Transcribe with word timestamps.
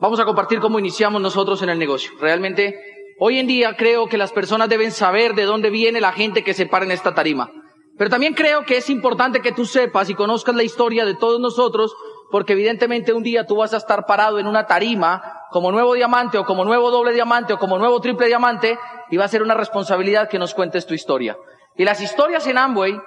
Vamos 0.00 0.18
a 0.18 0.24
compartir 0.24 0.60
cómo 0.60 0.78
iniciamos 0.78 1.20
nosotros 1.20 1.60
en 1.60 1.68
el 1.68 1.78
negocio. 1.78 2.12
Realmente, 2.18 2.74
hoy 3.18 3.38
en 3.38 3.46
día 3.46 3.76
creo 3.76 4.06
que 4.06 4.16
las 4.16 4.32
personas 4.32 4.70
deben 4.70 4.92
saber 4.92 5.34
de 5.34 5.44
dónde 5.44 5.68
viene 5.68 6.00
la 6.00 6.12
gente 6.12 6.42
que 6.42 6.54
se 6.54 6.64
para 6.64 6.86
en 6.86 6.90
esta 6.90 7.14
tarima. 7.14 7.50
Pero 7.98 8.08
también 8.08 8.32
creo 8.32 8.64
que 8.64 8.78
es 8.78 8.88
importante 8.88 9.42
que 9.42 9.52
tú 9.52 9.66
sepas 9.66 10.08
y 10.08 10.14
conozcas 10.14 10.54
la 10.54 10.62
historia 10.62 11.04
de 11.04 11.16
todos 11.16 11.38
nosotros, 11.38 11.94
porque 12.30 12.54
evidentemente 12.54 13.12
un 13.12 13.22
día 13.22 13.44
tú 13.44 13.56
vas 13.56 13.74
a 13.74 13.76
estar 13.76 14.06
parado 14.06 14.38
en 14.38 14.46
una 14.46 14.66
tarima 14.66 15.22
como 15.50 15.70
nuevo 15.70 15.92
diamante 15.92 16.38
o 16.38 16.46
como 16.46 16.64
nuevo 16.64 16.90
doble 16.90 17.12
diamante 17.12 17.52
o 17.52 17.58
como 17.58 17.78
nuevo 17.78 18.00
triple 18.00 18.26
diamante 18.26 18.78
y 19.10 19.18
va 19.18 19.26
a 19.26 19.28
ser 19.28 19.42
una 19.42 19.52
responsabilidad 19.52 20.30
que 20.30 20.38
nos 20.38 20.54
cuentes 20.54 20.86
tu 20.86 20.94
historia. 20.94 21.36
Y 21.76 21.84
las 21.84 22.00
historias 22.00 22.46
en 22.46 22.56
Amway, 22.56 22.98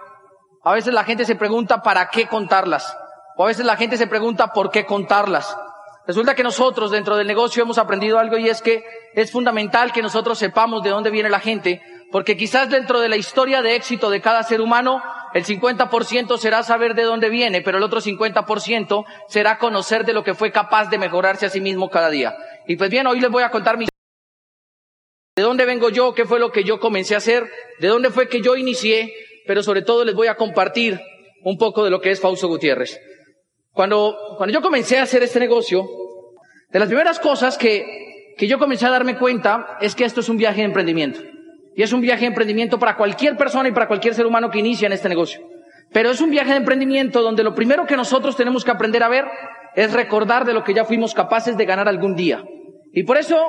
a 0.64 0.74
veces 0.74 0.94
la 0.94 1.04
gente 1.04 1.26
se 1.26 1.36
pregunta 1.36 1.82
para 1.82 2.10
qué 2.10 2.28
contarlas. 2.28 2.96
O 3.36 3.46
a 3.46 3.48
veces 3.48 3.66
la 3.66 3.78
gente 3.78 3.98
se 3.98 4.06
pregunta 4.06 4.54
por 4.54 4.70
qué 4.70 4.86
contarlas. 4.86 5.58
Resulta 6.06 6.36
que 6.36 6.44
nosotros 6.44 6.92
dentro 6.92 7.16
del 7.16 7.28
negocio 7.28 7.64
hemos 7.64 7.78
aprendido 7.78 8.20
algo 8.20 8.38
y 8.38 8.50
es 8.50 8.62
que 8.62 8.84
es 9.14 9.32
fundamental 9.32 9.94
que 9.94 10.02
nosotros 10.02 10.38
sepamos 10.38 10.84
de 10.84 10.90
dónde 10.90 11.12
viene 11.12 11.30
la 11.30 11.40
gente, 11.40 11.82
porque 12.12 12.36
quizás 12.36 12.70
dentro 12.70 13.00
de 13.00 13.08
la 13.08 13.16
historia 13.16 13.62
de 13.62 13.76
éxito 13.76 14.10
de 14.10 14.20
cada 14.20 14.44
ser 14.44 14.60
humano, 14.60 15.02
el 15.34 15.46
50% 15.46 16.38
será 16.38 16.62
saber 16.62 16.94
de 16.94 17.04
dónde 17.04 17.30
viene, 17.30 17.62
pero 17.62 17.78
el 17.78 17.84
otro 17.84 18.02
50% 18.02 19.06
será 19.30 19.58
conocer 19.58 20.06
de 20.06 20.14
lo 20.14 20.24
que 20.24 20.34
fue 20.34 20.52
capaz 20.52 20.90
de 20.90 20.98
mejorarse 20.98 21.46
a 21.46 21.50
sí 21.50 21.62
mismo 21.62 21.90
cada 21.90 22.10
día. 22.10 22.36
Y 22.68 22.76
pues 22.76 22.90
bien, 22.90 23.08
hoy 23.08 23.20
les 23.22 23.32
voy 23.32 23.44
a 23.44 23.50
contar 23.50 23.78
mi 23.78 23.88
de 25.36 25.42
dónde 25.42 25.66
vengo 25.66 25.90
yo, 25.90 26.14
qué 26.14 26.26
fue 26.26 26.38
lo 26.38 26.52
que 26.52 26.64
yo 26.64 26.80
comencé 26.80 27.16
a 27.16 27.18
hacer, 27.18 27.50
de 27.80 27.88
dónde 27.88 28.12
fue 28.12 28.28
que 28.28 28.42
yo 28.42 28.56
inicié, 28.56 29.12
pero 29.48 29.64
sobre 29.64 29.82
todo 29.82 30.06
les 30.06 30.14
voy 30.14 30.28
a 30.28 30.36
compartir 30.36 31.00
un 31.42 31.58
poco 31.58 31.84
de 31.84 31.90
lo 31.90 32.02
que 32.02 32.12
es 32.12 32.22
Fausto 32.22 32.48
Gutiérrez. 32.48 33.00
Cuando, 33.74 34.16
cuando 34.38 34.54
yo 34.54 34.62
comencé 34.62 35.00
a 35.00 35.04
hacer 35.04 35.24
este 35.24 35.40
negocio, 35.40 35.88
de 36.70 36.80
las 36.80 36.88
primeras 36.88 37.20
cosas 37.20 37.58
que, 37.58 38.34
que 38.38 38.48
yo 38.48 38.60
comencé 38.60 38.86
a 38.86 38.92
darme 38.92 39.18
cuenta 39.18 39.78
es 39.82 39.96
que 39.96 40.06
esto 40.06 40.22
es 40.22 40.30
un 40.30 40.38
viaje 40.38 40.62
de 40.62 40.68
emprendimiento. 40.68 41.20
Y 41.76 41.82
es 41.82 41.92
un 41.92 42.02
viaje 42.02 42.22
de 42.22 42.28
emprendimiento 42.28 42.78
para 42.78 42.96
cualquier 42.96 43.36
persona 43.36 43.70
y 43.70 43.72
para 43.72 43.88
cualquier 43.88 44.14
ser 44.14 44.28
humano 44.28 44.52
que 44.52 44.60
inicia 44.60 44.86
en 44.86 44.94
este 44.94 45.10
negocio. 45.10 45.42
Pero 45.92 46.12
es 46.12 46.22
un 46.22 46.30
viaje 46.30 46.52
de 46.52 46.58
emprendimiento 46.58 47.22
donde 47.22 47.44
lo 47.44 47.56
primero 47.56 47.86
que 47.86 47.98
nosotros 47.98 48.36
tenemos 48.36 48.64
que 48.64 48.72
aprender 48.72 49.02
a 49.04 49.10
ver 49.10 49.26
es 49.76 49.92
recordar 49.92 50.46
de 50.46 50.54
lo 50.54 50.64
que 50.64 50.74
ya 50.74 50.86
fuimos 50.86 51.14
capaces 51.14 51.58
de 51.58 51.66
ganar 51.66 51.88
algún 51.88 52.16
día. 52.16 52.44
Y 52.92 53.04
por 53.04 53.18
eso, 53.18 53.44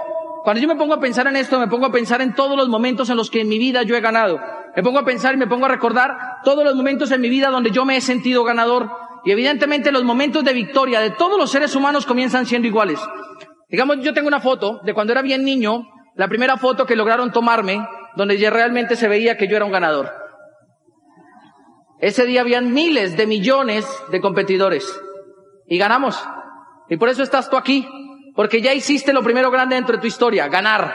cuando 0.45 0.61
yo 0.61 0.69
me 0.69 0.77
pongo 0.77 0.92
a 0.92 1.00
pensar 1.00 1.27
en 1.27 1.37
esto, 1.37 1.59
me 1.59 1.69
pongo 1.69 1.87
a 1.87 1.91
pensar 1.91 2.20
en 2.20 2.34
todos 2.34 2.55
los 2.55 2.69
momentos 2.69 3.09
en 3.09 3.17
los 3.17 3.31
que 3.31 3.41
en 3.41 3.48
mi 3.48 3.59
vida 3.59 3.83
yo 3.83 3.97
he 3.97 4.03
ganado. 4.03 4.39
Me 4.77 4.83
pongo 4.83 4.98
a 4.98 5.05
pensar 5.05 5.33
y 5.33 5.39
me 5.39 5.47
pongo 5.47 5.64
a 5.64 5.70
recordar 5.70 6.19
todos 6.45 6.62
los 6.62 6.75
momentos 6.75 7.11
en 7.12 7.23
mi 7.23 7.31
vida 7.31 7.48
donde 7.48 7.70
yo 7.70 7.87
me 7.87 7.97
he 7.97 8.03
sentido 8.03 8.45
ganador, 8.45 8.91
y 9.25 9.31
evidentemente 9.31 9.91
los 9.91 10.05
momentos 10.05 10.45
de 10.45 10.53
victoria 10.53 11.00
de 11.00 11.09
todos 11.09 11.39
los 11.39 11.50
seres 11.50 11.75
humanos 11.75 12.05
comienzan 12.05 12.45
siendo 12.45 12.69
iguales. 12.69 13.00
Digamos, 13.70 14.00
yo 14.03 14.12
tengo 14.12 14.28
una 14.28 14.41
foto 14.41 14.81
de 14.84 14.92
cuando 14.92 15.15
era 15.15 15.22
bien 15.22 15.47
niño, 15.47 15.87
la 16.15 16.28
primera 16.28 16.59
foto 16.59 16.84
que 16.84 16.95
lograron 16.95 17.33
tomarme, 17.33 17.89
donde 18.15 18.37
ya 18.37 18.50
realmente 18.50 18.97
se 18.97 19.09
veía 19.09 19.39
que 19.39 19.48
yo 19.48 19.56
era 19.56 19.65
un 19.65 19.72
ganador. 19.72 20.12
Ese 22.00 22.27
día 22.27 22.42
habían 22.42 22.75
miles 22.75 23.17
de 23.17 23.27
millones 23.27 23.87
de 24.11 24.20
competidores 24.20 25.00
y 25.67 25.78
ganamos. 25.78 26.22
Y 26.91 26.98
por 26.98 27.09
eso 27.09 27.22
estás 27.22 27.48
tú 27.48 27.56
aquí, 27.56 27.89
porque 28.35 28.61
ya 28.61 28.75
hiciste 28.75 29.13
lo 29.13 29.23
primero 29.23 29.51
grande 29.51 29.77
dentro 29.77 29.97
de 29.97 30.01
tu 30.01 30.07
historia, 30.07 30.49
ganar. 30.49 30.93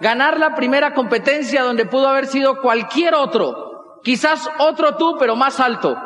Ganar 0.00 0.38
la 0.38 0.54
primera 0.54 0.94
competencia 0.94 1.62
donde 1.62 1.86
pudo 1.86 2.08
haber 2.08 2.26
sido 2.26 2.60
cualquier 2.60 3.14
otro. 3.14 4.00
Quizás 4.02 4.48
otro 4.58 4.96
tú, 4.96 5.16
pero 5.18 5.36
más 5.36 5.60
alto. 5.60 5.96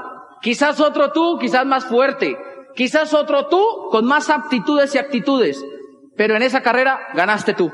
Quizás 0.42 0.80
otro 0.80 1.12
tú, 1.12 1.38
quizás 1.38 1.64
más 1.64 1.86
fuerte. 1.86 2.36
Quizás 2.74 3.14
otro 3.14 3.46
tú 3.46 3.64
con 3.90 4.04
más 4.04 4.28
aptitudes 4.28 4.94
y 4.94 4.98
actitudes. 4.98 5.64
Pero 6.16 6.36
en 6.36 6.42
esa 6.42 6.60
carrera 6.60 7.00
ganaste 7.14 7.54
tú. 7.54 7.72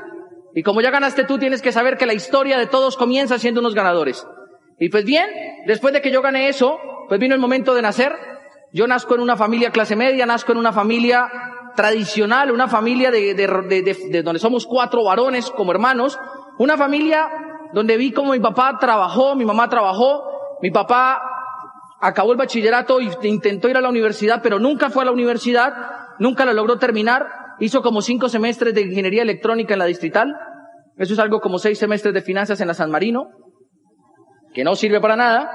Y 0.55 0.63
como 0.63 0.81
ya 0.81 0.91
ganaste 0.91 1.25
tú, 1.25 1.37
tienes 1.37 1.61
que 1.61 1.71
saber 1.71 1.97
que 1.97 2.05
la 2.05 2.13
historia 2.13 2.57
de 2.57 2.67
todos 2.67 2.95
comienza 2.95 3.37
siendo 3.37 3.59
unos 3.59 3.75
ganadores. 3.75 4.25
Y 4.79 4.89
pues 4.89 5.03
bien, 5.03 5.27
después 5.67 5.93
de 5.93 6.01
que 6.01 6.11
yo 6.11 6.21
gané 6.21 6.47
eso, 6.47 6.79
pues 7.09 7.19
vino 7.19 7.35
el 7.35 7.41
momento 7.41 7.73
de 7.73 7.81
nacer. 7.81 8.15
Yo 8.71 8.87
nazco 8.87 9.15
en 9.15 9.21
una 9.21 9.35
familia 9.35 9.71
clase 9.71 9.95
media, 9.95 10.25
nazco 10.25 10.51
en 10.51 10.57
una 10.57 10.71
familia 10.71 11.29
tradicional, 11.75 12.51
una 12.51 12.67
familia 12.67 13.11
de, 13.11 13.33
de, 13.33 13.97
de, 14.09 14.23
donde 14.23 14.39
somos 14.39 14.65
cuatro 14.65 15.03
varones 15.03 15.49
como 15.51 15.71
hermanos, 15.71 16.19
una 16.57 16.77
familia 16.77 17.29
donde 17.73 17.97
vi 17.97 18.11
como 18.11 18.33
mi 18.33 18.39
papá 18.39 18.77
trabajó, 18.79 19.35
mi 19.35 19.45
mamá 19.45 19.69
trabajó, 19.69 20.23
mi 20.61 20.71
papá 20.71 21.21
acabó 21.99 22.31
el 22.33 22.37
bachillerato 22.37 22.99
y 23.01 23.09
intentó 23.23 23.69
ir 23.69 23.77
a 23.77 23.81
la 23.81 23.89
universidad, 23.89 24.41
pero 24.43 24.59
nunca 24.59 24.89
fue 24.89 25.03
a 25.03 25.05
la 25.05 25.11
universidad, 25.11 25.73
nunca 26.19 26.45
lo 26.45 26.53
logró 26.53 26.77
terminar, 26.77 27.27
hizo 27.59 27.81
como 27.81 28.01
cinco 28.01 28.29
semestres 28.29 28.73
de 28.73 28.81
ingeniería 28.81 29.21
electrónica 29.21 29.73
en 29.73 29.79
la 29.79 29.85
distrital, 29.85 30.35
eso 30.97 31.13
es 31.13 31.19
algo 31.19 31.39
como 31.39 31.57
seis 31.57 31.79
semestres 31.79 32.13
de 32.13 32.21
finanzas 32.21 32.61
en 32.61 32.67
la 32.67 32.73
San 32.73 32.91
Marino, 32.91 33.27
que 34.53 34.63
no 34.63 34.75
sirve 34.75 35.01
para 35.01 35.15
nada, 35.15 35.49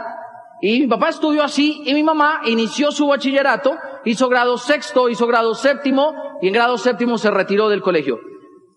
y 0.61 0.81
mi 0.81 0.87
papá 0.89 1.11
estudió 1.11 1.45
así 1.45 1.83
y 1.85 1.95
mi 1.95 2.03
mamá 2.03 2.41
inició 2.47 2.91
su 2.91 3.07
bachillerato, 3.07 3.77
hizo 4.11 4.29
grado 4.29 4.57
sexto, 4.57 5.09
hizo 5.09 5.27
grado 5.27 5.55
séptimo 5.55 6.15
y 6.41 6.49
en 6.49 6.55
grado 6.55 6.79
séptimo 6.79 7.19
se 7.19 7.31
retiró 7.31 7.69
del 7.69 7.83
colegio. 7.83 8.19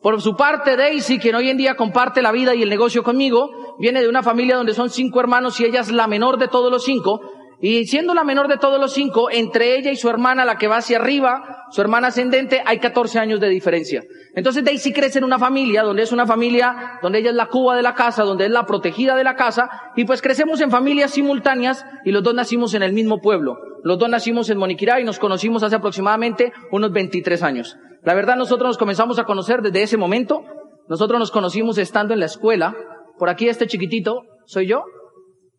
Por 0.01 0.19
su 0.21 0.35
parte, 0.35 0.75
Daisy, 0.75 1.19
quien 1.19 1.35
hoy 1.35 1.49
en 1.49 1.57
día 1.57 1.75
comparte 1.75 2.21
la 2.21 2.31
vida 2.31 2.55
y 2.55 2.63
el 2.63 2.69
negocio 2.69 3.03
conmigo, 3.03 3.75
viene 3.79 4.01
de 4.01 4.09
una 4.09 4.23
familia 4.23 4.57
donde 4.57 4.73
son 4.73 4.89
cinco 4.89 5.19
hermanos 5.19 5.59
y 5.59 5.65
ella 5.65 5.81
es 5.81 5.91
la 5.91 6.07
menor 6.07 6.37
de 6.37 6.47
todos 6.47 6.71
los 6.71 6.83
cinco, 6.83 7.21
y 7.63 7.85
siendo 7.85 8.15
la 8.15 8.23
menor 8.23 8.47
de 8.47 8.57
todos 8.57 8.79
los 8.79 8.91
cinco, 8.91 9.29
entre 9.29 9.77
ella 9.77 9.91
y 9.91 9.95
su 9.95 10.09
hermana, 10.09 10.45
la 10.45 10.57
que 10.57 10.67
va 10.67 10.77
hacia 10.77 10.97
arriba, 10.97 11.67
su 11.69 11.79
hermana 11.79 12.07
ascendente, 12.07 12.63
hay 12.65 12.79
14 12.79 13.19
años 13.19 13.39
de 13.39 13.49
diferencia. 13.49 14.01
Entonces 14.33 14.63
Daisy 14.63 14.91
crece 14.91 15.19
en 15.19 15.25
una 15.25 15.37
familia, 15.37 15.83
donde 15.83 16.01
es 16.01 16.11
una 16.11 16.25
familia, 16.25 16.99
donde 17.03 17.19
ella 17.19 17.29
es 17.29 17.35
la 17.35 17.45
cuba 17.45 17.75
de 17.75 17.83
la 17.83 17.93
casa, 17.93 18.23
donde 18.23 18.45
es 18.45 18.51
la 18.51 18.65
protegida 18.65 19.15
de 19.15 19.23
la 19.23 19.35
casa, 19.35 19.69
y 19.95 20.05
pues 20.05 20.23
crecemos 20.23 20.59
en 20.61 20.71
familias 20.71 21.11
simultáneas, 21.11 21.85
y 22.03 22.11
los 22.11 22.23
dos 22.23 22.33
nacimos 22.33 22.73
en 22.73 22.81
el 22.81 22.93
mismo 22.93 23.19
pueblo. 23.19 23.57
Los 23.83 23.99
dos 23.99 24.09
nacimos 24.09 24.49
en 24.49 24.57
Moniquirá 24.57 24.99
y 24.99 25.03
nos 25.03 25.19
conocimos 25.19 25.61
hace 25.61 25.75
aproximadamente 25.75 26.51
unos 26.71 26.91
23 26.91 27.43
años. 27.43 27.77
La 28.03 28.15
verdad, 28.15 28.37
nosotros 28.37 28.69
nos 28.69 28.77
comenzamos 28.79 29.19
a 29.19 29.25
conocer 29.25 29.61
desde 29.61 29.83
ese 29.83 29.97
momento. 29.97 30.41
Nosotros 30.89 31.19
nos 31.19 31.29
conocimos 31.29 31.77
estando 31.77 32.15
en 32.15 32.21
la 32.21 32.25
escuela. 32.25 32.75
Por 33.19 33.29
aquí 33.29 33.47
este 33.47 33.67
chiquitito 33.67 34.23
soy 34.45 34.65
yo, 34.65 34.83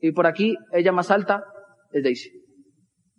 y 0.00 0.10
por 0.10 0.26
aquí 0.26 0.56
ella 0.72 0.90
más 0.90 1.12
alta 1.12 1.44
es 1.92 2.02
Daisy. 2.02 2.30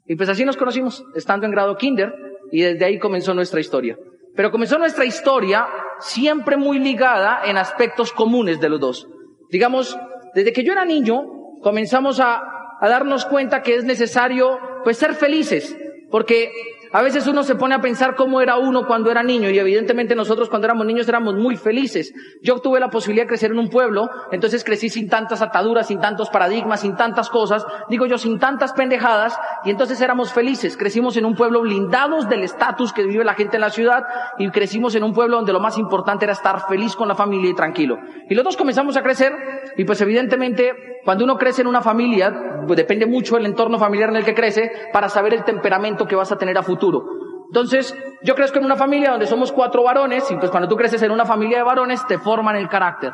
Y 0.06 0.16
pues 0.16 0.30
así 0.30 0.44
nos 0.46 0.58
conocimos, 0.58 1.04
estando 1.16 1.46
en 1.46 1.52
grado 1.52 1.78
kinder, 1.78 2.14
y 2.52 2.62
desde 2.62 2.86
ahí 2.86 3.00
comenzó 3.00 3.34
nuestra 3.34 3.60
historia. 3.60 3.98
Pero 4.36 4.52
comenzó 4.52 4.78
nuestra 4.78 5.06
historia 5.06 5.68
siempre 6.00 6.58
muy 6.58 6.80
ligada 6.80 7.42
en 7.46 7.58
aspectos 7.58 8.12
comunes 8.12 8.60
de 8.60 8.70
los 8.70 8.80
dos. 8.80 9.08
Digamos, 9.50 9.98
desde 10.34 10.52
que 10.52 10.64
yo 10.64 10.74
era 10.74 10.86
niño, 10.86 11.24
comenzamos 11.62 12.20
a, 12.20 12.42
a 12.80 12.90
darnos 12.90 13.26
cuenta 13.26 13.62
que 13.62 13.76
es 13.76 13.86
necesario, 13.86 14.60
pues, 14.84 14.98
ser 14.98 15.14
felices, 15.14 15.76
porque 16.10 16.52
a 16.94 17.02
veces 17.02 17.26
uno 17.26 17.42
se 17.42 17.56
pone 17.56 17.74
a 17.74 17.82
pensar 17.82 18.14
cómo 18.14 18.40
era 18.40 18.58
uno 18.58 18.86
cuando 18.86 19.10
era 19.10 19.24
niño 19.24 19.50
y 19.50 19.58
evidentemente 19.58 20.14
nosotros 20.14 20.48
cuando 20.48 20.68
éramos 20.68 20.86
niños 20.86 21.10
éramos 21.10 21.34
muy 21.34 21.58
felices. 21.58 22.14
Yo 22.44 22.60
tuve 22.60 22.80
la 22.80 22.92
posibilidad 22.92 23.24
de 23.24 23.30
crecer 23.30 23.50
en 23.50 23.58
un 23.58 23.70
pueblo, 23.70 24.12
entonces 24.32 24.64
crecí 24.64 24.90
sin 24.90 25.10
tantas 25.10 25.42
ataduras, 25.42 25.88
sin 25.88 26.00
tantos 26.00 26.30
paradigmas, 26.30 26.82
sin 26.82 26.96
tantas 26.96 27.32
cosas, 27.32 27.66
digo 27.90 28.06
yo, 28.06 28.20
sin 28.20 28.38
tantas 28.38 28.74
pendejadas 28.74 29.36
y 29.66 29.72
entonces 29.72 30.00
éramos 30.02 30.32
felices. 30.32 30.78
Crecimos 30.78 31.18
en 31.18 31.26
un 31.26 31.34
pueblo 31.34 31.62
blindados 31.62 32.30
del 32.30 32.44
estatus 32.44 32.94
que 32.94 33.04
vive 33.04 33.24
la 33.24 33.34
gente 33.34 33.58
en 33.58 33.62
la 33.62 33.72
ciudad 33.72 34.04
y 34.38 34.48
crecimos 34.52 34.94
en 34.94 35.04
un 35.04 35.14
pueblo 35.14 35.38
donde 35.38 35.52
lo 35.52 35.60
más 35.60 35.80
importante 35.80 36.26
era 36.26 36.34
estar 36.34 36.68
feliz 36.68 36.96
con 36.96 37.08
la 37.08 37.16
familia 37.16 37.50
y 37.50 37.56
tranquilo. 37.56 37.98
Y 38.30 38.36
los 38.36 38.44
dos 38.44 38.56
comenzamos 38.56 38.98
a 38.98 39.02
crecer 39.02 39.34
y 39.78 39.84
pues 39.84 40.00
evidentemente 40.02 41.00
cuando 41.04 41.24
uno 41.24 41.38
crece 41.38 41.62
en 41.62 41.68
una 41.68 41.82
familia, 41.82 42.53
depende 42.68 43.06
mucho 43.06 43.36
del 43.36 43.46
entorno 43.46 43.78
familiar 43.78 44.10
en 44.10 44.18
el 44.18 44.26
que 44.26 44.34
crece 44.34 44.72
para 44.92 45.10
saber 45.10 45.34
el 45.34 45.44
temperamento 45.44 46.06
que 46.06 46.16
vas 46.16 46.32
a 46.32 46.38
tener 46.38 46.58
a 46.58 46.64
futuro. 46.64 47.04
Entonces, 47.48 47.96
yo 48.24 48.34
crezco 48.36 48.58
en 48.58 48.66
una 48.66 48.76
familia 48.76 49.12
donde 49.12 49.28
somos 49.28 49.52
cuatro 49.52 49.84
varones, 49.84 50.30
y 50.32 50.36
pues 50.36 50.50
cuando 50.50 50.68
tú 50.68 50.76
creces 50.76 51.02
en 51.04 51.12
una 51.12 51.26
familia 51.26 51.58
de 51.58 51.64
varones, 51.64 52.06
te 52.08 52.18
forman 52.18 52.56
el 52.56 52.68
carácter. 52.68 53.14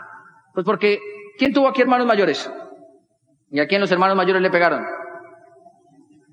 Pues 0.53 0.65
porque, 0.65 0.99
¿quién 1.37 1.53
tuvo 1.53 1.67
aquí 1.67 1.81
hermanos 1.81 2.07
mayores? 2.07 2.51
¿Y 3.51 3.59
a 3.59 3.67
quién 3.67 3.81
los 3.81 3.91
hermanos 3.91 4.15
mayores 4.15 4.41
le 4.41 4.49
pegaron? 4.49 4.85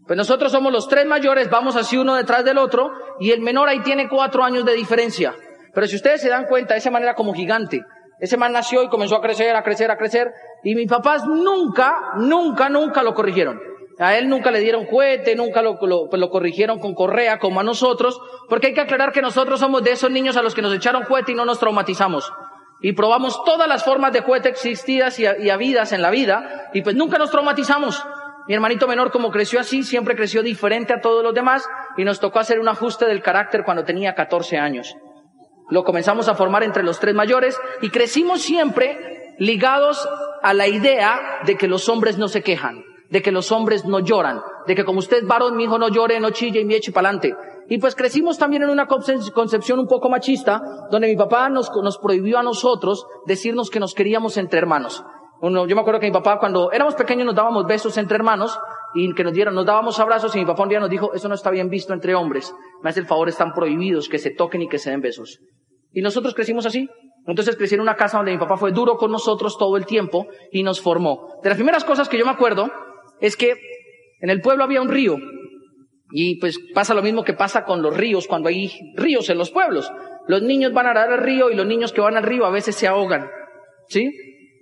Pues 0.07 0.17
nosotros 0.17 0.53
somos 0.53 0.73
los 0.73 0.87
tres 0.87 1.05
mayores, 1.07 1.51
vamos 1.51 1.75
así 1.75 1.97
uno 1.97 2.15
detrás 2.15 2.45
del 2.45 2.59
otro, 2.59 2.93
y 3.19 3.33
el 3.33 3.41
menor 3.41 3.69
ahí 3.69 3.81
tiene 3.81 4.09
cuatro 4.09 4.45
años 4.45 4.65
de 4.65 4.75
diferencia. 4.75 5.35
Pero 5.75 5.87
si 5.89 5.97
ustedes 5.97 6.21
se 6.23 6.29
dan 6.29 6.47
cuenta, 6.47 6.75
de 6.75 6.79
esa 6.79 6.93
manera 6.93 7.15
como 7.15 7.35
gigante. 7.35 7.83
Ese 8.19 8.37
man 8.37 8.53
nació 8.53 8.83
y 8.83 8.89
comenzó 8.89 9.17
a 9.17 9.21
crecer, 9.21 9.55
a 9.55 9.63
crecer, 9.63 9.91
a 9.91 9.99
crecer, 9.99 10.33
y 10.65 10.75
mis 10.75 10.89
papás 10.89 11.27
nunca, 11.27 12.13
nunca, 12.17 12.69
nunca 12.69 13.03
lo 13.03 13.15
corrigieron. 13.15 13.61
A 13.99 14.17
él 14.17 14.29
nunca 14.29 14.51
le 14.51 14.61
dieron 14.61 14.87
juguete, 14.87 15.35
nunca 15.37 15.63
lo, 15.63 15.79
lo, 15.83 16.09
pues 16.09 16.21
lo, 16.21 16.31
corrigieron 16.31 16.79
con 16.79 16.95
correa 16.95 17.39
como 17.39 17.61
a 17.61 17.63
nosotros, 17.63 18.21
porque 18.49 18.69
hay 18.69 18.75
que 18.75 18.83
aclarar 18.83 19.13
que 19.13 19.23
nosotros 19.23 19.61
somos 19.61 19.83
de 19.83 19.93
esos 19.93 20.11
niños 20.11 20.37
a 20.37 20.43
los 20.43 20.55
que 20.55 20.63
nos 20.63 20.75
echaron 20.75 21.05
juguete 21.05 21.33
y 21.33 21.35
no 21.35 21.45
nos 21.45 21.59
traumatizamos. 21.59 22.31
Y 22.81 22.93
probamos 22.93 23.43
todas 23.45 23.69
las 23.69 23.85
formas 23.85 24.13
de 24.13 24.21
juguete 24.21 24.51
existidas 24.51 25.19
y, 25.19 25.25
y 25.25 25.51
habidas 25.51 25.93
en 25.93 26.03
la 26.03 26.11
vida, 26.11 26.71
y 26.75 26.83
pues 26.83 26.95
nunca 26.95 27.17
nos 27.19 27.31
traumatizamos. 27.31 28.05
Mi 28.49 28.55
hermanito 28.55 28.87
menor, 28.87 29.11
como 29.11 29.31
creció 29.31 29.61
así, 29.61 29.83
siempre 29.83 30.15
creció 30.15 30.43
diferente 30.43 30.93
a 30.93 31.01
todos 31.01 31.23
los 31.23 31.35
demás, 31.35 31.67
y 31.97 32.05
nos 32.05 32.21
tocó 32.21 32.39
hacer 32.39 32.61
un 32.61 32.69
ajuste 32.69 33.07
del 33.07 33.23
carácter 33.23 33.65
cuando 33.65 33.85
tenía 33.85 34.15
14 34.15 34.59
años. 34.59 34.95
Lo 35.69 35.85
comenzamos 35.85 36.29
a 36.29 36.35
formar 36.35 36.63
entre 36.63 36.83
los 36.83 37.01
tres 37.01 37.15
mayores 37.15 37.59
y 37.83 37.91
crecimos 37.91 38.43
siempre 38.43 39.35
ligados 39.39 40.09
a 40.43 40.55
la 40.55 40.69
idea 40.69 41.41
de 41.45 41.57
que 41.57 41.69
los 41.69 41.89
hombres 41.89 42.19
no 42.19 42.29
se 42.29 42.43
quejan, 42.43 42.85
de 43.11 43.23
que 43.23 43.33
los 43.33 43.51
hombres 43.51 43.85
no 43.85 43.99
lloran, 43.99 44.41
de 44.67 44.75
que 44.75 44.85
como 44.85 45.01
usted 45.01 45.19
es 45.19 45.27
varón, 45.27 45.57
mi 45.57 45.65
hijo 45.65 45.79
no 45.79 45.89
llore, 45.89 46.21
no 46.21 46.31
chille 46.31 46.61
y 46.61 46.65
me 46.65 46.77
eche 46.77 46.93
pa'lante. 46.93 47.35
Y 47.69 47.79
pues 47.79 47.97
crecimos 47.97 48.39
también 48.39 48.63
en 48.63 48.71
una 48.71 48.87
concepción 48.87 49.81
un 49.81 49.89
poco 49.89 50.09
machista, 50.09 50.63
donde 50.91 51.09
mi 51.09 51.17
papá 51.17 51.49
nos, 51.49 51.71
nos 51.83 51.99
prohibió 51.99 52.39
a 52.39 52.43
nosotros 52.45 53.07
decirnos 53.27 53.71
que 53.71 53.81
nos 53.81 53.93
queríamos 53.95 54.37
entre 54.37 54.61
hermanos. 54.61 55.05
Uno, 55.41 55.67
yo 55.67 55.75
me 55.75 55.83
acuerdo 55.83 56.01
que 56.01 56.07
mi 56.07 56.13
papá 56.13 56.39
cuando 56.39 56.71
éramos 56.73 56.95
pequeños 56.95 57.27
nos 57.27 57.35
dábamos 57.35 57.67
besos 57.67 57.99
entre 57.99 58.17
hermanos 58.17 58.59
y 58.95 59.13
que 59.15 59.25
nos 59.25 59.33
dieron, 59.33 59.55
nos 59.55 59.67
dábamos 59.67 59.99
abrazos 60.01 60.35
y 60.37 60.41
mi 60.41 60.47
papá 60.47 60.63
un 60.63 60.69
día 60.69 60.81
nos 60.81 60.91
dijo, 60.91 61.13
eso 61.15 61.29
no 61.29 61.35
está 61.35 61.51
bien 61.51 61.69
visto 61.69 61.93
entre 61.93 62.15
hombres. 62.15 62.55
Me 62.83 62.91
hace 62.91 63.01
el 63.01 63.07
favor, 63.07 63.29
están 63.29 63.53
prohibidos 63.53 64.09
que 64.09 64.19
se 64.19 64.31
toquen 64.31 64.63
y 64.63 64.69
que 64.69 64.79
se 64.79 64.91
den 64.91 65.01
besos. 65.01 65.41
Y 65.93 66.03
nosotros 66.03 66.35
crecimos 66.35 66.67
así. 66.67 66.89
Entonces 67.27 67.57
crecí 67.57 67.75
en 67.75 67.81
una 67.81 67.97
casa 67.97 68.19
donde 68.19 68.33
mi 68.33 68.39
papá 68.39 68.57
fue 68.57 68.73
duro 68.73 68.97
con 68.97 69.11
nosotros 69.11 69.59
todo 69.59 69.77
el 69.77 69.85
tiempo 69.85 70.27
y 70.53 70.63
nos 70.63 70.81
formó. 70.81 71.41
De 71.43 71.49
las 71.49 71.59
primeras 71.59 71.85
cosas 71.85 72.09
que 72.09 72.19
yo 72.19 72.25
me 72.25 72.31
acuerdo 72.31 72.71
es 73.21 73.37
que 73.37 73.55
en 74.21 74.31
el 74.31 74.41
pueblo 74.41 74.65
había 74.65 74.81
un 74.81 74.89
río. 74.89 75.17
Y 76.13 76.39
pues 76.39 76.59
pasa 76.73 76.95
lo 76.95 77.03
mismo 77.03 77.25
que 77.25 77.33
pasa 77.33 77.65
con 77.65 77.83
los 77.83 77.97
ríos 77.97 78.29
cuando 78.29 78.49
hay 78.49 78.71
ríos 78.95 79.29
en 79.29 79.39
los 79.39 79.51
pueblos. 79.51 79.91
Los 80.29 80.43
niños 80.43 80.73
van 80.73 80.87
a 80.87 80.95
nadar 80.95 81.13
al 81.13 81.23
río 81.23 81.51
y 81.51 81.57
los 81.57 81.67
niños 81.67 81.93
que 81.93 82.01
van 82.01 82.17
al 82.17 82.23
río 82.23 82.47
a 82.47 82.51
veces 82.51 82.77
se 82.77 82.87
ahogan. 82.87 83.29
¿Sí? 83.89 84.11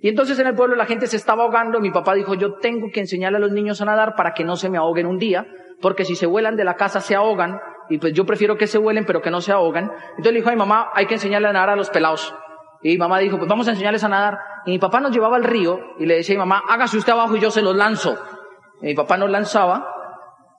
Y 0.05 0.09
entonces 0.09 0.37
en 0.37 0.45
el 0.45 0.53
pueblo 0.53 0.75
la 0.75 0.85
gente 0.85 1.07
se 1.07 1.17
estaba 1.17 1.45
ahogando. 1.45 1.79
Mi 1.79 1.89
papá 1.89 2.13
dijo, 2.13 2.35
yo 2.35 2.59
tengo 2.59 2.89
que 2.93 2.99
enseñarle 2.99 3.37
a 3.37 3.39
los 3.39 3.51
niños 3.51 3.81
a 3.81 3.85
nadar 3.85 4.13
para 4.15 4.35
que 4.35 4.43
no 4.43 4.55
se 4.55 4.69
me 4.69 4.77
ahoguen 4.77 5.07
un 5.07 5.17
día, 5.17 5.47
porque 5.81 6.05
si 6.05 6.15
se 6.15 6.27
vuelan 6.27 6.55
de 6.55 6.63
la 6.63 6.75
casa 6.75 7.01
se 7.01 7.15
ahogan, 7.15 7.59
y 7.89 7.97
pues 7.97 8.13
yo 8.13 8.23
prefiero 8.23 8.55
que 8.55 8.67
se 8.67 8.77
vuelen 8.77 9.05
pero 9.07 9.23
que 9.23 9.31
no 9.31 9.41
se 9.41 9.51
ahogan. 9.51 9.85
Entonces 10.09 10.31
le 10.31 10.37
dijo 10.41 10.49
a 10.49 10.51
mi 10.51 10.59
mamá, 10.59 10.91
hay 10.93 11.07
que 11.07 11.15
enseñarle 11.15 11.47
a 11.47 11.53
nadar 11.53 11.71
a 11.71 11.75
los 11.75 11.89
pelados. 11.89 12.35
Y 12.83 12.89
mi 12.89 12.97
mamá 12.99 13.17
dijo, 13.17 13.39
pues 13.39 13.49
vamos 13.49 13.67
a 13.67 13.71
enseñarles 13.71 14.03
a 14.03 14.09
nadar. 14.09 14.37
Y 14.67 14.73
mi 14.73 14.77
papá 14.77 14.99
nos 14.99 15.11
llevaba 15.11 15.37
al 15.37 15.43
río 15.43 15.79
y 15.97 16.05
le 16.05 16.17
decía 16.17 16.35
mi 16.35 16.39
mamá, 16.39 16.61
hágase 16.69 16.99
usted 16.99 17.13
abajo 17.13 17.35
y 17.35 17.39
yo 17.39 17.49
se 17.49 17.63
los 17.63 17.75
lanzo. 17.75 18.15
Y 18.83 18.85
mi 18.85 18.93
papá 18.93 19.17
nos 19.17 19.31
lanzaba. 19.31 19.87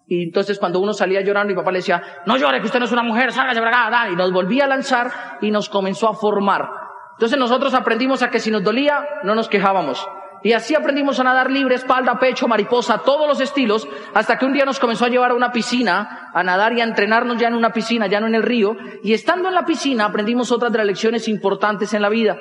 Y 0.08 0.24
entonces 0.24 0.58
cuando 0.58 0.80
uno 0.80 0.92
salía 0.92 1.20
llorando, 1.20 1.52
mi 1.52 1.56
papá 1.56 1.70
le 1.70 1.78
decía, 1.78 2.02
no 2.26 2.36
llore, 2.36 2.58
que 2.58 2.66
usted 2.66 2.80
no 2.80 2.86
es 2.86 2.92
una 2.92 3.04
mujer, 3.04 3.30
sálgase 3.30 3.60
para 3.60 3.86
acá. 3.86 4.10
Y 4.10 4.16
nos 4.16 4.32
volvía 4.32 4.64
a 4.64 4.66
lanzar 4.66 5.38
y 5.40 5.52
nos 5.52 5.68
comenzó 5.68 6.08
a 6.08 6.14
formar. 6.14 6.85
Entonces 7.16 7.38
nosotros 7.38 7.72
aprendimos 7.72 8.22
a 8.22 8.30
que 8.30 8.40
si 8.40 8.50
nos 8.50 8.62
dolía, 8.62 9.08
no 9.24 9.34
nos 9.34 9.48
quejábamos. 9.48 10.06
Y 10.42 10.52
así 10.52 10.74
aprendimos 10.74 11.18
a 11.18 11.24
nadar 11.24 11.50
libre, 11.50 11.74
espalda, 11.74 12.18
pecho, 12.18 12.46
mariposa, 12.46 12.98
todos 12.98 13.26
los 13.26 13.40
estilos, 13.40 13.88
hasta 14.12 14.36
que 14.36 14.44
un 14.44 14.52
día 14.52 14.66
nos 14.66 14.78
comenzó 14.78 15.06
a 15.06 15.08
llevar 15.08 15.30
a 15.30 15.34
una 15.34 15.50
piscina, 15.50 16.30
a 16.34 16.42
nadar 16.42 16.74
y 16.74 16.82
a 16.82 16.84
entrenarnos 16.84 17.38
ya 17.38 17.48
en 17.48 17.54
una 17.54 17.70
piscina, 17.70 18.06
ya 18.06 18.20
no 18.20 18.26
en 18.26 18.34
el 18.34 18.42
río. 18.42 18.76
Y 19.02 19.14
estando 19.14 19.48
en 19.48 19.54
la 19.54 19.64
piscina 19.64 20.04
aprendimos 20.04 20.52
otras 20.52 20.70
de 20.72 20.78
las 20.78 20.86
lecciones 20.86 21.26
importantes 21.26 21.94
en 21.94 22.02
la 22.02 22.10
vida. 22.10 22.36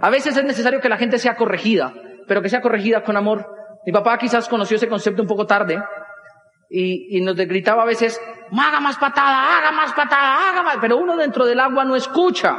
A 0.00 0.10
veces 0.10 0.36
es 0.36 0.44
necesario 0.44 0.80
que 0.80 0.88
la 0.88 0.98
gente 0.98 1.18
sea 1.18 1.36
corregida, 1.36 1.94
pero 2.26 2.42
que 2.42 2.48
sea 2.48 2.60
corregida 2.60 3.04
con 3.04 3.16
amor. 3.16 3.46
Mi 3.86 3.92
papá 3.92 4.18
quizás 4.18 4.48
conoció 4.48 4.76
ese 4.76 4.88
concepto 4.88 5.22
un 5.22 5.28
poco 5.28 5.46
tarde 5.46 5.80
y, 6.68 7.16
y 7.16 7.20
nos 7.20 7.36
gritaba 7.36 7.84
a 7.84 7.86
veces, 7.86 8.20
haga 8.52 8.80
más 8.80 8.98
patada, 8.98 9.56
haga 9.56 9.70
más 9.70 9.92
patada, 9.92 10.50
haga 10.50 10.62
más, 10.64 10.78
pero 10.80 10.96
uno 10.96 11.16
dentro 11.16 11.46
del 11.46 11.60
agua 11.60 11.84
no 11.84 11.94
escucha. 11.94 12.56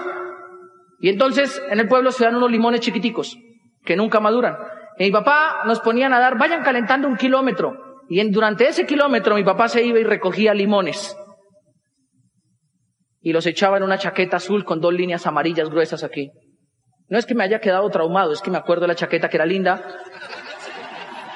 Y 1.00 1.10
entonces 1.10 1.62
en 1.70 1.80
el 1.80 1.88
pueblo 1.88 2.12
se 2.12 2.26
dan 2.26 2.36
unos 2.36 2.52
limones 2.52 2.82
chiquiticos 2.82 3.38
que 3.84 3.96
nunca 3.96 4.20
maduran. 4.20 4.58
Y 4.98 5.06
mi 5.06 5.12
papá 5.12 5.62
nos 5.66 5.80
ponía 5.80 6.08
a 6.08 6.10
nadar, 6.10 6.38
vayan 6.38 6.64
calentando 6.64 7.08
un 7.08 7.18
kilómetro. 7.18 7.76
Y 8.10 8.24
durante 8.32 8.68
ese 8.68 8.86
kilómetro 8.86 9.36
mi 9.36 9.44
papá 9.44 9.68
se 9.68 9.84
iba 9.84 10.00
y 10.00 10.04
recogía 10.04 10.54
limones. 10.54 11.16
Y 13.22 13.34
los 13.34 13.46
echaba 13.46 13.78
en 13.78 13.84
una 13.84 13.98
chaqueta 13.98 14.38
azul 14.38 14.64
con 14.64 14.80
dos 14.80 14.94
líneas 14.94 15.28
amarillas 15.28 15.70
gruesas 15.70 16.04
aquí. 16.04 16.32
No 17.10 17.18
es 17.18 17.26
que 17.26 17.36
me 17.36 17.44
haya 17.44 17.60
quedado 17.60 17.90
traumado, 17.90 18.32
es 18.32 18.42
que 18.42 18.52
me 18.52 18.58
acuerdo 18.58 18.82
de 18.82 18.90
la 18.90 18.96
chaqueta 18.96 19.30
que 19.30 19.38
era 19.38 19.46
linda. 19.46 19.82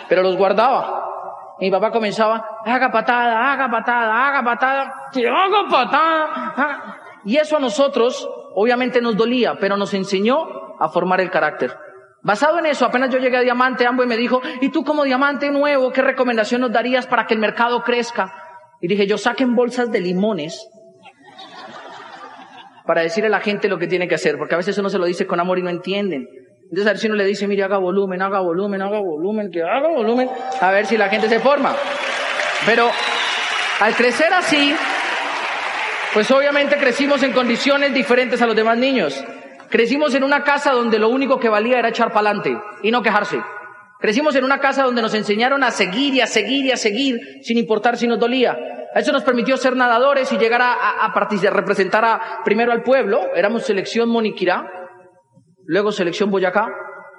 Pero 0.10 0.24
los 0.24 0.36
guardaba. 0.38 1.06
Y 1.60 1.66
mi 1.66 1.72
papá 1.72 1.92
comenzaba, 1.92 2.44
haga 2.66 2.92
patada, 2.92 3.54
haga 3.54 3.69
patada, 3.69 4.28
haga 4.28 4.44
patada, 4.44 4.94
haga 5.13 5.69
patada. 5.69 6.98
Y 7.24 7.38
eso 7.38 7.58
a 7.58 7.60
nosotros 7.60 8.28
obviamente 8.56 9.01
nos 9.01 9.15
dolía, 9.18 9.57
pero 9.59 9.77
nos 9.77 9.94
enseñó 9.94 10.38
a 10.80 10.89
formar 10.89 11.21
el 11.21 11.30
carácter. 11.30 11.75
Basado 12.24 12.59
en 12.59 12.68
eso, 12.68 12.86
apenas 12.86 13.09
yo 13.09 13.18
llegué 13.18 13.38
a 13.38 13.42
Diamante, 13.42 13.83
y 13.83 14.07
me 14.07 14.18
dijo, 14.18 14.42
¿y 14.62 14.69
tú 14.69 14.83
como 14.83 15.03
diamante 15.03 15.50
nuevo, 15.50 15.92
qué 15.92 16.01
recomendación 16.01 16.62
nos 16.62 16.71
darías 16.71 17.07
para 17.07 17.25
que 17.25 17.33
el 17.33 17.39
mercado 17.39 17.81
crezca? 17.81 18.31
Y 18.80 18.88
dije, 18.88 19.07
yo 19.07 19.18
saquen 19.18 19.56
bolsas 19.56 19.92
de 19.92 20.01
limones 20.01 20.68
para 22.86 23.01
decirle 23.01 23.27
a 23.27 23.31
la 23.31 23.39
gente 23.39 23.68
lo 23.68 23.80
que 23.80 23.88
tiene 23.88 24.07
que 24.07 24.15
hacer, 24.15 24.38
porque 24.38 24.53
a 24.53 24.57
veces 24.57 24.77
uno 24.77 24.89
se 24.89 25.00
lo 25.00 25.06
dice 25.06 25.25
con 25.25 25.39
amor 25.39 25.57
y 25.57 25.63
no 25.63 25.69
entienden. 25.69 26.27
Entonces 26.63 26.88
a 26.88 26.92
ver 26.92 26.98
si 27.00 27.07
uno 27.07 27.15
le 27.15 27.25
dice, 27.25 27.48
mire, 27.48 27.63
haga 27.63 27.77
volumen, 27.77 28.21
haga 28.21 28.39
volumen, 28.39 28.81
haga 28.81 29.00
volumen, 29.00 29.51
que 29.51 29.62
haga 29.62 29.89
volumen, 29.89 30.30
a 30.59 30.71
ver 30.71 30.86
si 30.86 30.98
la 30.98 31.09
gente 31.09 31.27
se 31.27 31.39
forma. 31.39 31.75
Pero 32.65 32.89
al 33.80 33.95
crecer 33.95 34.33
así, 34.33 34.75
pues 36.13 36.30
obviamente 36.31 36.78
crecimos 36.78 37.24
en 37.24 37.31
condiciones 37.31 37.94
diferentes 37.94 38.42
a 38.42 38.48
los 38.48 38.56
demás 38.56 38.78
niños. 38.78 39.24
Crecimos 39.69 40.13
en 40.13 40.24
una 40.24 40.44
casa 40.44 40.74
donde 40.74 41.00
lo 41.00 41.08
único 41.08 41.40
que 41.40 41.48
valía 41.48 41.80
era 41.80 41.90
echar 41.90 42.12
pa'lante 42.12 42.58
y 42.84 42.92
no 42.92 43.02
quejarse. 43.02 43.42
Crecimos 44.00 44.36
en 44.36 44.44
una 44.44 44.60
casa 44.60 44.84
donde 44.84 45.02
nos 45.02 45.13
enseñaron 45.13 45.63
a 45.63 45.72
seguir 45.72 46.13
y 46.13 46.22
a 46.22 46.28
seguir 46.28 46.66
y 46.66 46.72
a 46.72 46.78
seguir 46.78 47.18
sin 47.44 47.58
importar 47.58 47.96
si 47.96 48.08
nos 48.08 48.19
dolía. 48.19 48.58
Eso 48.94 49.13
nos 49.13 49.24
permitió 49.24 49.56
ser 49.56 49.75
nadadores 49.78 50.31
y 50.34 50.38
llegar 50.38 50.62
a, 50.62 50.74
a, 50.74 51.06
a 51.06 51.50
representar 51.52 52.04
a, 52.04 52.42
primero 52.44 52.74
al 52.74 52.84
pueblo. 52.84 53.22
Éramos 53.34 53.63
selección 53.63 54.10
Moniquirá, 54.10 54.69
luego 55.66 55.94
selección 55.94 56.30
Boyacá, 56.30 56.68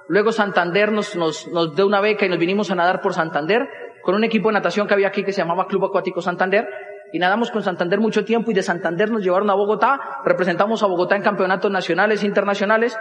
luego 0.09 0.33
Santander 0.33 0.93
nos, 0.93 1.17
nos, 1.17 1.49
nos 1.49 1.75
dio 1.75 1.87
una 1.87 2.03
beca 2.03 2.27
y 2.27 2.29
nos 2.29 2.39
vinimos 2.39 2.71
a 2.71 2.75
nadar 2.75 3.00
por 3.00 3.15
Santander 3.15 3.67
con 4.03 4.15
un 4.15 4.25
equipo 4.25 4.49
de 4.49 4.55
natación 4.55 4.87
que 4.87 4.93
había 4.93 5.09
aquí 5.09 5.25
que 5.25 5.33
se 5.33 5.41
llamaba 5.41 5.67
Club 5.67 5.87
Acuático 5.87 6.21
Santander 6.21 6.69
y 7.12 7.19
nadamos 7.19 7.50
con 7.50 7.62
Santander 7.62 8.00
mucho 8.00 8.25
tiempo 8.25 8.50
y 8.50 8.55
de 8.55 8.62
Santander 8.62 9.11
nos 9.11 9.23
llevaron 9.23 9.50
a 9.50 9.55
Bogotá, 9.55 10.00
representamos 10.25 10.82
a 10.82 10.87
Bogotá 10.87 11.14
en 11.14 11.23
campeonatos 11.23 11.70
nacionales 11.70 12.23
e 12.23 12.26
internacionales 12.26 12.99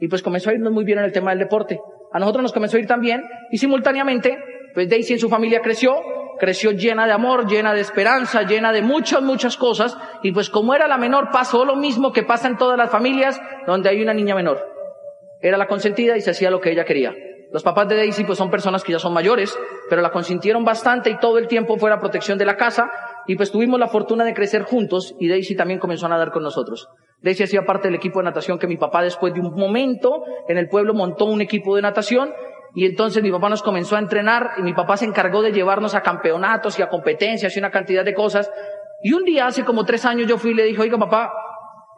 y 0.00 0.08
pues 0.08 0.22
comenzó 0.22 0.50
a 0.50 0.54
irnos 0.54 0.72
muy 0.72 0.84
bien 0.84 0.98
en 0.98 1.04
el 1.04 1.12
tema 1.12 1.30
del 1.30 1.38
deporte. 1.38 1.78
A 2.12 2.18
nosotros 2.18 2.42
nos 2.42 2.52
comenzó 2.52 2.76
a 2.76 2.80
ir 2.80 2.86
también 2.86 3.22
y 3.50 3.58
simultáneamente 3.58 4.38
pues 4.74 4.88
Daisy 4.88 5.14
en 5.14 5.18
su 5.18 5.28
familia 5.28 5.60
creció, 5.60 6.00
creció 6.38 6.70
llena 6.72 7.06
de 7.06 7.12
amor, 7.12 7.46
llena 7.46 7.74
de 7.74 7.80
esperanza, 7.80 8.42
llena 8.42 8.72
de 8.72 8.80
muchas, 8.80 9.22
muchas 9.22 9.56
cosas 9.58 9.96
y 10.22 10.32
pues 10.32 10.48
como 10.48 10.74
era 10.74 10.88
la 10.88 10.96
menor 10.96 11.28
pasó 11.30 11.64
lo 11.64 11.76
mismo 11.76 12.12
que 12.12 12.22
pasa 12.22 12.48
en 12.48 12.56
todas 12.56 12.78
las 12.78 12.90
familias 12.90 13.40
donde 13.66 13.90
hay 13.90 14.02
una 14.02 14.14
niña 14.14 14.34
menor. 14.34 14.66
Era 15.40 15.58
la 15.58 15.66
consentida 15.66 16.16
y 16.16 16.22
se 16.22 16.30
hacía 16.30 16.50
lo 16.50 16.60
que 16.60 16.70
ella 16.70 16.84
quería. 16.84 17.14
Los 17.52 17.62
papás 17.62 17.86
de 17.88 17.96
Daisy 17.96 18.24
pues 18.24 18.38
son 18.38 18.50
personas 18.50 18.82
que 18.82 18.92
ya 18.92 18.98
son 18.98 19.12
mayores, 19.12 19.58
pero 19.90 20.00
la 20.00 20.10
consintieron 20.10 20.64
bastante 20.64 21.10
y 21.10 21.18
todo 21.18 21.36
el 21.36 21.48
tiempo 21.48 21.76
fue 21.76 21.90
la 21.90 22.00
protección 22.00 22.38
de 22.38 22.46
la 22.46 22.56
casa 22.56 22.90
y 23.26 23.36
pues 23.36 23.52
tuvimos 23.52 23.78
la 23.78 23.88
fortuna 23.88 24.24
de 24.24 24.34
crecer 24.34 24.62
juntos 24.62 25.14
y 25.18 25.28
Daisy 25.28 25.54
también 25.54 25.78
comenzó 25.78 26.06
a 26.06 26.08
nadar 26.08 26.32
con 26.32 26.42
nosotros. 26.42 26.88
Daisy 27.22 27.44
hacía 27.44 27.62
parte 27.64 27.88
del 27.88 27.94
equipo 27.94 28.18
de 28.18 28.24
natación 28.24 28.58
que 28.58 28.66
mi 28.66 28.76
papá 28.76 29.02
después 29.02 29.32
de 29.32 29.40
un 29.40 29.54
momento 29.54 30.24
en 30.48 30.58
el 30.58 30.68
pueblo 30.68 30.94
montó 30.94 31.26
un 31.26 31.40
equipo 31.40 31.76
de 31.76 31.82
natación 31.82 32.32
y 32.74 32.86
entonces 32.86 33.22
mi 33.22 33.30
papá 33.30 33.48
nos 33.48 33.62
comenzó 33.62 33.96
a 33.96 33.98
entrenar 33.98 34.52
y 34.56 34.62
mi 34.62 34.72
papá 34.72 34.96
se 34.96 35.04
encargó 35.04 35.42
de 35.42 35.52
llevarnos 35.52 35.94
a 35.94 36.02
campeonatos 36.02 36.78
y 36.78 36.82
a 36.82 36.88
competencias 36.88 37.54
y 37.54 37.58
una 37.58 37.70
cantidad 37.70 38.04
de 38.04 38.14
cosas. 38.14 38.50
Y 39.02 39.12
un 39.12 39.24
día, 39.24 39.46
hace 39.46 39.64
como 39.64 39.84
tres 39.84 40.04
años, 40.04 40.26
yo 40.26 40.38
fui 40.38 40.52
y 40.52 40.54
le 40.54 40.64
dije, 40.64 40.80
oiga 40.80 40.98
papá, 40.98 41.32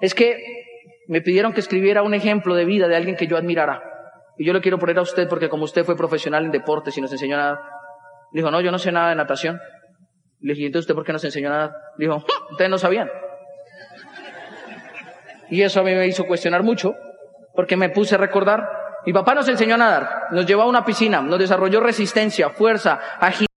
es 0.01 0.15
que 0.15 0.37
me 1.07 1.21
pidieron 1.21 1.53
que 1.53 1.61
escribiera 1.61 2.03
un 2.03 2.15
ejemplo 2.15 2.55
de 2.55 2.65
vida 2.65 2.89
de 2.89 2.97
alguien 2.97 3.17
que 3.17 3.27
yo 3.27 3.37
admirara. 3.37 3.83
Y 4.37 4.45
yo 4.45 4.53
le 4.53 4.61
quiero 4.61 4.79
poner 4.79 4.99
a 4.99 5.03
usted 5.03 5.29
porque 5.29 5.49
como 5.49 5.65
usted 5.65 5.85
fue 5.85 5.97
profesional 5.97 6.45
en 6.45 6.51
deportes 6.51 6.97
y 6.99 7.01
nos 7.01 7.13
enseñó 7.13 7.37
nada. 7.37 7.61
Dijo, 8.33 8.51
no, 8.51 8.61
yo 8.61 8.73
no 8.73 8.79
sé 8.79 8.91
nada 8.91 9.11
de 9.11 9.15
natación. 9.15 9.61
Le 10.45 10.53
dije, 10.53 10.67
entonces 10.67 10.85
usted 10.85 10.95
por 10.95 11.07
qué 11.07 11.13
nos 11.15 11.25
enseñó 11.25 11.49
nada? 11.49 11.75
Dijo, 11.97 12.23
ustedes 12.51 12.71
no 12.71 12.77
sabían. 12.77 13.11
Y 15.49 15.63
eso 15.63 15.81
a 15.81 15.83
mí 15.83 15.95
me 15.95 16.07
hizo 16.07 16.27
cuestionar 16.27 16.63
mucho, 16.63 16.95
porque 17.55 17.79
me 17.79 17.89
puse 17.89 18.17
a 18.17 18.19
recordar. 18.19 18.69
Mi 19.07 19.15
papá 19.15 19.35
nos 19.35 19.49
enseñó 19.49 19.77
a 19.77 19.79
nadar, 19.79 20.25
nos 20.33 20.45
llevó 20.45 20.63
a 20.63 20.69
una 20.69 20.85
piscina, 20.85 21.23
nos 21.23 21.39
desarrolló 21.39 21.81
resistencia, 21.81 22.51
fuerza, 22.51 23.01
agilidad, 23.21 23.49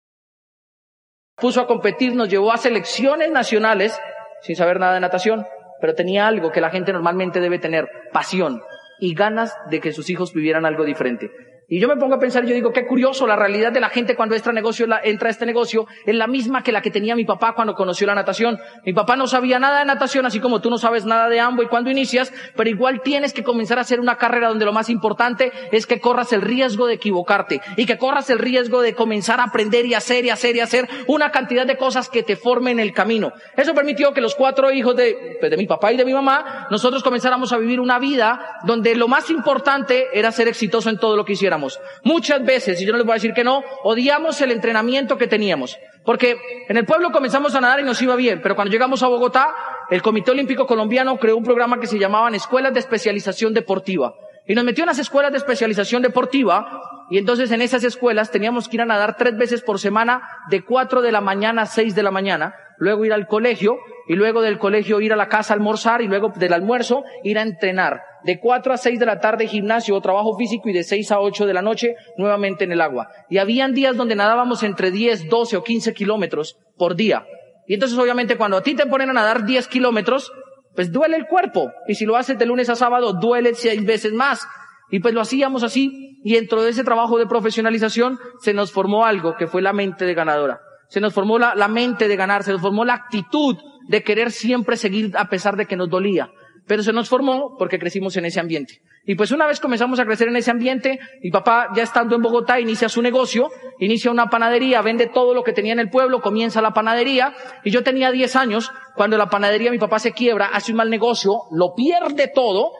puso 1.35 1.59
a 1.59 1.67
competir, 1.67 2.15
nos 2.15 2.29
llevó 2.29 2.53
a 2.53 2.57
selecciones 2.57 3.31
nacionales 3.31 3.99
sin 4.41 4.55
saber 4.55 4.79
nada 4.79 4.93
de 4.93 5.01
natación, 5.01 5.45
pero 5.81 5.93
tenía 5.93 6.25
algo 6.25 6.53
que 6.53 6.61
la 6.61 6.69
gente 6.69 6.93
normalmente 6.93 7.41
debe 7.41 7.59
tener, 7.59 7.89
pasión 8.13 8.61
y 8.99 9.13
ganas 9.13 9.53
de 9.69 9.81
que 9.81 9.91
sus 9.91 10.09
hijos 10.09 10.33
vivieran 10.33 10.65
algo 10.65 10.85
diferente. 10.85 11.31
Y 11.69 11.81
yo 11.81 11.89
me 11.89 11.97
pongo 11.97 12.15
a 12.15 12.19
pensar 12.19 12.45
yo 12.45 12.53
digo, 12.53 12.71
qué 12.71 12.87
curioso, 12.87 13.27
la 13.27 13.35
realidad 13.35 13.73
de 13.73 13.81
la 13.81 13.89
gente 13.89 14.15
cuando 14.15 14.35
entra 14.35 14.53
negocio, 14.53 14.87
entra 15.03 15.27
a 15.27 15.31
este 15.31 15.45
negocio 15.45 15.85
es 16.05 16.15
la 16.15 16.25
misma 16.25 16.63
que 16.63 16.71
la 16.71 16.81
que 16.81 16.91
tenía 16.91 17.13
mi 17.13 17.25
papá 17.25 17.55
cuando 17.55 17.75
conoció 17.75 18.07
la 18.07 18.15
natación. 18.15 18.57
Mi 18.85 18.93
papá 18.93 19.17
no 19.17 19.27
sabía 19.27 19.59
nada 19.59 19.79
de 19.79 19.85
natación, 19.85 20.25
así 20.25 20.39
como 20.39 20.61
tú 20.61 20.69
no 20.69 20.77
sabes 20.77 21.03
nada 21.03 21.27
de 21.27 21.41
ambos 21.41 21.65
y 21.65 21.67
cuando 21.67 21.91
inicias, 21.91 22.31
pero 22.55 22.69
igual 22.69 23.01
tienes 23.01 23.33
que 23.33 23.43
comenzar 23.43 23.79
a 23.79 23.81
hacer 23.81 23.99
una 23.99 24.15
carrera 24.15 24.47
donde 24.47 24.63
lo 24.63 24.71
más 24.71 24.89
importante 24.89 25.51
es 25.73 25.85
que 25.85 25.99
corras 25.99 26.31
el 26.31 26.41
riesgo 26.41 26.87
de 26.87 26.93
equivocarte 26.93 27.59
y 27.75 27.85
que 27.85 27.97
corras 27.97 28.29
el 28.29 28.39
riesgo 28.39 28.81
de 28.81 28.93
comenzar 28.93 29.41
a 29.41 29.43
aprender 29.43 29.85
y 29.85 29.93
hacer 29.93 30.23
y 30.23 30.29
hacer 30.29 30.55
y 30.55 30.61
hacer 30.61 30.87
una 31.07 31.31
cantidad 31.31 31.67
de 31.67 31.75
cosas 31.75 32.07
que 32.07 32.23
te 32.23 32.37
formen 32.37 32.79
el 32.79 32.93
camino. 32.93 33.33
Eso 33.57 33.73
permitió 33.73 34.13
que 34.13 34.21
los 34.21 34.35
cuatro 34.35 34.71
hijos 34.71 34.95
de, 34.95 35.35
pues, 35.41 35.51
de 35.51 35.57
mi 35.57 35.67
papá 35.67 35.91
y 35.91 35.97
de 35.97 36.05
mi 36.05 36.13
mamá, 36.13 36.67
nosotros 36.71 37.03
comenzáramos 37.03 37.51
a 37.51 37.57
vivir 37.57 37.81
una 37.81 37.99
vida 37.99 38.61
donde 38.63 38.95
lo 38.95 39.09
más 39.09 39.29
importante 39.29 40.07
era 40.13 40.31
ser 40.31 40.47
exitoso 40.47 40.89
en 40.89 40.97
todo 40.97 41.17
lo 41.17 41.25
que 41.25 41.33
hiciéramos. 41.33 41.56
Muchas 42.03 42.43
veces, 42.43 42.81
y 42.81 42.85
yo 42.85 42.91
no 42.91 42.97
les 42.97 43.05
voy 43.05 43.13
a 43.13 43.15
decir 43.15 43.33
que 43.33 43.43
no, 43.43 43.63
odiamos 43.83 44.39
el 44.41 44.51
entrenamiento 44.51 45.17
que 45.17 45.27
teníamos. 45.27 45.77
Porque 46.05 46.37
en 46.69 46.77
el 46.77 46.85
pueblo 46.85 47.11
comenzamos 47.11 47.53
a 47.55 47.61
nadar 47.61 47.79
y 47.79 47.83
nos 47.83 48.01
iba 48.01 48.15
bien, 48.15 48.41
pero 48.41 48.55
cuando 48.55 48.71
llegamos 48.71 49.03
a 49.03 49.07
Bogotá, 49.07 49.53
el 49.89 50.01
Comité 50.01 50.31
Olímpico 50.31 50.65
Colombiano 50.65 51.17
creó 51.17 51.37
un 51.37 51.43
programa 51.43 51.79
que 51.79 51.87
se 51.87 51.99
llamaban 51.99 52.35
Escuelas 52.35 52.73
de 52.73 52.79
Especialización 52.79 53.53
Deportiva. 53.53 54.13
Y 54.47 54.55
nos 54.55 54.63
metió 54.63 54.83
en 54.83 54.87
las 54.87 54.99
escuelas 54.99 55.31
de 55.31 55.37
especialización 55.39 56.01
deportiva, 56.01 56.81
y 57.09 57.17
entonces 57.17 57.51
en 57.51 57.61
esas 57.61 57.83
escuelas 57.83 58.31
teníamos 58.31 58.69
que 58.69 58.77
ir 58.77 58.81
a 58.81 58.85
nadar 58.85 59.17
tres 59.17 59.37
veces 59.37 59.61
por 59.61 59.79
semana, 59.79 60.21
de 60.49 60.63
cuatro 60.63 61.01
de 61.01 61.11
la 61.11 61.19
mañana 61.19 61.63
a 61.63 61.65
seis 61.65 61.95
de 61.95 62.03
la 62.03 62.11
mañana, 62.11 62.55
luego 62.77 63.03
ir 63.03 63.11
al 63.11 63.27
colegio, 63.27 63.77
y 64.07 64.15
luego 64.15 64.41
del 64.41 64.57
colegio 64.57 65.01
ir 65.01 65.11
a 65.11 65.17
la 65.17 65.27
casa 65.27 65.53
a 65.53 65.57
almorzar, 65.57 66.01
y 66.01 66.07
luego 66.07 66.31
del 66.35 66.53
almuerzo 66.53 67.03
ir 67.23 67.37
a 67.37 67.41
entrenar 67.41 68.01
de 68.27 68.41
4 68.41 68.73
a 68.73 68.77
6 68.77 68.99
de 68.99 69.05
la 69.05 69.21
tarde 69.21 69.47
gimnasio 69.47 69.95
o 69.95 70.01
trabajo 70.01 70.35
físico 70.37 70.67
y 70.67 70.73
de 70.73 70.83
6 70.83 71.13
a 71.13 71.21
8 71.21 71.45
de 71.45 71.53
la 71.53 71.61
noche 71.61 71.95
nuevamente 72.17 72.65
en 72.65 72.73
el 72.73 72.81
agua. 72.81 73.07
Y 73.29 73.37
habían 73.37 73.73
días 73.73 73.95
donde 73.95 74.15
nadábamos 74.15 74.63
entre 74.63 74.91
10, 74.91 75.29
12 75.29 75.55
o 75.55 75.63
15 75.63 75.93
kilómetros 75.93 76.57
por 76.75 76.97
día. 76.97 77.25
Y 77.67 77.75
entonces 77.75 77.97
obviamente 77.97 78.35
cuando 78.35 78.57
a 78.57 78.63
ti 78.63 78.75
te 78.75 78.85
ponen 78.85 79.09
a 79.09 79.13
nadar 79.13 79.45
10 79.45 79.69
kilómetros, 79.69 80.29
pues 80.75 80.91
duele 80.91 81.15
el 81.15 81.25
cuerpo. 81.27 81.71
Y 81.87 81.95
si 81.95 82.05
lo 82.05 82.17
haces 82.17 82.37
de 82.37 82.45
lunes 82.45 82.69
a 82.69 82.75
sábado, 82.75 83.13
duele 83.13 83.55
seis 83.55 83.85
veces 83.85 84.11
más. 84.11 84.45
Y 84.91 84.99
pues 84.99 85.13
lo 85.13 85.21
hacíamos 85.21 85.63
así. 85.63 86.19
Y 86.21 86.33
dentro 86.33 86.61
de 86.63 86.71
ese 86.71 86.83
trabajo 86.83 87.17
de 87.17 87.27
profesionalización 87.27 88.19
se 88.41 88.53
nos 88.53 88.73
formó 88.73 89.05
algo 89.05 89.37
que 89.37 89.47
fue 89.47 89.61
la 89.61 89.71
mente 89.71 90.03
de 90.03 90.13
ganadora. 90.13 90.59
Se 90.89 90.99
nos 90.99 91.13
formó 91.13 91.39
la, 91.39 91.55
la 91.55 91.69
mente 91.69 92.09
de 92.09 92.15
ganar, 92.17 92.43
se 92.43 92.51
nos 92.51 92.59
formó 92.59 92.83
la 92.83 92.93
actitud 92.95 93.55
de 93.87 94.03
querer 94.03 94.31
siempre 94.31 94.75
seguir 94.75 95.15
a 95.15 95.29
pesar 95.29 95.55
de 95.55 95.65
que 95.65 95.77
nos 95.77 95.89
dolía. 95.89 96.29
Pero 96.67 96.83
se 96.83 96.91
nos 96.91 97.07
formó 97.07 97.55
porque 97.57 97.79
crecimos 97.79 98.17
en 98.17 98.25
ese 98.25 98.39
ambiente. 98.39 98.81
Y 99.05 99.15
pues 99.15 99.31
una 99.31 99.47
vez 99.47 99.61
comenzamos 99.61 100.01
a 100.01 100.05
crecer 100.05 100.27
en 100.27 100.35
ese 100.35 100.51
ambiente, 100.51 100.99
mi 101.23 101.31
papá 101.31 101.69
ya 101.73 101.81
estando 101.81 102.17
en 102.17 102.21
Bogotá 102.21 102.59
inicia 102.59 102.89
su 102.89 103.01
negocio, 103.01 103.49
inicia 103.79 104.11
una 104.11 104.27
panadería, 104.27 104.81
vende 104.81 105.07
todo 105.07 105.33
lo 105.33 105.43
que 105.43 105.53
tenía 105.53 105.71
en 105.71 105.79
el 105.79 105.89
pueblo, 105.89 106.21
comienza 106.21 106.61
la 106.61 106.71
panadería, 106.71 107.33
y 107.63 107.71
yo 107.71 107.83
tenía 107.83 108.11
10 108.11 108.35
años, 108.35 108.69
cuando 108.95 109.17
la 109.17 109.29
panadería 109.29 109.71
mi 109.71 109.79
papá 109.79 109.99
se 109.99 110.11
quiebra, 110.11 110.47
hace 110.47 110.73
un 110.73 110.77
mal 110.77 110.89
negocio, 110.89 111.43
lo 111.51 111.73
pierde 111.73 112.27
todo, 112.27 112.71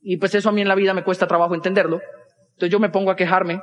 y 0.00 0.16
pues 0.16 0.34
eso 0.34 0.48
a 0.48 0.52
mí 0.52 0.62
en 0.62 0.68
la 0.68 0.74
vida 0.74 0.94
me 0.94 1.04
cuesta 1.04 1.26
trabajo 1.26 1.54
entenderlo. 1.54 2.00
Entonces 2.52 2.70
yo 2.70 2.80
me 2.80 2.88
pongo 2.88 3.10
a 3.10 3.16
quejarme, 3.16 3.60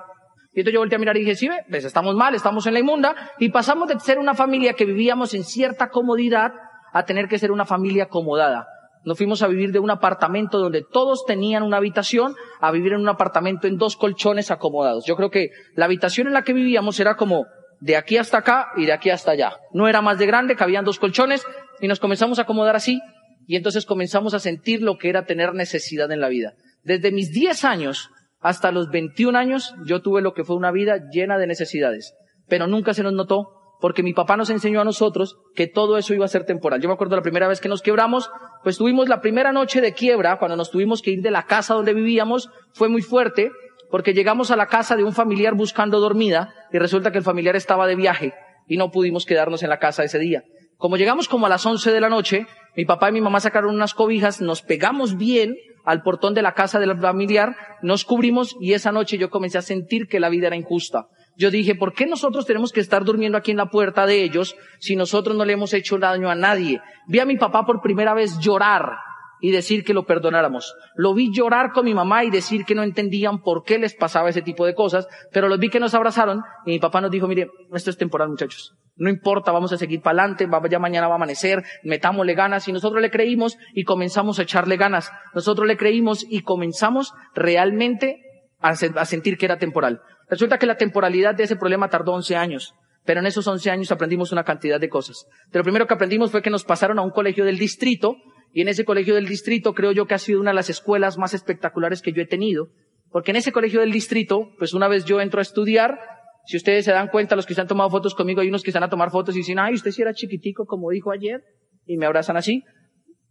y 0.53 0.59
entonces 0.59 0.73
yo 0.73 0.79
volteé 0.79 0.97
a 0.97 0.99
mirar 0.99 1.17
y 1.17 1.21
dije, 1.21 1.33
sí, 1.33 1.47
ve, 1.47 1.63
pues 1.67 1.85
estamos 1.85 2.13
mal, 2.13 2.35
estamos 2.35 2.67
en 2.67 2.73
la 2.73 2.81
inmunda, 2.81 3.15
y 3.39 3.49
pasamos 3.49 3.87
de 3.87 3.99
ser 3.99 4.19
una 4.19 4.35
familia 4.35 4.73
que 4.73 4.85
vivíamos 4.85 5.33
en 5.33 5.43
cierta 5.43 5.89
comodidad 5.89 6.51
a 6.93 7.03
tener 7.05 7.27
que 7.27 7.39
ser 7.39 7.51
una 7.51 7.65
familia 7.65 8.03
acomodada. 8.03 8.67
Nos 9.05 9.17
fuimos 9.17 9.41
a 9.41 9.47
vivir 9.47 9.71
de 9.71 9.79
un 9.79 9.91
apartamento 9.91 10.59
donde 10.59 10.83
todos 10.83 11.25
tenían 11.25 11.63
una 11.63 11.77
habitación 11.77 12.35
a 12.59 12.71
vivir 12.71 12.93
en 12.93 13.01
un 13.01 13.09
apartamento 13.09 13.67
en 13.67 13.77
dos 13.77 13.95
colchones 13.95 14.51
acomodados. 14.51 15.05
Yo 15.05 15.15
creo 15.15 15.29
que 15.29 15.51
la 15.75 15.85
habitación 15.85 16.27
en 16.27 16.33
la 16.33 16.43
que 16.43 16.53
vivíamos 16.53 16.99
era 16.99 17.15
como 17.15 17.45
de 17.79 17.95
aquí 17.95 18.17
hasta 18.17 18.39
acá 18.39 18.67
y 18.75 18.85
de 18.85 18.93
aquí 18.93 19.09
hasta 19.09 19.31
allá. 19.31 19.53
No 19.73 19.87
era 19.87 20.01
más 20.01 20.19
de 20.19 20.25
grande, 20.25 20.55
cabían 20.55 20.85
dos 20.85 20.99
colchones 20.99 21.45
y 21.79 21.87
nos 21.87 21.99
comenzamos 21.99 22.39
a 22.39 22.43
acomodar 22.43 22.75
así 22.75 22.99
y 23.47 23.55
entonces 23.55 23.85
comenzamos 23.85 24.33
a 24.33 24.39
sentir 24.39 24.81
lo 24.81 24.97
que 24.97 25.09
era 25.09 25.25
tener 25.25 25.53
necesidad 25.53 26.11
en 26.11 26.19
la 26.19 26.29
vida. 26.29 26.53
Desde 26.83 27.11
mis 27.11 27.31
10 27.31 27.63
años 27.65 28.09
hasta 28.41 28.71
los 28.71 28.89
21 28.89 29.37
años 29.37 29.73
yo 29.85 30.01
tuve 30.01 30.21
lo 30.21 30.33
que 30.33 30.43
fue 30.43 30.55
una 30.55 30.71
vida 30.71 31.09
llena 31.11 31.37
de 31.37 31.47
necesidades, 31.47 32.13
pero 32.47 32.67
nunca 32.67 32.93
se 32.93 33.03
nos 33.03 33.13
notó 33.13 33.58
porque 33.79 34.03
mi 34.03 34.13
papá 34.13 34.37
nos 34.37 34.49
enseñó 34.49 34.81
a 34.81 34.83
nosotros 34.83 35.37
que 35.55 35.67
todo 35.67 35.97
eso 35.97 36.13
iba 36.13 36.25
a 36.25 36.29
ser 36.29 36.45
temporal. 36.45 36.81
Yo 36.81 36.89
me 36.89 36.93
acuerdo 36.93 37.15
la 37.15 37.21
primera 37.21 37.47
vez 37.47 37.61
que 37.61 37.69
nos 37.69 37.81
quebramos, 37.81 38.29
pues 38.63 38.77
tuvimos 38.77 39.07
la 39.07 39.21
primera 39.21 39.51
noche 39.51 39.81
de 39.81 39.93
quiebra, 39.93 40.37
cuando 40.37 40.57
nos 40.57 40.69
tuvimos 40.69 41.01
que 41.01 41.11
ir 41.11 41.21
de 41.21 41.31
la 41.31 41.43
casa 41.43 41.73
donde 41.73 41.93
vivíamos, 41.93 42.49
fue 42.73 42.89
muy 42.89 43.01
fuerte, 43.01 43.51
porque 43.89 44.13
llegamos 44.13 44.51
a 44.51 44.55
la 44.55 44.67
casa 44.67 44.95
de 44.95 45.03
un 45.03 45.13
familiar 45.13 45.55
buscando 45.55 45.99
dormida, 45.99 46.53
y 46.71 46.77
resulta 46.77 47.11
que 47.11 47.17
el 47.19 47.23
familiar 47.23 47.55
estaba 47.55 47.87
de 47.87 47.95
viaje, 47.95 48.33
y 48.67 48.77
no 48.77 48.91
pudimos 48.91 49.25
quedarnos 49.25 49.63
en 49.63 49.69
la 49.69 49.79
casa 49.79 50.03
ese 50.03 50.19
día. 50.19 50.43
Como 50.77 50.97
llegamos 50.97 51.27
como 51.27 51.45
a 51.45 51.49
las 51.49 51.65
once 51.65 51.91
de 51.91 52.01
la 52.01 52.09
noche, 52.09 52.47
mi 52.75 52.85
papá 52.85 53.09
y 53.09 53.13
mi 53.13 53.21
mamá 53.21 53.39
sacaron 53.39 53.75
unas 53.75 53.93
cobijas, 53.93 54.41
nos 54.41 54.61
pegamos 54.61 55.17
bien 55.17 55.55
al 55.85 56.03
portón 56.03 56.33
de 56.33 56.41
la 56.41 56.53
casa 56.53 56.79
del 56.79 56.97
familiar, 56.97 57.55
nos 57.81 58.05
cubrimos 58.05 58.55
y 58.59 58.73
esa 58.73 58.91
noche 58.91 59.17
yo 59.17 59.29
comencé 59.29 59.57
a 59.57 59.61
sentir 59.61 60.07
que 60.07 60.19
la 60.19 60.29
vida 60.29 60.47
era 60.47 60.55
injusta 60.55 61.07
yo 61.39 61.49
dije, 61.49 61.73
¿por 61.73 61.93
qué 61.93 62.05
nosotros 62.05 62.45
tenemos 62.45 62.73
que 62.73 62.81
estar 62.81 63.05
durmiendo 63.05 63.37
aquí 63.37 63.51
en 63.51 63.57
la 63.57 63.69
puerta 63.69 64.05
de 64.05 64.23
ellos 64.23 64.57
si 64.79 64.97
nosotros 64.97 65.37
no 65.37 65.45
le 65.45 65.53
hemos 65.53 65.73
hecho 65.73 65.97
daño 65.97 66.29
a 66.29 66.35
nadie? 66.35 66.81
Vi 67.07 67.19
a 67.19 67.25
mi 67.25 67.37
papá 67.37 67.65
por 67.65 67.81
primera 67.81 68.13
vez 68.13 68.37
llorar 68.39 68.97
y 69.39 69.51
decir 69.51 69.85
que 69.85 69.93
lo 69.93 70.05
perdonáramos. 70.05 70.75
Lo 70.95 71.13
vi 71.13 71.31
llorar 71.33 71.71
con 71.71 71.85
mi 71.85 71.93
mamá 71.93 72.25
y 72.25 72.29
decir 72.29 72.65
que 72.65 72.75
no 72.75 72.83
entendían 72.83 73.41
por 73.41 73.63
qué 73.63 73.79
les 73.79 73.95
pasaba 73.95 74.27
ese 74.27 74.41
tipo 74.41 74.65
de 74.65 74.75
cosas, 74.75 75.07
pero 75.31 75.47
los 75.47 75.59
vi 75.59 75.69
que 75.69 75.79
nos 75.79 75.95
abrazaron 75.95 76.41
y 76.65 76.71
mi 76.71 76.79
papá 76.79 76.99
nos 76.99 77.09
dijo, 77.09 77.25
mire, 77.25 77.49
esto 77.73 77.89
es 77.89 77.97
temporal 77.97 78.27
muchachos. 78.27 78.75
No 78.97 79.09
importa, 79.09 79.53
vamos 79.53 79.71
a 79.71 79.77
seguir 79.77 80.01
para 80.01 80.23
adelante, 80.23 80.45
ya 80.69 80.79
mañana 80.79 81.07
va 81.07 81.13
a 81.13 81.15
amanecer, 81.15 81.63
metámosle 81.85 82.33
ganas 82.33 82.67
y 82.67 82.73
nosotros 82.73 83.01
le 83.01 83.11
creímos 83.11 83.57
y 83.73 83.85
comenzamos 83.85 84.39
a 84.39 84.41
echarle 84.41 84.75
ganas. 84.75 85.09
Nosotros 85.33 85.65
le 85.65 85.77
creímos 85.77 86.25
y 86.29 86.41
comenzamos 86.41 87.13
realmente 87.33 88.25
a 88.59 88.75
sentir 89.05 89.37
que 89.37 89.45
era 89.45 89.57
temporal. 89.57 90.01
Resulta 90.29 90.57
que 90.57 90.65
la 90.65 90.77
temporalidad 90.77 91.35
de 91.35 91.43
ese 91.43 91.55
problema 91.55 91.89
tardó 91.89 92.13
11 92.13 92.35
años, 92.35 92.75
pero 93.05 93.19
en 93.19 93.25
esos 93.25 93.47
11 93.47 93.71
años 93.71 93.91
aprendimos 93.91 94.31
una 94.31 94.43
cantidad 94.43 94.79
de 94.79 94.89
cosas. 94.89 95.25
lo 95.51 95.63
primero 95.63 95.87
que 95.87 95.93
aprendimos 95.93 96.31
fue 96.31 96.41
que 96.41 96.49
nos 96.49 96.63
pasaron 96.63 96.99
a 96.99 97.01
un 97.01 97.11
colegio 97.11 97.45
del 97.45 97.57
distrito, 97.57 98.17
y 98.51 98.61
en 98.61 98.67
ese 98.67 98.85
colegio 98.85 99.15
del 99.15 99.27
distrito 99.27 99.73
creo 99.73 99.91
yo 99.91 100.05
que 100.05 100.15
ha 100.15 100.19
sido 100.19 100.39
una 100.39 100.51
de 100.51 100.55
las 100.55 100.69
escuelas 100.69 101.17
más 101.17 101.33
espectaculares 101.33 102.01
que 102.01 102.13
yo 102.13 102.21
he 102.21 102.27
tenido, 102.27 102.67
porque 103.11 103.31
en 103.31 103.37
ese 103.37 103.51
colegio 103.51 103.79
del 103.81 103.91
distrito, 103.91 104.51
pues 104.57 104.73
una 104.73 104.87
vez 104.87 105.05
yo 105.05 105.21
entro 105.21 105.39
a 105.39 105.41
estudiar, 105.41 105.99
si 106.45 106.57
ustedes 106.57 106.85
se 106.85 106.91
dan 106.91 107.09
cuenta, 107.09 107.35
los 107.35 107.45
que 107.45 107.53
se 107.53 107.61
han 107.61 107.67
tomado 107.67 107.89
fotos 107.89 108.15
conmigo, 108.15 108.41
hay 108.41 108.49
unos 108.49 108.63
que 108.63 108.69
están 108.69 108.83
a 108.83 108.89
tomar 108.89 109.11
fotos 109.11 109.35
y 109.35 109.39
dicen, 109.39 109.59
ay, 109.59 109.73
usted 109.75 109.91
sí 109.91 110.01
era 110.01 110.13
chiquitico, 110.13 110.65
como 110.65 110.89
dijo 110.89 111.11
ayer, 111.11 111.43
y 111.85 111.97
me 111.97 112.05
abrazan 112.05 112.37
así. 112.37 112.63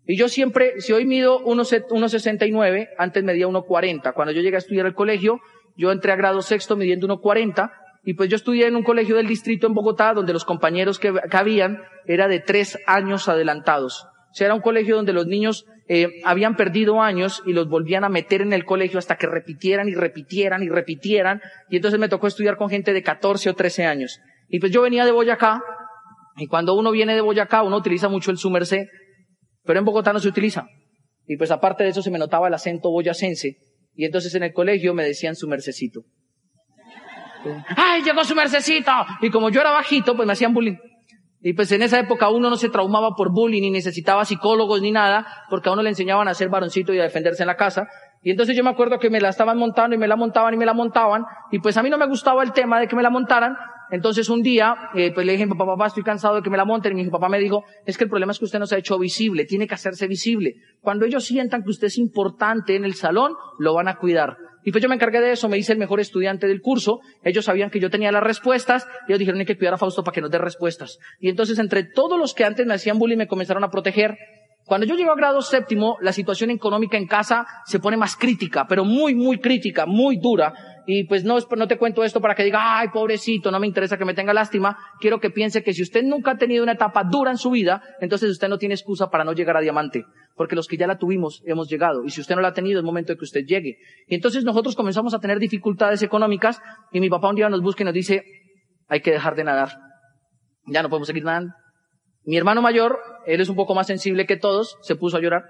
Y 0.07 0.17
yo 0.17 0.29
siempre, 0.29 0.81
si 0.81 0.93
hoy 0.93 1.05
mido 1.05 1.45
1,69, 1.45 2.89
antes 2.97 3.25
medía 3.25 3.47
1,40. 3.47 4.15
Cuando 4.15 4.33
yo 4.33 4.41
llegué 4.41 4.57
a 4.57 4.59
estudiar 4.59 4.87
al 4.87 4.95
colegio, 4.95 5.41
yo 5.79 5.93
entré 5.93 6.13
a 6.13 6.17
grado 6.17 6.43
sexto 6.43 6.77
midiendo 6.77 7.07
1,40 7.07 7.71
y 8.03 8.15
pues 8.15 8.29
yo 8.29 8.37
estudié 8.37 8.67
en 8.67 8.75
un 8.75 8.83
colegio 8.83 9.17
del 9.17 9.29
distrito 9.29 9.69
en 9.69 9.75
Bogotá 9.75 10.13
donde 10.13 10.33
los 10.33 10.45
compañeros 10.45 10.99
que, 10.99 11.15
habían 11.31 11.79
era 12.05 12.27
de 12.27 12.41
tres 12.41 12.77
años 12.87 13.29
adelantados. 13.29 14.05
O 14.05 14.35
sea, 14.35 14.47
era 14.47 14.55
un 14.55 14.61
colegio 14.61 14.97
donde 14.97 15.13
los 15.13 15.27
niños 15.27 15.67
eh, 15.89 16.09
habían 16.25 16.57
perdido 16.57 17.01
años 17.01 17.43
y 17.47 17.53
los 17.53 17.69
volvían 17.69 18.03
a 18.03 18.09
meter 18.09 18.43
en 18.43 18.53
el 18.53 18.65
colegio 18.65 18.99
hasta 18.99 19.17
que 19.17 19.29
repitieran 19.29 19.89
y 19.89 19.95
repitieran 19.95 20.65
y 20.65 20.69
repitieran. 20.69 21.41
Y 21.71 21.77
entonces 21.77 22.01
me 22.01 22.09
tocó 22.09 22.27
estudiar 22.27 22.57
con 22.57 22.69
gente 22.69 22.93
de 22.93 23.03
14 23.03 23.51
o 23.51 23.55
13 23.55 23.87
años. 23.87 24.19
Y 24.49 24.59
pues 24.59 24.73
yo 24.73 24.83
venía 24.83 25.05
de 25.05 25.13
Boyacá 25.13 25.63
y 26.37 26.49
cuando 26.49 26.75
uno 26.75 26.91
viene 26.91 27.15
de 27.15 27.21
Boyacá 27.21 27.63
uno 27.63 27.77
utiliza 27.77 28.09
mucho 28.09 28.33
el 28.33 28.39
sumercé, 28.39 28.89
pero 29.65 29.79
en 29.79 29.85
Bogotá 29.85 30.13
no 30.13 30.19
se 30.19 30.29
utiliza. 30.29 30.67
Y 31.25 31.37
pues 31.37 31.53
aparte 31.53 31.85
de 31.85 31.91
eso 31.91 32.03
se 32.03 32.11
me 32.11 32.19
notaba 32.19 32.49
el 32.49 32.55
acento 32.55 32.91
boyacense. 32.91 33.68
Y 33.99 34.05
entonces 34.05 34.33
en 34.37 34.45
el 34.45 34.53
colegio 34.53 34.95
me 34.95 35.03
decían 35.03 35.35
su 35.35 35.49
mercecito. 35.49 36.03
¡Ay, 37.77 38.01
llegó 38.05 38.23
su 38.23 38.37
mercecito! 38.37 38.93
Y 39.21 39.29
como 39.29 39.51
yo 39.51 39.61
era 39.61 39.73
bajito, 39.73 40.15
pues 40.15 40.25
me 40.25 40.35
hacían 40.35 40.55
bullying. 40.55 40.77
Y 41.41 41.53
pues 41.53 41.73
en 41.73 41.83
esa 41.83 41.99
época 41.99 42.29
uno 42.29 42.49
no 42.49 42.55
se 42.55 42.69
traumaba 42.69 43.17
por 43.17 43.33
bullying, 43.33 43.61
ni 43.61 43.71
necesitaba 43.73 44.25
psicólogos 44.25 44.81
ni 44.83 44.93
nada, 44.93 45.27
porque 45.51 45.69
a 45.69 45.73
uno 45.73 45.83
le 45.83 45.89
enseñaban 45.89 46.29
a 46.29 46.35
ser 46.35 46.49
varoncito 46.49 46.95
y 46.95 47.01
a 47.01 47.03
defenderse 47.03 47.43
en 47.43 47.49
la 47.49 47.57
casa. 47.57 47.89
Y 48.23 48.31
entonces 48.31 48.57
yo 48.57 48.63
me 48.63 48.71
acuerdo 48.71 49.01
que 49.01 49.11
me 49.11 49.21
la 49.21 49.31
estaban 49.31 49.59
montando 49.59 49.97
y 49.97 49.99
me 49.99 50.07
la 50.07 50.15
montaban 50.15 50.55
y 50.55 50.57
me 50.57 50.65
la 50.65 50.75
montaban, 50.75 51.25
y 51.51 51.59
pues 51.59 51.77
a 51.77 51.83
mí 51.83 51.91
no 51.91 51.99
me 51.99 52.07
gustaba 52.07 52.45
el 52.45 52.53
tema 52.53 52.79
de 52.79 52.87
que 52.87 52.95
me 52.95 53.03
la 53.03 53.11
montaran, 53.11 53.57
entonces 53.91 54.29
un 54.29 54.43
día, 54.43 54.75
eh, 54.95 55.13
pues 55.13 55.27
le 55.27 55.33
dije, 55.33 55.47
papá, 55.47 55.67
papá, 55.67 55.87
estoy 55.87 56.03
cansado 56.03 56.37
de 56.37 56.43
que 56.43 56.51
me 56.51 56.57
la 56.57 56.65
monten. 56.65 56.99
Y 56.99 57.05
mi 57.05 57.11
papá 57.11 57.29
me 57.29 57.39
dijo, 57.39 57.65
es 57.87 57.97
que 57.97 58.05
el 58.05 58.11
problema 58.11 58.33
es 58.33 58.39
que 58.39 58.45
usted 58.45 58.59
no 58.59 58.67
se 58.67 58.75
ha 58.75 58.79
hecho 58.79 58.99
visible, 58.99 59.45
tiene 59.45 59.67
que 59.67 59.75
hacerse 59.75 60.07
visible. 60.07 60.55
Cuando 60.81 61.07
ellos 61.07 61.25
sientan 61.25 61.63
que 61.63 61.71
usted 61.71 61.87
es 61.87 61.99
importante 61.99 62.77
en 62.77 62.85
el 62.85 62.95
salón, 62.95 63.33
lo 63.59 63.75
van 63.75 63.89
a 63.89 63.97
cuidar. 63.97 64.37
Y 64.65 64.71
pues 64.71 64.83
yo 64.83 64.89
me 64.89 64.97
encargué 64.97 65.21
de 65.21 65.33
eso, 65.33 65.49
me 65.49 65.57
hice 65.57 65.73
el 65.73 65.79
mejor 65.79 66.01
estudiante 66.01 66.47
del 66.47 66.61
curso. 66.61 67.01
Ellos 67.23 67.47
sabían 67.47 67.71
que 67.71 67.81
yo 67.81 67.89
tenía 67.89 68.13
las 68.13 68.23
respuestas. 68.23 68.87
Ellos 69.07 69.19
dijeron, 69.19 69.41
hay 69.41 69.47
que 69.47 69.57
cuidar 69.57 69.75
a 69.75 69.79
Fausto 69.79 70.03
para 70.05 70.15
que 70.15 70.21
nos 70.21 70.31
dé 70.31 70.39
respuestas. 70.39 70.99
Y 71.21 71.31
entonces 71.31 71.59
entre 71.59 71.85
todos 71.85 72.19
los 72.19 72.35
que 72.35 72.45
antes 72.45 72.67
me 72.67 72.75
hacían 72.75 72.99
bullying 72.99 73.17
me 73.17 73.29
comenzaron 73.29 73.65
a 73.65 73.71
proteger. 73.71 74.19
Cuando 74.67 74.87
yo 74.87 74.97
llego 74.97 75.13
a 75.13 75.17
grado 75.17 75.41
séptimo, 75.41 75.97
la 76.03 76.13
situación 76.13 76.51
económica 76.51 76.99
en 76.99 77.07
casa 77.07 77.47
se 77.65 77.79
pone 77.79 77.97
más 77.97 78.17
crítica, 78.17 78.67
pero 78.69 78.85
muy, 78.85 79.15
muy 79.15 79.39
crítica, 79.39 79.87
muy 79.87 80.19
dura. 80.19 80.53
Y 80.91 81.05
pues 81.05 81.23
no, 81.23 81.37
no 81.55 81.69
te 81.69 81.77
cuento 81.77 82.03
esto 82.03 82.19
para 82.19 82.35
que 82.35 82.43
diga, 82.43 82.79
ay, 82.79 82.89
pobrecito, 82.89 83.51
no 83.51 83.61
me 83.61 83.67
interesa 83.67 83.99
que 83.99 84.07
me 84.07 84.15
tenga 84.15 84.33
lástima. 84.33 84.75
Quiero 84.99 85.21
que 85.21 85.29
piense 85.29 85.63
que 85.63 85.75
si 85.75 85.83
usted 85.83 86.03
nunca 86.03 86.31
ha 86.31 86.37
tenido 86.39 86.63
una 86.63 86.73
etapa 86.73 87.05
dura 87.05 87.31
en 87.31 87.37
su 87.37 87.51
vida, 87.51 87.83
entonces 88.01 88.31
usted 88.31 88.49
no 88.49 88.57
tiene 88.57 88.75
excusa 88.75 89.11
para 89.11 89.23
no 89.23 89.35
llegar 89.35 89.59
a 89.59 89.61
diamante. 89.61 90.07
Porque 90.35 90.57
los 90.57 90.67
que 90.67 90.79
ya 90.79 90.87
la 90.87 90.97
tuvimos, 90.97 91.43
hemos 91.45 91.69
llegado. 91.69 92.05
Y 92.07 92.09
si 92.09 92.23
usted 92.23 92.37
no 92.37 92.41
la 92.41 92.49
ha 92.49 92.53
tenido, 92.55 92.81
es 92.81 92.87
momento 92.87 93.13
de 93.13 93.19
que 93.19 93.25
usted 93.25 93.45
llegue. 93.45 93.77
Y 94.07 94.15
entonces 94.15 94.45
nosotros 94.45 94.75
comenzamos 94.75 95.13
a 95.13 95.19
tener 95.19 95.39
dificultades 95.39 96.01
económicas 96.01 96.59
y 96.91 97.01
mi 97.01 97.11
papá 97.11 97.29
un 97.29 97.37
día 97.37 97.51
nos 97.51 97.61
busca 97.61 97.83
y 97.83 97.85
nos 97.85 97.93
dice, 97.93 98.25
hay 98.89 99.03
que 99.03 99.11
dejar 99.11 99.37
de 99.37 99.45
nadar. 99.45 99.73
Ya 100.69 100.83
no 100.83 100.89
podemos 100.89 101.09
seguir 101.09 101.25
nadando. 101.25 101.53
Mi 102.25 102.39
hermano 102.39 102.63
mayor, 102.63 102.99
él 103.27 103.43
es 103.43 103.51
un 103.51 103.57
poco 103.57 103.75
más 103.75 103.87
sensible 103.87 104.25
que 104.25 104.39
todos, 104.39 104.79
se 104.81 104.97
puso 104.97 105.19
a 105.19 105.21
llorar. 105.21 105.43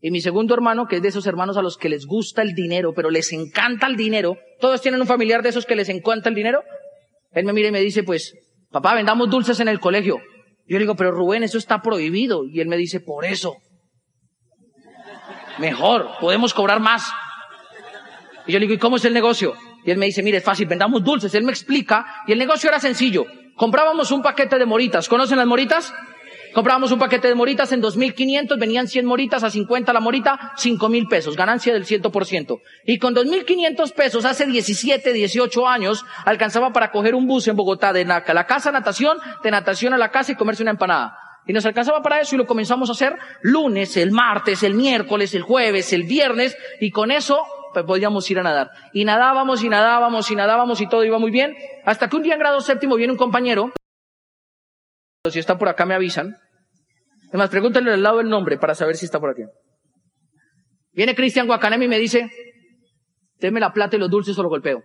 Y 0.00 0.10
mi 0.10 0.20
segundo 0.20 0.54
hermano, 0.54 0.86
que 0.86 0.96
es 0.96 1.02
de 1.02 1.08
esos 1.08 1.26
hermanos 1.26 1.56
a 1.56 1.62
los 1.62 1.76
que 1.76 1.90
les 1.90 2.06
gusta 2.06 2.42
el 2.42 2.54
dinero, 2.54 2.92
pero 2.94 3.10
les 3.10 3.32
encanta 3.32 3.86
el 3.86 3.96
dinero, 3.96 4.38
todos 4.58 4.80
tienen 4.80 5.00
un 5.00 5.06
familiar 5.06 5.42
de 5.42 5.50
esos 5.50 5.66
que 5.66 5.76
les 5.76 5.88
encanta 5.90 6.30
el 6.30 6.34
dinero. 6.34 6.62
Él 7.32 7.44
me 7.44 7.52
mira 7.52 7.68
y 7.68 7.72
me 7.72 7.80
dice, 7.80 8.02
pues, 8.02 8.34
papá, 8.70 8.94
vendamos 8.94 9.28
dulces 9.28 9.60
en 9.60 9.68
el 9.68 9.78
colegio. 9.78 10.18
Yo 10.66 10.78
le 10.78 10.80
digo, 10.80 10.96
pero 10.96 11.10
Rubén, 11.10 11.42
eso 11.42 11.58
está 11.58 11.82
prohibido. 11.82 12.44
Y 12.44 12.60
él 12.60 12.68
me 12.68 12.76
dice, 12.76 13.00
por 13.00 13.24
eso. 13.24 13.56
Mejor, 15.58 16.08
podemos 16.20 16.54
cobrar 16.54 16.80
más. 16.80 17.12
Y 18.46 18.52
yo 18.52 18.58
le 18.58 18.66
digo, 18.66 18.74
¿y 18.74 18.78
cómo 18.78 18.96
es 18.96 19.04
el 19.04 19.12
negocio? 19.12 19.54
Y 19.84 19.90
él 19.90 19.98
me 19.98 20.06
dice, 20.06 20.22
mire, 20.22 20.38
es 20.38 20.44
fácil, 20.44 20.66
vendamos 20.66 21.04
dulces. 21.04 21.34
Él 21.34 21.44
me 21.44 21.50
explica, 21.50 22.22
y 22.26 22.32
el 22.32 22.38
negocio 22.38 22.70
era 22.70 22.80
sencillo. 22.80 23.26
Comprábamos 23.56 24.10
un 24.12 24.22
paquete 24.22 24.58
de 24.58 24.64
moritas. 24.64 25.08
¿Conocen 25.08 25.36
las 25.36 25.46
moritas? 25.46 25.92
Comprábamos 26.54 26.90
un 26.90 26.98
paquete 26.98 27.28
de 27.28 27.34
moritas 27.34 27.70
en 27.72 27.80
2.500, 27.82 28.58
venían 28.58 28.88
100 28.88 29.06
moritas 29.06 29.44
a 29.44 29.50
50 29.50 29.92
la 29.92 30.00
morita, 30.00 30.52
5.000 30.56 31.08
pesos, 31.08 31.36
ganancia 31.36 31.72
del 31.72 31.84
100%. 31.84 32.60
Y 32.86 32.98
con 32.98 33.14
2.500 33.14 33.92
pesos, 33.94 34.24
hace 34.24 34.46
17, 34.46 35.12
18 35.12 35.68
años, 35.68 36.04
alcanzaba 36.24 36.72
para 36.72 36.90
coger 36.90 37.14
un 37.14 37.26
bus 37.26 37.46
en 37.48 37.56
Bogotá 37.56 37.92
de 37.92 38.04
la, 38.04 38.24
la 38.26 38.46
casa 38.46 38.72
natación, 38.72 39.18
de 39.42 39.50
natación 39.50 39.94
a 39.94 39.98
la 39.98 40.10
casa 40.10 40.32
y 40.32 40.34
comerse 40.34 40.62
una 40.62 40.72
empanada. 40.72 41.16
Y 41.46 41.52
nos 41.52 41.64
alcanzaba 41.66 42.02
para 42.02 42.20
eso 42.20 42.34
y 42.34 42.38
lo 42.38 42.46
comenzamos 42.46 42.88
a 42.90 42.92
hacer 42.92 43.16
lunes, 43.42 43.96
el 43.96 44.10
martes, 44.10 44.62
el 44.62 44.74
miércoles, 44.74 45.34
el 45.34 45.42
jueves, 45.42 45.92
el 45.92 46.04
viernes, 46.04 46.56
y 46.80 46.90
con 46.90 47.10
eso 47.10 47.44
pues, 47.72 47.84
podíamos 47.84 48.30
ir 48.30 48.38
a 48.38 48.42
nadar. 48.42 48.70
Y 48.92 49.04
nadábamos 49.04 49.62
y 49.62 49.68
nadábamos 49.68 50.30
y 50.30 50.36
nadábamos 50.36 50.80
y 50.80 50.88
todo 50.88 51.04
iba 51.04 51.18
muy 51.18 51.30
bien, 51.30 51.54
hasta 51.84 52.08
que 52.08 52.16
un 52.16 52.22
día 52.22 52.34
en 52.34 52.40
grado 52.40 52.60
séptimo 52.60 52.96
viene 52.96 53.12
un 53.12 53.18
compañero, 53.18 53.72
si 55.28 55.38
está 55.38 55.58
por 55.58 55.68
acá 55.68 55.84
me 55.84 55.94
avisan. 55.94 56.34
Además, 57.28 57.50
pregúntale 57.50 57.92
al 57.92 58.02
lado 58.02 58.20
el 58.20 58.28
nombre 58.28 58.56
para 58.56 58.74
saber 58.74 58.96
si 58.96 59.04
está 59.04 59.20
por 59.20 59.30
aquí. 59.30 59.42
Viene 60.92 61.14
Cristian 61.14 61.46
Guacanemi 61.46 61.84
y 61.84 61.88
me 61.88 61.98
dice, 61.98 62.30
deme 63.38 63.60
la 63.60 63.72
plata 63.72 63.96
y 63.96 63.98
los 63.98 64.10
dulces 64.10 64.38
o 64.38 64.42
lo 64.42 64.48
golpeo. 64.48 64.82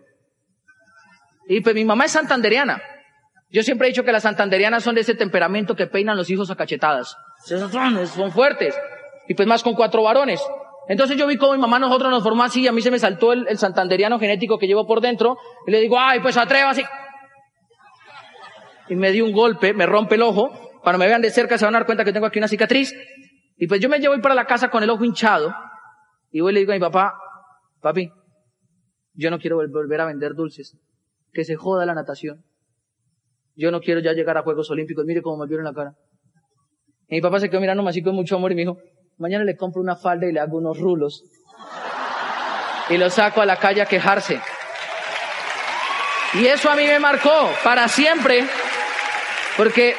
Y 1.47 1.61
pues 1.61 1.73
mi 1.73 1.85
mamá 1.85 2.05
es 2.05 2.11
santanderiana. 2.11 2.81
Yo 3.49 3.63
siempre 3.63 3.87
he 3.87 3.91
dicho 3.91 4.03
que 4.03 4.11
las 4.11 4.23
santanderianas 4.23 4.83
son 4.83 4.95
de 4.95 5.01
ese 5.01 5.15
temperamento 5.15 5.75
que 5.75 5.87
peinan 5.87 6.17
los 6.17 6.29
hijos 6.29 6.51
a 6.51 6.55
cachetadas. 6.55 7.15
Son 8.09 8.31
fuertes. 8.31 8.77
Y 9.27 9.35
pues 9.35 9.47
más 9.47 9.63
con 9.63 9.73
cuatro 9.73 10.03
varones. 10.03 10.41
Entonces 10.89 11.17
yo 11.17 11.27
vi 11.27 11.37
cómo 11.37 11.53
mi 11.53 11.59
mamá 11.59 11.79
nosotros 11.79 12.11
nos 12.11 12.23
formó 12.23 12.43
así 12.43 12.61
y 12.61 12.67
a 12.67 12.71
mí 12.71 12.81
se 12.81 12.91
me 12.91 12.99
saltó 12.99 13.31
el, 13.31 13.47
el 13.47 13.57
santanderiano 13.57 14.19
genético 14.19 14.59
que 14.59 14.67
llevo 14.67 14.85
por 14.85 14.99
dentro. 14.99 15.37
Y 15.65 15.71
le 15.71 15.79
digo, 15.79 15.97
ay, 15.97 16.19
pues 16.19 16.35
atrévase 16.35 16.85
y 18.87 18.95
me 18.95 19.11
dio 19.11 19.25
un 19.25 19.31
golpe, 19.31 19.73
me 19.73 19.85
rompe 19.85 20.15
el 20.15 20.21
ojo. 20.21 20.51
Cuando 20.81 20.99
me 20.99 21.07
vean 21.07 21.21
de 21.21 21.31
cerca 21.31 21.57
se 21.57 21.65
van 21.65 21.75
a 21.75 21.79
dar 21.79 21.85
cuenta 21.85 22.03
que 22.03 22.13
tengo 22.13 22.25
aquí 22.25 22.39
una 22.39 22.47
cicatriz. 22.47 22.93
Y 23.57 23.67
pues 23.67 23.79
yo 23.81 23.89
me 23.89 23.99
llevo 23.99 24.19
para 24.21 24.35
la 24.35 24.45
casa 24.45 24.69
con 24.69 24.83
el 24.83 24.89
ojo 24.89 25.03
hinchado. 25.03 25.53
Y 26.31 26.41
voy 26.41 26.51
y 26.51 26.53
le 26.55 26.59
digo 26.61 26.73
a 26.73 26.75
mi 26.75 26.81
papá, 26.81 27.15
papi, 27.81 28.11
yo 29.13 29.31
no 29.31 29.39
quiero 29.39 29.55
volver 29.55 30.01
a 30.01 30.05
vender 30.05 30.33
dulces. 30.33 30.77
Que 31.33 31.43
se 31.43 31.55
joda 31.55 31.85
la 31.85 31.93
natación. 31.93 32.43
Yo 33.55 33.71
no 33.71 33.79
quiero 33.79 34.01
ya 34.01 34.13
llegar 34.13 34.37
a 34.37 34.43
Juegos 34.43 34.69
Olímpicos. 34.69 35.05
Mire 35.05 35.21
cómo 35.21 35.37
me 35.37 35.47
vieron 35.47 35.65
la 35.65 35.73
cara. 35.73 35.93
Y 37.07 37.15
mi 37.15 37.21
papá 37.21 37.39
se 37.39 37.49
quedó 37.49 37.61
mirando 37.61 37.87
así 37.87 38.01
con 38.01 38.15
mucho 38.15 38.35
amor 38.35 38.51
y 38.51 38.55
me 38.55 38.61
dijo, 38.61 38.77
mañana 39.17 39.43
le 39.43 39.55
compro 39.55 39.81
una 39.81 39.95
falda 39.95 40.27
y 40.27 40.33
le 40.33 40.39
hago 40.39 40.57
unos 40.57 40.77
rulos. 40.79 41.23
Y 42.89 42.97
lo 42.97 43.09
saco 43.09 43.41
a 43.41 43.45
la 43.45 43.57
calle 43.57 43.81
a 43.81 43.85
quejarse. 43.85 44.39
Y 46.33 46.45
eso 46.45 46.69
a 46.69 46.75
mí 46.75 46.83
me 46.85 46.99
marcó 46.99 47.49
para 47.63 47.87
siempre 47.87 48.43
porque 49.57 49.95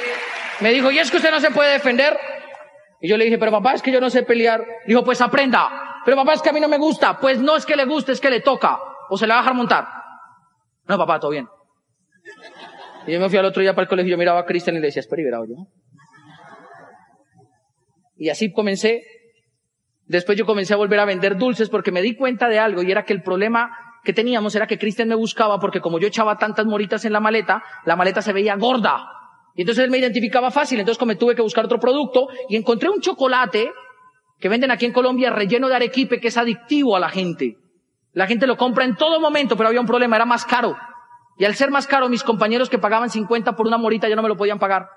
me 0.61 0.71
dijo, 0.71 0.91
¿y 0.91 0.99
es 0.99 1.11
que 1.11 1.17
usted 1.19 1.31
no 1.31 1.41
se 1.41 1.51
puede 1.51 1.73
defender? 1.73 2.17
Y 3.01 3.09
yo 3.09 3.17
le 3.17 3.25
dije, 3.25 3.39
pero 3.39 3.53
papá, 3.53 3.75
es 3.75 3.83
que 3.83 3.93
yo 3.93 4.01
no 4.01 4.11
sé 4.11 4.23
pelear. 4.23 4.65
Dijo, 4.87 5.05
pues 5.05 5.21
aprenda. 5.21 6.01
Pero 6.05 6.17
papá, 6.17 6.35
es 6.35 6.43
que 6.43 6.51
a 6.51 6.53
mí 6.53 6.61
no 6.61 6.69
me 6.69 6.79
gusta. 6.79 7.19
Pues 7.19 7.41
no 7.41 7.57
es 7.57 7.67
que 7.67 7.77
le 7.77 7.85
guste, 7.85 8.13
es 8.13 8.21
que 8.21 8.31
le 8.31 8.41
toca. 8.41 8.79
O 9.11 9.19
se 9.19 9.27
le 9.27 9.33
va 9.33 9.41
a 9.41 9.43
dejar 9.43 9.55
montar. 9.55 9.87
No, 10.89 10.97
papá, 10.97 11.21
todo 11.21 11.31
bien. 11.31 11.49
Y 13.07 13.13
yo 13.13 13.21
me 13.21 13.29
fui 13.29 13.39
al 13.39 13.45
otro 13.45 13.63
día 13.63 13.75
para 13.75 13.85
el 13.85 13.89
colegio, 13.89 14.13
yo 14.13 14.19
miraba 14.19 14.41
a 14.41 14.45
Cristian 14.45 14.77
y 14.77 14.81
le 14.81 14.87
decía, 14.87 15.01
espera 15.01 15.23
y 15.23 15.49
yo. 15.49 15.67
Y 18.17 18.29
así 18.31 18.53
comencé. 18.53 19.05
Después 20.07 20.39
yo 20.39 20.47
comencé 20.47 20.75
a 20.75 20.77
volver 20.77 21.01
a 21.01 21.05
vender 21.05 21.37
dulces 21.37 21.69
porque 21.69 21.93
me 21.93 22.03
di 22.03 22.17
cuenta 22.17 22.49
de 22.49 22.59
algo 22.59 22.83
y 22.83 22.91
era 22.91 23.05
que 23.05 23.13
el 23.13 23.23
problema 23.23 23.77
que 24.05 24.13
teníamos 24.13 24.55
era 24.55 24.67
que 24.67 24.79
Cristian 24.79 25.09
me 25.09 25.17
buscaba 25.17 25.59
porque 25.59 25.81
como 25.81 25.99
yo 25.99 26.07
echaba 26.07 26.39
tantas 26.39 26.65
moritas 26.65 27.05
en 27.05 27.13
la 27.13 27.21
maleta, 27.21 27.63
la 27.85 27.97
maleta 27.97 28.23
se 28.23 28.33
veía 28.33 28.57
gorda. 28.57 29.05
Y 29.57 29.63
entonces 29.63 29.85
él 29.85 29.91
me 29.91 29.99
identificaba 29.99 30.51
fácil, 30.51 30.79
entonces 30.79 30.99
como 30.99 31.17
tuve 31.17 31.35
que 31.35 31.43
buscar 31.43 31.65
otro 31.65 31.81
producto 31.81 32.29
y 32.49 32.57
encontré 32.57 32.91
un 32.91 33.01
chocolate 33.01 33.73
que 34.39 34.49
venden 34.51 34.71
aquí 34.71 34.85
en 34.85 34.93
Colombia 34.93 35.31
relleno 35.31 35.69
de 35.69 35.75
arequipe 35.75 36.21
que 36.21 36.29
es 36.29 36.37
adictivo 36.37 36.95
a 36.95 37.01
la 37.01 37.09
gente. 37.09 37.57
La 38.13 38.27
gente 38.27 38.47
lo 38.47 38.57
compra 38.57 38.85
en 38.85 38.97
todo 38.97 39.19
momento, 39.19 39.57
pero 39.57 39.69
había 39.69 39.81
un 39.81 39.87
problema, 39.87 40.17
era 40.17 40.27
más 40.27 40.45
caro. 40.45 40.77
Y 41.39 41.47
al 41.47 41.55
ser 41.55 41.71
más 41.71 41.87
caro, 41.87 42.09
mis 42.09 42.23
compañeros 42.23 42.69
que 42.69 42.79
pagaban 42.79 43.11
50 43.11 43.57
por 43.57 43.67
una 43.67 43.79
morita 43.79 44.09
ya 44.09 44.17
no 44.17 44.23
me 44.23 44.29
lo 44.29 44.37
podían 44.37 44.59
pagar. 44.59 44.89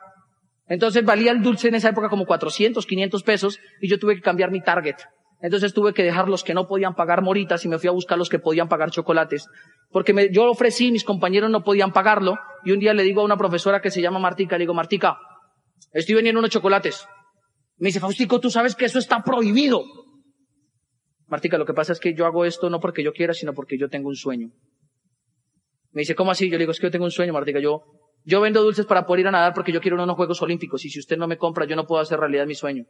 Entonces 0.68 1.04
valía 1.04 1.32
el 1.32 1.42
dulce 1.42 1.70
en 1.70 1.76
esa 1.76 1.90
época 1.90 2.10
como 2.10 2.26
400, 2.26 2.86
500 2.86 3.24
pesos 3.24 3.60
y 3.82 3.90
yo 3.90 3.98
tuve 3.98 4.16
que 4.16 4.22
cambiar 4.22 4.52
mi 4.52 4.62
target. 4.62 4.96
Entonces 5.42 5.74
tuve 5.74 5.94
que 5.94 6.04
dejar 6.04 6.28
los 6.28 6.44
que 6.44 6.54
no 6.54 6.68
podían 6.68 6.96
pagar 6.96 7.22
moritas 7.22 7.64
y 7.64 7.70
me 7.70 7.80
fui 7.80 7.88
a 7.88 7.94
buscar 7.94 8.18
los 8.18 8.30
que 8.30 8.40
podían 8.40 8.68
pagar 8.68 8.92
chocolates. 8.92 9.48
Porque 9.90 10.14
me, 10.14 10.30
yo 10.32 10.50
ofrecí, 10.50 10.92
mis 10.92 11.06
compañeros 11.06 11.50
no 11.50 11.64
podían 11.64 11.94
pagarlo. 11.94 12.38
Y 12.66 12.72
un 12.72 12.80
día 12.80 12.94
le 12.94 13.04
digo 13.04 13.22
a 13.22 13.26
una 13.26 13.38
profesora 13.38 13.82
que 13.82 13.90
se 13.90 14.02
llama 14.02 14.20
Martica, 14.20 14.58
le 14.58 14.64
digo, 14.64 14.74
Martica, 14.74 15.18
estoy 15.94 16.16
vendiendo 16.16 16.40
unos 16.40 16.52
chocolates. 16.52 17.08
Me 17.78 17.88
dice, 17.88 18.02
Faustico, 18.02 18.42
tú 18.42 18.50
sabes 18.50 18.76
que 18.76 18.86
eso 18.86 19.00
está 19.00 19.24
prohibido. 19.24 19.84
Martica, 21.28 21.58
lo 21.58 21.66
que 21.66 21.74
pasa 21.74 21.94
es 21.94 22.00
que 22.00 22.14
yo 22.14 22.26
hago 22.26 22.44
esto 22.44 22.70
no 22.70 22.82
porque 22.82 23.04
yo 23.04 23.14
quiera, 23.14 23.34
sino 23.34 23.54
porque 23.54 23.78
yo 23.78 23.88
tengo 23.88 24.10
un 24.10 24.16
sueño. 24.16 24.50
Me 25.92 26.02
dice, 26.02 26.16
¿cómo 26.16 26.32
así? 26.32 26.48
Yo 26.48 26.54
le 26.54 26.64
digo, 26.64 26.72
es 26.72 26.80
que 26.80 26.88
yo 26.88 26.92
tengo 26.92 27.06
un 27.06 27.12
sueño, 27.12 27.32
Martica. 27.32 27.60
Yo, 27.60 27.84
yo 28.26 28.42
vendo 28.42 28.62
dulces 28.62 28.86
para 28.86 29.06
poder 29.06 29.22
ir 29.22 29.28
a 29.28 29.32
nadar 29.32 29.54
porque 29.54 29.72
yo 29.72 29.80
quiero 29.80 30.02
unos 30.02 30.16
Juegos 30.18 30.42
Olímpicos. 30.42 30.84
Y 30.84 30.90
si 30.90 31.00
usted 31.00 31.18
no 31.18 31.28
me 31.28 31.38
compra, 31.38 31.66
yo 31.66 31.78
no 31.78 31.86
puedo 31.86 32.02
hacer 32.02 32.20
realidad 32.20 32.46
mi 32.46 32.56
sueño. 32.56 32.84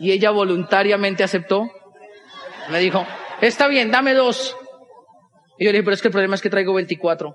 Y 0.00 0.12
ella 0.12 0.30
voluntariamente 0.30 1.24
aceptó. 1.24 1.68
Me 2.70 2.78
dijo, 2.80 3.06
está 3.40 3.68
bien, 3.68 3.90
dame 3.90 4.14
dos. 4.14 4.56
Y 5.58 5.64
yo 5.64 5.72
le 5.72 5.78
dije, 5.78 5.84
pero 5.84 5.94
es 5.94 6.02
que 6.02 6.08
el 6.08 6.12
problema 6.12 6.34
es 6.34 6.42
que 6.42 6.50
traigo 6.50 6.74
24. 6.74 7.34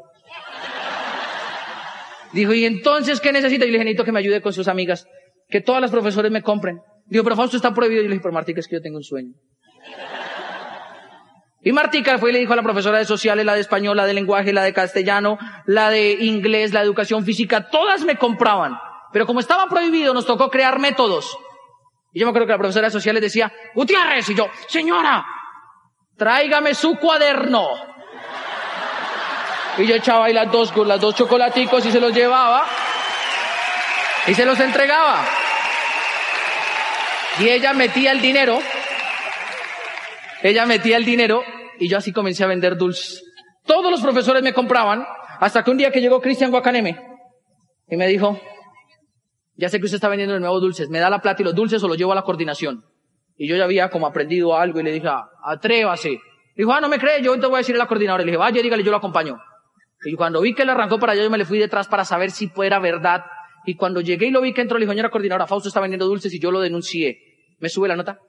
Dijo, 2.31 2.53
¿y 2.53 2.65
entonces 2.65 3.19
qué 3.19 3.31
necesita? 3.31 3.65
Y 3.65 3.67
le 3.67 3.73
dije, 3.73 3.85
necesito 3.85 4.05
que 4.05 4.11
me 4.11 4.19
ayude 4.19 4.41
con 4.41 4.53
sus 4.53 4.67
amigas. 4.67 5.05
Que 5.49 5.61
todas 5.61 5.81
las 5.81 5.91
profesores 5.91 6.31
me 6.31 6.41
compren. 6.41 6.79
Dijo, 7.05 7.23
pero 7.23 7.35
Fausto 7.35 7.57
está 7.57 7.73
prohibido. 7.73 8.01
Y 8.01 8.05
yo 8.05 8.09
le 8.09 8.15
dije, 8.15 8.23
pero 8.23 8.33
Martica, 8.33 8.59
es 8.59 8.67
que 8.67 8.77
yo 8.77 8.81
tengo 8.81 8.97
un 8.97 9.03
sueño. 9.03 9.33
Y 11.65 11.71
Martica 11.71 12.17
fue 12.17 12.31
y 12.31 12.33
le 12.33 12.39
dijo 12.39 12.53
a 12.53 12.57
la 12.57 12.63
profesora 12.63 12.97
de 12.97 13.05
sociales, 13.05 13.45
la 13.45 13.55
de 13.55 13.61
español, 13.61 13.95
la 13.95 14.05
de 14.05 14.13
lenguaje, 14.13 14.51
la 14.51 14.63
de 14.63 14.73
castellano, 14.73 15.37
la 15.65 15.89
de 15.89 16.11
inglés, 16.11 16.73
la 16.73 16.81
de 16.81 16.85
educación 16.85 17.23
física, 17.23 17.69
todas 17.69 18.03
me 18.03 18.17
compraban. 18.17 18.73
Pero 19.13 19.25
como 19.25 19.39
estaba 19.39 19.67
prohibido, 19.67 20.13
nos 20.13 20.25
tocó 20.25 20.49
crear 20.49 20.79
métodos. 20.79 21.37
Y 22.13 22.19
yo 22.19 22.25
me 22.27 22.29
acuerdo 22.29 22.45
que 22.45 22.53
la 22.53 22.59
profesora 22.59 22.87
de 22.87 22.91
sociales 22.91 23.21
decía, 23.21 23.51
Gutiérrez, 23.73 24.29
y 24.29 24.35
yo, 24.35 24.47
señora, 24.67 25.25
tráigame 26.15 26.75
su 26.75 26.95
cuaderno. 26.97 27.67
Y 29.79 29.87
yo 29.87 29.95
echaba 29.95 30.25
ahí 30.25 30.33
las 30.33 30.51
dos, 30.51 30.75
las 30.85 31.01
dos 31.01 31.15
chocolaticos 31.15 31.83
y 31.85 31.91
se 31.91 31.99
los 31.99 32.13
llevaba 32.13 32.65
y 34.27 34.33
se 34.35 34.45
los 34.45 34.59
entregaba. 34.59 35.25
Y 37.39 37.49
ella 37.49 37.73
metía 37.73 38.11
el 38.11 38.21
dinero, 38.21 38.59
ella 40.43 40.67
metía 40.67 40.97
el 40.97 41.05
dinero 41.05 41.43
y 41.79 41.89
yo 41.89 41.97
así 41.97 42.13
comencé 42.13 42.43
a 42.43 42.47
vender 42.47 42.77
dulces. 42.77 43.23
Todos 43.65 43.89
los 43.89 44.01
profesores 44.01 44.43
me 44.43 44.53
compraban 44.53 45.03
hasta 45.39 45.63
que 45.63 45.71
un 45.71 45.77
día 45.77 45.89
que 45.89 46.01
llegó 46.01 46.21
Cristian 46.21 46.51
Guacaneme 46.51 47.01
y 47.87 47.97
me 47.97 48.05
dijo, 48.05 48.39
ya 49.55 49.69
sé 49.69 49.79
que 49.79 49.85
usted 49.85 49.95
está 49.95 50.09
vendiendo 50.09 50.35
el 50.35 50.41
nuevo 50.41 50.59
dulces, 50.59 50.89
me 50.89 50.99
da 50.99 51.09
la 51.09 51.19
plata 51.19 51.41
y 51.41 51.45
los 51.45 51.55
dulces 51.55 51.83
o 51.83 51.87
lo 51.87 51.95
llevo 51.95 52.11
a 52.11 52.15
la 52.15 52.23
coordinación. 52.23 52.83
Y 53.37 53.47
yo 53.47 53.55
ya 53.55 53.63
había 53.63 53.89
como 53.89 54.07
aprendido 54.07 54.55
algo 54.55 54.79
y 54.79 54.83
le 54.83 54.91
dije, 54.91 55.07
ah, 55.07 55.25
atrévase. 55.43 56.19
Dijo, 56.55 56.71
ah, 56.71 56.81
no 56.81 56.89
me 56.89 56.99
cree, 56.99 57.21
yo 57.21 57.39
te 57.39 57.47
voy 57.47 57.55
a 57.55 57.57
decir 57.59 57.75
a 57.75 57.79
la 57.79 57.87
coordinadora. 57.87 58.23
Le 58.23 58.31
dije, 58.31 58.37
vaya, 58.37 58.61
dígale, 58.61 58.83
yo 58.83 58.91
lo 58.91 58.97
acompaño. 58.97 59.39
Y 60.05 60.15
cuando 60.15 60.41
vi 60.41 60.53
que 60.53 60.63
él 60.63 60.69
arrancó 60.69 60.99
para 60.99 61.13
allá, 61.13 61.23
yo 61.23 61.29
me 61.29 61.37
le 61.37 61.45
fui 61.45 61.57
detrás 61.57 61.87
para 61.87 62.05
saber 62.05 62.31
si 62.31 62.47
fuera 62.47 62.79
verdad. 62.79 63.23
Y 63.65 63.75
cuando 63.75 64.01
llegué 64.01 64.27
y 64.27 64.31
lo 64.31 64.41
vi 64.41 64.53
que 64.53 64.61
entró, 64.61 64.77
le 64.77 64.83
dijo, 64.83 64.91
señora 64.91 65.09
coordinadora, 65.09 65.47
Fausto 65.47 65.69
está 65.69 65.79
vendiendo 65.79 66.05
dulces 66.05 66.33
y 66.33 66.39
yo 66.39 66.51
lo 66.51 66.59
denuncié. 66.59 67.17
Me 67.59 67.69
sube 67.69 67.87
la 67.87 67.95
nota. 67.95 68.19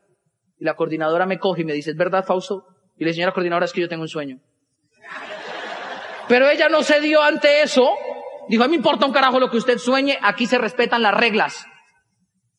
Y 0.59 0.65
la 0.65 0.75
coordinadora 0.75 1.27
me 1.27 1.39
coge 1.39 1.63
y 1.63 1.65
me 1.65 1.73
dice, 1.73 1.91
¿es 1.91 1.97
verdad, 1.97 2.25
Fausto? 2.25 2.65
Y 2.97 3.01
le 3.01 3.07
dije, 3.07 3.17
señora 3.17 3.33
coordinadora, 3.33 3.67
es 3.67 3.73
que 3.73 3.81
yo 3.81 3.89
tengo 3.89 4.03
un 4.03 4.09
sueño. 4.09 4.39
Pero 6.29 6.49
ella 6.49 6.69
no 6.69 6.83
se 6.83 7.01
dio 7.01 7.21
ante 7.21 7.63
eso. 7.63 7.91
Dijo, 8.49 8.63
a 8.63 8.67
mí 8.67 8.73
me 8.73 8.77
importa 8.77 9.07
un 9.07 9.13
carajo 9.13 9.41
lo 9.41 9.51
que 9.51 9.57
usted 9.57 9.79
sueñe, 9.79 10.19
aquí 10.23 10.47
se 10.47 10.59
respetan 10.59 11.03
las 11.03 11.15
reglas. 11.15 11.67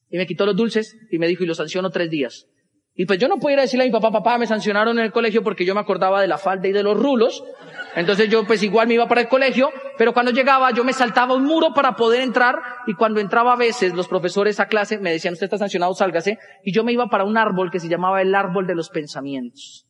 Y 0.09 0.17
me 0.17 0.25
quitó 0.25 0.45
los 0.45 0.55
dulces 0.55 0.95
y 1.11 1.17
me 1.17 1.27
dijo, 1.27 1.43
y 1.43 1.47
los 1.47 1.57
sanciono 1.57 1.89
tres 1.89 2.09
días. 2.09 2.47
Y 2.97 3.05
pues 3.05 3.19
yo 3.19 3.27
no 3.27 3.37
podía 3.37 3.57
decirle 3.57 3.83
a 3.83 3.87
mi 3.87 3.91
papá, 3.91 4.09
papá, 4.09 4.37
me 4.37 4.47
sancionaron 4.47 4.97
en 4.97 5.05
el 5.05 5.11
colegio 5.11 5.43
porque 5.43 5.65
yo 5.65 5.75
me 5.75 5.81
acordaba 5.81 6.21
de 6.21 6.27
la 6.27 6.37
falda 6.37 6.69
y 6.69 6.71
de 6.71 6.81
los 6.81 6.97
rulos. 6.97 7.43
Entonces 7.93 8.29
yo 8.29 8.45
pues 8.45 8.63
igual 8.63 8.87
me 8.87 8.93
iba 8.93 9.05
para 9.07 9.21
el 9.21 9.27
colegio, 9.27 9.69
pero 9.97 10.13
cuando 10.13 10.31
llegaba 10.31 10.71
yo 10.71 10.85
me 10.85 10.93
saltaba 10.93 11.35
un 11.35 11.43
muro 11.43 11.73
para 11.73 11.95
poder 11.97 12.21
entrar 12.21 12.55
y 12.87 12.93
cuando 12.93 13.19
entraba 13.19 13.53
a 13.53 13.57
veces 13.57 13.93
los 13.93 14.07
profesores 14.07 14.61
a 14.61 14.67
clase 14.67 14.97
me 14.97 15.11
decían, 15.11 15.33
usted 15.33 15.45
está 15.45 15.57
sancionado, 15.57 15.93
sálgase. 15.93 16.39
Y 16.63 16.73
yo 16.73 16.85
me 16.85 16.93
iba 16.93 17.07
para 17.07 17.25
un 17.25 17.37
árbol 17.37 17.69
que 17.69 17.81
se 17.81 17.89
llamaba 17.89 18.21
el 18.21 18.33
árbol 18.33 18.65
de 18.65 18.75
los 18.75 18.89
pensamientos. 18.89 19.85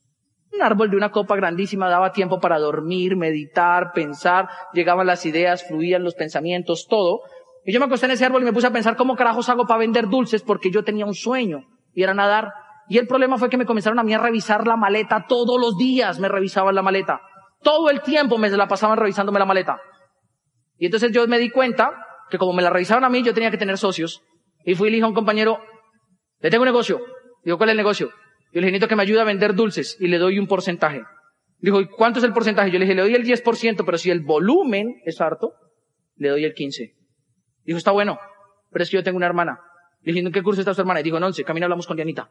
Un 0.56 0.62
árbol 0.62 0.90
de 0.90 0.98
una 0.98 1.12
copa 1.12 1.36
grandísima 1.36 1.90
daba 1.90 2.12
tiempo 2.12 2.40
para 2.40 2.60
dormir, 2.60 3.18
meditar, 3.18 3.92
pensar, 3.94 4.48
llegaban 4.74 5.08
las 5.08 5.26
ideas, 5.26 5.68
fluían 5.68 6.04
los 6.04 6.16
pensamientos, 6.16 6.88
todo. 6.90 7.22
Y 7.66 7.74
yo 7.74 7.80
me 7.80 7.88
acosté 7.88 8.06
en 8.06 8.14
ese 8.14 8.26
árbol 8.26 8.44
y 8.44 8.46
me 8.46 8.54
puse 8.54 8.68
a 8.68 8.72
pensar 8.72 8.96
cómo 8.96 9.16
carajos 9.16 9.50
hago 9.50 9.66
para 9.66 9.80
vender 9.80 10.08
dulces 10.08 10.44
porque 10.44 10.72
yo 10.72 10.84
tenía 10.84 11.06
un 11.06 11.14
sueño 11.14 11.66
y 11.94 12.04
era 12.04 12.14
nadar. 12.14 12.52
Y 12.88 13.00
el 13.00 13.08
problema 13.08 13.38
fue 13.38 13.50
que 13.50 13.58
me 13.58 13.66
comenzaron 13.66 14.00
a 14.00 14.04
mí 14.04 14.14
a 14.14 14.20
revisar 14.20 14.68
la 14.68 14.78
maleta 14.78 15.26
todos 15.28 15.60
los 15.60 15.76
días, 15.78 16.20
me 16.20 16.30
revisaban 16.30 16.76
la 16.76 16.84
maleta. 16.84 17.22
Todo 17.62 17.90
el 17.90 18.02
tiempo 18.02 18.38
me 18.38 18.50
la 18.50 18.68
pasaban 18.68 18.98
revisándome 18.98 19.40
la 19.40 19.46
maleta. 19.46 19.80
Y 20.78 20.86
entonces 20.86 21.12
yo 21.12 21.28
me 21.28 21.40
di 21.40 21.50
cuenta 21.50 21.92
que 22.30 22.38
como 22.38 22.54
me 22.54 22.62
la 22.62 22.70
revisaban 22.70 23.04
a 23.04 23.10
mí, 23.10 23.24
yo 23.24 23.34
tenía 23.34 23.52
que 23.52 23.58
tener 23.58 23.78
socios. 23.78 24.22
Y 24.64 24.76
fui 24.76 24.88
y 24.88 24.92
le 24.92 24.96
dije 24.98 25.06
a 25.06 25.10
un 25.10 25.16
compañero, 25.16 25.60
le 26.40 26.50
tengo 26.50 26.62
un 26.62 26.68
negocio. 26.68 27.02
Digo, 27.44 27.58
¿cuál 27.58 27.70
es 27.70 27.74
el 27.74 27.78
negocio? 27.78 28.12
Yo 28.56 28.62
le 28.62 28.68
dije, 28.68 28.72
necesito 28.72 28.88
que 28.88 28.96
me 28.96 29.04
ayude 29.04 29.20
a 29.20 29.26
vender 29.26 29.54
dulces 29.54 29.98
y 30.00 30.08
le 30.08 30.18
doy 30.18 30.40
un 30.40 30.48
porcentaje. 30.48 31.04
Dijo, 31.60 31.82
¿y 31.82 31.88
cuánto 31.88 32.20
es 32.20 32.26
el 32.26 32.32
porcentaje? 32.32 32.72
Yo 32.72 32.80
le 32.80 32.86
dije, 32.86 32.96
le 32.96 33.02
doy 33.02 33.14
el 33.14 33.26
10%, 33.26 33.84
pero 33.86 33.98
si 33.98 34.12
el 34.12 34.22
volumen 34.22 35.02
es 35.04 35.20
harto, 35.20 35.52
le 36.16 36.30
doy 36.30 36.46
el 36.46 36.56
15%. 36.56 36.94
Dijo, 37.66 37.78
está 37.78 37.92
bueno, 37.92 38.18
pero 38.72 38.84
es 38.84 38.90
que 38.90 38.96
yo 38.96 39.04
tengo 39.04 39.18
una 39.18 39.26
hermana. 39.26 39.60
Le 40.04 40.14
dije, 40.14 40.26
¿en 40.26 40.32
qué 40.32 40.42
curso 40.42 40.62
está 40.62 40.74
su 40.74 40.80
hermana? 40.80 41.02
Y 41.02 41.04
dijo, 41.04 41.20
no, 41.20 41.26
once, 41.26 41.44
camino 41.44 41.66
hablamos 41.66 41.86
con 41.86 41.98
Dianita. 41.98 42.30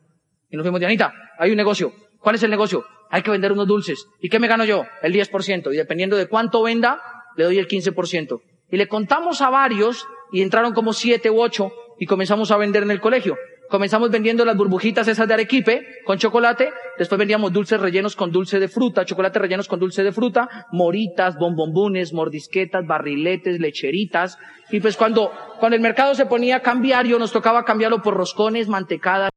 Y 0.49 0.57
nos 0.57 0.65
fuimos, 0.65 0.81
Dianita, 0.81 1.13
hay 1.39 1.51
un 1.51 1.59
negocio. 1.59 1.93
¿Cuál 2.21 2.37
es 2.37 2.43
el 2.43 2.51
negocio? 2.51 2.87
Hay 3.11 3.21
que 3.21 3.31
vender 3.31 3.53
unos 3.53 3.67
dulces. 3.67 4.07
¿Y 4.19 4.31
qué 4.31 4.39
me 4.39 4.49
gano 4.49 4.65
yo? 4.65 4.87
El 5.03 5.13
10%. 5.13 5.75
Y 5.75 5.77
dependiendo 5.77 6.17
de 6.17 6.27
cuánto 6.27 6.63
venda, 6.63 7.03
le 7.37 7.45
doy 7.45 7.59
el 7.59 7.69
15%. 7.69 8.41
Y 8.71 8.79
le 8.79 8.89
contamos 8.89 9.43
a 9.43 9.51
varios 9.51 10.07
y 10.33 10.41
entraron 10.41 10.73
como 10.73 10.95
siete 10.95 11.31
u 11.31 11.43
ocho 11.43 11.71
y 11.99 12.07
comenzamos 12.07 12.51
a 12.51 12.57
vender 12.57 12.83
en 12.83 12.93
el 12.93 13.03
colegio. 13.03 13.37
Comenzamos 13.69 14.11
vendiendo 14.11 14.45
las 14.45 14.57
burbujitas 14.57 15.09
esas 15.09 15.27
de 15.27 15.35
arequipe 15.35 16.03
con 16.05 16.19
chocolate, 16.19 16.71
después 16.99 17.19
vendíamos 17.19 17.53
dulces 17.53 17.81
rellenos 17.81 18.15
con 18.15 18.31
dulce 18.31 18.61
de 18.61 18.69
fruta, 18.69 19.05
chocolate 19.05 19.39
rellenos 19.39 19.69
con 19.69 19.81
dulce 19.81 20.03
de 20.03 20.13
fruta, 20.13 20.67
moritas, 20.71 21.37
bombombunes, 21.37 22.13
mordisquetas, 22.13 22.87
barriletes, 22.87 23.61
lecheritas. 23.61 24.39
Y 24.71 24.81
pues 24.81 24.97
cuando, 24.97 25.33
cuando 25.59 25.77
el 25.77 25.83
mercado 25.83 26.15
se 26.15 26.27
ponía 26.27 26.61
cambiario, 26.61 27.19
nos 27.19 27.33
tocaba 27.33 27.65
cambiarlo 27.65 28.03
por 28.03 28.15
roscones, 28.15 28.69
mantecadas, 28.69 29.31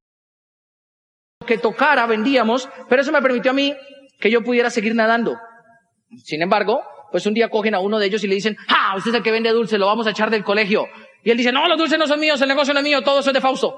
que 1.45 1.57
tocara, 1.57 2.05
vendíamos, 2.05 2.69
pero 2.89 3.01
eso 3.01 3.11
me 3.11 3.21
permitió 3.21 3.51
a 3.51 3.53
mí 3.53 3.73
que 4.19 4.29
yo 4.29 4.43
pudiera 4.43 4.69
seguir 4.69 4.93
nadando. 4.93 5.37
Sin 6.23 6.41
embargo, 6.41 6.81
pues 7.11 7.25
un 7.25 7.33
día 7.33 7.49
cogen 7.49 7.73
a 7.75 7.79
uno 7.79 7.97
de 7.97 8.07
ellos 8.07 8.23
y 8.23 8.27
le 8.27 8.35
dicen, 8.35 8.57
¡ah! 8.67 8.95
Usted 8.97 9.11
es 9.11 9.17
el 9.17 9.23
que 9.23 9.31
vende 9.31 9.49
dulce, 9.51 9.77
lo 9.77 9.85
vamos 9.85 10.05
a 10.07 10.11
echar 10.11 10.29
del 10.29 10.43
colegio. 10.43 10.87
Y 11.23 11.31
él 11.31 11.37
dice, 11.37 11.51
no, 11.51 11.67
los 11.67 11.77
dulces 11.77 11.97
no 11.97 12.07
son 12.07 12.19
míos, 12.19 12.41
el 12.41 12.47
negocio 12.47 12.73
no 12.73 12.81
es 12.81 12.83
mío, 12.83 13.01
todo 13.01 13.19
eso 13.19 13.29
es 13.29 13.33
de 13.33 13.41
Fausto. 13.41 13.77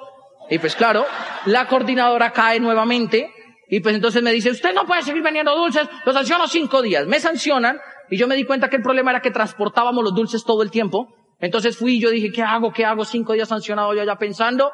Y 0.49 0.59
pues 0.59 0.75
claro, 0.75 1.05
la 1.45 1.67
coordinadora 1.67 2.31
cae 2.31 2.59
nuevamente 2.59 3.31
y 3.67 3.81
pues 3.81 3.95
entonces 3.95 4.23
me 4.23 4.31
dice, 4.31 4.49
usted 4.49 4.73
no 4.73 4.85
puede 4.85 5.03
seguir 5.03 5.21
vendiendo 5.21 5.55
dulces, 5.55 5.87
los 6.05 6.15
sanciono 6.15 6.47
cinco 6.47 6.81
días. 6.81 7.05
Me 7.05 7.19
sancionan 7.19 7.79
y 8.09 8.17
yo 8.17 8.27
me 8.27 8.35
di 8.35 8.43
cuenta 8.43 8.69
que 8.69 8.77
el 8.77 8.81
problema 8.81 9.11
era 9.11 9.21
que 9.21 9.29
transportábamos 9.29 10.03
los 10.03 10.15
dulces 10.15 10.43
todo 10.43 10.63
el 10.63 10.71
tiempo. 10.71 11.13
Entonces 11.39 11.77
fui 11.77 11.97
y 11.97 12.01
yo 12.01 12.09
dije, 12.09 12.31
¿qué 12.31 12.41
hago? 12.41 12.71
¿Qué 12.71 12.83
hago? 12.83 13.05
Cinco 13.05 13.33
días 13.33 13.49
sancionado 13.49 13.93
yo 13.93 14.03
ya 14.03 14.15
pensando. 14.15 14.71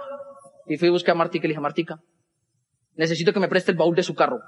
Y 0.67 0.77
fui 0.77 0.87
a 0.87 0.91
buscar 0.91 1.11
a 1.11 1.17
Martica 1.17 1.45
y 1.45 1.49
le 1.49 1.51
dije, 1.51 1.61
Martica, 1.61 1.97
necesito 2.95 3.33
que 3.33 3.39
me 3.41 3.49
preste 3.49 3.71
el 3.71 3.77
baúl 3.77 3.95
de 3.95 4.03
su 4.03 4.15
carro. 4.15 4.39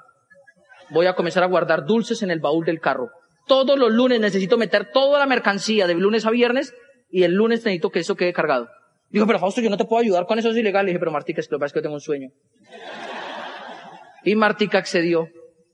Voy 0.91 1.07
a 1.07 1.13
comenzar 1.13 1.43
a 1.43 1.47
guardar 1.47 1.85
dulces 1.85 2.23
en 2.23 2.31
el 2.31 2.39
baúl 2.39 2.65
del 2.65 2.79
carro. 2.79 3.09
Todos 3.47 3.77
los 3.77 3.91
lunes 3.91 4.21
necesito 4.21 4.57
meter 4.57 4.91
toda 4.93 5.19
la 5.19 5.25
mercancía 5.25 5.87
de 5.87 5.95
lunes 5.95 6.25
a 6.25 6.31
viernes 6.31 6.73
y 7.09 7.23
el 7.23 7.33
lunes 7.33 7.59
necesito 7.59 7.89
que 7.89 7.99
eso 7.99 8.15
quede 8.15 8.33
cargado. 8.33 8.69
Dijo, 9.09 9.25
pero 9.25 9.39
Fausto, 9.39 9.61
yo 9.61 9.69
no 9.69 9.77
te 9.77 9.85
puedo 9.85 10.01
ayudar 10.01 10.25
con 10.25 10.37
eso, 10.37 10.49
es 10.49 10.57
ilegal. 10.57 10.85
Le 10.85 10.91
dije, 10.91 10.99
pero 10.99 11.11
Martica, 11.11 11.39
es 11.39 11.47
que 11.47 11.53
lo 11.53 11.59
que 11.59 11.61
pasa 11.61 11.67
es 11.67 11.73
que 11.73 11.81
tengo 11.81 11.95
un 11.95 12.01
sueño. 12.01 12.29
Y 14.23 14.35
Martica 14.35 14.77
accedió. 14.77 15.27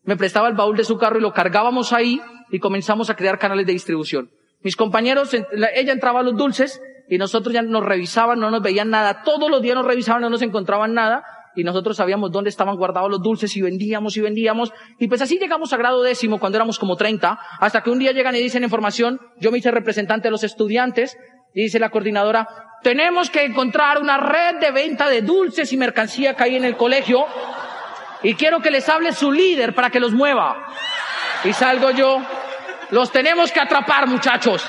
Me 0.03 0.17
prestaba 0.17 0.47
el 0.47 0.53
baúl 0.53 0.77
de 0.77 0.83
su 0.83 0.97
carro 0.97 1.17
y 1.17 1.21
lo 1.21 1.33
cargábamos 1.33 1.93
ahí 1.93 2.21
y 2.51 2.59
comenzamos 2.59 3.09
a 3.09 3.15
crear 3.15 3.39
canales 3.39 3.65
de 3.65 3.73
distribución. 3.73 4.29
Mis 4.61 4.75
compañeros, 4.75 5.33
ella 5.33 5.93
entraba 5.93 6.19
a 6.19 6.23
los 6.23 6.35
dulces 6.35 6.81
y 7.09 7.17
nosotros 7.17 7.53
ya 7.53 7.61
nos 7.61 7.83
revisaban, 7.83 8.39
no 8.39 8.51
nos 8.51 8.61
veían 8.61 8.89
nada. 8.89 9.23
Todos 9.23 9.49
los 9.49 9.61
días 9.61 9.75
nos 9.75 9.85
revisaban, 9.85 10.21
no 10.21 10.29
nos 10.29 10.41
encontraban 10.41 10.93
nada 10.93 11.23
y 11.55 11.63
nosotros 11.63 11.97
sabíamos 11.97 12.31
dónde 12.31 12.49
estaban 12.49 12.75
guardados 12.75 13.09
los 13.09 13.21
dulces 13.21 13.55
y 13.55 13.61
vendíamos 13.61 14.17
y 14.17 14.21
vendíamos. 14.21 14.71
Y 14.99 15.07
pues 15.07 15.21
así 15.21 15.37
llegamos 15.37 15.73
a 15.73 15.77
grado 15.77 16.01
décimo 16.01 16.39
cuando 16.39 16.57
éramos 16.57 16.79
como 16.79 16.95
30, 16.95 17.39
hasta 17.59 17.81
que 17.81 17.89
un 17.89 17.99
día 17.99 18.11
llegan 18.11 18.35
y 18.35 18.39
dicen 18.39 18.63
información, 18.63 19.19
yo 19.39 19.51
me 19.51 19.57
hice 19.57 19.71
representante 19.71 20.27
de 20.27 20.31
los 20.31 20.43
estudiantes, 20.43 21.17
dice 21.61 21.79
la 21.79 21.89
coordinadora, 21.89 22.47
tenemos 22.81 23.29
que 23.29 23.43
encontrar 23.43 23.99
una 23.99 24.17
red 24.17 24.55
de 24.55 24.71
venta 24.71 25.07
de 25.07 25.21
dulces 25.21 25.71
y 25.71 25.77
mercancía 25.77 26.35
que 26.35 26.43
hay 26.43 26.55
en 26.57 26.65
el 26.65 26.75
colegio 26.75 27.25
y 28.21 28.35
quiero 28.35 28.61
que 28.61 28.71
les 28.71 28.87
hable 28.89 29.13
su 29.13 29.31
líder 29.31 29.73
para 29.73 29.89
que 29.89 29.99
los 29.99 30.11
mueva. 30.11 30.67
Y 31.43 31.53
salgo 31.53 31.91
yo, 31.91 32.21
los 32.91 33.11
tenemos 33.11 33.51
que 33.51 33.59
atrapar 33.59 34.07
muchachos. 34.07 34.65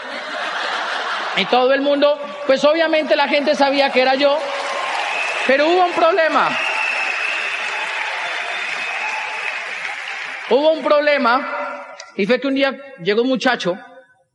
Y 1.37 1.45
todo 1.47 1.73
el 1.73 1.81
mundo, 1.81 2.21
pues 2.47 2.65
obviamente 2.65 3.17
la 3.17 3.29
gente 3.29 3.55
sabía 3.55 3.91
que 3.91 4.03
era 4.03 4.15
yo, 4.15 4.39
pero 5.47 5.67
hubo 5.67 5.85
un 5.85 5.93
problema. 5.93 6.49
Hubo 10.51 10.73
un 10.73 10.85
problema 10.85 11.97
y 12.17 12.27
fue 12.27 12.41
que 12.41 12.47
un 12.47 12.55
día 12.55 12.77
llegó 13.03 13.23
un 13.23 13.29
muchacho, 13.29 13.77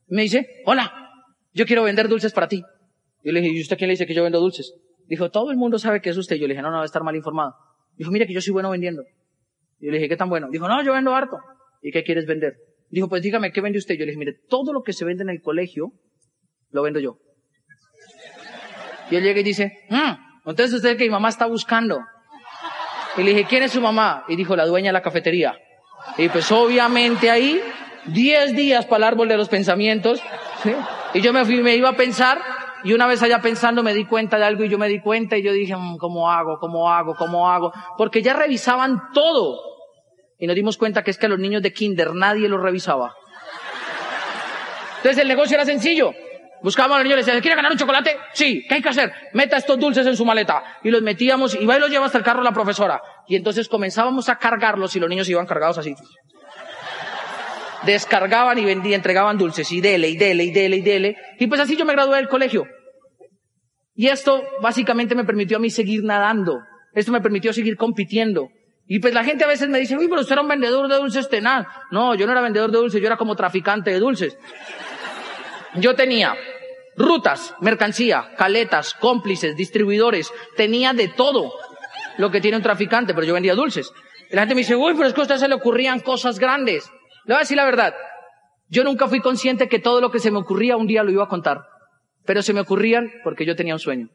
me 0.07 0.23
dice, 0.23 0.61
hola, 0.65 0.98
yo 1.53 1.65
quiero 1.65 1.83
vender 1.83 2.07
dulces 2.07 2.33
para 2.33 2.47
ti. 2.47 2.63
Yo 3.23 3.31
le 3.31 3.41
dije, 3.41 3.53
¿y 3.55 3.61
usted 3.61 3.77
quién 3.77 3.87
le 3.87 3.93
dice 3.93 4.05
que 4.05 4.13
yo 4.13 4.23
vendo 4.23 4.39
dulces? 4.39 4.73
Dijo, 5.07 5.29
todo 5.31 5.51
el 5.51 5.57
mundo 5.57 5.79
sabe 5.79 6.01
que 6.01 6.09
es 6.09 6.17
usted. 6.17 6.35
Yo 6.35 6.47
le 6.47 6.53
dije, 6.53 6.61
no, 6.61 6.69
no, 6.69 6.77
va 6.77 6.83
a 6.83 6.85
estar 6.85 7.03
mal 7.03 7.15
informado. 7.15 7.55
Dijo, 7.95 8.11
mire 8.11 8.27
que 8.27 8.33
yo 8.33 8.41
soy 8.41 8.53
bueno 8.53 8.69
vendiendo. 8.69 9.03
Yo 9.79 9.91
le 9.91 9.97
dije, 9.97 10.09
¿qué 10.09 10.17
tan 10.17 10.29
bueno? 10.29 10.47
Dijo, 10.51 10.67
no, 10.67 10.83
yo 10.83 10.93
vendo 10.93 11.13
harto. 11.13 11.37
¿Y 11.81 11.91
qué 11.91 12.03
quieres 12.03 12.25
vender? 12.25 12.53
Dijo, 12.89 13.09
pues 13.09 13.21
dígame, 13.21 13.51
¿qué 13.51 13.61
vende 13.61 13.79
usted? 13.79 13.95
Yo 13.95 14.01
le 14.01 14.07
dije, 14.07 14.19
mire, 14.19 14.33
todo 14.47 14.73
lo 14.73 14.83
que 14.83 14.93
se 14.93 15.05
vende 15.05 15.23
en 15.23 15.29
el 15.29 15.41
colegio, 15.41 15.91
lo 16.71 16.81
vendo 16.83 16.99
yo. 16.99 17.17
Y 19.11 19.15
él 19.15 19.23
llega 19.23 19.39
y 19.39 19.43
dice, 19.43 19.85
mm, 19.89 20.49
entonces 20.49 20.75
usted 20.75 20.97
que 20.97 21.05
mi 21.05 21.09
mamá 21.09 21.29
está 21.29 21.45
buscando. 21.45 21.99
Y 23.17 23.23
le 23.23 23.31
dije, 23.31 23.45
¿quién 23.49 23.63
es 23.63 23.71
su 23.71 23.81
mamá? 23.81 24.23
Y 24.27 24.35
dijo, 24.35 24.55
la 24.55 24.65
dueña 24.65 24.89
de 24.89 24.93
la 24.93 25.01
cafetería. 25.01 25.57
Y 26.17 26.29
pues 26.29 26.51
obviamente 26.51 27.29
ahí, 27.29 27.59
diez 28.05 28.55
días 28.55 28.85
para 28.85 28.97
el 28.97 29.03
árbol 29.05 29.27
de 29.27 29.37
los 29.37 29.49
pensamientos, 29.49 30.21
¿sí? 30.63 30.73
Y 31.13 31.21
yo 31.21 31.33
me 31.33 31.43
fui, 31.43 31.61
me 31.61 31.75
iba 31.75 31.89
a 31.89 31.93
pensar, 31.93 32.39
y 32.83 32.93
una 32.93 33.07
vez 33.07 33.21
allá 33.23 33.41
pensando 33.41 33.83
me 33.83 33.93
di 33.93 34.05
cuenta 34.05 34.37
de 34.37 34.45
algo 34.45 34.63
y 34.63 34.69
yo 34.69 34.77
me 34.77 34.87
di 34.87 35.01
cuenta 35.01 35.37
y 35.37 35.43
yo 35.43 35.51
dije, 35.51 35.75
mm, 35.75 35.97
¿cómo 35.97 36.31
hago? 36.31 36.59
¿Cómo 36.59 36.91
hago? 36.91 37.15
¿Cómo 37.15 37.49
hago? 37.49 37.73
Porque 37.97 38.21
ya 38.21 38.33
revisaban 38.33 39.11
todo. 39.13 39.59
Y 40.37 40.47
nos 40.47 40.55
dimos 40.55 40.77
cuenta 40.77 41.03
que 41.03 41.11
es 41.11 41.17
que 41.17 41.25
a 41.25 41.29
los 41.29 41.39
niños 41.39 41.61
de 41.61 41.73
kinder 41.73 42.13
nadie 42.13 42.47
los 42.47 42.61
revisaba. 42.61 43.13
Entonces 44.97 45.17
el 45.17 45.27
negocio 45.27 45.55
era 45.55 45.65
sencillo. 45.65 46.11
Buscábamos 46.61 46.95
a 46.95 46.99
los 46.99 47.03
niños 47.05 47.17
les 47.17 47.25
decíamos, 47.25 47.41
¿quiere 47.41 47.55
ganar 47.55 47.71
un 47.71 47.77
chocolate? 47.77 48.17
Sí, 48.33 48.65
¿qué 48.67 48.75
hay 48.75 48.81
que 48.81 48.89
hacer? 48.89 49.11
Meta 49.33 49.57
estos 49.57 49.79
dulces 49.79 50.05
en 50.05 50.15
su 50.15 50.25
maleta. 50.25 50.63
Y 50.83 50.91
los 50.91 51.01
metíamos, 51.01 51.55
y 51.55 51.65
va 51.65 51.77
y 51.77 51.79
los 51.79 51.89
lleva 51.89 52.05
hasta 52.05 52.17
el 52.17 52.23
carro 52.23 52.43
la 52.43 52.51
profesora. 52.51 53.01
Y 53.27 53.35
entonces 53.35 53.67
comenzábamos 53.67 54.29
a 54.29 54.37
cargarlos 54.37 54.95
y 54.95 54.99
los 54.99 55.09
niños 55.09 55.27
iban 55.29 55.45
cargados 55.45 55.77
así 55.77 55.95
descargaban 57.85 58.57
y 58.57 58.65
vendían, 58.65 58.95
entregaban 58.95 59.37
dulces 59.37 59.71
y 59.71 59.81
dele 59.81 60.09
y 60.09 60.17
dele 60.17 60.43
y 60.43 60.51
dele 60.51 60.77
y 60.77 60.81
dele. 60.81 61.17
Y 61.39 61.47
pues 61.47 61.61
así 61.61 61.75
yo 61.75 61.85
me 61.85 61.93
gradué 61.93 62.17
del 62.17 62.27
colegio. 62.27 62.65
Y 63.95 64.07
esto 64.07 64.43
básicamente 64.61 65.15
me 65.15 65.25
permitió 65.25 65.57
a 65.57 65.59
mí 65.59 65.69
seguir 65.69 66.03
nadando. 66.03 66.59
Esto 66.93 67.11
me 67.11 67.21
permitió 67.21 67.53
seguir 67.53 67.75
compitiendo. 67.75 68.49
Y 68.87 68.99
pues 68.99 69.13
la 69.13 69.23
gente 69.23 69.43
a 69.43 69.47
veces 69.47 69.69
me 69.69 69.79
dice, 69.79 69.97
uy, 69.97 70.07
pero 70.07 70.21
usted 70.21 70.33
era 70.33 70.41
un 70.41 70.47
vendedor 70.47 70.87
de 70.87 70.95
dulces 70.95 71.29
tenaz. 71.29 71.67
No, 71.91 72.15
yo 72.15 72.25
no 72.25 72.31
era 72.31 72.41
vendedor 72.41 72.71
de 72.71 72.77
dulces, 72.79 72.99
yo 72.99 73.07
era 73.07 73.17
como 73.17 73.35
traficante 73.35 73.91
de 73.91 73.99
dulces. 73.99 74.37
Yo 75.75 75.95
tenía 75.95 76.33
rutas, 76.95 77.53
mercancía, 77.61 78.31
caletas, 78.37 78.93
cómplices, 78.95 79.55
distribuidores, 79.55 80.33
tenía 80.55 80.93
de 80.93 81.07
todo 81.07 81.53
lo 82.17 82.31
que 82.31 82.41
tiene 82.41 82.57
un 82.57 82.63
traficante, 82.63 83.13
pero 83.13 83.27
yo 83.27 83.33
vendía 83.33 83.53
dulces. 83.53 83.91
Y 84.29 84.35
la 84.35 84.41
gente 84.41 84.55
me 84.55 84.61
dice, 84.61 84.75
uy, 84.75 84.93
pero 84.95 85.07
es 85.07 85.13
que 85.13 85.21
a 85.21 85.23
usted 85.23 85.37
se 85.37 85.47
le 85.47 85.55
ocurrían 85.55 85.99
cosas 85.99 86.39
grandes. 86.39 86.89
Le 87.29 87.35
voy 87.35 87.41
a 87.41 87.43
decir 87.43 87.57
la 87.57 87.65
verdad. 87.65 87.93
Yo 88.69 88.83
nunca 88.83 89.07
fui 89.07 89.19
consciente 89.19 89.69
que 89.69 89.77
todo 89.77 90.01
lo 90.01 90.09
que 90.09 90.17
se 90.17 90.31
me 90.31 90.39
ocurría 90.39 90.77
un 90.77 90.87
día 90.87 91.03
lo 91.03 91.11
iba 91.11 91.25
a 91.25 91.27
contar. 91.27 91.61
Pero 92.25 92.41
se 92.41 92.53
me 92.53 92.61
ocurrían 92.61 93.11
porque 93.23 93.45
yo 93.45 93.55
tenía 93.55 93.75
un 93.75 93.79
sueño. 93.79 94.09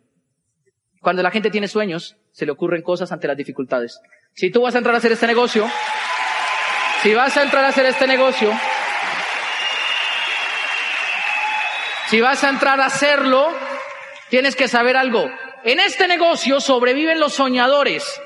Cuando 1.00 1.22
la 1.22 1.30
gente 1.30 1.52
tiene 1.52 1.68
sueños, 1.68 2.16
se 2.32 2.44
le 2.44 2.50
ocurren 2.50 2.82
cosas 2.82 3.12
ante 3.12 3.28
las 3.28 3.36
dificultades. 3.36 4.00
Si 4.32 4.50
tú 4.50 4.62
vas 4.62 4.74
a 4.74 4.78
entrar 4.78 4.96
a 4.96 4.98
hacer 4.98 5.12
este 5.12 5.28
negocio, 5.28 5.64
si 7.04 7.14
vas 7.14 7.36
a 7.36 7.44
entrar 7.44 7.64
a 7.64 7.68
hacer 7.68 7.86
este 7.86 8.08
negocio, 8.08 8.50
si 12.08 12.20
vas 12.20 12.42
a 12.42 12.48
entrar 12.48 12.80
a 12.80 12.86
hacerlo, 12.86 13.48
tienes 14.28 14.56
que 14.56 14.66
saber 14.66 14.96
algo. 14.96 15.30
En 15.62 15.78
este 15.78 16.08
negocio 16.08 16.60
sobreviven 16.60 17.20
los 17.20 17.34
soñadores. 17.34 18.20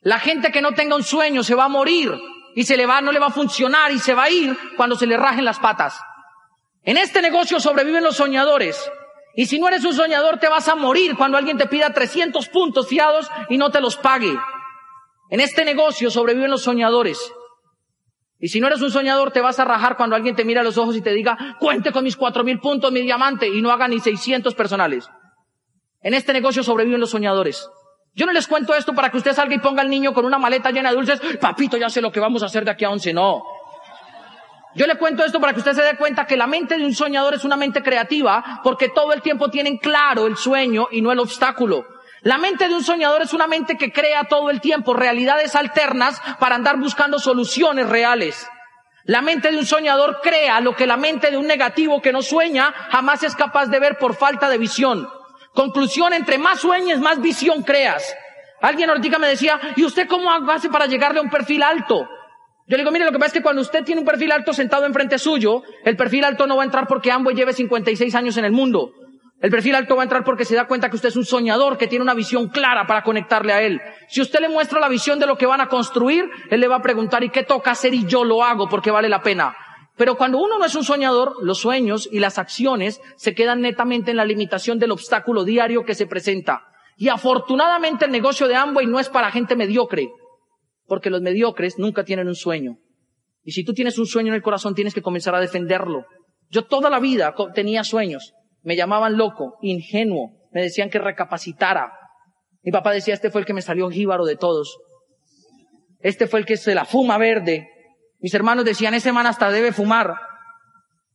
La 0.00 0.18
gente 0.18 0.50
que 0.50 0.60
no 0.60 0.72
tenga 0.72 0.96
un 0.96 1.04
sueño 1.04 1.44
se 1.44 1.54
va 1.54 1.66
a 1.66 1.68
morir 1.68 2.10
y 2.54 2.64
se 2.64 2.76
le 2.76 2.86
va, 2.86 3.00
no 3.00 3.12
le 3.12 3.18
va 3.18 3.26
a 3.26 3.30
funcionar 3.30 3.90
y 3.92 3.98
se 3.98 4.14
va 4.14 4.24
a 4.24 4.30
ir 4.30 4.56
cuando 4.76 4.96
se 4.96 5.06
le 5.06 5.16
rajen 5.16 5.44
las 5.44 5.58
patas. 5.58 6.00
En 6.82 6.96
este 6.96 7.22
negocio 7.22 7.60
sobreviven 7.60 8.04
los 8.04 8.16
soñadores. 8.16 8.90
Y 9.34 9.46
si 9.46 9.58
no 9.58 9.68
eres 9.68 9.84
un 9.84 9.94
soñador, 9.94 10.38
te 10.38 10.48
vas 10.48 10.68
a 10.68 10.76
morir 10.76 11.16
cuando 11.16 11.36
alguien 11.36 11.58
te 11.58 11.66
pida 11.66 11.92
300 11.92 12.48
puntos 12.48 12.88
fiados 12.88 13.28
y 13.48 13.58
no 13.58 13.70
te 13.70 13.80
los 13.80 13.96
pague. 13.96 14.38
En 15.30 15.40
este 15.40 15.64
negocio 15.64 16.10
sobreviven 16.10 16.50
los 16.50 16.62
soñadores. 16.62 17.18
Y 18.38 18.48
si 18.48 18.60
no 18.60 18.66
eres 18.66 18.82
un 18.82 18.90
soñador, 18.90 19.32
te 19.32 19.40
vas 19.40 19.58
a 19.58 19.64
rajar 19.64 19.96
cuando 19.96 20.14
alguien 20.14 20.36
te 20.36 20.44
mira 20.44 20.60
a 20.60 20.64
los 20.64 20.76
ojos 20.76 20.94
y 20.96 21.00
te 21.00 21.12
diga, 21.14 21.56
cuente 21.58 21.92
con 21.92 22.04
mis 22.04 22.16
cuatro 22.16 22.44
mil 22.44 22.60
puntos, 22.60 22.92
mi 22.92 23.00
diamante, 23.00 23.48
y 23.48 23.62
no 23.62 23.70
haga 23.70 23.88
ni 23.88 24.00
600 24.00 24.54
personales. 24.54 25.08
En 26.02 26.14
este 26.14 26.32
negocio 26.32 26.62
sobreviven 26.62 27.00
los 27.00 27.10
soñadores. 27.10 27.66
Yo 28.14 28.26
no 28.26 28.32
les 28.32 28.46
cuento 28.46 28.74
esto 28.74 28.94
para 28.94 29.10
que 29.10 29.16
usted 29.16 29.32
salga 29.32 29.54
y 29.54 29.58
ponga 29.58 29.82
al 29.82 29.90
niño 29.90 30.14
con 30.14 30.24
una 30.24 30.38
maleta 30.38 30.70
llena 30.70 30.90
de 30.90 30.96
dulces, 30.96 31.20
papito, 31.40 31.76
ya 31.76 31.90
sé 31.90 32.00
lo 32.00 32.12
que 32.12 32.20
vamos 32.20 32.42
a 32.42 32.46
hacer 32.46 32.64
de 32.64 32.70
aquí 32.70 32.84
a 32.84 32.90
once, 32.90 33.12
no. 33.12 33.42
Yo 34.76 34.86
le 34.86 34.96
cuento 34.96 35.24
esto 35.24 35.40
para 35.40 35.52
que 35.52 35.58
usted 35.58 35.72
se 35.72 35.82
dé 35.82 35.96
cuenta 35.96 36.26
que 36.26 36.36
la 36.36 36.46
mente 36.46 36.76
de 36.76 36.84
un 36.84 36.94
soñador 36.94 37.34
es 37.34 37.44
una 37.44 37.56
mente 37.56 37.82
creativa 37.82 38.60
porque 38.62 38.88
todo 38.88 39.12
el 39.12 39.22
tiempo 39.22 39.48
tienen 39.48 39.78
claro 39.78 40.26
el 40.26 40.36
sueño 40.36 40.88
y 40.90 41.00
no 41.00 41.12
el 41.12 41.18
obstáculo. 41.20 41.86
La 42.22 42.38
mente 42.38 42.68
de 42.68 42.74
un 42.74 42.82
soñador 42.82 43.22
es 43.22 43.32
una 43.32 43.46
mente 43.46 43.76
que 43.76 43.92
crea 43.92 44.24
todo 44.24 44.50
el 44.50 44.60
tiempo 44.60 44.94
realidades 44.94 45.54
alternas 45.54 46.20
para 46.40 46.54
andar 46.54 46.78
buscando 46.78 47.18
soluciones 47.18 47.88
reales. 47.88 48.48
La 49.04 49.22
mente 49.22 49.50
de 49.50 49.58
un 49.58 49.66
soñador 49.66 50.20
crea 50.22 50.60
lo 50.60 50.74
que 50.74 50.86
la 50.86 50.96
mente 50.96 51.30
de 51.30 51.36
un 51.36 51.46
negativo 51.46 52.00
que 52.00 52.12
no 52.12 52.22
sueña 52.22 52.72
jamás 52.90 53.22
es 53.22 53.36
capaz 53.36 53.66
de 53.66 53.78
ver 53.78 53.98
por 53.98 54.14
falta 54.14 54.48
de 54.48 54.58
visión. 54.58 55.08
Conclusión, 55.54 56.12
entre 56.12 56.36
más 56.38 56.60
sueñes, 56.60 56.98
más 56.98 57.20
visión 57.20 57.62
creas. 57.62 58.14
Alguien 58.60 58.90
ahorita 58.90 59.18
me 59.18 59.28
decía, 59.28 59.60
¿y 59.76 59.84
usted 59.84 60.08
cómo 60.08 60.30
hace 60.50 60.68
para 60.68 60.86
llegarle 60.86 61.20
a 61.20 61.22
un 61.22 61.30
perfil 61.30 61.62
alto? 61.62 62.08
Yo 62.66 62.76
le 62.76 62.78
digo, 62.78 62.90
mire, 62.90 63.04
lo 63.04 63.12
que 63.12 63.18
pasa 63.18 63.26
es 63.28 63.32
que 63.34 63.42
cuando 63.42 63.60
usted 63.62 63.84
tiene 63.84 64.00
un 64.00 64.06
perfil 64.06 64.32
alto 64.32 64.52
sentado 64.52 64.86
enfrente 64.86 65.18
suyo, 65.18 65.62
el 65.84 65.96
perfil 65.96 66.24
alto 66.24 66.46
no 66.46 66.56
va 66.56 66.62
a 66.62 66.64
entrar 66.64 66.86
porque 66.86 67.12
ambos 67.12 67.34
lleve 67.34 67.52
56 67.52 68.14
años 68.14 68.36
en 68.38 68.46
el 68.46 68.52
mundo. 68.52 68.92
El 69.40 69.50
perfil 69.50 69.74
alto 69.74 69.94
va 69.94 70.02
a 70.02 70.04
entrar 70.04 70.24
porque 70.24 70.46
se 70.46 70.56
da 70.56 70.66
cuenta 70.66 70.88
que 70.88 70.96
usted 70.96 71.10
es 71.10 71.16
un 71.16 71.26
soñador, 71.26 71.76
que 71.76 71.86
tiene 71.86 72.02
una 72.02 72.14
visión 72.14 72.48
clara 72.48 72.86
para 72.86 73.02
conectarle 73.02 73.52
a 73.52 73.60
él. 73.60 73.80
Si 74.08 74.22
usted 74.22 74.40
le 74.40 74.48
muestra 74.48 74.80
la 74.80 74.88
visión 74.88 75.18
de 75.18 75.26
lo 75.26 75.36
que 75.36 75.44
van 75.44 75.60
a 75.60 75.68
construir, 75.68 76.24
él 76.50 76.60
le 76.60 76.68
va 76.68 76.76
a 76.76 76.82
preguntar, 76.82 77.22
¿y 77.22 77.28
qué 77.28 77.42
toca 77.42 77.72
hacer? 77.72 77.92
Y 77.92 78.06
yo 78.06 78.24
lo 78.24 78.42
hago 78.42 78.68
porque 78.68 78.90
vale 78.90 79.10
la 79.10 79.20
pena. 79.20 79.54
Pero 79.96 80.16
cuando 80.16 80.38
uno 80.38 80.58
no 80.58 80.64
es 80.64 80.74
un 80.74 80.84
soñador, 80.84 81.36
los 81.42 81.58
sueños 81.58 82.08
y 82.10 82.18
las 82.18 82.38
acciones 82.38 83.00
se 83.16 83.34
quedan 83.34 83.60
netamente 83.60 84.10
en 84.10 84.16
la 84.16 84.24
limitación 84.24 84.78
del 84.78 84.90
obstáculo 84.90 85.44
diario 85.44 85.84
que 85.84 85.94
se 85.94 86.06
presenta. 86.06 86.64
Y 86.96 87.08
afortunadamente 87.08 88.04
el 88.04 88.10
negocio 88.10 88.48
de 88.48 88.56
Amway 88.56 88.86
no 88.86 88.98
es 88.98 89.08
para 89.08 89.30
gente 89.30 89.56
mediocre, 89.56 90.08
porque 90.86 91.10
los 91.10 91.22
mediocres 91.22 91.78
nunca 91.78 92.04
tienen 92.04 92.28
un 92.28 92.34
sueño. 92.34 92.78
Y 93.44 93.52
si 93.52 93.64
tú 93.64 93.72
tienes 93.72 93.98
un 93.98 94.06
sueño 94.06 94.28
en 94.28 94.34
el 94.34 94.42
corazón, 94.42 94.74
tienes 94.74 94.94
que 94.94 95.02
comenzar 95.02 95.34
a 95.34 95.40
defenderlo. 95.40 96.06
Yo 96.48 96.64
toda 96.64 96.90
la 96.90 96.98
vida 96.98 97.34
tenía 97.54 97.84
sueños. 97.84 98.32
Me 98.62 98.76
llamaban 98.76 99.16
loco, 99.16 99.58
ingenuo. 99.60 100.48
Me 100.52 100.62
decían 100.62 100.88
que 100.88 100.98
recapacitara. 100.98 101.92
Mi 102.62 102.72
papá 102.72 102.92
decía, 102.92 103.12
este 103.12 103.30
fue 103.30 103.42
el 103.42 103.46
que 103.46 103.52
me 103.52 103.60
salió 103.60 103.90
jíbaro 103.90 104.24
de 104.24 104.36
todos. 104.36 104.78
Este 106.00 106.26
fue 106.26 106.40
el 106.40 106.46
que 106.46 106.56
se 106.56 106.74
la 106.74 106.84
fuma 106.84 107.18
verde. 107.18 107.68
Mis 108.24 108.32
hermanos 108.32 108.64
decían, 108.64 108.94
ese 108.94 109.12
man 109.12 109.26
hasta 109.26 109.50
debe 109.50 109.70
fumar. 109.70 110.14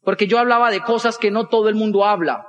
Porque 0.03 0.27
yo 0.27 0.37
hablaba 0.37 0.69
de 0.69 0.81
cosas 0.81 1.17
que 1.17 1.31
no 1.31 1.47
todo 1.47 1.67
el 1.67 1.73
mundo 1.73 2.05
habla. 2.05 2.45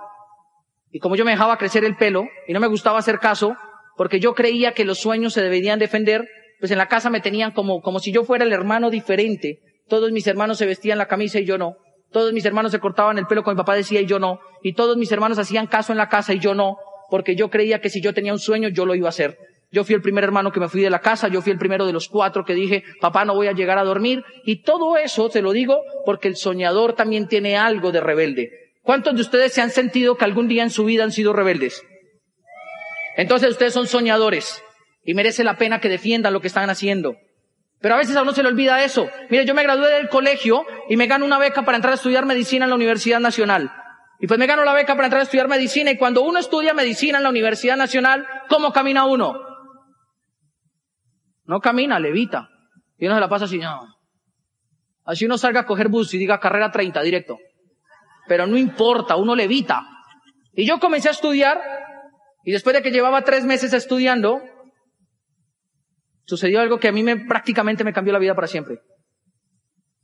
Y 0.90 0.98
como 0.98 1.16
yo 1.16 1.24
me 1.24 1.30
dejaba 1.30 1.56
crecer 1.56 1.82
el 1.82 1.96
pelo 1.96 2.24
y 2.46 2.52
no 2.52 2.60
me 2.60 2.66
gustaba 2.66 2.98
hacer 2.98 3.20
caso, 3.20 3.56
porque 3.96 4.20
yo 4.20 4.34
creía 4.34 4.72
que 4.72 4.84
los 4.84 4.98
sueños 4.98 5.32
se 5.32 5.40
deberían 5.40 5.78
defender, 5.78 6.28
pues 6.58 6.70
en 6.72 6.76
la 6.76 6.88
casa 6.88 7.08
me 7.08 7.22
tenían 7.22 7.52
como, 7.52 7.80
como 7.80 8.00
si 8.00 8.12
yo 8.12 8.22
fuera 8.24 8.44
el 8.44 8.52
hermano 8.52 8.90
diferente. 8.90 9.60
Todos 9.88 10.12
mis 10.12 10.26
hermanos 10.26 10.58
se 10.58 10.66
vestían 10.66 10.98
la 10.98 11.08
camisa 11.08 11.38
y 11.38 11.46
yo 11.46 11.56
no. 11.56 11.76
Todos 12.10 12.34
mis 12.34 12.44
hermanos 12.44 12.70
se 12.72 12.80
cortaban 12.80 13.16
el 13.16 13.26
pelo 13.26 13.42
como 13.42 13.54
mi 13.54 13.60
papá 13.60 13.74
decía 13.74 14.02
y 14.02 14.06
yo 14.06 14.18
no. 14.18 14.40
Y 14.62 14.74
todos 14.74 14.98
mis 14.98 15.10
hermanos 15.10 15.38
hacían 15.38 15.68
caso 15.68 15.92
en 15.92 15.96
la 15.96 16.10
casa 16.10 16.34
y 16.34 16.38
yo 16.38 16.54
no, 16.54 16.76
porque 17.08 17.34
yo 17.34 17.48
creía 17.48 17.80
que 17.80 17.88
si 17.88 18.02
yo 18.02 18.12
tenía 18.12 18.34
un 18.34 18.38
sueño 18.38 18.68
yo 18.68 18.84
lo 18.84 18.94
iba 18.94 19.08
a 19.08 19.08
hacer. 19.08 19.38
Yo 19.72 19.84
fui 19.84 19.94
el 19.94 20.02
primer 20.02 20.24
hermano 20.24 20.50
que 20.50 20.58
me 20.58 20.68
fui 20.68 20.80
de 20.80 20.90
la 20.90 21.00
casa, 21.00 21.28
yo 21.28 21.42
fui 21.42 21.52
el 21.52 21.58
primero 21.58 21.86
de 21.86 21.92
los 21.92 22.08
cuatro 22.08 22.44
que 22.44 22.54
dije, 22.54 22.82
papá 23.00 23.24
no 23.24 23.34
voy 23.34 23.46
a 23.46 23.52
llegar 23.52 23.78
a 23.78 23.84
dormir. 23.84 24.24
Y 24.44 24.62
todo 24.62 24.96
eso 24.96 25.28
te 25.28 25.42
lo 25.42 25.52
digo 25.52 25.80
porque 26.04 26.26
el 26.26 26.36
soñador 26.36 26.94
también 26.94 27.28
tiene 27.28 27.56
algo 27.56 27.92
de 27.92 28.00
rebelde. 28.00 28.50
¿Cuántos 28.82 29.14
de 29.14 29.20
ustedes 29.20 29.52
se 29.52 29.60
han 29.60 29.70
sentido 29.70 30.16
que 30.16 30.24
algún 30.24 30.48
día 30.48 30.64
en 30.64 30.70
su 30.70 30.84
vida 30.84 31.04
han 31.04 31.12
sido 31.12 31.32
rebeldes? 31.32 31.84
Entonces 33.16 33.50
ustedes 33.50 33.72
son 33.72 33.86
soñadores 33.86 34.62
y 35.04 35.14
merece 35.14 35.44
la 35.44 35.56
pena 35.56 35.80
que 35.80 35.88
defiendan 35.88 36.32
lo 36.32 36.40
que 36.40 36.48
están 36.48 36.68
haciendo. 36.68 37.16
Pero 37.80 37.94
a 37.94 37.98
veces 37.98 38.16
a 38.16 38.22
uno 38.22 38.32
se 38.32 38.42
le 38.42 38.48
olvida 38.48 38.82
eso. 38.82 39.08
Mire, 39.30 39.46
yo 39.46 39.54
me 39.54 39.62
gradué 39.62 39.88
del 39.90 40.08
colegio 40.08 40.66
y 40.88 40.96
me 40.96 41.06
gano 41.06 41.24
una 41.24 41.38
beca 41.38 41.64
para 41.64 41.76
entrar 41.76 41.92
a 41.92 41.96
estudiar 41.96 42.26
medicina 42.26 42.64
en 42.64 42.70
la 42.70 42.76
Universidad 42.76 43.20
Nacional. 43.20 43.70
Y 44.18 44.26
pues 44.26 44.38
me 44.38 44.46
gano 44.46 44.64
la 44.64 44.74
beca 44.74 44.96
para 44.96 45.06
entrar 45.06 45.20
a 45.20 45.24
estudiar 45.24 45.48
medicina 45.48 45.90
y 45.90 45.96
cuando 45.96 46.22
uno 46.22 46.38
estudia 46.38 46.74
medicina 46.74 47.18
en 47.18 47.24
la 47.24 47.30
Universidad 47.30 47.76
Nacional, 47.76 48.26
¿cómo 48.48 48.72
camina 48.72 49.06
uno? 49.06 49.49
No 51.44 51.60
camina, 51.60 51.98
levita. 51.98 52.48
Y 52.98 53.06
uno 53.06 53.14
se 53.14 53.20
la 53.20 53.28
pasa 53.28 53.46
así, 53.46 53.58
no. 53.58 53.86
Así 55.04 55.26
uno 55.26 55.38
salga 55.38 55.60
a 55.60 55.66
coger 55.66 55.88
bus 55.88 56.12
y 56.14 56.18
diga 56.18 56.38
carrera 56.38 56.70
30 56.70 57.02
directo. 57.02 57.38
Pero 58.28 58.46
no 58.46 58.56
importa, 58.56 59.16
uno 59.16 59.34
levita. 59.34 59.86
Y 60.52 60.66
yo 60.66 60.78
comencé 60.78 61.08
a 61.08 61.12
estudiar 61.12 61.60
y 62.44 62.52
después 62.52 62.74
de 62.74 62.82
que 62.82 62.90
llevaba 62.90 63.22
tres 63.22 63.44
meses 63.44 63.72
estudiando, 63.72 64.40
sucedió 66.24 66.60
algo 66.60 66.78
que 66.78 66.88
a 66.88 66.92
mí 66.92 67.02
me, 67.02 67.16
prácticamente 67.16 67.84
me 67.84 67.92
cambió 67.92 68.12
la 68.12 68.18
vida 68.18 68.34
para 68.34 68.46
siempre. 68.46 68.78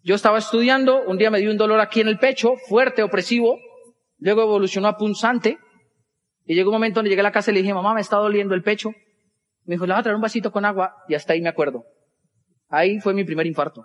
Yo 0.03 0.14
estaba 0.14 0.38
estudiando, 0.38 1.03
un 1.03 1.18
día 1.18 1.31
me 1.31 1.40
dio 1.40 1.51
un 1.51 1.57
dolor 1.57 1.81
aquí 1.81 2.01
en 2.01 2.09
el 2.09 2.18
pecho, 2.18 2.55
fuerte, 2.68 3.03
opresivo, 3.03 3.59
luego 4.18 4.42
evolucionó 4.42 4.88
a 4.88 4.96
punzante, 4.96 5.59
y 6.44 6.55
llegó 6.55 6.70
un 6.70 6.77
momento 6.77 7.01
donde 7.01 7.11
llegué 7.11 7.20
a 7.20 7.25
la 7.25 7.33
casa 7.33 7.51
y 7.51 7.55
le 7.55 7.61
dije, 7.61 7.75
mamá, 7.75 7.92
me 7.92 8.01
está 8.01 8.16
doliendo 8.16 8.55
el 8.55 8.62
pecho. 8.62 8.92
Me 9.66 9.74
dijo, 9.74 9.87
le 9.87 9.92
voy 9.92 10.00
a 10.00 10.02
traer 10.02 10.16
un 10.16 10.22
vasito 10.22 10.52
con 10.52 10.64
agua, 10.64 10.94
y 11.09 11.14
hasta 11.14 11.33
ahí 11.33 11.42
me 11.42 11.48
acuerdo. 11.48 11.85
Ahí 12.68 13.00
fue 13.00 13.14
mi 13.14 13.24
primer 13.24 13.46
infarto. 13.46 13.85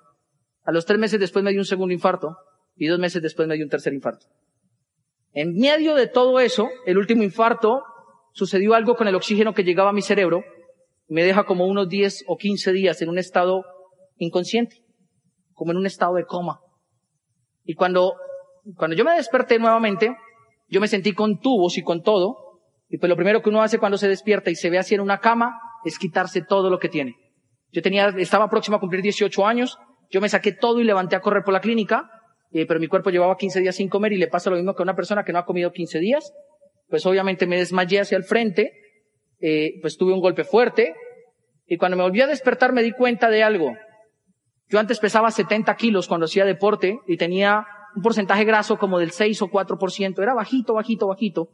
A 0.63 0.71
los 0.71 0.85
tres 0.85 0.99
meses 0.99 1.19
después 1.19 1.43
me 1.43 1.51
dio 1.51 1.59
un 1.59 1.65
segundo 1.65 1.93
infarto, 1.93 2.37
y 2.75 2.87
dos 2.87 2.99
meses 2.99 3.21
después 3.21 3.47
me 3.47 3.55
dio 3.55 3.65
un 3.65 3.69
tercer 3.69 3.93
infarto. 3.93 4.27
En 5.33 5.53
medio 5.53 5.95
de 5.95 6.07
todo 6.07 6.39
eso, 6.39 6.69
el 6.85 6.97
último 6.97 7.23
infarto, 7.23 7.83
sucedió 8.33 8.75
algo 8.75 8.95
con 8.95 9.07
el 9.07 9.15
oxígeno 9.15 9.53
que 9.53 9.63
llegaba 9.63 9.89
a 9.89 9.93
mi 9.93 10.03
cerebro, 10.03 10.43
me 11.07 11.23
deja 11.23 11.45
como 11.45 11.65
unos 11.65 11.89
10 11.89 12.25
o 12.27 12.37
15 12.37 12.71
días 12.73 13.01
en 13.01 13.09
un 13.09 13.17
estado 13.17 13.63
inconsciente, 14.17 14.83
como 15.53 15.71
en 15.71 15.77
un 15.77 15.87
estado 15.87 16.13
de 16.13 16.25
coma. 16.25 16.59
Y 17.63 17.73
cuando, 17.73 18.15
cuando 18.77 18.95
yo 18.95 19.03
me 19.03 19.15
desperté 19.15 19.57
nuevamente, 19.57 20.15
yo 20.69 20.79
me 20.79 20.87
sentí 20.87 21.13
con 21.13 21.39
tubos 21.39 21.77
y 21.77 21.83
con 21.83 22.03
todo, 22.03 22.61
y 22.87 22.97
pues 22.97 23.09
lo 23.09 23.15
primero 23.15 23.41
que 23.41 23.49
uno 23.49 23.63
hace 23.63 23.79
cuando 23.79 23.97
se 23.97 24.07
despierta 24.07 24.51
y 24.51 24.55
se 24.55 24.69
ve 24.69 24.77
así 24.77 24.93
en 24.93 25.01
una 25.01 25.19
cama 25.19 25.59
es 25.85 25.97
quitarse 25.97 26.41
todo 26.41 26.69
lo 26.69 26.79
que 26.79 26.89
tiene. 26.89 27.15
Yo 27.71 27.81
tenía, 27.81 28.07
estaba 28.17 28.49
próximo 28.49 28.77
a 28.77 28.79
cumplir 28.79 29.01
18 29.01 29.45
años, 29.45 29.77
yo 30.09 30.19
me 30.21 30.29
saqué 30.29 30.51
todo 30.51 30.79
y 30.79 30.83
levanté 30.83 31.15
a 31.15 31.21
correr 31.21 31.43
por 31.43 31.53
la 31.53 31.61
clínica, 31.61 32.09
eh, 32.51 32.65
pero 32.67 32.79
mi 32.79 32.87
cuerpo 32.87 33.09
llevaba 33.09 33.37
15 33.37 33.61
días 33.61 33.75
sin 33.75 33.87
comer 33.87 34.11
y 34.11 34.17
le 34.17 34.27
pasa 34.27 34.49
lo 34.49 34.57
mismo 34.57 34.75
que 34.75 34.81
a 34.81 34.83
una 34.83 34.95
persona 34.95 35.23
que 35.23 35.31
no 35.31 35.39
ha 35.39 35.45
comido 35.45 35.71
15 35.71 35.99
días. 35.99 36.33
Pues 36.89 37.05
obviamente 37.05 37.47
me 37.47 37.57
desmayé 37.57 38.01
hacia 38.01 38.17
el 38.17 38.25
frente, 38.25 38.73
eh, 39.39 39.75
pues 39.81 39.97
tuve 39.97 40.13
un 40.13 40.19
golpe 40.19 40.43
fuerte 40.43 40.93
y 41.65 41.77
cuando 41.77 41.95
me 41.95 42.03
volví 42.03 42.19
a 42.19 42.27
despertar 42.27 42.73
me 42.73 42.83
di 42.83 42.91
cuenta 42.91 43.29
de 43.29 43.43
algo. 43.43 43.73
Yo 44.67 44.79
antes 44.79 44.99
pesaba 44.99 45.31
70 45.31 45.73
kilos 45.75 46.07
cuando 46.07 46.25
hacía 46.25 46.43
deporte 46.43 46.99
y 47.07 47.15
tenía 47.15 47.65
un 47.95 48.01
porcentaje 48.01 48.43
graso 48.43 48.77
como 48.77 48.99
del 48.99 49.11
6 49.11 49.41
o 49.43 49.47
4%. 49.47 50.21
Era 50.21 50.33
bajito, 50.33 50.73
bajito, 50.73 51.07
bajito 51.07 51.49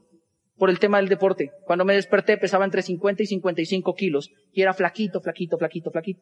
por 0.58 0.70
el 0.70 0.80
tema 0.80 0.98
del 0.98 1.08
deporte. 1.08 1.52
Cuando 1.66 1.86
me 1.86 1.94
desperté 1.94 2.38
pesaba 2.38 2.66
entre 2.66 2.82
50 2.82 3.24
y 3.24 3.26
55 3.26 3.94
kilos 3.94 4.32
y 4.52 4.62
era 4.62 4.74
flaquito, 4.74 5.22
flaquito, 5.22 5.58
flaquito, 5.58 5.92
flaquito. 5.92 6.22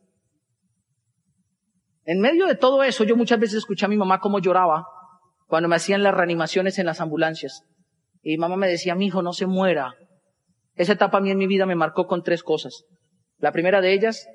En 2.03 2.19
medio 2.19 2.45
de 2.45 2.55
todo 2.55 2.83
eso, 2.83 3.03
yo 3.03 3.15
muchas 3.15 3.39
veces 3.39 3.57
escuché 3.57 3.85
a 3.85 3.89
mi 3.89 3.97
mamá 3.97 4.19
cómo 4.19 4.39
lloraba 4.39 4.85
cuando 5.47 5.69
me 5.69 5.75
hacían 5.75 6.03
las 6.03 6.13
reanimaciones 6.13 6.77
en 6.77 6.85
las 6.85 7.01
ambulancias. 7.01 7.63
Y 8.21 8.31
mi 8.31 8.37
mamá 8.37 8.57
me 8.57 8.67
decía, 8.67 8.95
mi 8.95 9.07
hijo, 9.07 9.23
no 9.23 9.33
se 9.33 9.47
muera. 9.47 9.95
Esa 10.75 10.93
etapa 10.93 11.17
a 11.17 11.21
mí 11.21 11.31
en 11.31 11.37
mi 11.37 11.47
vida 11.47 11.65
me 11.65 11.75
marcó 11.75 12.05
con 12.05 12.21
tres 12.21 12.43
cosas. 12.43 12.83
La 13.37 13.51
primera 13.51 13.81
de 13.81 13.93
ellas, 13.93 14.27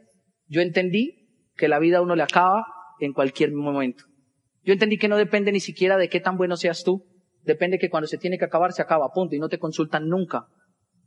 yo 0.47 0.63
entendí 0.63 1.29
que 1.57 1.69
la 1.69 1.79
vida 1.79 1.99
a 1.99 2.03
uno 2.03 2.17
le 2.17 2.23
acaba 2.23 2.67
en 2.99 3.13
cualquier 3.13 3.53
momento. 3.53 4.05
Yo 4.63 4.73
entendí 4.73 4.99
que 4.99 5.09
no 5.09 5.17
depende 5.17 5.53
ni 5.53 5.61
siquiera 5.61 5.97
de 5.97 6.09
qué 6.09 6.21
tan 6.21 6.37
bueno 6.37 6.57
seas 6.57 6.83
tú, 6.85 7.07
depende 7.45 7.79
que 7.79 7.91
cuando 7.91 8.07
se 8.07 8.19
tiene 8.19 8.39
que 8.39 8.45
acabar, 8.45 8.73
se 8.73 8.83
acaba, 8.83 9.13
punto, 9.13 9.35
y 9.35 9.39
no 9.39 9.49
te 9.49 9.59
consultan 9.59 10.09
nunca. 10.09 10.47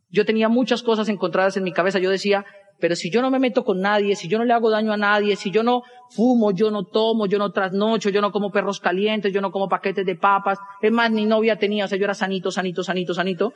Yo 0.10 0.26
tenía 0.26 0.50
muchas 0.50 0.84
cosas 0.84 1.10
encontradas 1.10 1.58
en 1.58 1.64
mi 1.64 1.72
cabeza, 1.72 2.00
yo 2.00 2.10
decía, 2.10 2.46
pero 2.80 2.96
si 2.96 3.10
yo 3.10 3.22
no 3.22 3.32
me 3.32 3.40
meto 3.40 3.64
con 3.64 3.80
nadie, 3.80 4.16
si 4.16 4.28
yo 4.28 4.38
no 4.38 4.46
le 4.46 4.54
hago 4.54 4.70
daño 4.70 4.94
a 4.94 4.98
nadie, 4.98 5.36
si 5.36 5.52
yo 5.52 5.64
no 5.64 5.84
fumo, 6.10 6.52
yo 6.52 6.70
no 6.70 6.84
tomo, 6.84 7.26
yo 7.26 7.38
no 7.38 7.52
trasnocho, 7.52 8.10
yo 8.10 8.22
no 8.22 8.32
como 8.32 8.52
perros 8.52 8.80
calientes, 8.80 9.34
yo 9.34 9.42
no 9.42 9.52
como 9.52 9.70
paquetes 9.70 10.06
de 10.06 10.16
papas, 10.16 10.60
es 10.82 10.92
más, 10.92 11.12
ni 11.12 11.26
novia 11.26 11.58
tenía, 11.58 11.86
o 11.86 11.88
sea, 11.88 11.98
yo 11.98 12.04
era 12.04 12.14
sanito, 12.14 12.52
sanito, 12.52 12.84
sanito, 12.84 13.14
sanito. 13.14 13.54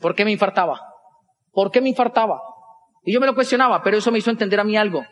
¿Por 0.00 0.14
qué 0.14 0.24
me 0.24 0.32
infartaba? 0.32 0.80
¿Por 1.52 1.70
qué 1.70 1.80
me 1.80 1.90
infartaba? 1.90 2.40
Y 3.04 3.12
yo 3.12 3.20
me 3.20 3.26
lo 3.26 3.34
cuestionaba, 3.34 3.82
pero 3.82 3.98
eso 3.98 4.10
me 4.10 4.18
hizo 4.18 4.30
entender 4.30 4.60
a 4.60 4.64
mí 4.64 4.76
algo. 4.76 5.04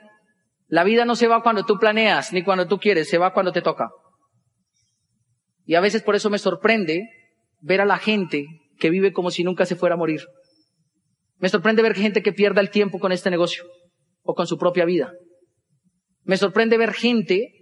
La 0.66 0.84
vida 0.84 1.04
no 1.04 1.16
se 1.16 1.28
va 1.28 1.42
cuando 1.42 1.64
tú 1.64 1.78
planeas, 1.78 2.32
ni 2.32 2.42
cuando 2.42 2.66
tú 2.66 2.78
quieres, 2.78 3.08
se 3.08 3.18
va 3.18 3.32
cuando 3.32 3.52
te 3.52 3.62
toca. 3.62 3.88
Y 5.68 5.74
a 5.74 5.80
veces 5.80 6.02
por 6.02 6.16
eso 6.16 6.30
me 6.30 6.38
sorprende 6.38 7.10
ver 7.60 7.82
a 7.82 7.84
la 7.84 7.98
gente 7.98 8.46
que 8.78 8.88
vive 8.88 9.12
como 9.12 9.30
si 9.30 9.44
nunca 9.44 9.66
se 9.66 9.76
fuera 9.76 9.96
a 9.96 9.98
morir. 9.98 10.22
Me 11.36 11.50
sorprende 11.50 11.82
ver 11.82 11.94
gente 11.94 12.22
que 12.22 12.32
pierda 12.32 12.62
el 12.62 12.70
tiempo 12.70 12.98
con 12.98 13.12
este 13.12 13.28
negocio 13.28 13.64
o 14.22 14.34
con 14.34 14.46
su 14.46 14.56
propia 14.56 14.86
vida. 14.86 15.12
Me 16.24 16.38
sorprende 16.38 16.78
ver 16.78 16.94
gente 16.94 17.52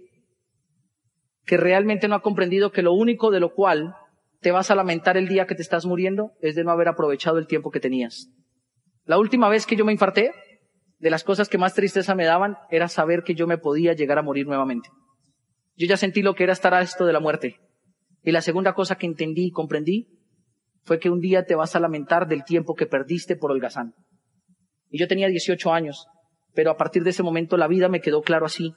que 1.45 1.57
realmente 1.57 2.07
no 2.07 2.15
ha 2.15 2.21
comprendido 2.21 2.71
que 2.71 2.81
lo 2.81 2.93
único 2.93 3.29
de 3.29 3.41
lo 3.41 3.53
cual 3.53 3.93
te 4.39 4.51
vas 4.51 4.71
a 4.71 4.75
lamentar 4.75 5.17
el 5.17 5.27
día 5.27 5.45
que 5.45 5.55
te 5.55 5.61
estás 5.61 5.85
muriendo 5.85 6.31
es 6.39 6.55
de 6.55 6.63
no 6.63 6.71
haber 6.71 6.87
aprovechado 6.87 7.39
el 7.39 7.47
tiempo 7.47 7.71
que 7.71 7.81
tenías. 7.81 8.29
La 9.03 9.17
última 9.17 9.49
vez 9.49 9.65
que 9.65 9.75
yo 9.75 9.83
me 9.83 9.91
infarté, 9.91 10.31
de 10.99 11.09
las 11.09 11.25
cosas 11.25 11.49
que 11.49 11.57
más 11.57 11.73
tristeza 11.73 12.15
me 12.15 12.23
daban 12.23 12.55
era 12.71 12.87
saber 12.87 13.23
que 13.23 13.35
yo 13.35 13.47
me 13.47 13.57
podía 13.57 13.91
llegar 13.91 14.17
a 14.17 14.23
morir 14.23 14.47
nuevamente. 14.47 14.87
Yo 15.75 15.87
ya 15.87 15.97
sentí 15.97 16.21
lo 16.21 16.35
que 16.35 16.45
era 16.45 16.53
estar 16.53 16.73
a 16.73 16.81
esto 16.81 17.05
de 17.05 17.11
la 17.11 17.19
muerte. 17.19 17.57
Y 18.27 18.33
la 18.33 18.41
segunda 18.41 18.73
cosa 18.73 18.97
que 18.97 19.05
entendí 19.05 19.45
y 19.45 19.51
comprendí 19.51 20.09
fue 20.83 20.99
que 20.99 21.09
un 21.09 21.21
día 21.21 21.45
te 21.45 21.55
vas 21.55 21.77
a 21.77 21.79
lamentar 21.79 22.27
del 22.27 22.43
tiempo 22.43 22.75
que 22.75 22.85
perdiste 22.85 23.37
por 23.37 23.51
holgazán. 23.51 23.93
Y 24.89 24.99
yo 24.99 25.07
tenía 25.07 25.29
18 25.29 25.71
años, 25.71 26.07
pero 26.53 26.69
a 26.69 26.75
partir 26.75 27.05
de 27.05 27.11
ese 27.11 27.23
momento 27.23 27.55
la 27.55 27.69
vida 27.69 27.87
me 27.87 28.01
quedó 28.01 28.21
claro 28.21 28.45
así, 28.45 28.73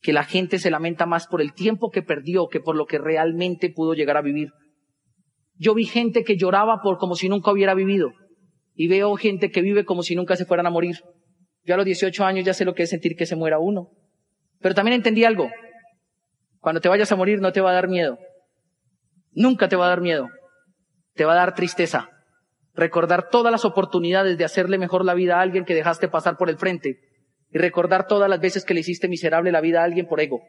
que 0.00 0.12
la 0.12 0.24
gente 0.24 0.58
se 0.58 0.72
lamenta 0.72 1.06
más 1.06 1.28
por 1.28 1.40
el 1.40 1.52
tiempo 1.54 1.90
que 1.92 2.02
perdió 2.02 2.48
que 2.48 2.58
por 2.58 2.74
lo 2.74 2.86
que 2.86 2.98
realmente 2.98 3.70
pudo 3.70 3.94
llegar 3.94 4.16
a 4.16 4.20
vivir. 4.20 4.50
Yo 5.54 5.74
vi 5.74 5.84
gente 5.84 6.24
que 6.24 6.36
lloraba 6.36 6.80
por 6.82 6.98
como 6.98 7.14
si 7.14 7.28
nunca 7.28 7.52
hubiera 7.52 7.74
vivido 7.74 8.10
y 8.74 8.88
veo 8.88 9.14
gente 9.14 9.52
que 9.52 9.62
vive 9.62 9.84
como 9.84 10.02
si 10.02 10.16
nunca 10.16 10.34
se 10.34 10.44
fueran 10.44 10.66
a 10.66 10.70
morir. 10.70 10.96
Yo 11.62 11.74
a 11.74 11.76
los 11.76 11.86
18 11.86 12.24
años 12.24 12.44
ya 12.44 12.52
sé 12.52 12.64
lo 12.64 12.74
que 12.74 12.82
es 12.82 12.90
sentir 12.90 13.14
que 13.14 13.26
se 13.26 13.36
muera 13.36 13.60
uno. 13.60 13.90
Pero 14.58 14.74
también 14.74 14.96
entendí 14.96 15.22
algo. 15.22 15.48
Cuando 16.58 16.80
te 16.80 16.88
vayas 16.88 17.12
a 17.12 17.14
morir 17.14 17.40
no 17.40 17.52
te 17.52 17.60
va 17.60 17.70
a 17.70 17.74
dar 17.74 17.86
miedo. 17.86 18.18
Nunca 19.32 19.68
te 19.68 19.76
va 19.76 19.86
a 19.86 19.88
dar 19.88 20.00
miedo 20.00 20.28
te 21.14 21.24
va 21.24 21.32
a 21.32 21.36
dar 21.36 21.54
tristeza. 21.54 22.08
Recordar 22.74 23.28
todas 23.28 23.52
las 23.52 23.64
oportunidades 23.64 24.38
de 24.38 24.44
hacerle 24.44 24.78
mejor 24.78 25.04
la 25.04 25.14
vida 25.14 25.38
a 25.38 25.42
alguien 25.42 25.64
que 25.64 25.74
dejaste 25.74 26.08
pasar 26.08 26.36
por 26.36 26.48
el 26.48 26.56
frente. 26.56 27.00
Y 27.50 27.58
recordar 27.58 28.06
todas 28.06 28.30
las 28.30 28.40
veces 28.40 28.64
que 28.64 28.74
le 28.74 28.80
hiciste 28.80 29.08
miserable 29.08 29.52
la 29.52 29.60
vida 29.60 29.82
a 29.82 29.84
alguien 29.84 30.06
por 30.06 30.20
ego. 30.20 30.40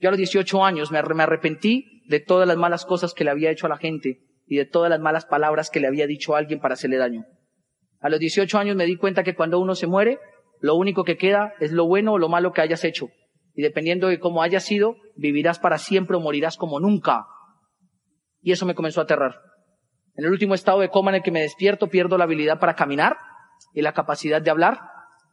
Yo 0.00 0.08
a 0.08 0.12
los 0.12 0.18
18 0.18 0.64
años 0.64 0.90
me 0.90 0.98
arrepentí 0.98 2.02
de 2.06 2.20
todas 2.20 2.48
las 2.48 2.56
malas 2.56 2.86
cosas 2.86 3.12
que 3.12 3.24
le 3.24 3.30
había 3.30 3.50
hecho 3.50 3.66
a 3.66 3.70
la 3.70 3.76
gente 3.76 4.20
y 4.46 4.56
de 4.56 4.64
todas 4.64 4.88
las 4.88 5.00
malas 5.00 5.26
palabras 5.26 5.70
que 5.70 5.80
le 5.80 5.88
había 5.88 6.06
dicho 6.06 6.34
a 6.34 6.38
alguien 6.38 6.60
para 6.60 6.74
hacerle 6.74 6.96
daño. 6.96 7.24
A 8.00 8.08
los 8.08 8.20
18 8.20 8.58
años 8.58 8.76
me 8.76 8.86
di 8.86 8.96
cuenta 8.96 9.24
que 9.24 9.34
cuando 9.34 9.58
uno 9.58 9.74
se 9.74 9.86
muere, 9.86 10.18
lo 10.60 10.74
único 10.74 11.04
que 11.04 11.16
queda 11.16 11.52
es 11.60 11.72
lo 11.72 11.86
bueno 11.86 12.14
o 12.14 12.18
lo 12.18 12.28
malo 12.28 12.52
que 12.52 12.60
hayas 12.60 12.84
hecho. 12.84 13.08
Y 13.54 13.62
dependiendo 13.62 14.08
de 14.08 14.20
cómo 14.20 14.42
hayas 14.42 14.64
sido, 14.64 14.96
vivirás 15.16 15.58
para 15.58 15.78
siempre 15.78 16.16
o 16.16 16.20
morirás 16.20 16.56
como 16.56 16.78
nunca. 16.78 17.26
Y 18.46 18.52
eso 18.52 18.64
me 18.64 18.76
comenzó 18.76 19.00
a 19.00 19.04
aterrar. 19.04 19.40
En 20.14 20.24
el 20.24 20.30
último 20.30 20.54
estado 20.54 20.78
de 20.78 20.88
coma 20.88 21.10
en 21.10 21.16
el 21.16 21.22
que 21.24 21.32
me 21.32 21.42
despierto 21.42 21.88
pierdo 21.88 22.16
la 22.16 22.22
habilidad 22.22 22.60
para 22.60 22.76
caminar 22.76 23.16
y 23.74 23.82
la 23.82 23.92
capacidad 23.92 24.40
de 24.40 24.52
hablar. 24.52 24.78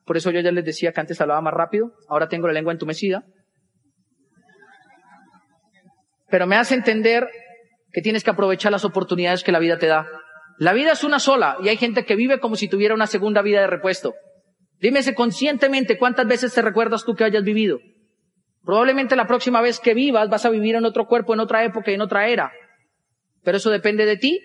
Por 0.04 0.18
eso 0.18 0.32
yo 0.32 0.40
ya 0.40 0.52
les 0.52 0.66
decía 0.66 0.94
que 0.94 1.00
antes 1.00 1.22
hablaba 1.22 1.40
más 1.40 1.54
rápido, 1.54 1.92
ahora 2.10 2.28
tengo 2.28 2.48
la 2.48 2.54
lengua 2.54 2.74
entumecida. 2.74 3.24
Pero 6.28 6.48
me 6.48 6.56
hace 6.56 6.74
entender 6.74 7.30
que 7.92 8.02
tienes 8.02 8.24
que 8.24 8.32
aprovechar 8.32 8.72
las 8.72 8.84
oportunidades 8.84 9.44
que 9.44 9.52
la 9.52 9.60
vida 9.60 9.78
te 9.78 9.86
da. 9.86 10.08
La 10.58 10.74
vida 10.74 10.94
es 10.94 11.04
una 11.04 11.20
sola 11.20 11.58
y 11.62 11.70
hay 11.70 11.78
gente 11.78 12.06
que 12.06 12.16
vive 12.16 12.40
como 12.40 12.56
si 12.56 12.68
tuviera 12.68 12.96
una 12.96 13.06
segunda 13.06 13.44
vida 13.44 13.62
de 13.62 13.68
repuesto. 13.68 14.16
Dímese 14.80 15.14
conscientemente 15.14 16.00
cuántas 16.00 16.26
veces 16.26 16.52
te 16.52 16.64
recuerdas 16.64 17.06
tú 17.06 17.14
que 17.14 17.26
hayas 17.26 17.44
vivido. 17.44 17.78
Probablemente 18.64 19.16
la 19.16 19.28
próxima 19.28 19.62
vez 19.62 19.80
que 19.80 19.94
vivas 19.94 20.30
vas 20.30 20.48
a 20.48 20.50
vivir 20.50 20.74
en 20.74 20.86
otro 20.86 21.06
cuerpo, 21.06 21.36
en 21.36 21.42
otra 21.42 21.64
época 21.64 21.92
y 21.92 21.94
en 21.94 22.02
otra 22.02 22.28
era. 22.28 22.52
Pero 23.44 23.58
eso 23.58 23.70
depende 23.70 24.06
de 24.06 24.18
ti 24.18 24.40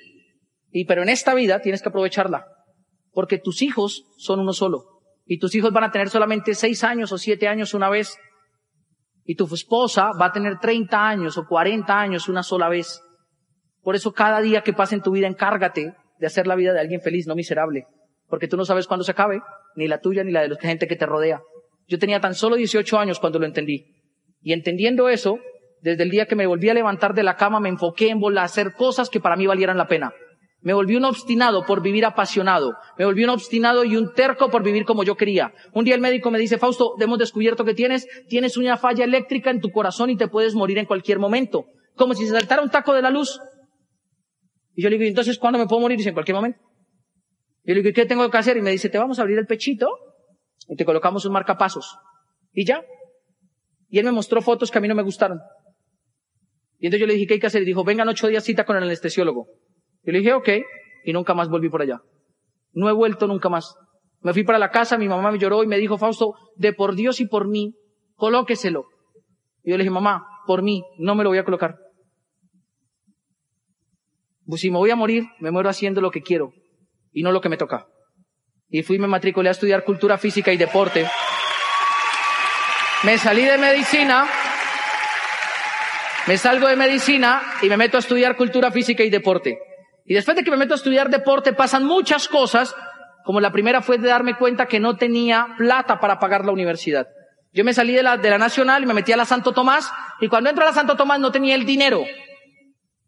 y 0.71 0.85
pero 0.85 1.03
en 1.03 1.09
esta 1.09 1.35
vida 1.35 1.61
tienes 1.61 1.83
que 1.83 1.89
aprovecharla. 1.89 2.47
Porque 3.13 3.39
tus 3.39 3.63
hijos 3.63 4.05
son 4.17 4.41
uno 4.41 4.53
solo. 4.53 4.85
Y 5.25 5.39
tus 5.39 5.55
hijos 5.55 5.73
van 5.73 5.85
a 5.85 5.91
tener 5.91 6.09
solamente 6.09 6.55
seis 6.55 6.85
años 6.85 7.13
o 7.13 7.19
siete 7.19 7.49
años 7.49 7.75
una 7.75 7.89
vez. 7.89 8.17
Y 9.25 9.35
tu 9.35 9.53
esposa 9.55 10.11
va 10.21 10.27
a 10.27 10.33
tener 10.33 10.59
30 10.59 11.09
años 11.09 11.37
o 11.37 11.47
40 11.47 11.99
años 11.99 12.29
una 12.29 12.43
sola 12.43 12.69
vez. 12.69 13.01
Por 13.83 13.95
eso 13.95 14.13
cada 14.13 14.41
día 14.41 14.63
que 14.63 14.73
pase 14.73 14.95
en 14.95 15.03
tu 15.03 15.11
vida 15.13 15.27
encárgate 15.27 15.95
de 16.19 16.27
hacer 16.27 16.47
la 16.47 16.57
vida 16.57 16.73
de 16.73 16.81
alguien 16.81 17.01
feliz, 17.01 17.27
no 17.27 17.35
miserable. 17.35 17.87
Porque 18.27 18.49
tú 18.49 18.57
no 18.57 18.65
sabes 18.65 18.87
cuándo 18.87 19.05
se 19.05 19.13
acabe, 19.13 19.41
ni 19.77 19.87
la 19.87 20.01
tuya 20.01 20.25
ni 20.25 20.33
la 20.33 20.43
de 20.43 20.49
la 20.49 20.57
gente 20.57 20.87
que 20.87 20.97
te 20.97 21.07
rodea. 21.07 21.41
Yo 21.87 21.99
tenía 21.99 22.21
tan 22.21 22.35
solo 22.35 22.57
18 22.57 22.99
años 22.99 23.19
cuando 23.19 23.39
lo 23.39 23.47
entendí. 23.47 23.87
Y 24.41 24.53
entendiendo 24.53 25.09
eso, 25.09 25.39
desde 25.83 26.03
el 26.03 26.11
día 26.11 26.27
que 26.27 26.37
me 26.37 26.47
volví 26.47 26.69
a 26.69 26.75
levantar 26.75 27.15
de 27.15 27.23
la 27.23 27.37
cama, 27.37 27.61
me 27.61 27.69
enfoqué 27.69 28.11
en 28.11 28.21
volver 28.21 28.41
a 28.41 28.45
hacer 28.45 28.73
cosas 28.73 29.11
que 29.11 29.21
para 29.21 29.37
mí 29.37 29.47
valieran 29.47 29.79
la 29.79 29.87
pena. 29.87 30.13
Me 30.61 30.75
volví 30.75 30.97
un 30.97 31.05
obstinado 31.05 31.65
por 31.65 31.83
vivir 31.83 32.05
apasionado. 32.05 32.75
Me 32.99 33.05
volví 33.05 33.23
un 33.23 33.31
obstinado 33.31 33.85
y 33.85 33.97
un 33.97 34.13
terco 34.13 34.51
por 34.51 34.65
vivir 34.65 34.85
como 34.85 35.05
yo 35.05 35.17
quería. 35.17 35.53
Un 35.73 35.85
día 35.85 35.95
el 35.95 36.01
médico 36.01 36.31
me 36.33 36.39
dice, 36.39 36.59
Fausto, 36.59 36.95
hemos 36.99 37.19
descubierto 37.19 37.65
que 37.65 37.75
tienes, 37.75 38.09
tienes 38.29 38.57
una 38.57 38.77
falla 38.77 39.05
eléctrica 39.05 39.51
en 39.51 39.61
tu 39.61 39.71
corazón 39.71 40.11
y 40.11 40.17
te 40.17 40.27
puedes 40.27 40.55
morir 40.55 40.79
en 40.79 40.87
cualquier 40.87 41.21
momento. 41.21 41.67
Como 41.95 42.15
si 42.15 42.27
se 42.27 42.33
saltara 42.33 42.63
un 42.63 42.71
taco 42.71 42.93
de 42.93 43.03
la 43.03 43.11
luz. 43.11 43.41
Y 44.75 44.83
yo 44.83 44.91
le 44.91 44.99
digo, 44.99 45.09
entonces, 45.09 45.39
¿cuándo 45.39 45.59
me 45.59 45.67
puedo 45.67 45.81
morir? 45.81 45.97
Dice, 45.97 46.11
en 46.11 46.15
cualquier 46.15 46.35
momento. 46.35 46.61
Y 47.63 47.69
yo 47.69 47.75
le 47.77 47.83
digo, 47.83 47.95
¿qué 47.95 48.07
tengo 48.07 48.29
que 48.29 48.39
hacer? 48.39 48.57
Y 48.57 48.63
me 48.63 48.71
dice, 48.71 48.89
te 48.89 48.99
vamos 48.99 49.19
a 49.21 49.23
abrir 49.23 49.39
el 49.39 49.47
pechito 49.47 49.89
y 50.69 50.75
te 50.75 50.85
colocamos 50.85 51.25
un 51.25 51.33
marcapasos. 51.33 51.97
Y 52.53 52.65
ya. 52.65 52.83
Y 53.89 53.99
él 53.99 54.05
me 54.05 54.13
mostró 54.13 54.43
fotos 54.43 54.71
que 54.71 54.79
a 54.79 54.81
mí 54.81 54.89
no 54.89 54.95
me 54.95 55.03
gustaron. 55.03 55.39
Y 56.79 56.87
entonces 56.87 57.01
yo 57.01 57.07
le 57.07 57.15
dije, 57.15 57.27
¿qué 57.27 57.35
hay 57.35 57.41
que 57.41 57.47
hacer? 57.49 57.63
Y 57.63 57.67
dijo, 57.67 57.85
vengan 57.85 58.09
ocho 58.09 58.29
días 58.29 58.45
cita 58.45 58.65
con 58.65 58.77
el 58.77 58.85
anestesiólogo. 58.85 59.47
Y 60.05 60.13
le 60.13 60.19
dije, 60.19 60.33
ok, 60.33 60.49
y 61.05 61.13
nunca 61.13 61.35
más 61.35 61.49
volví 61.49 61.69
por 61.69 61.83
allá. 61.83 62.01
No 62.73 62.89
he 62.89 62.93
vuelto 62.93 63.27
nunca 63.27 63.49
más. 63.49 63.75
Me 64.21 64.33
fui 64.33 64.45
para 64.45 64.59
la 64.59 64.71
casa, 64.71 64.99
mi 64.99 65.09
mamá 65.09 65.31
me 65.31 65.39
lloró 65.39 65.63
y 65.63 65.67
me 65.67 65.79
dijo, 65.79 65.99
Fausto, 65.99 66.35
de 66.57 66.73
por 66.73 66.95
Dios 66.95 67.21
y 67.21 67.27
por 67.27 67.49
mí, 67.49 67.75
colóqueselo. 68.15 68.87
Y 69.63 69.71
yo 69.71 69.77
le 69.77 69.85
dije, 69.85 69.91
mamá, 69.91 70.25
por 70.47 70.63
mí, 70.63 70.83
no 70.99 71.15
me 71.15 71.25
lo 71.25 71.31
voy 71.31 71.39
a 71.39 71.45
colocar. 71.45 71.77
Pues 74.47 74.61
si 74.61 74.71
me 74.71 74.79
voy 74.79 74.91
a 74.91 74.97
morir, 74.97 75.25
me 75.41 75.51
muero 75.51 75.69
haciendo 75.69 76.01
lo 76.01 76.11
que 76.11 76.23
quiero 76.23 76.53
y 77.13 77.23
no 77.23 77.33
lo 77.33 77.41
que 77.41 77.49
me 77.49 77.57
toca. 77.57 77.87
Y 78.71 78.83
fui, 78.83 78.99
me 78.99 79.07
matriculé 79.07 79.49
a 79.49 79.53
estudiar 79.53 79.85
cultura 79.85 80.19
física 80.19 80.53
y 80.53 80.57
deporte. 80.57 81.07
Me 83.05 83.17
salí 83.19 83.45
de 83.45 83.59
medicina, 83.59 84.27
me 86.29 86.37
salgo 86.37 86.69
de 86.69 86.77
medicina 86.77 87.41
y 87.63 87.71
me 87.71 87.79
meto 87.79 87.97
a 87.97 88.01
estudiar 88.01 88.37
cultura 88.37 88.71
física 88.71 89.03
y 89.03 89.09
deporte. 89.09 89.59
Y 90.05 90.13
después 90.13 90.37
de 90.37 90.45
que 90.45 90.51
me 90.51 90.59
meto 90.59 90.75
a 90.75 90.77
estudiar 90.77 91.09
deporte 91.09 91.55
pasan 91.55 91.87
muchas 91.87 92.29
cosas, 92.29 92.77
como 93.25 93.41
la 93.41 93.51
primera 93.51 93.81
fue 93.81 93.97
de 93.97 94.09
darme 94.09 94.37
cuenta 94.37 94.67
que 94.67 94.79
no 94.79 94.97
tenía 94.97 95.55
plata 95.57 95.99
para 96.01 96.19
pagar 96.19 96.45
la 96.45 96.53
universidad. 96.53 97.07
Yo 97.55 97.65
me 97.65 97.73
salí 97.73 97.95
de 97.95 98.03
la, 98.03 98.19
de 98.19 98.29
la 98.29 98.37
Nacional 98.37 98.83
y 98.83 98.87
me 98.87 98.93
metí 98.93 99.11
a 99.11 99.17
la 99.17 99.25
Santo 99.25 99.53
Tomás 99.53 99.91
y 100.21 100.29
cuando 100.29 100.51
entro 100.51 100.65
a 100.65 100.69
la 100.69 100.75
Santo 100.75 100.97
Tomás 100.97 101.19
no 101.19 101.33
tenía 101.33 101.55
el 101.55 101.65
dinero. 101.65 102.05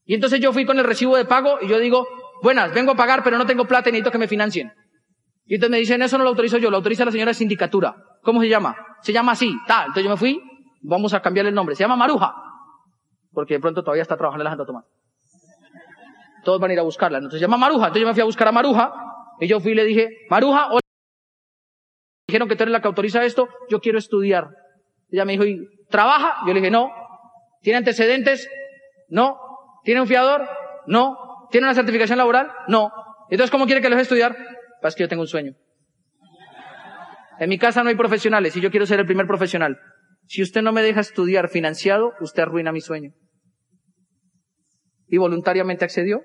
Y 0.06 0.14
entonces 0.14 0.40
yo 0.40 0.54
fui 0.54 0.64
con 0.64 0.78
el 0.78 0.85
recibo 0.87 1.14
de 1.18 1.26
pago 1.26 1.59
y 1.61 1.68
yo 1.68 1.78
digo, 1.78 2.06
buenas, 2.42 2.72
vengo 2.72 2.92
a 2.92 2.96
pagar 2.96 3.22
pero 3.22 3.37
no 3.37 3.44
tengo 3.44 3.66
plata 3.66 3.90
y 3.90 3.92
necesito 3.92 4.12
que 4.12 4.18
me 4.18 4.28
financien. 4.28 4.72
Y 5.44 5.56
entonces 5.56 5.72
me 5.72 5.78
dicen, 5.78 6.00
eso 6.00 6.16
no 6.16 6.24
lo 6.24 6.30
autorizo 6.30 6.56
yo, 6.56 6.70
lo 6.70 6.78
autoriza 6.78 7.04
la 7.04 7.12
señora 7.12 7.35
sindicatura. 7.35 7.96
¿Cómo 8.22 8.40
se 8.40 8.48
llama? 8.48 8.76
Se 9.02 9.12
llama 9.12 9.33
así, 9.33 9.54
tal. 9.66 9.88
Entonces 9.88 10.04
yo 10.04 10.11
me 10.11 10.16
fui, 10.16 10.40
vamos 10.80 11.12
a 11.12 11.20
cambiarle 11.20 11.50
el 11.50 11.54
nombre. 11.54 11.76
Se 11.76 11.85
llama 11.85 11.96
Maruja. 11.96 12.49
Porque 13.32 13.54
de 13.54 13.60
pronto 13.60 13.82
todavía 13.82 14.02
está 14.02 14.16
trabajando 14.16 14.42
en 14.42 14.44
la 14.44 14.50
Santo 14.50 14.66
Tomás 14.66 14.84
todos 16.42 16.60
van 16.60 16.70
a 16.70 16.74
ir 16.74 16.80
a 16.80 16.82
buscarla. 16.82 17.18
Entonces 17.18 17.40
llama 17.40 17.56
Maruja. 17.56 17.86
Entonces 17.86 18.02
yo 18.02 18.08
me 18.08 18.14
fui 18.14 18.22
a 18.22 18.24
buscar 18.24 18.48
a 18.48 18.52
Maruja 18.52 18.92
y 19.40 19.46
yo 19.46 19.60
fui 19.60 19.72
y 19.72 19.74
le 19.74 19.84
dije, 19.84 20.08
Maruja, 20.28 20.68
hoy 20.70 20.80
dijeron 22.28 22.48
que 22.48 22.56
tú 22.56 22.64
eres 22.64 22.72
la 22.72 22.80
que 22.80 22.88
autoriza 22.88 23.24
esto, 23.24 23.48
yo 23.68 23.80
quiero 23.80 23.98
estudiar. 23.98 24.48
Ella 25.10 25.24
me 25.24 25.32
dijo, 25.32 25.44
¿y 25.44 25.66
trabaja? 25.88 26.36
Yo 26.46 26.52
le 26.52 26.60
dije, 26.60 26.70
no. 26.70 26.90
¿Tiene 27.62 27.78
antecedentes? 27.78 28.48
No. 29.08 29.38
¿Tiene 29.84 30.00
un 30.00 30.07
fiador? 30.07 30.48
No. 30.86 31.48
¿Tiene 31.50 31.66
una 31.66 31.74
certificación 31.74 32.18
laboral? 32.18 32.50
No. 32.68 32.92
Entonces, 33.28 33.50
¿cómo 33.50 33.66
quiere 33.66 33.80
que 33.80 33.88
lo 33.88 33.96
deje 33.96 34.02
estudiar? 34.02 34.36
Pues 34.80 34.94
que 34.94 35.02
yo 35.02 35.09
tengo 35.09 35.22
un 35.22 35.28
sueño. 35.28 35.55
En 37.38 37.48
mi 37.48 37.59
casa 37.59 37.82
no 37.82 37.88
hay 37.88 37.96
profesionales 37.96 38.57
y 38.57 38.61
yo 38.61 38.70
quiero 38.70 38.86
ser 38.86 39.00
el 39.00 39.07
primer 39.07 39.26
profesional. 39.26 39.78
Si 40.26 40.42
usted 40.42 40.62
no 40.62 40.72
me 40.72 40.82
deja 40.82 41.00
estudiar 41.00 41.48
financiado, 41.48 42.12
usted 42.20 42.42
arruina 42.42 42.70
mi 42.70 42.80
sueño 42.80 43.12
y 45.11 45.18
voluntariamente 45.18 45.84
accedió. 45.84 46.22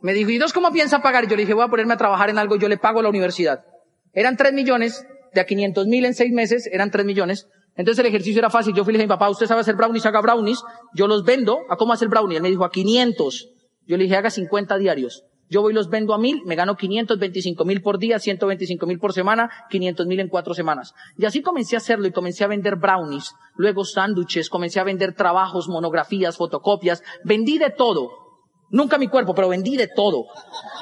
Me 0.00 0.12
dijo, 0.12 0.30
¿y 0.30 0.38
dos 0.38 0.52
cómo 0.52 0.70
piensa 0.70 1.02
pagar? 1.02 1.24
Y 1.24 1.28
yo 1.28 1.36
le 1.36 1.42
dije, 1.42 1.54
voy 1.54 1.64
a 1.64 1.68
ponerme 1.68 1.94
a 1.94 1.96
trabajar 1.96 2.30
en 2.30 2.38
algo, 2.38 2.56
yo 2.56 2.68
le 2.68 2.76
pago 2.76 3.00
a 3.00 3.02
la 3.02 3.08
universidad. 3.08 3.64
Eran 4.12 4.36
tres 4.36 4.52
millones, 4.52 5.04
de 5.34 5.40
a 5.40 5.46
500 5.46 5.86
mil 5.86 6.04
en 6.04 6.14
seis 6.14 6.32
meses, 6.32 6.68
eran 6.70 6.90
tres 6.90 7.04
millones. 7.04 7.48
Entonces 7.76 8.00
el 8.00 8.06
ejercicio 8.06 8.40
era 8.40 8.50
fácil. 8.50 8.74
Yo 8.74 8.84
fui 8.84 8.92
y 8.92 8.96
le 8.96 9.04
dije, 9.04 9.08
papá, 9.08 9.30
usted 9.30 9.46
sabe 9.46 9.60
hacer 9.60 9.76
brownies, 9.76 10.04
haga 10.06 10.20
brownies. 10.20 10.62
Yo 10.94 11.06
los 11.06 11.24
vendo. 11.24 11.58
¿A 11.70 11.76
cómo 11.76 11.92
hacer 11.92 12.08
brownies? 12.08 12.38
Él 12.38 12.42
me 12.42 12.50
dijo, 12.50 12.64
a 12.64 12.70
500. 12.70 13.50
Yo 13.86 13.96
le 13.96 14.04
dije, 14.04 14.16
haga 14.16 14.30
50 14.30 14.78
diarios. 14.78 15.24
Yo 15.50 15.62
voy 15.62 15.72
los 15.72 15.88
vendo 15.88 16.12
a 16.12 16.18
mil, 16.18 16.42
me 16.44 16.56
gano 16.56 16.76
525 16.76 17.64
mil 17.64 17.80
por 17.80 17.98
día, 17.98 18.18
125 18.18 18.86
mil 18.86 18.98
por 18.98 19.12
semana, 19.12 19.50
500 19.70 20.06
mil 20.06 20.20
en 20.20 20.28
cuatro 20.28 20.52
semanas. 20.54 20.94
Y 21.16 21.24
así 21.24 21.40
comencé 21.40 21.76
a 21.76 21.78
hacerlo 21.78 22.06
y 22.06 22.12
comencé 22.12 22.44
a 22.44 22.48
vender 22.48 22.76
brownies, 22.76 23.34
luego 23.56 23.84
sándwiches, 23.84 24.50
comencé 24.50 24.80
a 24.80 24.84
vender 24.84 25.14
trabajos, 25.14 25.68
monografías, 25.68 26.36
fotocopias, 26.36 27.02
vendí 27.24 27.58
de 27.58 27.70
todo. 27.70 28.10
Nunca 28.70 28.98
mi 28.98 29.08
cuerpo, 29.08 29.34
pero 29.34 29.48
vendí 29.48 29.76
de 29.78 29.88
todo. 29.88 30.26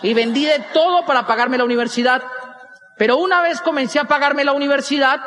Y 0.03 0.15
vendí 0.15 0.45
de 0.45 0.65
todo 0.73 1.07
para 1.07 1.27
pagarme 1.27 1.59
la 1.59 1.65
universidad. 1.65 2.23
Pero 2.99 3.19
una 3.19 3.43
vez 3.43 3.61
comencé 3.61 4.01
a 4.01 4.05
pagarme 4.09 4.45
la 4.45 4.53
universidad, 4.53 5.21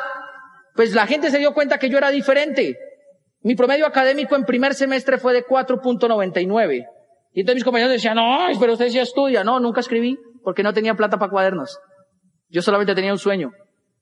pues 0.74 0.94
la 0.94 1.06
gente 1.06 1.30
se 1.30 1.38
dio 1.38 1.54
cuenta 1.54 1.78
que 1.78 1.88
yo 1.88 1.96
era 1.96 2.10
diferente. 2.10 2.76
Mi 3.42 3.54
promedio 3.54 3.86
académico 3.86 4.36
en 4.36 4.44
primer 4.44 4.74
semestre 4.74 5.16
fue 5.16 5.32
de 5.32 5.46
4.99. 5.46 6.84
Y 7.32 7.40
entonces 7.40 7.56
mis 7.56 7.64
compañeros 7.64 7.92
decían, 7.92 8.16
no, 8.16 8.48
pero 8.58 8.72
usted 8.72 8.88
ya 8.88 9.02
estudia. 9.02 9.44
No, 9.44 9.60
nunca 9.60 9.80
escribí 9.80 10.18
porque 10.42 10.62
no 10.62 10.72
tenía 10.72 10.94
plata 10.94 11.18
para 11.18 11.30
cuadernos. 11.30 11.78
Yo 12.48 12.62
solamente 12.62 12.94
tenía 12.94 13.12
un 13.12 13.18
sueño. 13.18 13.52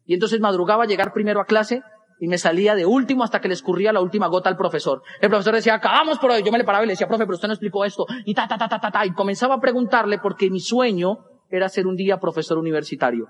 Y 0.04 0.14
entonces 0.14 0.40
madrugaba 0.40 0.84
a 0.84 0.86
llegar 0.86 1.12
primero 1.12 1.40
a 1.40 1.44
clase 1.44 1.82
y 2.20 2.28
me 2.28 2.38
salía 2.38 2.74
de 2.74 2.86
último 2.86 3.22
hasta 3.22 3.40
que 3.40 3.48
le 3.48 3.54
escurría 3.54 3.92
la 3.92 4.00
última 4.00 4.26
gota 4.26 4.48
al 4.48 4.56
profesor. 4.56 5.02
El 5.20 5.28
profesor 5.28 5.54
decía, 5.54 5.74
acabamos 5.74 6.18
por 6.18 6.30
hoy. 6.30 6.42
Yo 6.42 6.50
me 6.50 6.58
le 6.58 6.64
paraba 6.64 6.84
y 6.84 6.86
le 6.86 6.94
decía, 6.94 7.06
profe, 7.06 7.24
pero 7.24 7.34
usted 7.34 7.48
no 7.48 7.54
explicó 7.54 7.84
esto. 7.84 8.06
Y 8.24 8.34
ta, 8.34 8.48
ta, 8.48 8.56
ta, 8.56 8.68
ta, 8.68 8.80
ta, 8.80 8.90
ta. 8.90 9.06
Y 9.06 9.12
comenzaba 9.12 9.56
a 9.56 9.60
preguntarle 9.60 10.18
porque 10.18 10.50
mi 10.50 10.60
sueño 10.60 11.18
era 11.50 11.68
ser 11.68 11.86
un 11.86 11.96
día 11.96 12.18
profesor 12.18 12.58
universitario. 12.58 13.26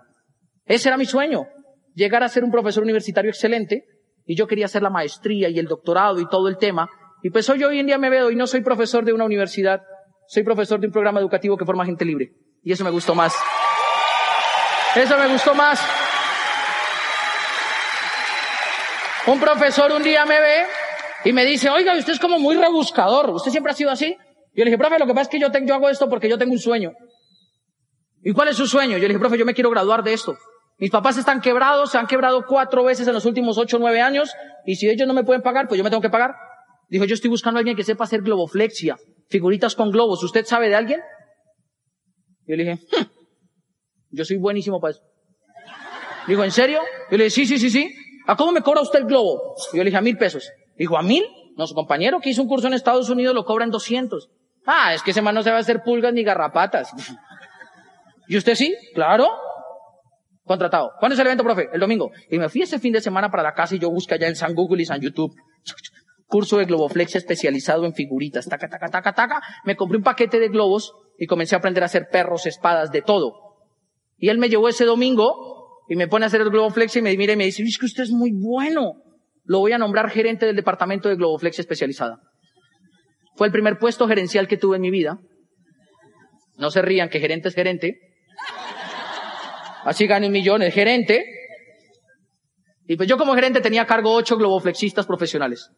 Ese 0.65 0.89
era 0.89 0.97
mi 0.97 1.05
sueño. 1.05 1.47
Llegar 1.95 2.23
a 2.23 2.29
ser 2.29 2.45
un 2.45 2.51
profesor 2.51 2.83
universitario 2.83 3.31
excelente. 3.31 3.85
Y 4.25 4.37
yo 4.37 4.47
quería 4.47 4.67
hacer 4.67 4.83
la 4.83 4.91
maestría 4.91 5.49
y 5.49 5.59
el 5.59 5.67
doctorado 5.67 6.21
y 6.21 6.29
todo 6.29 6.49
el 6.49 6.59
tema. 6.59 6.89
Y 7.23 7.31
pues 7.31 7.49
hoy, 7.49 7.63
hoy 7.65 7.81
en 7.81 7.87
día 7.87 7.99
me 7.99 8.11
veo 8.11 8.31
y 8.31 8.37
no 8.37 8.47
soy 8.47 8.61
profesor 8.61 9.05
de 9.05 9.13
una 9.13 9.25
universidad, 9.25 9.83
soy 10.29 10.45
profesor 10.45 10.79
de 10.81 10.87
un 10.87 10.93
programa 10.93 11.21
educativo 11.21 11.57
que 11.57 11.65
forma 11.65 11.85
gente 11.85 12.05
libre. 12.05 12.31
Y 12.63 12.73
eso 12.73 12.85
me 12.85 12.91
gustó 12.91 13.15
más. 13.15 13.35
Eso 14.95 15.19
me 15.19 15.29
gustó 15.29 15.55
más. 15.55 15.81
Un 19.27 19.41
profesor 19.41 19.93
un 19.93 20.03
día 20.03 20.25
me 20.25 20.41
ve 20.41 20.67
y 21.25 21.33
me 21.33 21.45
dice, 21.45 21.69
oiga, 21.69 21.95
usted 21.97 22.15
es 22.15 22.21
como 22.21 22.39
muy 22.39 22.57
rebuscador, 22.57 23.31
¿usted 23.31 23.51
siempre 23.51 23.73
ha 23.73 23.75
sido 23.75 23.91
así? 23.91 24.17
Yo 24.55 24.65
le 24.65 24.71
dije, 24.71 24.79
profe, 24.79 24.99
lo 24.99 25.07
que 25.07 25.13
pasa 25.13 25.23
es 25.23 25.29
que 25.29 25.39
yo, 25.39 25.49
yo 25.53 25.75
hago 25.75 25.89
esto 25.89 26.09
porque 26.09 26.29
yo 26.29 26.39
tengo 26.39 26.53
un 26.53 26.59
sueño. 26.59 26.93
¿Y 28.23 28.33
cuál 28.33 28.49
es 28.49 28.57
su 28.57 28.67
sueño? 28.67 28.93
Yo 28.93 29.03
le 29.03 29.09
dije, 29.09 29.19
profe, 29.19 29.39
yo 29.39 29.45
me 29.45 29.55
quiero 29.55 29.71
graduar 29.71 30.03
de 30.03 30.15
esto. 30.15 30.37
Mis 30.79 30.91
papás 30.91 31.19
están 31.19 31.41
quebrados, 31.41 31.91
se 31.91 31.99
han 31.99 32.07
quebrado 32.07 32.47
cuatro 32.47 32.85
veces 32.85 33.07
en 33.07 33.15
los 33.15 33.25
últimos 33.25 33.59
ocho 33.59 33.77
o 33.77 33.81
nueve 33.81 34.01
años, 34.01 34.33
y 34.65 34.77
si 34.77 34.89
ellos 34.89 35.07
no 35.07 35.15
me 35.15 35.25
pueden 35.25 35.43
pagar, 35.43 35.69
pues 35.69 35.77
yo 35.77 35.85
me 35.85 35.91
tengo 35.91 36.03
que 36.03 36.11
pagar. 36.11 36.35
Dijo, 36.89 37.05
yo 37.05 37.15
estoy 37.15 37.29
buscando 37.29 37.59
a 37.59 37.61
alguien 37.61 37.77
que 37.77 37.85
sepa 37.85 38.05
hacer 38.05 38.23
globoflexia, 38.23 38.97
figuritas 39.29 39.75
con 39.75 39.91
globos. 39.91 40.23
¿Usted 40.23 40.45
sabe 40.47 40.69
de 40.69 40.75
alguien? 40.75 41.01
Yo 42.47 42.57
le 42.57 42.65
dije, 42.65 42.79
hm, 42.91 43.05
yo 44.11 44.25
soy 44.25 44.39
buenísimo 44.39 44.81
para 44.81 44.93
eso. 44.93 45.03
Dijo, 46.27 46.45
¿en 46.45 46.51
serio? 46.51 46.81
Yo 47.11 47.19
le 47.19 47.25
dije, 47.25 47.35
sí, 47.35 47.47
sí, 47.47 47.59
sí, 47.59 47.71
sí. 47.71 47.95
¿A 48.27 48.37
cómo 48.37 48.53
me 48.53 48.63
cobra 48.63 48.81
usted 48.81 49.01
el 49.01 49.07
globo? 49.07 49.55
Yo 49.73 49.79
le 49.79 49.87
dije, 49.87 49.99
a 49.99 50.03
mil 50.03 50.17
pesos. 50.17 50.51
Dijo, 50.77 50.97
¿a 50.97 51.03
mil? 51.03 51.25
Nuestro 51.57 51.75
compañero 51.75 52.21
que 52.21 52.31
hizo 52.31 52.43
un 52.43 52.49
curso 52.49 52.69
en 52.69 52.75
Estados 52.75 53.11
Unidos 53.11 53.35
lo 53.35 53.45
cobra 53.45 53.65
en 53.65 53.71
200. 53.71 54.31
Ah, 54.65 54.95
es 54.95 55.03
que 55.03 55.11
ese 55.11 55.23
man 55.23 55.35
no 55.35 55.43
se 55.43 55.51
va 55.51 55.57
a 55.57 55.61
hacer 55.61 55.83
pulgas 55.83 56.13
ni 56.13 56.23
garrapatas. 56.23 56.91
¿Y 58.29 58.37
usted 58.37 58.55
sí? 58.55 58.75
Claro. 58.95 59.29
Contratado. 60.45 60.93
¿Cuándo 60.99 61.15
es 61.15 61.21
el 61.21 61.27
evento, 61.27 61.45
profe? 61.45 61.69
El 61.73 61.81
domingo. 61.81 62.11
Y 62.31 62.39
me 62.39 62.49
fui 62.49 62.63
ese 62.63 62.79
fin 62.79 62.93
de 62.93 63.01
semana 63.01 63.31
para 63.31 63.43
la 63.43 63.53
casa 63.53 63.75
y 63.75 63.79
yo 63.79 63.91
busqué 63.91 64.15
allá 64.15 64.29
en 64.29 64.37
San 64.37 64.55
Google 64.55 64.83
y 64.83 64.87
San 64.87 65.01
YouTube 65.01 65.35
curso 66.29 66.59
de 66.59 66.67
globoflexia 66.67 67.19
especializado 67.19 67.85
en 67.87 67.95
figuritas, 67.95 68.47
taca, 68.47 68.69
taca, 68.69 68.89
taca, 68.89 69.13
taca. 69.15 69.43
Me 69.65 69.77
compré 69.77 69.97
un 69.97 70.05
paquete 70.05 70.39
de 70.39 70.49
globos 70.49 70.93
y 71.19 71.27
comencé 71.27 71.57
a 71.57 71.59
aprender 71.59 71.83
a 71.83 71.87
hacer 71.87 72.09
perros, 72.13 72.47
espadas, 72.47 72.93
de 72.93 73.03
todo. 73.03 73.33
Y 74.19 74.29
él 74.29 74.39
me 74.39 74.49
llevó 74.49 74.69
ese 74.69 74.85
domingo 74.85 75.83
y 75.89 75.97
me 75.97 76.07
pone 76.07 76.27
a 76.27 76.29
hacer 76.29 76.43
el 76.43 76.51
globoflexia 76.51 77.01
y 77.01 77.03
me 77.03 77.17
mira 77.17 77.33
y 77.33 77.37
me 77.37 77.47
dice, 77.47 77.63
es 77.63 77.79
que 77.79 77.87
usted 77.87 78.05
es 78.05 78.11
muy 78.11 78.31
bueno. 78.33 78.93
Lo 79.45 79.61
voy 79.61 79.73
a 79.73 79.79
nombrar 79.79 80.11
gerente 80.11 80.45
del 80.45 80.55
departamento 80.55 81.09
de 81.09 81.17
globoflexia 81.17 81.63
especializada. 81.63 82.21
Fue 83.35 83.47
el 83.47 83.53
primer 83.53 83.79
puesto 83.79 84.07
gerencial 84.07 84.47
que 84.47 84.59
tuve 84.59 84.77
en 84.77 84.83
mi 84.83 84.91
vida. 84.91 85.19
No 86.57 86.71
se 86.71 86.83
rían 86.83 87.09
que 87.09 87.21
gerente 87.21 87.49
es 87.49 87.55
gerente. 87.55 87.99
Así 89.85 90.07
gané 90.07 90.27
el 90.27 90.73
gerente. 90.73 91.25
Y 92.87 92.97
pues 92.97 93.09
yo 93.09 93.17
como 93.17 93.35
gerente 93.35 93.61
tenía 93.61 93.83
a 93.83 93.87
cargo 93.87 94.13
ocho 94.13 94.37
globoflexistas 94.37 95.07
profesionales. 95.07 95.71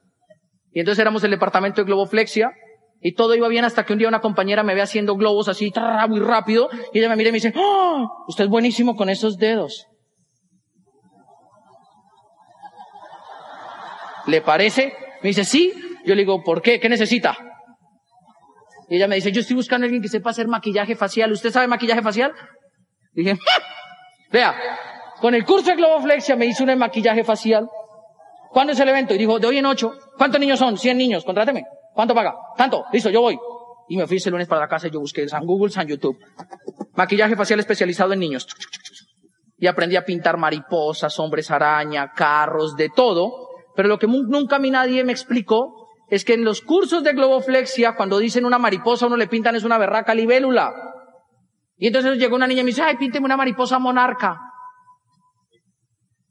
Y 0.73 0.81
entonces 0.81 1.01
éramos 1.01 1.25
el 1.25 1.31
departamento 1.31 1.81
de 1.81 1.87
globoflexia 1.87 2.53
y 3.01 3.15
todo 3.15 3.35
iba 3.35 3.49
bien 3.49 3.65
hasta 3.65 3.85
que 3.85 3.93
un 3.93 3.99
día 3.99 4.09
una 4.09 4.21
compañera 4.21 4.63
me 4.63 4.75
ve 4.75 4.83
haciendo 4.83 5.17
globos 5.17 5.49
así 5.49 5.73
muy 6.09 6.21
rápido 6.21 6.69
y 6.93 6.99
ella 6.99 7.09
me 7.09 7.17
mira 7.17 7.31
y 7.31 7.33
me 7.33 7.37
dice, 7.37 7.53
¡Oh! 7.57 8.25
Usted 8.29 8.45
es 8.45 8.51
buenísimo 8.51 8.95
con 8.95 9.09
esos 9.09 9.37
dedos. 9.37 9.87
¿Le 14.27 14.43
parece? 14.43 14.95
Me 15.23 15.29
dice, 15.29 15.45
sí. 15.45 15.73
Yo 16.05 16.15
le 16.15 16.23
digo, 16.23 16.43
¿por 16.43 16.63
qué? 16.63 16.79
¿Qué 16.79 16.89
necesita? 16.89 17.37
Y 18.89 18.97
ella 18.97 19.09
me 19.09 19.17
dice, 19.17 19.33
yo 19.33 19.41
estoy 19.41 19.57
buscando 19.57 19.85
a 19.85 19.87
alguien 19.87 20.03
que 20.03 20.09
sepa 20.09 20.31
hacer 20.31 20.47
maquillaje 20.47 20.95
facial. 20.95 21.33
¿Usted 21.33 21.51
sabe 21.51 21.67
maquillaje 21.67 22.03
facial? 22.03 22.33
dije, 23.13 23.39
vea, 24.33 24.55
con 25.21 25.35
el 25.35 25.45
curso 25.45 25.71
de 25.71 25.77
globoflexia 25.77 26.37
me 26.37 26.47
hizo 26.47 26.65
un 26.65 26.79
maquillaje 26.79 27.25
facial 27.25 27.67
¿Cuándo 28.51 28.73
es 28.73 28.81
el 28.81 28.89
evento? 28.89 29.15
Y 29.15 29.19
dijo, 29.19 29.39
de 29.39 29.47
hoy 29.47 29.59
en 29.59 29.67
ocho. 29.67 29.93
¿Cuántos 30.19 30.41
niños 30.41 30.59
son? 30.59 30.77
100 30.77 30.99
niños, 30.99 31.25
contráteme. 31.25 31.65
¿Cuánto 31.95 32.15
paga? 32.15 32.35
Tanto. 32.57 32.85
Listo, 32.93 33.11
yo 33.11 33.21
voy. 33.21 33.39
Y 33.89 33.97
me 33.97 34.07
fui 34.07 34.17
ese 34.17 34.31
lunes 34.31 34.49
para 34.49 34.63
la 34.63 34.69
casa 34.69 34.89
y 34.89 34.91
yo 34.91 35.01
busqué 35.01 35.29
San 35.29 35.45
Google, 35.45 35.71
San 35.71 35.87
YouTube. 35.87 36.19
Maquillaje 36.95 37.37
facial 37.37 37.61
especializado 37.61 38.13
en 38.13 38.21
niños. 38.21 38.47
Y 39.57 39.67
aprendí 39.67 39.97
a 39.97 40.05
pintar 40.05 40.37
mariposas, 40.37 41.19
hombres 41.19 41.51
araña, 41.51 42.13
carros, 42.13 42.77
de 42.77 42.89
todo. 42.89 43.49
Pero 43.77 43.89
lo 43.89 43.99
que 43.99 44.07
nunca 44.07 44.57
a 44.57 44.59
mí 44.59 44.71
nadie 44.71 45.05
me 45.05 45.13
explicó 45.13 45.89
es 46.09 46.25
que 46.25 46.35
en 46.35 46.45
los 46.45 46.61
cursos 46.61 47.05
de 47.05 47.13
globoflexia, 47.13 47.95
cuando 47.95 48.19
dicen 48.19 48.45
una 48.45 48.59
mariposa, 48.59 49.07
uno 49.07 49.17
le 49.17 49.29
pintan 49.29 49.55
es 49.55 49.65
una 49.65 49.79
berraca 49.79 50.15
libélula. 50.15 50.73
Y 51.77 51.87
entonces 51.87 52.19
llegó 52.19 52.37
una 52.37 52.47
niña 52.47 52.61
y 52.61 52.65
me 52.65 52.71
dice, 52.71 52.83
ay, 52.83 52.97
pínteme 52.97 53.27
una 53.27 53.37
mariposa 53.37 53.79
monarca. 53.79 54.39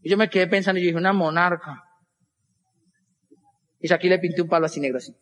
Y 0.02 0.10
yo 0.10 0.18
me 0.18 0.30
quedé 0.30 0.48
pensando 0.48 0.80
y 0.80 0.84
yo 0.84 0.88
dije, 0.88 0.98
una 0.98 1.14
monarca. 1.14 1.84
Y 3.80 3.92
aquí 3.94 4.10
le 4.10 4.20
pinté 4.20 4.42
un 4.42 4.50
palo 4.50 4.66
así 4.66 4.80
negro 4.80 4.98
así. 4.98 5.14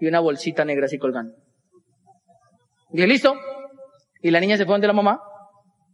Y 0.00 0.06
una 0.06 0.20
bolsita 0.20 0.64
negra 0.64 0.86
así 0.86 0.98
colgando. 0.98 1.34
Y 2.92 3.06
listo. 3.06 3.34
Y 4.22 4.30
la 4.30 4.40
niña 4.40 4.56
se 4.56 4.64
fue 4.64 4.74
donde 4.74 4.86
la 4.86 4.92
mamá. 4.92 5.20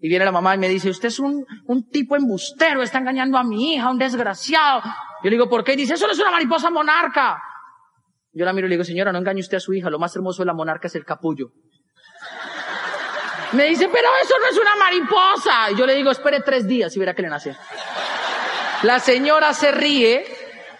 Y 0.00 0.08
viene 0.08 0.24
la 0.24 0.32
mamá 0.32 0.54
y 0.54 0.58
me 0.58 0.68
dice, 0.68 0.90
usted 0.90 1.08
es 1.08 1.18
un, 1.18 1.44
un 1.66 1.88
tipo 1.88 2.16
embustero, 2.16 2.82
está 2.82 2.98
engañando 2.98 3.38
a 3.38 3.44
mi 3.44 3.74
hija, 3.74 3.90
un 3.90 3.98
desgraciado. 3.98 4.82
Yo 5.22 5.30
le 5.30 5.36
digo, 5.36 5.48
¿por 5.48 5.64
qué? 5.64 5.72
Y 5.72 5.76
dice, 5.76 5.94
eso 5.94 6.06
no 6.06 6.12
es 6.12 6.18
una 6.18 6.30
mariposa 6.30 6.70
monarca. 6.70 7.40
Yo 8.32 8.44
la 8.44 8.52
miro 8.52 8.66
y 8.66 8.70
le 8.70 8.74
digo, 8.74 8.84
señora, 8.84 9.12
no 9.12 9.18
engañe 9.18 9.40
usted 9.40 9.56
a 9.56 9.60
su 9.60 9.72
hija, 9.72 9.88
lo 9.88 9.98
más 9.98 10.14
hermoso 10.14 10.42
de 10.42 10.46
la 10.46 10.52
monarca 10.52 10.88
es 10.88 10.94
el 10.94 11.04
capullo. 11.06 11.52
Me 13.52 13.64
dice, 13.64 13.88
pero 13.88 14.08
eso 14.22 14.34
no 14.38 14.46
es 14.50 14.58
una 14.58 14.76
mariposa. 14.76 15.70
Y 15.70 15.76
yo 15.76 15.86
le 15.86 15.94
digo, 15.94 16.10
espere 16.10 16.40
tres 16.40 16.66
días 16.66 16.94
y 16.94 16.98
verá 16.98 17.14
que 17.14 17.22
le 17.22 17.30
nace. 17.30 17.56
La 18.82 19.00
señora 19.00 19.52
se 19.54 19.72
ríe 19.72 20.24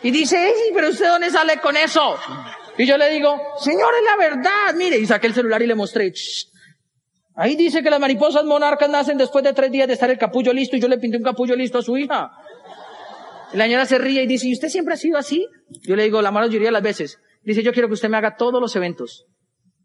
y 0.02 0.10
dice, 0.10 0.52
pero 0.74 0.90
usted 0.90 1.08
dónde 1.08 1.30
sale 1.30 1.58
con 1.58 1.76
eso? 1.76 2.18
Y 2.78 2.86
yo 2.86 2.96
le 2.98 3.10
digo, 3.10 3.40
señor, 3.58 3.94
es 3.94 4.04
la 4.04 4.16
verdad, 4.16 4.74
mire, 4.74 4.98
y 4.98 5.06
saqué 5.06 5.28
el 5.28 5.34
celular 5.34 5.62
y 5.62 5.66
le 5.66 5.74
mostré. 5.74 6.12
Ahí 7.34 7.56
dice 7.56 7.82
que 7.82 7.90
las 7.90 8.00
mariposas 8.00 8.44
monarcas 8.44 8.88
nacen 8.88 9.18
después 9.18 9.44
de 9.44 9.52
tres 9.52 9.70
días 9.70 9.86
de 9.86 9.94
estar 9.94 10.10
el 10.10 10.18
capullo 10.18 10.52
listo 10.52 10.76
y 10.76 10.80
yo 10.80 10.88
le 10.88 10.98
pinté 10.98 11.16
un 11.16 11.22
capullo 11.22 11.56
listo 11.56 11.78
a 11.78 11.82
su 11.82 11.96
hija. 11.96 12.30
la 13.52 13.64
señora 13.64 13.86
se 13.86 13.98
ríe 13.98 14.22
y 14.22 14.26
dice, 14.26 14.48
¿y 14.48 14.52
usted 14.52 14.68
siempre 14.68 14.94
ha 14.94 14.96
sido 14.96 15.18
así? 15.18 15.46
Yo 15.82 15.96
le 15.96 16.04
digo, 16.04 16.20
la 16.22 16.30
mayoría 16.30 16.68
de 16.68 16.72
las 16.72 16.82
veces. 16.82 17.18
Dice, 17.42 17.62
yo 17.62 17.72
quiero 17.72 17.88
que 17.88 17.94
usted 17.94 18.08
me 18.08 18.16
haga 18.16 18.36
todos 18.36 18.60
los 18.60 18.74
eventos. 18.76 19.26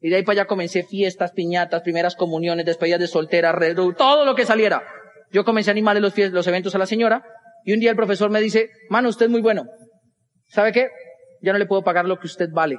Y 0.02 0.10
de 0.10 0.18
ahí 0.18 0.24
para 0.24 0.42
allá 0.42 0.48
comencé 0.48 0.84
fiestas, 0.84 1.32
piñatas, 1.32 1.82
primeras 1.82 2.16
comuniones, 2.16 2.66
despedidas 2.66 3.00
de 3.00 3.08
soltera, 3.08 3.58
todo 3.98 4.26
lo 4.26 4.34
que 4.34 4.46
saliera. 4.46 4.84
Yo 5.32 5.46
comencé 5.46 5.70
a 5.70 5.74
animarle 5.74 6.02
los, 6.02 6.18
los 6.18 6.48
eventos 6.48 6.74
a 6.74 6.78
la 6.78 6.88
señora 6.88 7.24
y 7.66 7.74
un 7.74 7.80
día 7.80 7.92
el 7.92 7.96
profesor 7.96 8.30
me 8.30 8.42
dice, 8.42 8.70
mano, 8.90 9.10
usted 9.10 9.26
es 9.26 9.32
muy 9.32 9.42
bueno. 9.42 9.66
¿Sabe 10.48 10.72
qué? 10.72 10.90
Ya 11.42 11.54
no 11.54 11.60
le 11.60 11.66
puedo 11.66 11.84
pagar 11.84 12.06
lo 12.06 12.20
que 12.20 12.28
usted 12.28 12.50
vale. 12.52 12.78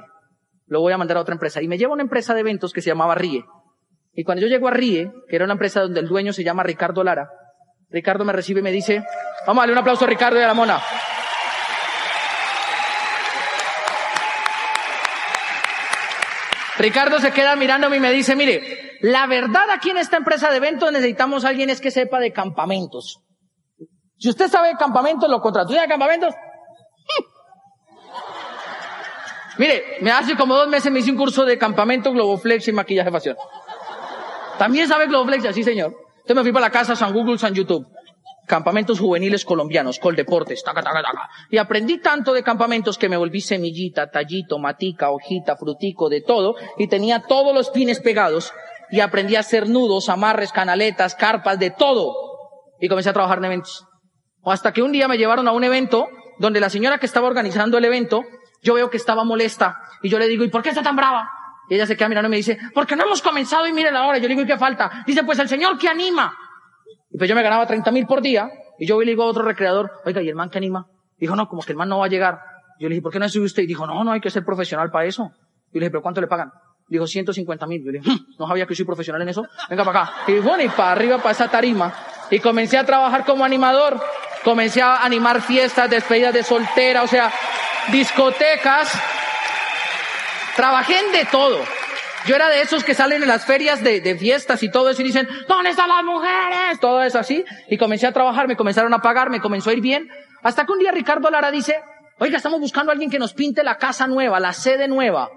Lo 0.67 0.81
voy 0.81 0.93
a 0.93 0.97
mandar 0.97 1.17
a 1.17 1.21
otra 1.21 1.33
empresa. 1.33 1.61
Y 1.61 1.67
me 1.67 1.77
lleva 1.77 1.91
a 1.91 1.93
una 1.93 2.03
empresa 2.03 2.33
de 2.33 2.41
eventos 2.41 2.73
que 2.73 2.81
se 2.81 2.89
llamaba 2.89 3.15
RIE. 3.15 3.43
Y 4.13 4.23
cuando 4.23 4.41
yo 4.41 4.47
llego 4.47 4.67
a 4.67 4.71
RIE, 4.71 5.11
que 5.27 5.35
era 5.35 5.45
una 5.45 5.53
empresa 5.53 5.81
donde 5.81 5.99
el 5.99 6.07
dueño 6.07 6.33
se 6.33 6.43
llama 6.43 6.63
Ricardo 6.63 7.03
Lara, 7.03 7.29
Ricardo 7.89 8.25
me 8.25 8.33
recibe 8.33 8.59
y 8.59 8.63
me 8.63 8.71
dice, 8.71 9.03
vamos 9.45 9.61
a 9.61 9.63
darle 9.63 9.73
un 9.73 9.79
aplauso 9.79 10.05
a 10.05 10.07
Ricardo 10.07 10.39
y 10.39 10.43
a 10.43 10.47
la 10.47 10.53
mona. 10.53 10.81
Ricardo 16.77 17.19
se 17.19 17.31
queda 17.31 17.55
mirándome 17.55 17.97
y 17.97 17.99
me 17.99 18.11
dice, 18.11 18.35
mire, 18.35 18.97
la 19.01 19.27
verdad 19.27 19.69
aquí 19.69 19.91
en 19.91 19.97
esta 19.97 20.17
empresa 20.17 20.49
de 20.49 20.57
eventos 20.57 20.91
necesitamos 20.91 21.45
a 21.45 21.49
alguien 21.49 21.69
es 21.69 21.79
que 21.79 21.91
sepa 21.91 22.19
de 22.19 22.31
campamentos. 22.31 23.21
Si 24.23 24.29
usted 24.29 24.47
sabe 24.47 24.73
campamentos, 24.79 25.29
lo 25.29 25.41
contrató. 25.41 25.73
de 25.73 25.85
campamentos? 25.85 26.33
Mire, 29.57 29.97
me 29.99 30.11
hace 30.11 30.37
como 30.37 30.55
dos 30.55 30.69
meses 30.69 30.89
me 30.93 30.99
hice 30.99 31.11
un 31.11 31.17
curso 31.17 31.43
de 31.43 31.57
campamento 31.57 32.09
Globoflex 32.13 32.69
y 32.69 32.71
maquillaje 32.71 33.11
facial. 33.11 33.35
También 34.57 34.87
sabe 34.87 35.07
Globoflex, 35.07 35.53
sí 35.53 35.61
señor. 35.61 35.93
Entonces 36.21 36.35
me 36.37 36.43
fui 36.43 36.53
para 36.53 36.67
la 36.67 36.71
casa, 36.71 36.95
San 36.95 37.11
Google, 37.11 37.37
San 37.37 37.53
YouTube. 37.53 37.85
Campamentos 38.47 38.97
juveniles 38.97 39.43
colombianos, 39.43 39.99
Coldeportes, 39.99 40.63
taca, 40.63 40.81
taca, 40.81 41.01
taca. 41.01 41.29
Y 41.49 41.57
aprendí 41.57 41.97
tanto 41.97 42.31
de 42.31 42.43
campamentos 42.43 42.97
que 42.97 43.09
me 43.09 43.17
volví 43.17 43.41
semillita, 43.41 44.09
tallito, 44.09 44.57
matica, 44.57 45.11
hojita, 45.11 45.57
frutico, 45.57 46.07
de 46.07 46.21
todo. 46.21 46.55
Y 46.77 46.87
tenía 46.87 47.23
todos 47.23 47.53
los 47.53 47.71
pines 47.71 47.99
pegados. 47.99 48.53
Y 48.89 49.01
aprendí 49.01 49.35
a 49.35 49.41
hacer 49.41 49.67
nudos, 49.67 50.07
amarres, 50.07 50.53
canaletas, 50.53 51.13
carpas, 51.13 51.59
de 51.59 51.71
todo. 51.71 52.15
Y 52.79 52.87
comencé 52.87 53.09
a 53.09 53.13
trabajar 53.13 53.39
en 53.39 53.45
eventos. 53.45 53.85
Hasta 54.45 54.73
que 54.73 54.81
un 54.81 54.91
día 54.91 55.07
me 55.07 55.17
llevaron 55.17 55.47
a 55.47 55.51
un 55.51 55.63
evento 55.63 56.07
donde 56.39 56.59
la 56.59 56.69
señora 56.69 56.97
que 56.97 57.05
estaba 57.05 57.27
organizando 57.27 57.77
el 57.77 57.85
evento 57.85 58.23
yo 58.61 58.75
veo 58.75 58.89
que 58.89 58.97
estaba 58.97 59.23
molesta 59.23 59.81
y 60.01 60.09
yo 60.09 60.17
le 60.17 60.27
digo, 60.27 60.43
¿y 60.43 60.49
por 60.49 60.61
qué 60.61 60.69
está 60.69 60.81
tan 60.81 60.95
brava? 60.95 61.29
Y 61.69 61.75
ella 61.75 61.85
se 61.85 61.95
queda 61.95 62.09
mirando 62.09 62.27
y 62.27 62.31
me 62.31 62.37
dice, 62.37 62.57
porque 62.73 62.95
no 62.95 63.03
hemos 63.03 63.21
comenzado 63.21 63.67
y 63.67 63.73
mire 63.73 63.91
la 63.91 64.05
hora. 64.05 64.17
Yo 64.17 64.23
le 64.23 64.35
digo, 64.35 64.41
¿y 64.41 64.45
qué 64.45 64.57
falta? 64.57 65.03
Dice, 65.05 65.23
pues 65.23 65.39
el 65.39 65.47
Señor 65.47 65.77
que 65.77 65.87
anima. 65.87 66.35
Y 67.09 67.17
pues 67.17 67.29
yo 67.29 67.35
me 67.35 67.43
ganaba 67.43 67.65
30 67.65 67.91
mil 67.91 68.05
por 68.05 68.21
día 68.21 68.49
y 68.79 68.85
yo 68.85 68.99
le 68.99 69.11
digo 69.11 69.23
a 69.23 69.27
otro 69.27 69.43
recreador, 69.43 69.91
oiga, 70.05 70.21
¿y 70.21 70.29
el 70.29 70.35
man 70.35 70.49
que 70.49 70.57
anima? 70.57 70.87
Dijo, 71.17 71.35
no, 71.35 71.47
como 71.47 71.61
que 71.61 71.71
el 71.71 71.77
man 71.77 71.89
no 71.89 71.99
va 71.99 72.05
a 72.05 72.09
llegar. 72.09 72.39
Yo 72.79 72.89
le 72.89 72.95
dije, 72.95 73.01
¿por 73.01 73.11
qué 73.11 73.19
no 73.19 73.29
sube 73.29 73.45
usted? 73.45 73.63
Y 73.63 73.67
dijo, 73.67 73.85
no, 73.87 74.03
no 74.03 74.11
hay 74.11 74.19
que 74.19 74.29
ser 74.29 74.43
profesional 74.43 74.91
para 74.91 75.05
eso. 75.05 75.31
Y 75.71 75.75
le 75.75 75.85
dije, 75.85 75.91
¿pero 75.91 76.01
cuánto 76.01 76.19
le 76.19 76.27
pagan? 76.27 76.51
Dijo, 76.87 77.07
150 77.07 77.65
mil. 77.67 77.83
Yo 77.83 77.91
le 77.91 77.99
dije, 77.99 78.11
hm, 78.11 78.35
no 78.39 78.47
sabía 78.47 78.65
que 78.65 78.75
soy 78.75 78.85
profesional 78.85 79.21
en 79.21 79.29
eso. 79.29 79.45
Venga 79.69 79.85
para 79.85 80.01
acá. 80.01 80.13
Y 80.27 80.39
bueno, 80.39 80.63
y 80.63 80.69
para 80.69 80.91
arriba, 80.91 81.17
para 81.17 81.31
esa 81.31 81.47
tarima. 81.49 81.93
Y 82.29 82.39
comencé 82.39 82.77
a 82.77 82.85
trabajar 82.85 83.25
como 83.25 83.45
animador. 83.45 84.01
Comencé 84.43 84.81
a 84.81 85.03
animar 85.03 85.41
fiestas, 85.41 85.89
despedidas 85.89 86.33
de 86.33 86.43
soltera, 86.43 87.03
o 87.03 87.07
sea, 87.07 87.31
discotecas. 87.91 88.91
Trabajé 90.55 90.99
en 90.99 91.11
de 91.11 91.25
todo. 91.25 91.63
Yo 92.25 92.35
era 92.35 92.49
de 92.49 92.61
esos 92.61 92.83
que 92.83 92.93
salen 92.93 93.21
en 93.21 93.27
las 93.27 93.45
ferias 93.45 93.83
de, 93.83 93.99
de, 93.99 94.17
fiestas 94.17 94.63
y 94.63 94.71
todo 94.71 94.89
eso 94.89 95.01
y 95.01 95.05
dicen, 95.05 95.27
¿dónde 95.47 95.71
están 95.71 95.89
las 95.89 96.03
mujeres? 96.03 96.79
Todo 96.79 97.01
eso 97.03 97.19
así. 97.19 97.43
Y 97.67 97.77
comencé 97.77 98.07
a 98.07 98.13
trabajar, 98.13 98.47
me 98.47 98.55
comenzaron 98.55 98.93
a 98.93 98.99
pagar, 98.99 99.29
me 99.29 99.41
comenzó 99.41 99.69
a 99.69 99.73
ir 99.73 99.81
bien. 99.81 100.09
Hasta 100.41 100.65
que 100.65 100.71
un 100.71 100.79
día 100.79 100.91
Ricardo 100.91 101.29
Lara 101.29 101.51
dice, 101.51 101.81
oiga, 102.19 102.37
estamos 102.37 102.59
buscando 102.59 102.91
a 102.91 102.93
alguien 102.93 103.09
que 103.09 103.19
nos 103.19 103.33
pinte 103.33 103.63
la 103.63 103.77
casa 103.77 104.07
nueva, 104.07 104.39
la 104.39 104.53
sede 104.53 104.87
nueva. 104.87 105.29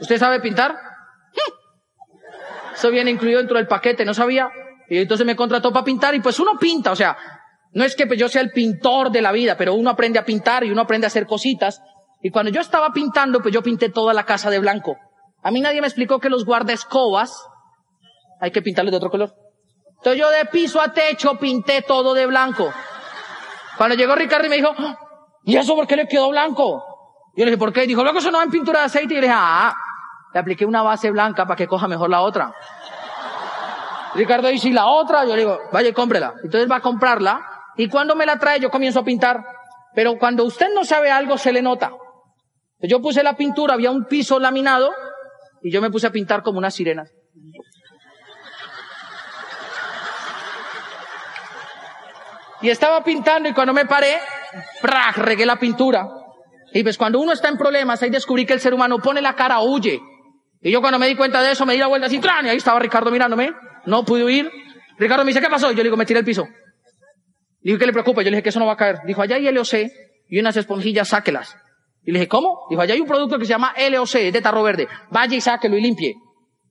¿Usted 0.00 0.18
sabe 0.18 0.40
pintar? 0.40 0.76
Eso 2.74 2.90
viene 2.90 3.10
incluido 3.10 3.38
dentro 3.38 3.56
del 3.56 3.66
paquete, 3.66 4.04
no 4.04 4.14
sabía. 4.14 4.50
Y 4.88 4.98
entonces 4.98 5.26
me 5.26 5.36
contrató 5.36 5.72
para 5.72 5.84
pintar 5.84 6.14
y 6.14 6.20
pues 6.20 6.38
uno 6.38 6.58
pinta, 6.58 6.92
o 6.92 6.96
sea, 6.96 7.16
no 7.74 7.84
es 7.84 7.96
que 7.96 8.06
pues, 8.06 8.18
yo 8.18 8.28
sea 8.28 8.40
el 8.40 8.52
pintor 8.52 9.10
de 9.10 9.20
la 9.20 9.32
vida, 9.32 9.56
pero 9.56 9.74
uno 9.74 9.90
aprende 9.90 10.18
a 10.18 10.24
pintar 10.24 10.64
y 10.64 10.70
uno 10.70 10.82
aprende 10.82 11.06
a 11.06 11.08
hacer 11.08 11.26
cositas. 11.26 11.82
Y 12.22 12.30
cuando 12.30 12.50
yo 12.50 12.60
estaba 12.60 12.92
pintando, 12.92 13.40
pues 13.40 13.52
yo 13.52 13.62
pinté 13.62 13.90
toda 13.90 14.14
la 14.14 14.24
casa 14.24 14.48
de 14.48 14.60
blanco. 14.60 14.96
A 15.42 15.50
mí 15.50 15.60
nadie 15.60 15.80
me 15.80 15.88
explicó 15.88 16.20
que 16.20 16.30
los 16.30 16.44
guardaescobas 16.44 17.36
hay 18.40 18.50
que 18.52 18.62
pintarlos 18.62 18.92
de 18.92 18.96
otro 18.96 19.10
color. 19.10 19.34
Entonces 19.96 20.20
yo 20.20 20.30
de 20.30 20.46
piso 20.46 20.80
a 20.80 20.92
techo 20.92 21.36
pinté 21.38 21.82
todo 21.82 22.14
de 22.14 22.26
blanco. 22.26 22.72
Cuando 23.76 23.96
llegó 23.96 24.14
Ricardo 24.14 24.46
y 24.46 24.50
me 24.50 24.56
dijo, 24.56 24.72
¡Ah! 24.78 24.96
¿y 25.44 25.56
eso 25.56 25.74
por 25.74 25.86
qué 25.86 25.96
le 25.96 26.06
quedó 26.06 26.30
blanco? 26.30 26.84
Yo 27.36 27.44
le 27.44 27.50
dije, 27.50 27.58
¿por 27.58 27.72
qué? 27.72 27.86
dijo, 27.86 28.04
luego 28.04 28.20
eso 28.20 28.30
no 28.30 28.38
va 28.38 28.44
en 28.44 28.50
pintura 28.50 28.80
de 28.80 28.86
aceite. 28.86 29.14
Y 29.14 29.16
le 29.16 29.22
dije, 29.22 29.34
ah, 29.36 29.74
le 30.32 30.40
apliqué 30.40 30.64
una 30.64 30.82
base 30.82 31.10
blanca 31.10 31.44
para 31.44 31.56
que 31.56 31.66
coja 31.66 31.88
mejor 31.88 32.08
la 32.08 32.20
otra. 32.20 32.54
Ricardo 34.14 34.48
dice, 34.48 34.68
¿y 34.68 34.72
la 34.72 34.86
otra? 34.86 35.24
Yo 35.24 35.34
le 35.34 35.42
digo, 35.42 35.58
vaya, 35.72 35.92
cómprela. 35.92 36.34
Entonces 36.42 36.70
va 36.70 36.76
a 36.76 36.80
comprarla 36.80 37.40
y 37.76 37.88
cuando 37.88 38.14
me 38.14 38.26
la 38.26 38.38
trae 38.38 38.60
yo 38.60 38.70
comienzo 38.70 39.00
a 39.00 39.04
pintar. 39.04 39.44
Pero 39.94 40.16
cuando 40.18 40.44
usted 40.44 40.68
no 40.74 40.84
sabe 40.84 41.10
algo 41.10 41.36
se 41.38 41.52
le 41.52 41.62
nota. 41.62 41.92
Yo 42.80 43.00
puse 43.00 43.22
la 43.22 43.34
pintura, 43.36 43.74
había 43.74 43.90
un 43.90 44.04
piso 44.04 44.38
laminado 44.38 44.92
y 45.62 45.72
yo 45.72 45.80
me 45.80 45.90
puse 45.90 46.06
a 46.06 46.10
pintar 46.10 46.42
como 46.42 46.58
una 46.58 46.70
sirena. 46.70 47.04
Y 52.60 52.70
estaba 52.70 53.02
pintando 53.04 53.48
y 53.48 53.52
cuando 53.52 53.74
me 53.74 53.84
paré, 53.84 54.18
¡prac! 54.80 55.18
regué 55.18 55.44
la 55.44 55.56
pintura. 55.56 56.08
Y 56.72 56.82
pues 56.82 56.96
cuando 56.96 57.20
uno 57.20 57.32
está 57.32 57.48
en 57.48 57.58
problemas, 57.58 58.02
ahí 58.02 58.10
descubrí 58.10 58.46
que 58.46 58.54
el 58.54 58.60
ser 58.60 58.74
humano 58.74 58.98
pone 58.98 59.20
la 59.20 59.34
cara, 59.34 59.60
huye. 59.60 60.00
Y 60.60 60.70
yo 60.70 60.80
cuando 60.80 60.98
me 60.98 61.06
di 61.06 61.14
cuenta 61.14 61.42
de 61.42 61.52
eso, 61.52 61.66
me 61.66 61.74
di 61.74 61.78
la 61.78 61.88
vuelta 61.88 62.06
así, 62.06 62.18
y 62.22 62.48
ahí 62.48 62.56
estaba 62.56 62.78
Ricardo 62.78 63.10
mirándome. 63.10 63.52
No 63.86 64.04
pude 64.04 64.24
huir. 64.24 64.50
Ricardo 64.98 65.24
me 65.24 65.30
dice, 65.30 65.40
¿qué 65.40 65.48
pasó? 65.48 65.70
Yo 65.70 65.78
le 65.78 65.84
digo, 65.84 65.96
me 65.96 66.06
tiré 66.06 66.20
el 66.20 66.24
piso. 66.24 66.44
Le 67.62 67.72
dije, 67.72 67.78
¿qué 67.78 67.86
le 67.86 67.92
preocupa? 67.92 68.22
Yo 68.22 68.26
le 68.26 68.36
dije 68.36 68.42
que 68.42 68.48
eso 68.50 68.60
no 68.60 68.66
va 68.66 68.72
a 68.72 68.76
caer. 68.76 68.98
Dijo, 69.06 69.22
allá 69.22 69.36
hay 69.36 69.50
LOC 69.50 69.74
y 70.28 70.38
unas 70.38 70.56
esponjillas, 70.56 71.08
sáquelas. 71.08 71.56
Y 72.04 72.12
le 72.12 72.20
dije, 72.20 72.28
¿cómo? 72.28 72.66
Dijo, 72.70 72.82
allá 72.82 72.94
hay 72.94 73.00
un 73.00 73.08
producto 73.08 73.38
que 73.38 73.44
se 73.44 73.50
llama 73.50 73.74
LOC, 73.90 74.14
es 74.16 74.32
de 74.32 74.40
tarro 74.40 74.62
verde. 74.62 74.88
Vaya 75.10 75.36
y 75.36 75.40
sáquelo 75.40 75.76
y 75.76 75.80
limpie. 75.80 76.14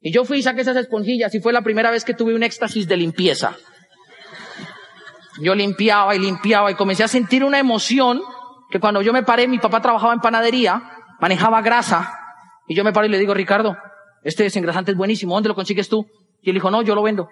Y 0.02 0.12
yo 0.12 0.26
fui 0.26 0.40
y 0.40 0.44
saqué 0.44 0.62
esas 0.62 0.76
esponjillas 0.76 1.34
y 1.34 1.40
fue 1.40 1.54
la 1.54 1.62
primera 1.62 1.90
vez 1.90 2.04
que 2.04 2.14
tuve 2.14 2.36
un 2.36 2.44
éxtasis 2.44 2.88
de 2.88 2.98
limpieza. 2.98 3.56
Yo 5.42 5.56
limpiaba 5.56 6.16
y 6.16 6.20
limpiaba 6.20 6.72
y 6.72 6.76
comencé 6.76 7.04
a 7.04 7.08
sentir 7.08 7.44
una 7.44 7.58
emoción 7.58 8.22
que 8.70 8.80
cuando 8.80 9.02
yo 9.02 9.14
me 9.14 9.24
paré, 9.24 9.48
mi 9.48 9.60
papá 9.60 9.82
trabajaba 9.82 10.14
en 10.14 10.20
panadería, 10.20 10.82
manejaba 11.20 11.62
grasa, 11.62 12.12
y 12.68 12.76
yo 12.76 12.84
me 12.84 12.92
paro 12.92 13.06
y 13.06 13.10
le 13.10 13.20
digo, 13.20 13.34
Ricardo, 13.34 13.78
este 14.24 14.44
desengrasante 14.44 14.92
es 14.92 14.98
buenísimo, 14.98 15.34
¿dónde 15.34 15.50
lo 15.50 15.56
consigues 15.56 15.90
tú? 15.90 16.08
Y 16.44 16.50
él 16.50 16.56
dijo, 16.56 16.70
no, 16.70 16.84
yo 16.84 16.94
lo 16.94 17.02
vendo. 17.02 17.28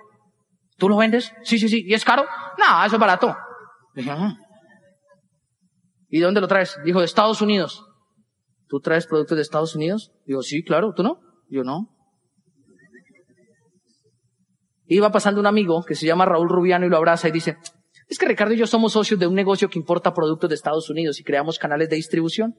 ¿Tú 0.78 0.90
lo 0.90 0.98
vendes? 0.98 1.32
Sí, 1.44 1.60
sí, 1.60 1.70
sí. 1.70 1.84
¿Y 1.86 1.94
es 1.94 2.04
caro? 2.04 2.24
No, 2.58 2.84
eso 2.84 2.96
es 2.96 3.00
barato. 3.00 3.36
Dije, 3.94 4.10
ah". 4.10 4.36
¿y 6.10 6.20
de 6.20 6.26
dónde 6.26 6.42
lo 6.42 6.48
traes? 6.48 6.80
Dijo, 6.84 7.00
de 7.00 7.06
Estados 7.06 7.42
Unidos. 7.42 7.86
¿Tú 8.68 8.80
traes 8.80 9.06
productos 9.06 9.36
de 9.36 9.42
Estados 9.42 9.76
Unidos? 9.76 10.12
Digo, 10.26 10.42
sí, 10.42 10.64
claro, 10.64 10.94
¿tú 10.96 11.04
no? 11.04 11.20
Yo 11.50 11.64
no. 11.64 11.90
Iba 14.86 15.12
pasando 15.12 15.40
un 15.40 15.48
amigo 15.48 15.84
que 15.84 15.96
se 15.96 16.06
llama 16.06 16.26
Raúl 16.26 16.50
Rubiano 16.50 16.86
y 16.86 16.90
lo 16.90 16.98
abraza 16.98 17.28
y 17.28 17.32
dice, 17.32 17.58
es 18.08 18.18
que 18.18 18.26
Ricardo 18.26 18.54
y 18.54 18.58
yo 18.58 18.68
somos 18.68 18.94
socios 18.94 19.20
de 19.20 19.28
un 19.28 19.36
negocio 19.36 19.70
que 19.70 19.80
importa 19.80 20.14
productos 20.14 20.50
de 20.50 20.56
Estados 20.56 20.90
Unidos 20.90 21.20
y 21.20 21.24
creamos 21.24 21.60
canales 21.60 21.90
de 21.90 21.96
distribución. 21.98 22.56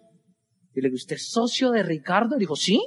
Y 0.75 0.81
le 0.81 0.89
digo, 0.89 0.97
¿usted 0.97 1.17
es 1.17 1.31
socio 1.31 1.71
de 1.71 1.83
Ricardo? 1.83 2.37
Dijo, 2.39 2.57
sí. 2.57 2.81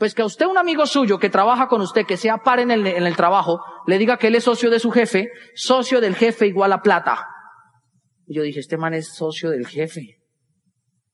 Pues 0.00 0.14
que 0.14 0.22
a 0.22 0.24
usted 0.24 0.46
un 0.46 0.56
amigo 0.56 0.86
suyo 0.86 1.18
que 1.18 1.28
trabaja 1.28 1.68
con 1.68 1.82
usted, 1.82 2.06
que 2.06 2.16
sea 2.16 2.38
par 2.38 2.58
en 2.58 2.70
el, 2.70 3.16
trabajo, 3.16 3.60
le 3.86 3.98
diga 3.98 4.16
que 4.16 4.28
él 4.28 4.34
es 4.34 4.44
socio 4.44 4.70
de 4.70 4.80
su 4.80 4.90
jefe, 4.90 5.28
socio 5.54 6.00
del 6.00 6.16
jefe 6.16 6.46
igual 6.46 6.72
a 6.72 6.80
plata. 6.80 7.26
Y 8.26 8.34
yo 8.34 8.42
dije, 8.42 8.60
este 8.60 8.78
man 8.78 8.94
es 8.94 9.14
socio 9.14 9.50
del 9.50 9.66
jefe. 9.66 10.16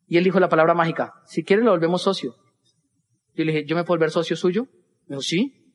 Y 0.07 0.19
él 0.19 0.23
dijo 0.23 0.39
la 0.39 0.49
palabra 0.49 0.73
mágica, 0.73 1.15
si 1.25 1.43
quiere 1.43 1.65
lo 1.65 1.73
volvemos 1.73 2.01
socio. 2.03 2.37
Yo 3.35 3.45
le 3.45 3.51
dije, 3.51 3.65
¿yo 3.67 3.75
me 3.75 3.83
puedo 3.83 3.99
volver 3.99 4.13
socio 4.13 4.37
suyo? 4.37 4.69
Me 5.09 5.17
dijo, 5.17 5.23
sí. 5.23 5.75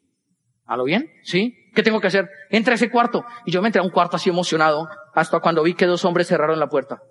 ¿A 0.66 0.78
lo 0.78 0.86
bien? 0.86 1.12
Sí. 1.24 1.54
¿Qué 1.76 1.84
tengo 1.84 2.00
que 2.00 2.08
hacer? 2.08 2.30
Entra 2.50 2.72
a 2.72 2.76
ese 2.76 2.90
cuarto. 2.90 3.26
Y 3.46 3.52
yo 3.52 3.62
me 3.62 3.68
entré 3.68 3.82
a 3.82 3.84
un 3.84 3.92
cuarto 3.92 4.16
así 4.16 4.30
emocionado, 4.30 4.88
hasta 5.14 5.42
cuando 5.42 5.64
vi 5.64 5.74
que 5.74 5.86
dos 5.86 6.06
hombres 6.06 6.28
cerraron 6.28 6.62
la 6.62 6.70
puerta. 6.70 7.02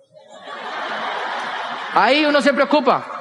Ahí 1.93 2.25
uno 2.25 2.41
se 2.41 2.53
preocupa. 2.53 3.20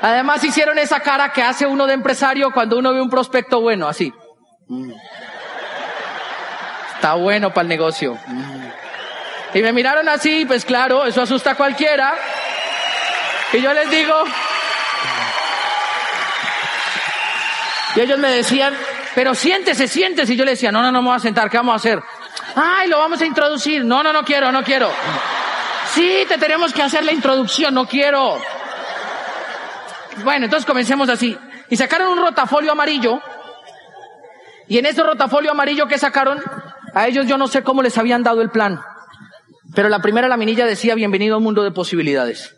Además 0.00 0.44
hicieron 0.44 0.78
esa 0.78 1.00
cara 1.00 1.32
que 1.32 1.42
hace 1.42 1.66
uno 1.66 1.86
de 1.86 1.94
empresario 1.94 2.52
cuando 2.52 2.78
uno 2.78 2.92
ve 2.92 3.00
un 3.00 3.10
prospecto 3.10 3.60
bueno, 3.60 3.88
así. 3.88 4.12
Mm. 4.68 4.92
Está 6.94 7.14
bueno 7.14 7.50
para 7.50 7.62
el 7.62 7.68
negocio. 7.68 8.18
Y 9.54 9.62
me 9.62 9.72
miraron 9.72 10.08
así, 10.08 10.44
pues 10.44 10.64
claro, 10.64 11.06
eso 11.06 11.22
asusta 11.22 11.52
a 11.52 11.54
cualquiera. 11.54 12.14
Y 13.52 13.60
yo 13.60 13.72
les 13.72 13.90
digo, 13.90 14.14
y 17.96 18.00
ellos 18.00 18.18
me 18.18 18.30
decían, 18.30 18.76
pero 19.14 19.34
siéntese, 19.34 19.88
siéntese. 19.88 20.34
Y 20.34 20.36
yo 20.36 20.44
les 20.44 20.54
decía, 20.54 20.70
no, 20.70 20.82
no, 20.82 20.92
no 20.92 21.02
me 21.02 21.08
voy 21.08 21.16
a 21.16 21.20
sentar, 21.20 21.50
¿qué 21.50 21.56
vamos 21.56 21.72
a 21.72 21.76
hacer? 21.76 22.02
Ay, 22.54 22.88
lo 22.88 22.98
vamos 22.98 23.20
a 23.20 23.26
introducir. 23.26 23.84
No, 23.84 24.02
no, 24.02 24.12
no 24.12 24.22
quiero, 24.22 24.52
no 24.52 24.62
quiero. 24.62 24.90
Sí, 25.94 26.24
te 26.28 26.38
tenemos 26.38 26.72
que 26.72 26.82
hacer 26.82 27.04
la 27.04 27.12
introducción, 27.12 27.74
no 27.74 27.86
quiero. 27.86 28.40
Bueno, 30.24 30.46
entonces 30.46 30.66
comencemos 30.66 31.08
así. 31.08 31.36
Y 31.70 31.76
sacaron 31.76 32.12
un 32.12 32.18
rotafolio 32.18 32.72
amarillo. 32.72 33.20
Y 34.68 34.78
en 34.78 34.86
ese 34.86 35.02
rotafolio 35.02 35.50
amarillo 35.50 35.86
que 35.86 35.98
sacaron, 35.98 36.40
a 36.94 37.06
ellos 37.08 37.26
yo 37.26 37.38
no 37.38 37.48
sé 37.48 37.62
cómo 37.62 37.82
les 37.82 37.96
habían 37.98 38.22
dado 38.22 38.42
el 38.42 38.50
plan. 38.50 38.80
Pero 39.74 39.88
la 39.88 40.00
primera 40.00 40.28
laminilla 40.28 40.66
decía 40.66 40.94
bienvenido 40.94 41.34
a 41.34 41.38
un 41.38 41.44
mundo 41.44 41.62
de 41.62 41.70
posibilidades. 41.70 42.54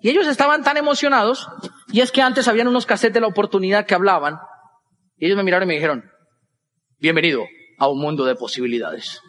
Y 0.00 0.10
ellos 0.10 0.26
estaban 0.26 0.62
tan 0.62 0.76
emocionados, 0.76 1.48
y 1.88 2.00
es 2.00 2.12
que 2.12 2.22
antes 2.22 2.46
habían 2.46 2.68
unos 2.68 2.86
cassettes 2.86 3.14
de 3.14 3.20
la 3.20 3.26
oportunidad 3.26 3.86
que 3.86 3.94
hablaban, 3.94 4.38
y 5.16 5.26
ellos 5.26 5.36
me 5.36 5.42
miraron 5.42 5.66
y 5.66 5.70
me 5.70 5.74
dijeron, 5.74 6.04
bienvenido 7.00 7.44
a 7.78 7.88
un 7.88 8.00
mundo 8.00 8.24
de 8.24 8.36
posibilidades. 8.36 9.20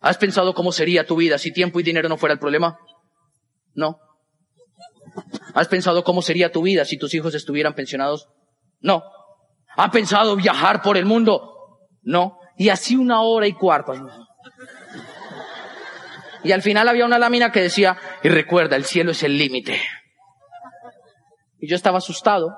¿Has 0.00 0.16
pensado 0.16 0.54
cómo 0.54 0.72
sería 0.72 1.06
tu 1.06 1.16
vida 1.16 1.36
si 1.36 1.52
tiempo 1.52 1.80
y 1.80 1.82
dinero 1.82 2.08
no 2.08 2.16
fuera 2.16 2.32
el 2.32 2.38
problema? 2.38 2.78
No. 3.74 3.98
¿Has 5.54 5.68
pensado 5.68 6.04
cómo 6.04 6.22
sería 6.22 6.52
tu 6.52 6.62
vida 6.62 6.84
si 6.84 6.98
tus 6.98 7.14
hijos 7.14 7.34
estuvieran 7.34 7.74
pensionados? 7.74 8.28
No. 8.80 9.02
¿Ha 9.76 9.90
pensado 9.90 10.36
viajar 10.36 10.82
por 10.82 10.96
el 10.96 11.04
mundo? 11.04 11.78
No. 12.02 12.38
Y 12.56 12.68
así 12.68 12.96
una 12.96 13.22
hora 13.22 13.46
y 13.46 13.52
cuarto. 13.52 13.94
Y 16.42 16.52
al 16.52 16.62
final 16.62 16.88
había 16.88 17.04
una 17.04 17.18
lámina 17.18 17.50
que 17.50 17.60
decía, 17.60 17.98
y 18.22 18.28
recuerda, 18.28 18.76
el 18.76 18.84
cielo 18.84 19.10
es 19.10 19.22
el 19.22 19.36
límite. 19.36 19.80
Y 21.58 21.68
yo 21.68 21.74
estaba 21.74 21.98
asustado, 21.98 22.56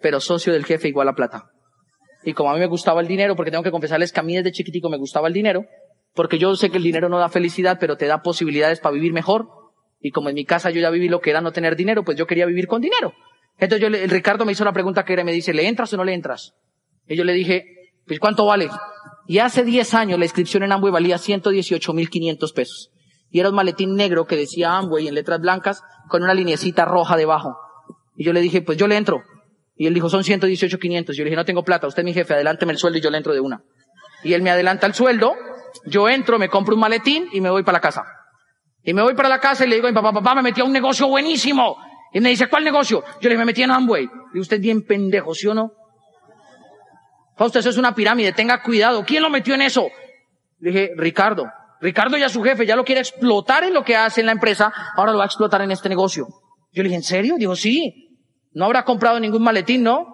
pero 0.00 0.20
socio 0.20 0.52
del 0.52 0.66
jefe 0.66 0.88
igual 0.88 1.08
a 1.08 1.14
plata. 1.14 1.50
Y 2.22 2.34
como 2.34 2.50
a 2.50 2.54
mí 2.54 2.60
me 2.60 2.66
gustaba 2.66 3.00
el 3.00 3.08
dinero, 3.08 3.34
porque 3.34 3.50
tengo 3.50 3.64
que 3.64 3.70
confesarles 3.70 4.12
que 4.12 4.20
a 4.20 4.22
mí 4.22 4.36
desde 4.36 4.52
chiquitico 4.52 4.90
me 4.90 4.98
gustaba 4.98 5.28
el 5.28 5.34
dinero, 5.34 5.64
porque 6.14 6.38
yo 6.38 6.54
sé 6.54 6.70
que 6.70 6.76
el 6.76 6.82
dinero 6.82 7.08
no 7.08 7.18
da 7.18 7.28
felicidad, 7.28 7.78
pero 7.80 7.96
te 7.96 8.06
da 8.06 8.22
posibilidades 8.22 8.80
para 8.80 8.92
vivir 8.92 9.12
mejor. 9.12 9.48
Y 10.00 10.10
como 10.10 10.28
en 10.28 10.34
mi 10.34 10.44
casa 10.44 10.70
yo 10.70 10.80
ya 10.80 10.90
viví 10.90 11.08
lo 11.08 11.20
que 11.20 11.30
era 11.30 11.40
no 11.40 11.52
tener 11.52 11.76
dinero, 11.76 12.04
pues 12.04 12.16
yo 12.16 12.26
quería 12.26 12.46
vivir 12.46 12.66
con 12.66 12.80
dinero. 12.80 13.12
Entonces 13.58 13.80
yo, 13.80 13.94
el 13.94 14.10
Ricardo 14.10 14.44
me 14.44 14.52
hizo 14.52 14.64
la 14.64 14.72
pregunta 14.72 15.04
que 15.04 15.12
era, 15.12 15.24
me 15.24 15.32
dice, 15.32 15.52
¿le 15.52 15.68
entras 15.68 15.92
o 15.92 15.96
no 15.96 16.04
le 16.04 16.14
entras? 16.14 16.54
Y 17.06 17.16
yo 17.16 17.24
le 17.24 17.34
dije, 17.34 17.64
pues 18.06 18.18
¿cuánto 18.18 18.46
vale? 18.46 18.70
Y 19.26 19.38
hace 19.38 19.64
10 19.64 19.94
años 19.94 20.18
la 20.18 20.24
inscripción 20.24 20.62
en 20.62 20.72
Amway 20.72 20.92
valía 20.92 21.16
118.500 21.16 22.54
pesos. 22.54 22.90
Y 23.30 23.38
era 23.38 23.50
un 23.50 23.54
maletín 23.54 23.94
negro 23.94 24.26
que 24.26 24.36
decía 24.36 24.76
Amway 24.76 25.06
en 25.06 25.14
letras 25.14 25.40
blancas 25.40 25.82
con 26.08 26.22
una 26.22 26.34
linecita 26.34 26.84
roja 26.84 27.16
debajo. 27.16 27.56
Y 28.16 28.24
yo 28.24 28.32
le 28.32 28.40
dije, 28.40 28.62
pues 28.62 28.78
yo 28.78 28.88
le 28.88 28.96
entro. 28.96 29.22
Y 29.76 29.86
él 29.86 29.94
dijo, 29.94 30.08
son 30.08 30.22
118.500. 30.22 31.12
Yo 31.12 31.24
le 31.24 31.30
dije, 31.30 31.36
no 31.36 31.44
tengo 31.44 31.62
plata, 31.62 31.86
usted 31.86 32.00
es 32.02 32.04
mi 32.04 32.12
jefe, 32.12 32.34
adelánteme 32.34 32.72
el 32.72 32.78
sueldo 32.78 32.98
y 32.98 33.02
yo 33.02 33.10
le 33.10 33.18
entro 33.18 33.32
de 33.32 33.40
una. 33.40 33.62
Y 34.24 34.34
él 34.34 34.42
me 34.42 34.50
adelanta 34.50 34.86
el 34.86 34.94
sueldo, 34.94 35.34
yo 35.86 36.08
entro, 36.08 36.38
me 36.38 36.48
compro 36.48 36.74
un 36.74 36.80
maletín 36.80 37.28
y 37.32 37.40
me 37.40 37.50
voy 37.50 37.62
para 37.62 37.76
la 37.76 37.80
casa. 37.80 38.04
Y 38.82 38.94
me 38.94 39.02
voy 39.02 39.14
para 39.14 39.28
la 39.28 39.38
casa 39.38 39.64
y 39.64 39.68
le 39.68 39.76
digo 39.76 39.86
a 39.86 39.90
mi 39.90 39.94
papá, 39.94 40.12
papá, 40.12 40.34
me 40.34 40.42
metí 40.42 40.60
a 40.60 40.64
un 40.64 40.72
negocio 40.72 41.06
buenísimo. 41.08 41.76
Y 42.12 42.20
me 42.20 42.30
dice, 42.30 42.48
¿cuál 42.48 42.64
negocio? 42.64 43.02
Yo 43.20 43.28
le 43.28 43.30
dije, 43.30 43.38
me 43.38 43.44
metí 43.44 43.62
en 43.62 43.70
Amway. 43.70 44.08
Y 44.34 44.40
usted 44.40 44.56
es 44.56 44.62
bien 44.62 44.82
pendejo, 44.82 45.34
¿sí 45.34 45.46
o 45.46 45.54
no? 45.54 45.72
Fausto, 47.36 47.58
eso 47.58 47.70
es 47.70 47.76
una 47.76 47.94
pirámide, 47.94 48.32
tenga 48.32 48.62
cuidado. 48.62 49.04
¿Quién 49.04 49.22
lo 49.22 49.30
metió 49.30 49.54
en 49.54 49.62
eso? 49.62 49.88
Le 50.58 50.70
dije, 50.70 50.90
Ricardo. 50.96 51.46
Ricardo 51.80 52.18
ya 52.18 52.28
su 52.28 52.42
jefe, 52.42 52.66
ya 52.66 52.76
lo 52.76 52.84
quiere 52.84 53.00
explotar 53.00 53.64
en 53.64 53.72
lo 53.72 53.82
que 53.82 53.96
hace 53.96 54.20
en 54.20 54.26
la 54.26 54.32
empresa, 54.32 54.70
ahora 54.96 55.12
lo 55.12 55.18
va 55.18 55.24
a 55.24 55.26
explotar 55.26 55.62
en 55.62 55.70
este 55.70 55.88
negocio. 55.88 56.26
Yo 56.72 56.82
le 56.82 56.88
dije, 56.90 56.96
¿en 56.96 57.02
serio? 57.02 57.36
Dijo, 57.38 57.56
sí. 57.56 58.18
No 58.52 58.66
habrá 58.66 58.84
comprado 58.84 59.18
ningún 59.18 59.42
maletín, 59.42 59.82
¿no? 59.82 60.06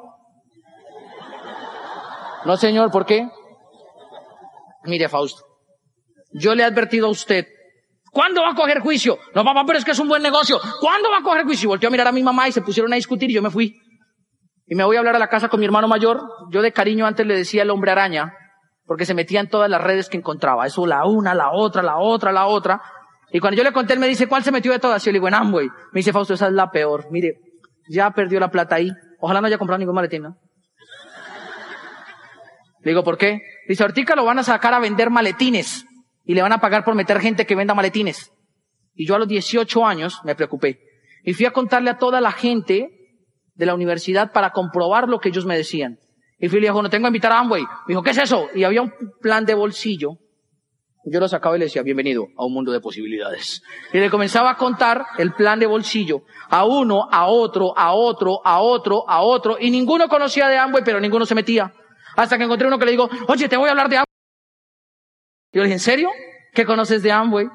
No, 2.44 2.56
señor, 2.56 2.92
¿por 2.92 3.04
qué? 3.06 3.28
Mire, 4.84 5.08
Fausto, 5.08 5.42
yo 6.32 6.54
le 6.54 6.62
he 6.62 6.66
advertido 6.66 7.08
a 7.08 7.10
usted, 7.10 7.46
¿cuándo 8.16 8.40
va 8.40 8.52
a 8.52 8.54
coger 8.54 8.80
juicio? 8.80 9.18
No, 9.34 9.44
papá, 9.44 9.64
pero 9.66 9.78
es 9.78 9.84
que 9.84 9.90
es 9.90 9.98
un 9.98 10.08
buen 10.08 10.22
negocio. 10.22 10.58
¿Cuándo 10.80 11.10
va 11.10 11.18
a 11.18 11.22
coger 11.22 11.44
juicio? 11.44 11.66
Y 11.66 11.68
volteó 11.68 11.88
a 11.88 11.90
mirar 11.90 12.08
a 12.08 12.12
mi 12.12 12.22
mamá 12.22 12.48
y 12.48 12.52
se 12.52 12.62
pusieron 12.62 12.90
a 12.94 12.96
discutir 12.96 13.30
y 13.30 13.34
yo 13.34 13.42
me 13.42 13.50
fui. 13.50 13.78
Y 14.64 14.74
me 14.74 14.84
voy 14.84 14.96
a 14.96 15.00
hablar 15.00 15.16
a 15.16 15.18
la 15.18 15.28
casa 15.28 15.48
con 15.48 15.60
mi 15.60 15.66
hermano 15.66 15.86
mayor. 15.86 16.22
Yo 16.50 16.62
de 16.62 16.72
cariño 16.72 17.06
antes 17.06 17.26
le 17.26 17.36
decía 17.36 17.62
el 17.62 17.68
hombre 17.70 17.90
araña, 17.90 18.32
porque 18.86 19.04
se 19.04 19.12
metía 19.12 19.40
en 19.40 19.50
todas 19.50 19.68
las 19.68 19.82
redes 19.82 20.08
que 20.08 20.16
encontraba. 20.16 20.66
Eso 20.66 20.86
la 20.86 21.04
una, 21.04 21.34
la 21.34 21.50
otra, 21.52 21.82
la 21.82 21.98
otra, 21.98 22.32
la 22.32 22.46
otra. 22.46 22.80
Y 23.32 23.38
cuando 23.38 23.58
yo 23.58 23.64
le 23.64 23.72
conté, 23.72 23.92
él 23.92 23.98
me 23.98 24.08
dice, 24.08 24.26
¿cuál 24.26 24.42
se 24.42 24.50
metió 24.50 24.72
de 24.72 24.78
todas? 24.78 25.02
Y 25.02 25.06
yo 25.06 25.12
le 25.12 25.16
digo, 25.16 25.28
en 25.28 25.34
Amway. 25.34 25.66
Me 25.66 25.98
dice, 25.98 26.12
Fausto, 26.12 26.32
esa 26.32 26.46
es 26.46 26.52
la 26.54 26.70
peor. 26.70 27.08
Mire, 27.10 27.34
ya 27.90 28.10
perdió 28.12 28.40
la 28.40 28.50
plata 28.50 28.76
ahí. 28.76 28.90
Ojalá 29.20 29.42
no 29.42 29.46
haya 29.46 29.58
comprado 29.58 29.78
ningún 29.78 29.94
maletín. 29.94 30.22
Le 30.22 30.32
digo, 32.82 33.04
¿por 33.04 33.18
qué? 33.18 33.42
Dice, 33.68 33.82
ahorita 33.82 34.16
lo 34.16 34.24
van 34.24 34.38
a 34.38 34.42
sacar 34.42 34.72
a 34.72 34.78
vender 34.78 35.10
maletines. 35.10 35.85
Y 36.26 36.34
le 36.34 36.42
van 36.42 36.52
a 36.52 36.58
pagar 36.58 36.84
por 36.84 36.94
meter 36.94 37.20
gente 37.20 37.46
que 37.46 37.54
venda 37.54 37.74
maletines. 37.74 38.32
Y 38.94 39.06
yo 39.06 39.14
a 39.14 39.18
los 39.18 39.28
18 39.28 39.86
años 39.86 40.20
me 40.24 40.34
preocupé. 40.34 40.80
Y 41.24 41.32
fui 41.32 41.46
a 41.46 41.52
contarle 41.52 41.90
a 41.90 41.98
toda 41.98 42.20
la 42.20 42.32
gente 42.32 42.90
de 43.54 43.66
la 43.66 43.74
universidad 43.74 44.32
para 44.32 44.50
comprobar 44.50 45.08
lo 45.08 45.18
que 45.18 45.30
ellos 45.30 45.46
me 45.46 45.56
decían. 45.56 45.98
Y 46.38 46.48
fui 46.48 46.58
y 46.58 46.62
le 46.62 46.68
dijo, 46.68 46.82
no 46.82 46.90
tengo 46.90 47.04
que 47.04 47.08
invitar 47.08 47.32
a 47.32 47.38
Amway. 47.38 47.62
Me 47.62 47.68
dijo, 47.88 48.02
¿qué 48.02 48.10
es 48.10 48.18
eso? 48.18 48.48
Y 48.54 48.64
había 48.64 48.82
un 48.82 48.92
plan 49.20 49.44
de 49.46 49.54
bolsillo. 49.54 50.18
Yo 51.08 51.20
lo 51.20 51.28
sacaba 51.28 51.56
y 51.56 51.60
le 51.60 51.66
decía, 51.66 51.82
bienvenido 51.82 52.26
a 52.36 52.44
un 52.44 52.52
mundo 52.52 52.72
de 52.72 52.80
posibilidades. 52.80 53.62
Y 53.92 53.98
le 53.98 54.10
comenzaba 54.10 54.50
a 54.50 54.56
contar 54.56 55.04
el 55.18 55.32
plan 55.32 55.60
de 55.60 55.66
bolsillo 55.66 56.22
a 56.50 56.64
uno, 56.66 57.08
a 57.10 57.28
otro, 57.28 57.78
a 57.78 57.92
otro, 57.92 58.40
a 58.44 58.60
otro, 58.60 59.08
a 59.08 59.22
otro. 59.22 59.56
Y 59.60 59.70
ninguno 59.70 60.08
conocía 60.08 60.48
de 60.48 60.58
Amway, 60.58 60.82
pero 60.84 61.00
ninguno 61.00 61.24
se 61.24 61.34
metía. 61.34 61.72
Hasta 62.16 62.36
que 62.36 62.44
encontré 62.44 62.66
uno 62.66 62.78
que 62.78 62.86
le 62.86 62.90
digo, 62.90 63.08
oye, 63.28 63.48
te 63.48 63.56
voy 63.56 63.68
a 63.68 63.70
hablar 63.70 63.88
de 63.88 63.96
Amway. 63.98 64.15
Yo 65.56 65.62
le 65.62 65.68
dije, 65.68 65.76
¿en 65.76 65.80
serio? 65.80 66.10
¿Qué 66.52 66.66
conoces 66.66 67.02
de 67.02 67.10
Amway? 67.10 67.48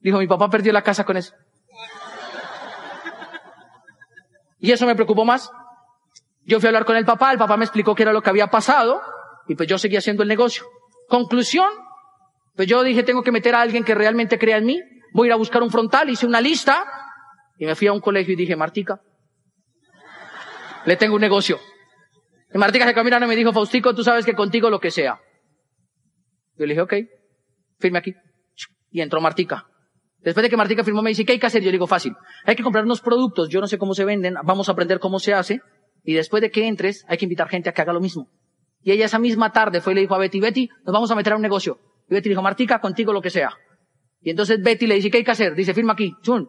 Dijo, 0.00 0.18
mi 0.18 0.26
papá 0.26 0.48
perdió 0.48 0.72
la 0.72 0.80
casa 0.80 1.04
con 1.04 1.18
eso. 1.18 1.34
Y 4.60 4.72
eso 4.72 4.86
me 4.86 4.94
preocupó 4.94 5.26
más. 5.26 5.50
Yo 6.46 6.58
fui 6.58 6.68
a 6.68 6.70
hablar 6.70 6.86
con 6.86 6.96
el 6.96 7.04
papá, 7.04 7.32
el 7.32 7.36
papá 7.36 7.58
me 7.58 7.66
explicó 7.66 7.94
qué 7.94 8.04
era 8.04 8.14
lo 8.14 8.22
que 8.22 8.30
había 8.30 8.46
pasado 8.46 8.98
y 9.46 9.56
pues 9.56 9.68
yo 9.68 9.76
seguía 9.76 9.98
haciendo 9.98 10.22
el 10.22 10.28
negocio. 10.30 10.64
Conclusión, 11.06 11.68
pues 12.56 12.66
yo 12.66 12.82
dije, 12.82 13.02
tengo 13.02 13.22
que 13.22 13.30
meter 13.30 13.54
a 13.54 13.60
alguien 13.60 13.84
que 13.84 13.94
realmente 13.94 14.38
crea 14.38 14.56
en 14.56 14.64
mí. 14.64 14.80
Voy 15.12 15.26
a 15.26 15.28
ir 15.28 15.32
a 15.34 15.36
buscar 15.36 15.62
un 15.62 15.70
frontal, 15.70 16.08
hice 16.08 16.24
una 16.24 16.40
lista 16.40 16.82
y 17.58 17.66
me 17.66 17.74
fui 17.74 17.88
a 17.88 17.92
un 17.92 18.00
colegio 18.00 18.32
y 18.32 18.36
dije, 18.36 18.56
Martica, 18.56 19.02
le 20.86 20.96
tengo 20.96 21.16
un 21.16 21.20
negocio. 21.20 21.60
Y 22.54 22.56
Martica 22.56 22.86
se 22.86 22.94
caminó 22.94 23.18
y 23.18 23.28
me 23.28 23.36
dijo, 23.36 23.52
Faustico, 23.52 23.94
tú 23.94 24.02
sabes 24.02 24.24
que 24.24 24.32
contigo 24.32 24.70
lo 24.70 24.80
que 24.80 24.90
sea. 24.90 25.20
Yo 26.56 26.64
le 26.64 26.72
dije, 26.72 26.80
ok, 26.80 26.94
firme 27.78 27.98
aquí. 27.98 28.14
Y 28.90 29.00
entró 29.00 29.20
Martica. 29.20 29.66
Después 30.20 30.42
de 30.42 30.50
que 30.50 30.56
Martica 30.56 30.82
firmó, 30.82 31.02
me 31.02 31.10
dice, 31.10 31.24
¿qué 31.24 31.32
hay 31.32 31.38
que 31.38 31.46
hacer? 31.46 31.60
Yo 31.62 31.66
le 31.66 31.72
digo, 31.72 31.86
fácil. 31.86 32.14
Hay 32.44 32.56
que 32.56 32.62
comprar 32.62 32.84
unos 32.84 33.00
productos, 33.00 33.50
yo 33.50 33.60
no 33.60 33.66
sé 33.66 33.76
cómo 33.76 33.94
se 33.94 34.04
venden, 34.04 34.34
vamos 34.42 34.68
a 34.68 34.72
aprender 34.72 34.98
cómo 34.98 35.18
se 35.18 35.34
hace, 35.34 35.60
y 36.02 36.14
después 36.14 36.40
de 36.40 36.50
que 36.50 36.66
entres, 36.66 37.04
hay 37.08 37.18
que 37.18 37.26
invitar 37.26 37.48
gente 37.48 37.68
a 37.68 37.72
que 37.72 37.82
haga 37.82 37.92
lo 37.92 38.00
mismo. 38.00 38.28
Y 38.80 38.92
ella 38.92 39.06
esa 39.06 39.18
misma 39.18 39.52
tarde 39.52 39.80
fue 39.80 39.92
y 39.92 39.96
le 39.96 40.00
dijo 40.02 40.14
a 40.14 40.18
Betty, 40.18 40.40
Betty, 40.40 40.68
nos 40.84 40.92
vamos 40.92 41.10
a 41.10 41.14
meter 41.14 41.32
a 41.32 41.36
un 41.36 41.42
negocio. 41.42 41.78
Y 42.08 42.14
Betty 42.14 42.28
dijo, 42.30 42.42
Martica, 42.42 42.80
contigo 42.80 43.12
lo 43.12 43.22
que 43.22 43.30
sea. 43.30 43.56
Y 44.20 44.30
entonces 44.30 44.62
Betty 44.62 44.86
le 44.86 44.94
dice, 44.96 45.10
¿qué 45.10 45.18
hay 45.18 45.24
que 45.24 45.30
hacer? 45.30 45.54
Dice, 45.54 45.74
firma 45.74 45.92
aquí, 45.94 46.14
chun. 46.22 46.48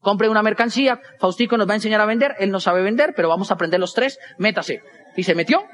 Compre 0.00 0.28
una 0.28 0.42
mercancía, 0.42 1.00
Faustico 1.18 1.56
nos 1.56 1.68
va 1.68 1.72
a 1.72 1.76
enseñar 1.76 2.00
a 2.00 2.06
vender, 2.06 2.34
él 2.38 2.50
no 2.50 2.60
sabe 2.60 2.82
vender, 2.82 3.14
pero 3.16 3.28
vamos 3.28 3.50
a 3.50 3.54
aprender 3.54 3.80
los 3.80 3.94
tres, 3.94 4.18
métase. 4.38 4.82
Y 5.16 5.22
se 5.22 5.34
metió. 5.34 5.64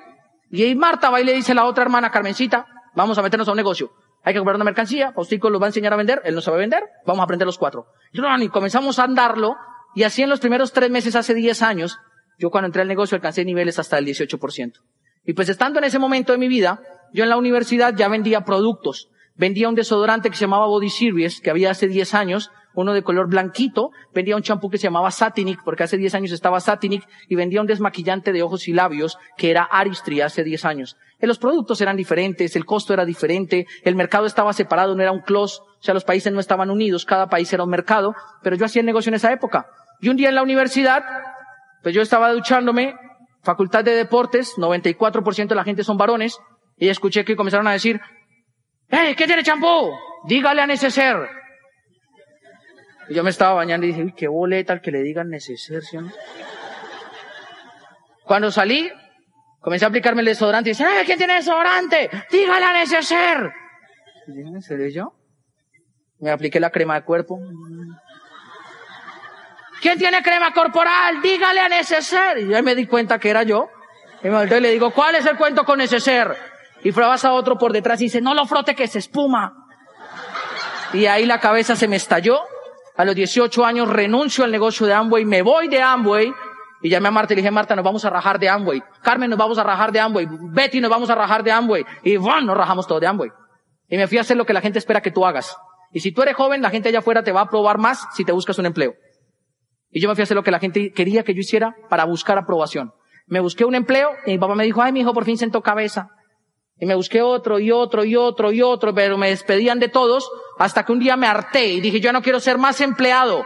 Y 0.50 0.62
ahí 0.62 0.74
Marta 0.74 1.10
va 1.10 1.20
y 1.20 1.24
le 1.24 1.34
dice 1.34 1.52
a 1.52 1.54
la 1.56 1.64
otra 1.64 1.82
hermana, 1.82 2.10
Carmencita, 2.10 2.66
vamos 2.94 3.18
a 3.18 3.22
meternos 3.22 3.48
a 3.48 3.52
un 3.52 3.56
negocio. 3.56 3.92
Hay 4.24 4.34
que 4.34 4.38
comprar 4.38 4.56
una 4.56 4.64
mercancía, 4.64 5.12
Faustico 5.12 5.50
lo 5.50 5.58
va 5.58 5.66
a 5.66 5.70
enseñar 5.70 5.92
a 5.92 5.96
vender, 5.96 6.22
él 6.24 6.34
no 6.34 6.40
sabe 6.40 6.58
vender, 6.58 6.82
vamos 7.06 7.20
a 7.20 7.24
aprender 7.24 7.46
los 7.46 7.58
cuatro. 7.58 7.86
Y 8.12 8.48
comenzamos 8.48 8.98
a 8.98 9.04
andarlo, 9.04 9.56
y 9.94 10.04
así 10.04 10.22
en 10.22 10.30
los 10.30 10.40
primeros 10.40 10.72
tres 10.72 10.90
meses, 10.90 11.16
hace 11.16 11.34
diez 11.34 11.62
años, 11.62 11.98
yo 12.38 12.50
cuando 12.50 12.66
entré 12.66 12.82
al 12.82 12.88
negocio 12.88 13.16
alcancé 13.16 13.44
niveles 13.44 13.78
hasta 13.78 13.98
el 13.98 14.06
18%. 14.06 14.74
Y 15.24 15.32
pues 15.34 15.48
estando 15.48 15.78
en 15.78 15.84
ese 15.84 15.98
momento 15.98 16.32
de 16.32 16.38
mi 16.38 16.48
vida, 16.48 16.80
yo 17.12 17.24
en 17.24 17.30
la 17.30 17.36
universidad 17.36 17.94
ya 17.94 18.08
vendía 18.08 18.42
productos. 18.42 19.08
Vendía 19.34 19.68
un 19.68 19.74
desodorante 19.74 20.30
que 20.30 20.36
se 20.36 20.42
llamaba 20.42 20.66
Body 20.66 20.90
Series, 20.90 21.40
que 21.40 21.50
había 21.50 21.70
hace 21.70 21.88
10 21.88 22.14
años, 22.14 22.50
uno 22.74 22.92
de 22.92 23.02
color 23.02 23.28
blanquito, 23.28 23.90
vendía 24.14 24.36
un 24.36 24.42
champú 24.42 24.70
que 24.70 24.78
se 24.78 24.84
llamaba 24.84 25.10
Satinic, 25.10 25.62
porque 25.64 25.82
hace 25.82 25.96
10 25.96 26.14
años 26.14 26.32
estaba 26.32 26.60
Satinic, 26.60 27.06
y 27.28 27.34
vendía 27.34 27.60
un 27.60 27.66
desmaquillante 27.66 28.32
de 28.32 28.42
ojos 28.42 28.68
y 28.68 28.72
labios, 28.72 29.18
que 29.36 29.50
era 29.50 29.62
Aristry 29.62 30.20
hace 30.20 30.44
10 30.44 30.64
años. 30.64 30.96
En 31.18 31.28
los 31.28 31.38
productos 31.38 31.80
eran 31.80 31.96
diferentes, 31.96 32.56
el 32.56 32.64
costo 32.64 32.92
era 32.92 33.04
diferente, 33.04 33.66
el 33.82 33.94
mercado 33.94 34.26
estaba 34.26 34.52
separado, 34.52 34.94
no 34.94 35.02
era 35.02 35.12
un 35.12 35.20
close, 35.20 35.60
o 35.60 35.82
sea, 35.82 35.94
los 35.94 36.04
países 36.04 36.32
no 36.32 36.40
estaban 36.40 36.70
unidos, 36.70 37.04
cada 37.04 37.28
país 37.28 37.52
era 37.52 37.64
un 37.64 37.70
mercado, 37.70 38.14
pero 38.42 38.56
yo 38.56 38.64
hacía 38.64 38.80
el 38.80 38.86
negocio 38.86 39.10
en 39.10 39.14
esa 39.14 39.32
época. 39.32 39.66
Y 40.00 40.08
un 40.08 40.16
día 40.16 40.30
en 40.30 40.34
la 40.34 40.42
universidad, 40.42 41.04
pues 41.82 41.94
yo 41.94 42.02
estaba 42.02 42.32
duchándome, 42.32 42.94
facultad 43.42 43.84
de 43.84 43.92
deportes, 43.92 44.54
94% 44.56 45.48
de 45.48 45.54
la 45.54 45.64
gente 45.64 45.84
son 45.84 45.96
varones, 45.96 46.38
y 46.76 46.88
escuché 46.88 47.24
que 47.24 47.36
comenzaron 47.36 47.68
a 47.68 47.72
decir, 47.72 48.00
¡Eh, 48.92 49.16
qué 49.16 49.26
tiene 49.26 49.42
champú! 49.42 49.98
Dígale 50.24 50.60
a 50.60 50.66
Neceser. 50.66 51.16
Y 53.08 53.14
yo 53.14 53.24
me 53.24 53.30
estaba 53.30 53.54
bañando 53.54 53.86
y 53.86 53.90
dije, 53.90 54.04
uy, 54.04 54.12
qué 54.12 54.28
boleta 54.28 54.74
el 54.74 54.82
que 54.82 54.90
le 54.90 55.02
digan 55.02 55.28
neceser, 55.30 55.82
¿sí 55.82 55.96
Cuando 58.24 58.50
salí, 58.50 58.92
comencé 59.60 59.86
a 59.86 59.88
aplicarme 59.88 60.20
el 60.20 60.26
desodorante 60.26 60.70
y 60.70 60.72
dice, 60.72 60.84
¡eh, 60.84 61.02
quién 61.06 61.16
tiene 61.16 61.34
desodorante! 61.34 62.10
Dígale 62.30 62.64
a 62.64 62.72
neceser. 62.74 63.52
Y 64.28 64.32
dije, 64.32 64.48
¿en 64.48 64.62
serio 64.62 64.88
yo? 64.88 65.14
Me 66.20 66.30
apliqué 66.30 66.60
la 66.60 66.70
crema 66.70 66.94
de 66.94 67.04
cuerpo. 67.04 67.40
¿Quién 69.80 69.98
tiene 69.98 70.22
crema 70.22 70.52
corporal? 70.52 71.20
Dígale 71.20 71.60
a 71.60 71.68
neceser. 71.68 72.38
Y 72.38 72.48
ya 72.48 72.62
me 72.62 72.74
di 72.74 72.86
cuenta 72.86 73.18
que 73.18 73.30
era 73.30 73.42
yo. 73.42 73.68
Y 74.22 74.28
me 74.28 74.46
le 74.46 74.70
digo, 74.70 74.92
¿cuál 74.92 75.16
es 75.16 75.26
el 75.26 75.36
cuento 75.36 75.64
con 75.64 75.78
neceser? 75.78 76.51
Y 76.84 76.92
frabas 76.92 77.24
a 77.24 77.32
otro 77.32 77.56
por 77.56 77.72
detrás 77.72 78.00
y 78.00 78.04
dice, 78.04 78.20
no 78.20 78.34
lo 78.34 78.46
frote 78.46 78.74
que 78.74 78.86
se 78.86 78.98
espuma. 78.98 79.54
Y 80.92 81.06
ahí 81.06 81.26
la 81.26 81.40
cabeza 81.40 81.76
se 81.76 81.88
me 81.88 81.96
estalló 81.96 82.40
a 82.96 83.04
los 83.04 83.14
18 83.14 83.64
años 83.64 83.88
renuncio 83.88 84.44
al 84.44 84.50
negocio 84.50 84.86
de 84.86 84.92
Amway, 84.92 85.24
me 85.24 85.42
voy 85.42 85.68
de 85.68 85.80
Amway, 85.80 86.32
y 86.82 86.88
llamé 86.90 87.08
a 87.08 87.10
Marta 87.12 87.32
y 87.32 87.36
le 87.36 87.42
dije, 87.42 87.50
Marta, 87.50 87.76
nos 87.76 87.84
vamos 87.84 88.04
a 88.04 88.10
rajar 88.10 88.40
de 88.40 88.48
Amway. 88.48 88.82
Carmen, 89.02 89.30
nos 89.30 89.38
vamos 89.38 89.56
a 89.56 89.62
rajar 89.62 89.92
de 89.92 90.00
Amway. 90.00 90.26
Betty, 90.52 90.80
nos 90.80 90.90
vamos 90.90 91.08
a 91.10 91.14
rajar 91.14 91.44
de 91.44 91.52
Amway. 91.52 91.84
Y 92.02 92.16
bueno, 92.16 92.48
nos 92.48 92.56
rajamos 92.56 92.88
todo 92.88 92.98
de 92.98 93.06
Amway. 93.06 93.30
Y 93.88 93.96
me 93.96 94.08
fui 94.08 94.18
a 94.18 94.22
hacer 94.22 94.36
lo 94.36 94.44
que 94.44 94.52
la 94.52 94.60
gente 94.60 94.80
espera 94.80 95.00
que 95.00 95.12
tú 95.12 95.24
hagas. 95.24 95.56
Y 95.92 96.00
si 96.00 96.10
tú 96.10 96.22
eres 96.22 96.34
joven, 96.34 96.60
la 96.60 96.70
gente 96.70 96.88
allá 96.88 96.98
afuera 96.98 97.22
te 97.22 97.30
va 97.30 97.42
a 97.42 97.48
probar 97.48 97.78
más 97.78 98.08
si 98.14 98.24
te 98.24 98.32
buscas 98.32 98.58
un 98.58 98.66
empleo. 98.66 98.94
Y 99.90 100.00
yo 100.00 100.08
me 100.08 100.16
fui 100.16 100.22
a 100.22 100.24
hacer 100.24 100.34
lo 100.34 100.42
que 100.42 100.50
la 100.50 100.58
gente 100.58 100.90
quería 100.92 101.22
que 101.22 101.34
yo 101.34 101.40
hiciera 101.40 101.76
para 101.88 102.04
buscar 102.04 102.36
aprobación. 102.36 102.92
Me 103.26 103.38
busqué 103.38 103.64
un 103.64 103.76
empleo 103.76 104.10
y 104.26 104.32
mi 104.32 104.38
papá 104.38 104.56
me 104.56 104.64
dijo, 104.64 104.82
ay, 104.82 104.90
mi 104.90 105.00
hijo 105.00 105.14
por 105.14 105.24
fin 105.24 105.38
sentó 105.38 105.62
cabeza. 105.62 106.08
Y 106.82 106.86
me 106.86 106.96
busqué 106.96 107.22
otro 107.22 107.60
y 107.60 107.70
otro 107.70 108.04
y 108.04 108.16
otro 108.16 108.50
y 108.50 108.60
otro, 108.60 108.92
pero 108.92 109.16
me 109.16 109.28
despedían 109.28 109.78
de 109.78 109.86
todos 109.86 110.28
hasta 110.58 110.84
que 110.84 110.90
un 110.90 110.98
día 110.98 111.16
me 111.16 111.28
harté 111.28 111.66
y 111.66 111.80
dije, 111.80 112.00
yo 112.00 112.12
no 112.12 112.22
quiero 112.22 112.40
ser 112.40 112.58
más 112.58 112.80
empleado. 112.80 113.44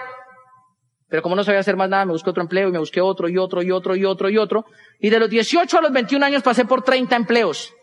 Pero 1.10 1.20
como 1.20 1.36
no 1.36 1.44
sabía 1.44 1.60
hacer 1.60 1.76
más 1.76 1.90
nada, 1.90 2.06
me 2.06 2.12
busqué 2.12 2.30
otro 2.30 2.42
empleo 2.42 2.68
y 2.68 2.72
me 2.72 2.78
busqué 2.78 3.02
otro 3.02 3.28
y 3.28 3.36
otro 3.36 3.62
y 3.62 3.70
otro 3.70 3.94
y 3.94 4.06
otro 4.06 4.30
y 4.30 4.38
otro. 4.38 4.64
Y 5.00 5.10
de 5.10 5.18
los 5.18 5.28
18 5.28 5.76
a 5.76 5.82
los 5.82 5.92
21 5.92 6.24
años 6.24 6.42
pasé 6.42 6.64
por 6.64 6.80
30 6.80 7.14
empleos. 7.14 7.74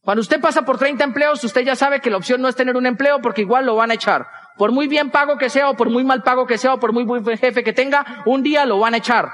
Cuando 0.00 0.20
usted 0.20 0.40
pasa 0.40 0.62
por 0.62 0.78
30 0.78 1.04
empleos, 1.04 1.44
usted 1.44 1.60
ya 1.60 1.76
sabe 1.76 2.00
que 2.00 2.10
la 2.10 2.16
opción 2.16 2.42
no 2.42 2.48
es 2.48 2.56
tener 2.56 2.76
un 2.76 2.86
empleo 2.86 3.20
porque 3.20 3.42
igual 3.42 3.64
lo 3.64 3.76
van 3.76 3.92
a 3.92 3.94
echar. 3.94 4.26
Por 4.58 4.72
muy 4.72 4.88
bien 4.88 5.12
pago 5.12 5.38
que 5.38 5.48
sea 5.48 5.70
o 5.70 5.76
por 5.76 5.90
muy 5.90 6.02
mal 6.02 6.24
pago 6.24 6.44
que 6.44 6.58
sea 6.58 6.74
o 6.74 6.80
por 6.80 6.92
muy 6.92 7.04
buen 7.04 7.24
jefe 7.38 7.62
que 7.62 7.72
tenga, 7.72 8.24
un 8.26 8.42
día 8.42 8.66
lo 8.66 8.80
van 8.80 8.94
a 8.94 8.96
echar. 8.96 9.28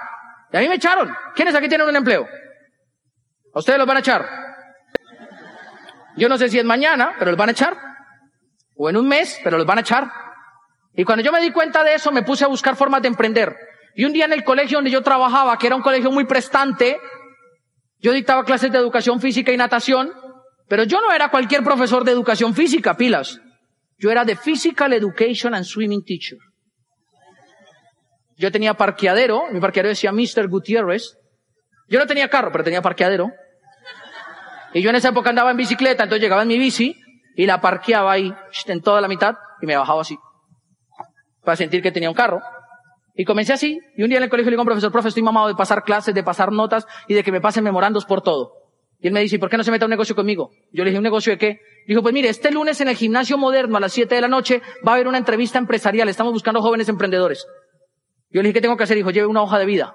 Y 0.53 0.59
a 0.59 0.61
mí 0.61 0.69
me 0.69 0.75
echaron. 0.75 1.09
¿Quiénes 1.35 1.55
aquí 1.55 1.71
tienen 1.71 1.89
un 1.89 1.97
empleo? 1.97 2.29
A 3.55 3.59
ustedes 3.61 3.79
los 3.79 3.89
van 3.89 3.97
a 3.97 4.01
echar. 4.01 4.48
Yo 6.19 6.29
no 6.29 6.37
sé 6.37 6.49
si 6.49 6.59
es 6.59 6.65
mañana, 6.65 7.15
pero 7.19 7.31
los 7.31 7.39
van 7.39 7.51
a 7.51 7.53
echar. 7.53 7.77
O 8.77 8.91
en 8.91 8.97
un 8.97 9.07
mes, 9.09 9.41
pero 9.43 9.57
los 9.57 9.67
van 9.67 9.79
a 9.79 9.81
echar. 9.83 10.11
Y 10.95 11.05
cuando 11.05 11.25
yo 11.25 11.31
me 11.31 11.41
di 11.41 11.53
cuenta 11.53 11.85
de 11.85 11.95
eso, 11.95 12.11
me 12.11 12.23
puse 12.23 12.45
a 12.45 12.49
buscar 12.49 12.75
formas 12.75 13.01
de 13.03 13.09
emprender. 13.09 13.57
Y 13.95 14.05
un 14.05 14.13
día 14.13 14.25
en 14.25 14.33
el 14.33 14.45
colegio 14.45 14.79
donde 14.79 14.91
yo 14.91 15.03
trabajaba, 15.03 15.57
que 15.57 15.69
era 15.69 15.77
un 15.77 15.83
colegio 15.83 16.11
muy 16.11 16.25
prestante, 16.25 16.99
yo 18.01 18.13
dictaba 18.13 18.45
clases 18.45 18.73
de 18.73 18.79
educación 18.79 19.21
física 19.21 19.53
y 19.53 19.57
natación, 19.57 20.13
pero 20.69 20.83
yo 20.85 21.01
no 21.01 21.13
era 21.13 21.31
cualquier 21.31 21.63
profesor 21.63 22.05
de 22.05 22.13
educación 22.13 22.55
física, 22.55 22.97
pilas. 22.97 23.41
Yo 23.97 24.11
era 24.11 24.25
de 24.25 24.37
Physical 24.37 24.93
Education 24.93 25.55
and 25.55 25.65
Swimming 25.65 26.05
Teacher. 26.05 26.39
Yo 28.37 28.53
tenía 28.53 28.75
parqueadero, 28.75 29.45
mi 29.51 29.61
parqueadero 29.61 29.89
decía 29.89 30.13
Mr. 30.13 30.49
Gutiérrez. 30.49 31.17
Yo 31.89 31.99
no 31.99 32.07
tenía 32.07 32.29
carro, 32.29 32.53
pero 32.53 32.63
tenía 32.63 32.83
parqueadero. 32.83 33.33
Y 34.75 34.83
yo 34.83 34.91
en 34.91 34.97
esa 34.97 35.09
época 35.09 35.31
andaba 35.31 35.51
en 35.51 35.57
bicicleta, 35.57 36.05
entonces 36.05 36.23
llegaba 36.23 36.43
en 36.43 36.49
mi 36.49 36.59
bici 36.59 36.97
y 37.37 37.47
la 37.47 37.61
parqueaba 37.61 38.13
ahí 38.13 38.33
en 38.67 38.83
toda 38.83 39.01
la 39.01 39.09
mitad 39.09 39.37
y 39.63 39.67
me 39.67 39.77
bajaba 39.77 40.03
así. 40.03 40.19
Para 41.43 41.57
sentir 41.57 41.83
que 41.83 41.93
tenía 41.93 42.11
un 42.11 42.15
carro. 42.15 42.41
Y 43.15 43.25
comencé 43.25 43.53
así. 43.53 43.81
Y 43.97 44.03
un 44.03 44.09
día 44.09 44.19
en 44.19 44.25
el 44.25 44.31
colegio 44.31 44.51
le 44.51 44.57
digo 44.57 44.65
profesor, 44.65 44.93
profe, 44.93 45.09
estoy 45.09 45.23
mamado 45.23 45.49
de 45.49 45.55
pasar 45.55 45.83
clases, 45.83 46.15
de 46.15 46.23
pasar 46.23 46.53
notas 46.53 46.87
y 47.09 47.15
de 47.15 47.25
que 47.25 47.33
me 47.33 47.41
pasen 47.41 47.65
memorandos 47.65 48.05
por 48.05 48.23
todo. 48.23 48.53
Y 49.01 49.07
él 49.07 49.13
me 49.13 49.21
dice, 49.21 49.37
¿y 49.37 49.39
por 49.39 49.49
qué 49.49 49.57
no 49.57 49.65
se 49.65 49.71
mete 49.71 49.85
a 49.85 49.87
un 49.87 49.91
negocio 49.91 50.15
conmigo? 50.15 50.51
Yo 50.73 50.85
le 50.85 50.91
dije, 50.91 50.99
¿un 50.99 51.05
negocio 51.05 51.33
de 51.33 51.39
qué? 51.39 51.61
Dijo, 51.87 52.03
pues 52.03 52.13
mire, 52.13 52.29
este 52.29 52.51
lunes 52.51 52.81
en 52.81 52.89
el 52.89 52.97
gimnasio 52.97 53.39
moderno 53.39 53.77
a 53.77 53.81
las 53.81 53.93
7 53.93 54.15
de 54.15 54.21
la 54.21 54.29
noche 54.29 54.61
va 54.87 54.93
a 54.93 54.95
haber 54.97 55.09
una 55.09 55.19
entrevista 55.19 55.59
empresarial. 55.59 56.09
Estamos 56.09 56.33
buscando 56.33 56.61
jóvenes 56.61 56.89
emprendedores. 56.89 57.47
Yo 58.31 58.43
le 58.43 58.49
dije, 58.49 58.55
¿qué 58.55 58.61
tengo 58.61 58.77
que 58.77 58.85
hacer? 58.85 58.97
Dijo, 58.97 59.11
lleve 59.11 59.27
una 59.27 59.43
hoja 59.43 59.59
de 59.59 59.67
vida. 59.67 59.95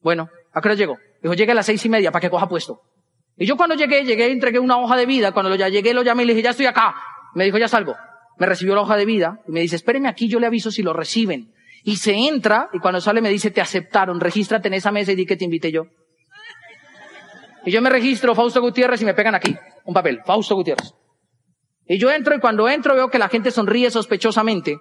Bueno, 0.00 0.28
¿a 0.52 0.60
qué 0.60 0.68
hora 0.68 0.74
llego? 0.76 0.96
Dijo, 1.22 1.34
llegue 1.34 1.52
a 1.52 1.54
las 1.56 1.66
seis 1.66 1.84
y 1.84 1.88
media 1.88 2.10
para 2.10 2.20
que 2.20 2.30
coja 2.30 2.48
puesto. 2.48 2.80
Y 3.38 3.46
yo 3.46 3.56
cuando 3.56 3.76
llegué, 3.76 4.04
llegué, 4.04 4.30
entregué 4.30 4.58
una 4.58 4.78
hoja 4.78 4.96
de 4.96 5.06
vida. 5.06 5.32
Cuando 5.32 5.54
ya 5.54 5.68
llegué, 5.68 5.94
lo 5.94 6.02
llamé 6.02 6.24
y 6.24 6.26
le 6.26 6.34
dije, 6.34 6.44
ya 6.44 6.50
estoy 6.50 6.66
acá. 6.66 6.94
Me 7.34 7.44
dijo, 7.44 7.58
ya 7.58 7.68
salgo. 7.68 7.94
Me 8.38 8.46
recibió 8.46 8.74
la 8.74 8.82
hoja 8.82 8.96
de 8.96 9.04
vida 9.04 9.40
y 9.46 9.52
me 9.52 9.60
dice, 9.60 9.76
espéreme 9.76 10.08
aquí, 10.08 10.28
yo 10.28 10.40
le 10.40 10.46
aviso 10.46 10.70
si 10.70 10.82
lo 10.82 10.92
reciben. 10.92 11.52
Y 11.84 11.96
se 11.96 12.14
entra 12.14 12.68
y 12.72 12.80
cuando 12.80 13.00
sale 13.00 13.20
me 13.20 13.28
dice, 13.28 13.50
te 13.50 13.60
aceptaron, 13.60 14.20
regístrate 14.20 14.68
en 14.68 14.74
esa 14.74 14.90
mesa 14.90 15.12
y 15.12 15.14
di 15.14 15.26
que 15.26 15.36
te 15.36 15.44
invité 15.44 15.70
yo. 15.70 15.84
Y 17.64 17.70
yo 17.70 17.82
me 17.82 17.90
registro, 17.90 18.34
Fausto 18.34 18.60
Gutiérrez, 18.60 19.02
y 19.02 19.04
me 19.04 19.14
pegan 19.14 19.34
aquí, 19.34 19.56
un 19.84 19.94
papel, 19.94 20.20
Fausto 20.24 20.54
Gutiérrez. 20.54 20.94
Y 21.86 21.98
yo 21.98 22.10
entro 22.10 22.34
y 22.34 22.40
cuando 22.40 22.68
entro 22.68 22.94
veo 22.94 23.08
que 23.08 23.18
la 23.18 23.28
gente 23.28 23.50
sonríe 23.50 23.90
sospechosamente 23.90 24.78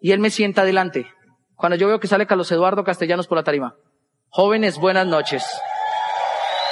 y 0.00 0.12
él 0.12 0.20
me 0.20 0.30
sienta 0.30 0.62
adelante. 0.62 1.06
Cuando 1.56 1.76
yo 1.76 1.88
veo 1.88 2.00
que 2.00 2.08
sale 2.08 2.26
Carlos 2.26 2.50
Eduardo 2.52 2.84
Castellanos 2.84 3.26
por 3.26 3.36
la 3.36 3.44
tarima. 3.44 3.74
Jóvenes, 4.28 4.78
buenas 4.78 5.06
noches. 5.06 5.44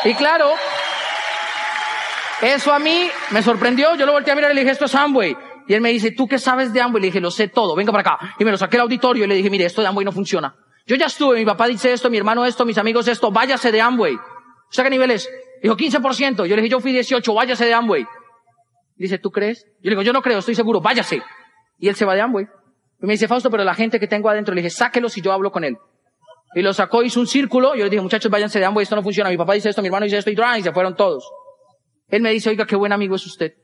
Y 0.05 0.15
claro, 0.15 0.51
eso 2.43 2.73
a 2.73 2.79
mí 2.79 3.09
me 3.31 3.43
sorprendió. 3.43 3.95
Yo 3.97 4.07
lo 4.07 4.13
volteé 4.13 4.33
a 4.33 4.37
mirar 4.37 4.53
y 4.53 4.55
le 4.55 4.61
dije, 4.61 4.73
esto 4.73 4.85
es 4.85 4.95
Amway. 4.95 5.37
Y 5.67 5.75
él 5.75 5.81
me 5.81 5.91
dice, 5.91 6.13
¿tú 6.13 6.27
qué 6.27 6.39
sabes 6.39 6.73
de 6.73 6.81
Amway? 6.81 7.03
Le 7.03 7.07
dije, 7.09 7.21
lo 7.21 7.31
sé 7.31 7.49
todo, 7.49 7.75
venga 7.75 7.93
para 7.93 8.15
acá. 8.15 8.35
Y 8.39 8.45
me 8.45 8.51
lo 8.51 8.57
saqué 8.57 8.77
al 8.77 8.83
auditorio 8.83 9.25
y 9.25 9.27
le 9.27 9.35
dije, 9.35 9.51
mire, 9.51 9.65
esto 9.65 9.83
de 9.83 9.89
Amway 9.89 10.05
no 10.05 10.13
funciona. 10.13 10.55
Yo 10.87 10.97
ya 10.97 11.07
estuve, 11.07 11.39
mi 11.39 11.45
papá 11.45 11.67
dice 11.67 11.93
esto, 11.93 12.09
mi 12.09 12.17
hermano 12.17 12.47
esto, 12.47 12.65
mis 12.65 12.79
amigos 12.79 13.07
esto, 13.09 13.31
váyase 13.31 13.71
de 13.71 13.81
Amway. 13.81 14.17
¿Usted 14.71 14.83
qué 14.83 14.91
nivel 14.91 15.11
es? 15.11 15.29
Dijo, 15.63 15.77
15%. 15.77 16.47
Yo 16.47 16.57
le 16.57 16.63
dije, 16.63 16.69
yo 16.69 16.81
fui 16.81 16.93
18, 16.93 17.35
váyase 17.35 17.67
de 17.67 17.75
Amway. 17.75 18.07
Dice, 18.97 19.19
¿tú 19.19 19.31
crees? 19.31 19.65
Yo 19.83 19.91
le 19.91 19.91
digo, 19.91 20.03
yo 20.03 20.13
no 20.13 20.23
creo, 20.23 20.39
estoy 20.39 20.55
seguro, 20.55 20.81
váyase. 20.81 21.23
Y 21.79 21.89
él 21.89 21.97
se 21.97 22.05
va 22.05 22.15
de 22.15 22.23
Amway. 22.23 22.47
Y 23.03 23.07
me 23.07 23.13
dice, 23.13 23.29
Fausto, 23.29 23.51
pero 23.51 23.65
la 23.65 23.75
gente 23.75 24.01
que 24.01 24.07
tengo 24.07 24.31
adentro, 24.31 24.55
le 24.55 24.63
dije, 24.63 24.71
sáquelo 24.71 25.09
si 25.09 25.21
yo 25.21 25.33
hablo 25.33 25.53
con 25.53 25.65
él. 25.65 25.77
Y 26.55 26.63
lo 26.63 26.73
sacó, 26.73 27.03
hizo 27.03 27.21
un 27.21 27.27
círculo, 27.27 27.75
yo 27.75 27.85
le 27.85 27.91
dije, 27.91 28.01
muchachos, 28.01 28.31
váyanse 28.31 28.59
de 28.59 28.65
Amway, 28.65 28.85
esto 28.85 28.97
no 28.97 29.03
funciona. 29.03 29.29
Mi 29.29 29.37
papá 29.37 29.53
dice 29.53 29.69
esto, 29.69 29.83
mi 29.83 29.89
hermano 29.89 30.05
dice 30.05 30.17
esto, 30.19 30.31
y 30.31 30.63
se 30.63 30.73
fueron 30.73 30.97
todos. 30.97 31.31
Él 32.09 32.23
me 32.23 32.31
dice, 32.31 32.51
oiga, 32.51 32.67
qué 32.67 32.77
buen 32.77 32.93
amigo 32.93 33.17
es 33.17 33.27
usted. 33.27 33.55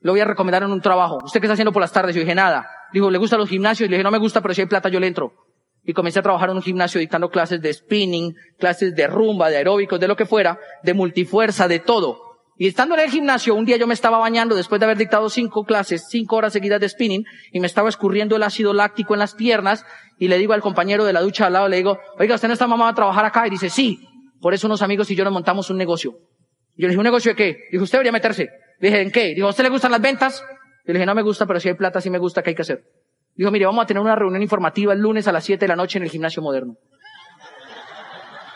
Lo 0.00 0.12
voy 0.12 0.20
a 0.20 0.24
recomendar 0.24 0.62
en 0.62 0.70
un 0.70 0.80
trabajo. 0.80 1.18
¿Usted 1.22 1.40
qué 1.40 1.46
está 1.46 1.52
haciendo 1.52 1.72
por 1.72 1.82
las 1.82 1.92
tardes? 1.92 2.14
Yo 2.14 2.20
dije, 2.20 2.34
nada. 2.34 2.66
Dijo, 2.92 3.10
¿le 3.10 3.18
gustan 3.18 3.38
los 3.38 3.48
gimnasios? 3.48 3.90
Le 3.90 3.96
dije, 3.96 4.04
no 4.04 4.10
me 4.10 4.18
gusta, 4.18 4.40
pero 4.40 4.54
si 4.54 4.62
hay 4.62 4.66
plata 4.66 4.88
yo 4.88 4.98
le 4.98 5.06
entro. 5.06 5.32
Y 5.84 5.92
comencé 5.92 6.18
a 6.18 6.22
trabajar 6.22 6.50
en 6.50 6.56
un 6.56 6.62
gimnasio 6.62 6.98
dictando 7.00 7.28
clases 7.28 7.60
de 7.60 7.72
spinning, 7.72 8.34
clases 8.58 8.94
de 8.94 9.06
rumba, 9.06 9.50
de 9.50 9.58
aeróbicos, 9.58 10.00
de 10.00 10.08
lo 10.08 10.16
que 10.16 10.26
fuera, 10.26 10.58
de 10.82 10.94
multifuerza, 10.94 11.68
de 11.68 11.80
todo. 11.80 12.18
Y 12.56 12.66
estando 12.66 12.94
en 12.94 13.00
el 13.00 13.10
gimnasio, 13.10 13.54
un 13.54 13.64
día 13.64 13.78
yo 13.78 13.86
me 13.86 13.94
estaba 13.94 14.18
bañando 14.18 14.54
después 14.54 14.78
de 14.80 14.84
haber 14.84 14.98
dictado 14.98 15.30
cinco 15.30 15.64
clases, 15.64 16.08
cinco 16.10 16.36
horas 16.36 16.52
seguidas 16.52 16.80
de 16.80 16.90
spinning, 16.90 17.24
y 17.52 17.60
me 17.60 17.66
estaba 17.66 17.88
escurriendo 17.88 18.36
el 18.36 18.42
ácido 18.42 18.74
láctico 18.74 19.14
en 19.14 19.20
las 19.20 19.34
piernas, 19.34 19.86
y 20.18 20.28
le 20.28 20.36
digo 20.36 20.52
al 20.52 20.60
compañero 20.60 21.06
de 21.06 21.14
la 21.14 21.22
ducha 21.22 21.46
al 21.46 21.54
lado, 21.54 21.68
le 21.68 21.78
digo, 21.78 21.98
oiga, 22.18 22.34
¿usted 22.34 22.48
no 22.48 22.52
está 22.52 22.66
mamado 22.66 22.90
a 22.90 22.94
trabajar 22.94 23.24
acá? 23.24 23.46
Y 23.46 23.50
dice, 23.50 23.70
sí. 23.70 24.06
Por 24.42 24.52
eso 24.54 24.66
unos 24.66 24.82
amigos 24.82 25.10
y 25.10 25.16
yo 25.16 25.24
nos 25.24 25.32
montamos 25.32 25.70
un 25.70 25.78
negocio. 25.78 26.18
Yo 26.80 26.86
le 26.86 26.92
dije, 26.92 26.98
¿un 26.98 27.04
negocio 27.04 27.32
de 27.32 27.36
qué? 27.36 27.68
Dijo, 27.70 27.84
usted 27.84 27.98
debería 27.98 28.12
meterse. 28.12 28.48
Le 28.78 28.88
dije, 28.88 29.02
¿en 29.02 29.10
qué? 29.10 29.34
Dijo, 29.34 29.46
¿a 29.46 29.50
usted 29.50 29.64
le 29.64 29.68
gustan 29.68 29.90
las 29.90 30.00
ventas? 30.00 30.42
Yo 30.86 30.94
le 30.94 30.94
dije, 30.94 31.04
no 31.04 31.14
me 31.14 31.20
gusta, 31.20 31.44
pero 31.46 31.60
si 31.60 31.68
hay 31.68 31.74
plata, 31.74 32.00
sí 32.00 32.08
me 32.08 32.16
gusta, 32.16 32.42
¿qué 32.42 32.50
hay 32.50 32.56
que 32.56 32.62
hacer? 32.62 32.84
Dijo, 33.34 33.50
mire, 33.50 33.66
vamos 33.66 33.84
a 33.84 33.86
tener 33.86 34.02
una 34.02 34.16
reunión 34.16 34.40
informativa 34.40 34.94
el 34.94 34.98
lunes 34.98 35.28
a 35.28 35.32
las 35.32 35.44
7 35.44 35.62
de 35.62 35.68
la 35.68 35.76
noche 35.76 35.98
en 35.98 36.04
el 36.04 36.10
gimnasio 36.10 36.40
moderno. 36.40 36.76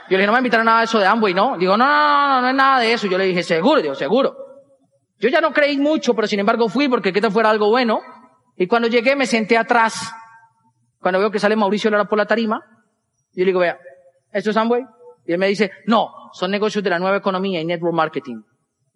Yo 0.09 0.17
le 0.17 0.19
dije, 0.19 0.27
no 0.27 0.33
me 0.33 0.39
invitaron 0.39 0.67
a 0.67 0.71
nada 0.71 0.79
de 0.81 0.85
eso 0.87 0.99
de 0.99 1.07
Amway, 1.07 1.35
¿no? 1.35 1.59
Digo, 1.59 1.77
no, 1.77 1.85
no, 1.85 2.29
no, 2.29 2.41
no 2.41 2.49
es 2.49 2.55
nada 2.55 2.81
de 2.81 2.95
eso. 2.95 3.07
Yo 3.09 3.19
le 3.19 3.27
dije, 3.27 3.43
seguro, 3.43 3.83
digo, 3.83 3.95
seguro. 3.95 4.35
Yo 5.19 5.29
ya 5.29 5.43
no 5.43 5.53
creí 5.53 5.77
mucho, 5.77 6.15
pero 6.15 6.27
sin 6.27 6.41
embargo 6.41 6.71
fui 6.71 6.89
porque 6.89 7.13
que 7.13 7.31
fuera 7.31 7.51
algo 7.51 7.69
bueno. 7.69 8.01
Y 8.57 8.67
cuando 8.67 8.89
llegué 8.89 9.17
me 9.17 9.27
senté 9.27 9.59
atrás. 9.59 10.15
Cuando 10.99 11.19
veo 11.19 11.31
que 11.31 11.39
sale 11.39 11.57
Mauricio 11.57 11.91
Lara 11.91 12.07
por 12.07 12.17
la 12.17 12.25
tarima, 12.25 12.63
yo 13.35 13.41
le 13.41 13.47
digo, 13.47 13.61
vea, 13.61 13.79
¿esto 14.33 14.49
es 14.49 14.57
Amway? 14.57 14.83
Y 15.27 15.33
él 15.33 15.39
me 15.39 15.49
dice, 15.49 15.71
no, 15.87 16.11
son 16.33 16.51
negocios 16.51 16.83
de 16.85 16.91
la 16.91 16.99
nueva 16.99 17.17
economía 17.17 17.61
y 17.61 17.65
network 17.65 17.95
marketing. 17.95 18.43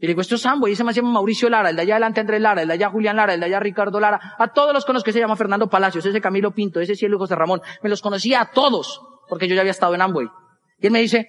Y 0.01 0.07
le 0.07 0.09
digo, 0.09 0.21
esto 0.21 0.37
es 0.37 0.47
Amway, 0.47 0.75
ese 0.75 0.85
me 0.85 0.93
llama 0.93 1.11
Mauricio 1.11 1.49
Lara, 1.49 1.71
el 1.71 1.77
de 1.77 1.83
allá 1.83 1.95
adelante 1.95 2.21
Andrés 2.21 2.41
Lara, 2.41 2.63
el 2.63 2.69
de 2.69 2.75
allá 2.75 2.89
Julián 2.89 3.17
Lara, 3.17 3.35
el 3.35 3.41
de 3.41 3.47
allá 3.47 3.59
Ricardo 3.59 3.99
Lara, 3.99 4.37
a 4.39 4.53
todos 4.53 4.73
los 4.73 4.85
conozco 4.85 5.07
que 5.07 5.13
se 5.13 5.19
llama 5.19 5.35
Fernando 5.35 5.69
Palacios, 5.69 6.07
ese 6.07 6.21
Camilo 6.21 6.53
Pinto, 6.53 6.81
ese 6.81 6.95
Cielo 6.95 7.19
José 7.19 7.35
Ramón, 7.35 7.61
me 7.83 7.91
los 7.91 8.01
conocía 8.01 8.41
a 8.43 8.51
todos, 8.53 9.01
porque 9.29 9.49
yo 9.49 9.57
ya 9.57 9.63
había 9.63 9.73
estado 9.73 9.95
en 9.97 10.03
Amway. 10.03 10.29
Y 10.79 10.87
él 10.87 10.93
me 10.93 11.01
dice, 11.01 11.29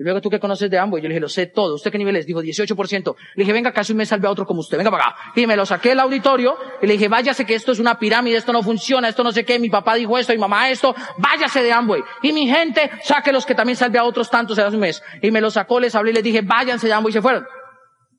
y 0.00 0.02
luego 0.02 0.22
tú 0.22 0.30
qué 0.30 0.40
conoces 0.40 0.70
de 0.70 0.78
Amway, 0.78 1.02
yo 1.02 1.08
le 1.10 1.12
dije, 1.12 1.20
lo 1.20 1.28
sé 1.28 1.44
todo, 1.44 1.74
¿usted 1.74 1.92
qué 1.92 1.98
nivel 1.98 2.16
es? 2.16 2.24
Dijo, 2.24 2.40
18%. 2.40 3.16
Le 3.34 3.42
dije, 3.42 3.52
venga, 3.52 3.70
casi 3.70 3.92
me 3.92 4.06
salve 4.06 4.28
a 4.28 4.30
otro 4.30 4.46
como 4.46 4.60
usted, 4.60 4.78
venga 4.78 4.90
para 4.90 5.08
acá. 5.08 5.16
Y 5.36 5.46
me 5.46 5.54
lo 5.56 5.66
saqué 5.66 5.90
del 5.90 6.00
auditorio, 6.00 6.56
y 6.80 6.86
le 6.86 6.94
dije, 6.94 7.08
váyase 7.08 7.44
que 7.44 7.54
esto 7.54 7.72
es 7.72 7.78
una 7.78 7.98
pirámide, 7.98 8.38
esto 8.38 8.50
no 8.50 8.62
funciona, 8.62 9.08
esto 9.10 9.22
no 9.22 9.30
sé 9.30 9.44
qué, 9.44 9.58
mi 9.58 9.68
papá 9.68 9.96
dijo 9.96 10.16
esto, 10.16 10.32
mi 10.32 10.38
mamá 10.38 10.70
esto, 10.70 10.94
váyase 11.18 11.62
de 11.62 11.70
Amway. 11.70 12.00
Y 12.22 12.32
mi 12.32 12.48
gente, 12.48 12.90
saque 13.02 13.30
los 13.30 13.44
que 13.44 13.54
también 13.54 13.76
salve 13.76 13.98
a 13.98 14.04
otros 14.04 14.30
tantos 14.30 14.56
en 14.56 14.68
un 14.68 14.80
mes. 14.80 15.02
Y 15.20 15.30
me 15.30 15.42
lo 15.42 15.50
sacó, 15.50 15.78
les 15.78 15.94
hablé 15.94 16.12
y 16.12 16.14
les 16.14 16.24
dije, 16.24 16.40
váyanse 16.40 16.86
de 16.86 16.94
Amway 16.94 17.10
y 17.10 17.12
se 17.12 17.20
fueron. 17.20 17.44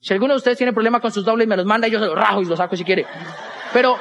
Si 0.02 0.14
alguno 0.14 0.36
de 0.36 0.38
ustedes 0.38 0.60
tiene 0.60 0.74
problema 0.74 1.00
con 1.00 1.12
sus 1.12 1.26
dobles, 1.26 1.48
me 1.48 1.58
los 1.58 1.66
manda 1.66 1.88
yo 1.88 1.98
se 1.98 2.06
los 2.06 2.16
rajo 2.16 2.44
y 2.44 2.46
los 2.46 2.60
saco 2.60 2.76
si 2.76 2.84
quiere. 2.84 3.08
Pero, 3.74 3.98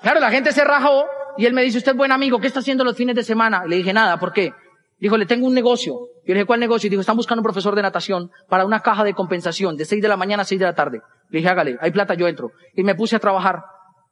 claro, 0.00 0.20
la 0.20 0.30
gente 0.30 0.52
se 0.52 0.64
rajó 0.64 1.04
y 1.36 1.44
él 1.44 1.52
me 1.52 1.60
dice, 1.60 1.76
usted 1.76 1.92
es 1.92 1.98
buen 1.98 2.12
amigo, 2.12 2.40
¿qué 2.40 2.46
está 2.46 2.60
haciendo 2.60 2.82
los 2.82 2.96
fines 2.96 3.14
de 3.14 3.24
semana? 3.24 3.66
le 3.66 3.76
dije, 3.76 3.92
nada, 3.92 4.18
¿por 4.18 4.32
qué? 4.32 4.54
Dijo, 4.98 5.16
le 5.16 5.26
tengo 5.26 5.46
un 5.46 5.54
negocio. 5.54 5.94
Yo 5.94 6.08
le 6.26 6.34
dije, 6.34 6.46
¿cuál 6.46 6.60
negocio? 6.60 6.88
Y 6.88 6.90
dijo, 6.90 7.00
están 7.00 7.16
buscando 7.16 7.40
un 7.40 7.44
profesor 7.44 7.74
de 7.74 7.82
natación 7.82 8.30
para 8.48 8.64
una 8.64 8.80
caja 8.80 9.04
de 9.04 9.14
compensación 9.14 9.76
de 9.76 9.84
6 9.84 10.02
de 10.02 10.08
la 10.08 10.16
mañana 10.16 10.42
a 10.42 10.44
6 10.44 10.58
de 10.58 10.66
la 10.66 10.74
tarde. 10.74 11.00
Le 11.30 11.38
dije, 11.38 11.48
hágale, 11.48 11.78
hay 11.80 11.90
plata, 11.90 12.14
yo 12.14 12.26
entro. 12.26 12.50
Y 12.74 12.82
me 12.82 12.94
puse 12.94 13.16
a 13.16 13.18
trabajar. 13.18 13.62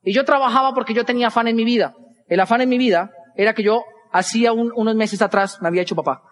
Y 0.03 0.13
yo 0.13 0.25
trabajaba 0.25 0.73
porque 0.75 0.95
yo 0.95 1.05
tenía 1.05 1.29
afán 1.29 1.49
en 1.49 1.57
mi 1.57 1.65
vida. 1.65 1.95
El 2.29 2.41
afán 2.41 2.61
en 2.61 2.69
mi 2.69 2.79
vida 2.79 3.11
era 3.35 3.53
que 3.53 3.65
yo 3.65 3.83
hacía 4.13 4.53
unos 4.53 4.95
meses 4.95 5.21
atrás 5.23 5.59
me 5.61 5.69
había 5.69 5.83
hecho 5.83 5.97
papá. 5.97 6.23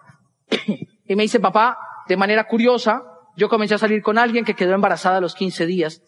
y 1.05 1.15
me 1.15 1.23
dice 1.23 1.39
papá, 1.39 1.77
de 2.07 2.17
manera 2.17 2.47
curiosa, 2.47 3.03
yo 3.35 3.49
comencé 3.49 3.75
a 3.75 3.77
salir 3.77 4.01
con 4.01 4.17
alguien 4.17 4.45
que 4.45 4.55
quedó 4.55 4.73
embarazada 4.73 5.17
a 5.17 5.21
los 5.21 5.35
15 5.35 5.65
días. 5.65 6.01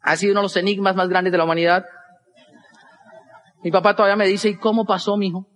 Ha 0.00 0.16
sido 0.16 0.32
uno 0.32 0.40
de 0.40 0.44
los 0.44 0.56
enigmas 0.56 0.96
más 0.96 1.08
grandes 1.08 1.32
de 1.32 1.38
la 1.38 1.44
humanidad. 1.44 1.84
Mi 3.62 3.70
papá 3.70 3.94
todavía 3.94 4.16
me 4.16 4.26
dice, 4.26 4.48
¿y 4.48 4.56
cómo 4.56 4.84
pasó, 4.84 5.16
mijo? 5.16 5.46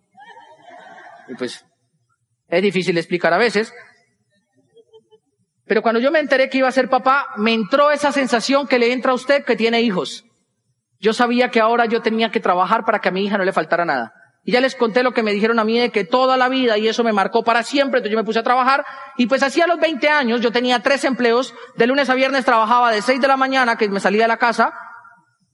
Y 1.28 1.34
pues, 1.34 1.64
es 2.48 2.62
difícil 2.62 2.96
explicar 2.96 3.32
a 3.32 3.38
veces. 3.38 3.72
Pero 5.66 5.82
cuando 5.82 6.00
yo 6.00 6.10
me 6.10 6.18
enteré 6.18 6.48
que 6.48 6.58
iba 6.58 6.68
a 6.68 6.72
ser 6.72 6.88
papá, 6.88 7.28
me 7.36 7.52
entró 7.52 7.90
esa 7.90 8.10
sensación 8.10 8.66
que 8.66 8.78
le 8.78 8.92
entra 8.92 9.12
a 9.12 9.14
usted 9.14 9.44
que 9.44 9.54
tiene 9.54 9.82
hijos. 9.82 10.24
Yo 10.98 11.12
sabía 11.12 11.50
que 11.50 11.60
ahora 11.60 11.84
yo 11.84 12.00
tenía 12.00 12.30
que 12.30 12.40
trabajar 12.40 12.84
para 12.84 13.00
que 13.00 13.10
a 13.10 13.12
mi 13.12 13.24
hija 13.24 13.36
no 13.36 13.44
le 13.44 13.52
faltara 13.52 13.84
nada. 13.84 14.14
Y 14.44 14.52
ya 14.52 14.62
les 14.62 14.74
conté 14.74 15.02
lo 15.02 15.12
que 15.12 15.22
me 15.22 15.32
dijeron 15.32 15.58
a 15.58 15.64
mí 15.64 15.78
de 15.78 15.90
que 15.90 16.04
toda 16.04 16.38
la 16.38 16.48
vida 16.48 16.78
y 16.78 16.88
eso 16.88 17.04
me 17.04 17.12
marcó 17.12 17.44
para 17.44 17.62
siempre. 17.62 17.98
Entonces 17.98 18.12
yo 18.12 18.18
me 18.18 18.24
puse 18.24 18.38
a 18.38 18.42
trabajar 18.42 18.84
y 19.18 19.26
pues 19.26 19.42
hacía 19.42 19.66
los 19.66 19.78
20 19.78 20.08
años 20.08 20.40
yo 20.40 20.50
tenía 20.50 20.80
tres 20.80 21.04
empleos. 21.04 21.54
De 21.76 21.86
lunes 21.86 22.08
a 22.08 22.14
viernes 22.14 22.46
trabajaba 22.46 22.90
de 22.90 23.02
6 23.02 23.20
de 23.20 23.28
la 23.28 23.36
mañana 23.36 23.76
que 23.76 23.90
me 23.90 24.00
salía 24.00 24.22
de 24.22 24.28
la 24.28 24.38
casa 24.38 24.72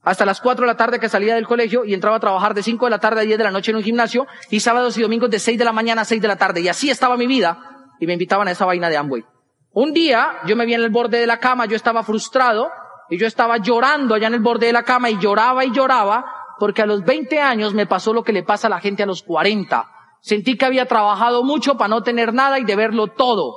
hasta 0.05 0.23
las 0.23 0.39
4 0.39 0.61
de 0.61 0.67
la 0.67 0.77
tarde 0.77 0.99
que 0.99 1.09
salía 1.09 1.35
del 1.35 1.47
colegio 1.47 1.83
y 1.83 1.93
entraba 1.93 2.17
a 2.17 2.19
trabajar 2.19 2.53
de 2.53 2.61
5 2.61 2.85
de 2.85 2.91
la 2.91 2.99
tarde 2.99 3.21
a 3.21 3.23
10 3.23 3.37
de 3.39 3.43
la 3.43 3.51
noche 3.51 3.71
en 3.71 3.77
un 3.77 3.83
gimnasio 3.83 4.27
y 4.51 4.59
sábados 4.59 4.97
y 4.97 5.01
domingos 5.01 5.31
de 5.31 5.39
6 5.39 5.57
de 5.57 5.65
la 5.65 5.73
mañana 5.73 6.03
a 6.03 6.05
6 6.05 6.21
de 6.21 6.27
la 6.27 6.35
tarde. 6.35 6.61
Y 6.61 6.67
así 6.67 6.91
estaba 6.91 7.17
mi 7.17 7.25
vida 7.25 7.87
y 7.99 8.05
me 8.05 8.13
invitaban 8.13 8.47
a 8.47 8.51
esa 8.51 8.65
vaina 8.65 8.87
de 8.87 8.97
Amway. 8.97 9.25
Un 9.71 9.93
día 9.93 10.37
yo 10.45 10.55
me 10.55 10.65
vi 10.65 10.75
en 10.75 10.83
el 10.83 10.91
borde 10.91 11.19
de 11.19 11.27
la 11.27 11.39
cama, 11.39 11.65
yo 11.65 11.75
estaba 11.75 12.03
frustrado 12.03 12.69
y 13.09 13.17
yo 13.17 13.25
estaba 13.25 13.57
llorando 13.57 14.15
allá 14.15 14.27
en 14.27 14.35
el 14.35 14.41
borde 14.41 14.67
de 14.67 14.73
la 14.73 14.83
cama 14.83 15.09
y 15.09 15.17
lloraba 15.19 15.65
y 15.65 15.71
lloraba 15.71 16.25
porque 16.59 16.83
a 16.83 16.85
los 16.85 17.03
20 17.03 17.41
años 17.41 17.73
me 17.73 17.87
pasó 17.87 18.13
lo 18.13 18.23
que 18.23 18.31
le 18.31 18.43
pasa 18.43 18.67
a 18.67 18.69
la 18.69 18.79
gente 18.79 19.03
a 19.03 19.07
los 19.07 19.23
40. 19.23 19.89
Sentí 20.21 20.55
que 20.55 20.65
había 20.65 20.85
trabajado 20.85 21.43
mucho 21.43 21.77
para 21.77 21.89
no 21.89 22.03
tener 22.03 22.33
nada 22.33 22.59
y 22.59 22.63
deberlo 22.63 23.07
todo 23.07 23.55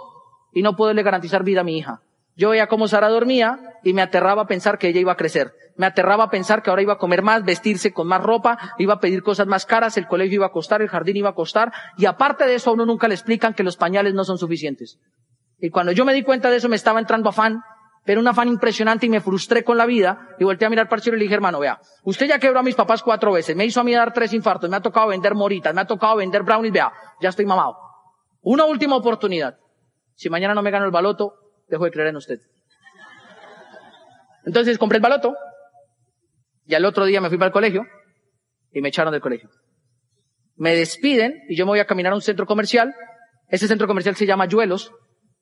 y 0.53 0.63
no 0.63 0.77
poderle 0.77 1.03
garantizar 1.03 1.45
vida 1.45 1.61
a 1.61 1.65
mi 1.65 1.79
hija. 1.79 2.01
Yo 2.39 2.51
veía 2.51 2.69
cómo 2.69 2.87
Sara 2.87 3.09
dormía 3.09 3.59
y 3.83 3.93
me 3.93 4.01
aterraba 4.01 4.47
pensar 4.47 4.79
que 4.79 4.87
ella 4.87 5.01
iba 5.01 5.11
a 5.11 5.17
crecer. 5.17 5.53
Me 5.77 5.87
aterraba 5.87 6.31
pensar 6.31 6.63
que 6.63 6.71
ahora 6.71 6.83
iba 6.83 6.93
a 6.93 6.99
comer 6.99 7.21
más, 7.21 7.43
vestirse 7.43 7.93
con 7.93 8.07
más 8.07 8.23
ropa, 8.23 8.57
iba 8.79 8.95
a 8.95 9.01
pedir 9.01 9.25
cosas 9.25 9.49
más 9.49 9.67
caras, 9.67 9.97
el 9.97 10.07
colegio 10.07 10.37
iba 10.37 10.47
a 10.47 10.53
costar, 10.53 10.81
el 10.81 10.89
jardín 10.89 11.17
iba 11.17 11.31
a 11.31 11.35
costar. 11.35 11.73
Y 11.97 12.07
aparte 12.07 12.47
de 12.47 12.55
eso, 12.55 12.71
a 12.71 12.75
uno 12.75 12.87
nunca 12.87 13.09
le 13.09 13.15
explican 13.15 13.55
que 13.55 13.65
los 13.65 13.77
pañales 13.77 14.15
no 14.15 14.23
son 14.23 14.39
suficientes. 14.39 15.01
Y 15.59 15.71
cuando 15.71 15.91
yo 15.91 16.05
me 16.05 16.15
di 16.15 16.23
cuenta 16.23 16.49
de 16.49 16.59
eso, 16.59 16.69
me 16.69 16.77
estaba 16.77 17.01
entrando 17.01 17.29
afán 17.29 17.61
pero 18.05 18.23
un 18.23 18.27
afán 18.27 18.49
impresionante 18.49 19.05
y 19.05 19.11
me 19.11 19.21
frustré 19.21 19.63
con 19.63 19.77
la 19.77 19.85
vida 19.85 20.35
y 20.39 20.45
volteé 20.45 20.65
a 20.65 20.71
mirar 20.71 20.89
cielo 20.99 21.19
y 21.19 21.21
le 21.21 21.25
dije, 21.25 21.35
hermano, 21.35 21.59
vea, 21.59 21.79
usted 22.05 22.27
ya 22.27 22.39
quebró 22.39 22.61
a 22.61 22.63
mis 22.63 22.75
papás 22.75 23.03
cuatro 23.03 23.33
veces, 23.33 23.55
me 23.55 23.67
hizo 23.67 23.83
a 23.83 23.85
mí 23.85 23.93
dar 23.93 24.15
tres 24.15 24.33
infartos, 24.33 24.71
me 24.71 24.77
ha 24.77 24.81
tocado 24.81 25.09
vender 25.09 25.35
moritas, 25.35 25.75
me 25.75 25.83
ha 25.83 25.87
tocado 25.87 26.17
vender 26.17 26.43
brownies, 26.43 26.73
vea, 26.73 26.91
ya 27.21 27.29
estoy 27.29 27.45
mamado. 27.45 27.77
Una 28.41 28.65
última 28.65 28.97
oportunidad. 28.97 29.59
Si 30.15 30.31
mañana 30.31 30.55
no 30.55 30.63
me 30.63 30.71
gano 30.71 30.87
el 30.87 30.91
baloto, 30.91 31.35
dejo 31.69 31.85
de 31.85 31.91
creer 31.91 32.09
en 32.09 32.17
usted. 32.17 32.41
Entonces 34.45 34.79
compré 34.79 34.97
el 34.97 35.03
baloto 35.03 35.35
y 36.67 36.75
al 36.75 36.85
otro 36.85 37.05
día 37.05 37.21
me 37.21 37.29
fui 37.29 37.39
para 37.39 37.49
el 37.49 37.53
colegio 37.53 37.83
y 38.73 38.81
me 38.81 38.89
echaron 38.89 39.13
del 39.13 39.21
colegio. 39.21 39.51
Me 40.57 40.75
despiden 40.75 41.35
y 41.49 41.57
yo 41.57 41.65
me 41.65 41.71
voy 41.71 41.81
a 41.81 41.87
caminar 41.87 42.13
a 42.13 42.17
un 42.17 42.23
centro 42.23 42.47
comercial. 42.47 42.95
Ese 43.49 43.69
centro 43.69 43.87
comercial 43.87 44.17
se 44.17 44.27
llama 44.27 44.47
Yuelos. 44.47 44.93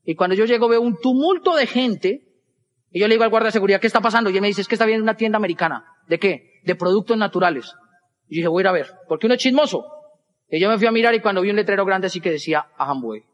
Y 0.04 0.14
cuando 0.14 0.36
yo 0.36 0.44
llego 0.44 0.68
veo 0.68 0.80
un 0.80 0.98
tumulto 1.00 1.56
de 1.56 1.66
gente 1.66 2.22
y 2.90 3.00
yo 3.00 3.08
le 3.08 3.14
digo 3.14 3.24
al 3.24 3.30
guardia 3.30 3.48
de 3.48 3.52
seguridad, 3.52 3.80
¿qué 3.80 3.86
está 3.86 4.00
pasando? 4.00 4.30
Y 4.30 4.36
él 4.36 4.40
me 4.40 4.46
dice, 4.46 4.60
es 4.60 4.68
que 4.68 4.74
está 4.74 4.86
viendo 4.86 5.02
una 5.02 5.16
tienda 5.16 5.36
americana. 5.36 5.84
¿De 6.06 6.18
qué? 6.18 6.60
De 6.64 6.74
productos 6.76 7.16
naturales. 7.16 7.72
Y 8.28 8.36
yo 8.36 8.38
dije, 8.38 8.48
voy 8.48 8.60
a 8.60 8.62
ir 8.62 8.68
a 8.68 8.72
ver. 8.72 8.86
Porque 9.08 9.26
uno 9.26 9.34
es 9.34 9.40
chismoso. 9.40 9.84
Y 10.48 10.60
yo 10.60 10.68
me 10.68 10.78
fui 10.78 10.86
a 10.86 10.92
mirar 10.92 11.14
y 11.14 11.20
cuando 11.20 11.40
vi 11.40 11.50
un 11.50 11.56
letrero 11.56 11.84
grande 11.84 12.06
así 12.06 12.20
que 12.20 12.30
decía, 12.30 12.66
Amway. 12.78 13.24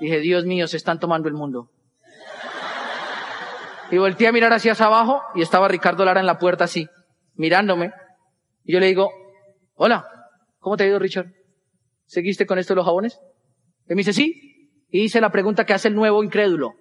Dije, 0.00 0.20
Dios 0.20 0.44
mío, 0.44 0.66
se 0.66 0.76
están 0.76 0.98
tomando 0.98 1.28
el 1.28 1.34
mundo. 1.34 1.70
Y 3.90 3.98
volteé 3.98 4.28
a 4.28 4.32
mirar 4.32 4.52
hacia 4.52 4.72
abajo 4.72 5.22
y 5.34 5.42
estaba 5.42 5.68
Ricardo 5.68 6.04
Lara 6.04 6.20
en 6.20 6.26
la 6.26 6.38
puerta 6.38 6.64
así, 6.64 6.88
mirándome. 7.34 7.92
Y 8.64 8.72
yo 8.72 8.80
le 8.80 8.86
digo, 8.86 9.10
hola, 9.74 10.06
¿cómo 10.58 10.76
te 10.76 10.84
ha 10.84 10.86
ido 10.86 10.98
Richard? 10.98 11.26
¿Seguiste 12.06 12.46
con 12.46 12.58
esto 12.58 12.74
de 12.74 12.76
los 12.76 12.86
jabones? 12.86 13.20
Y 13.88 13.94
me 13.94 14.00
dice, 14.00 14.12
sí. 14.12 14.80
Y 14.90 15.02
hice 15.02 15.20
la 15.20 15.30
pregunta 15.30 15.64
que 15.64 15.74
hace 15.74 15.88
el 15.88 15.94
nuevo 15.94 16.22
incrédulo. 16.22 16.74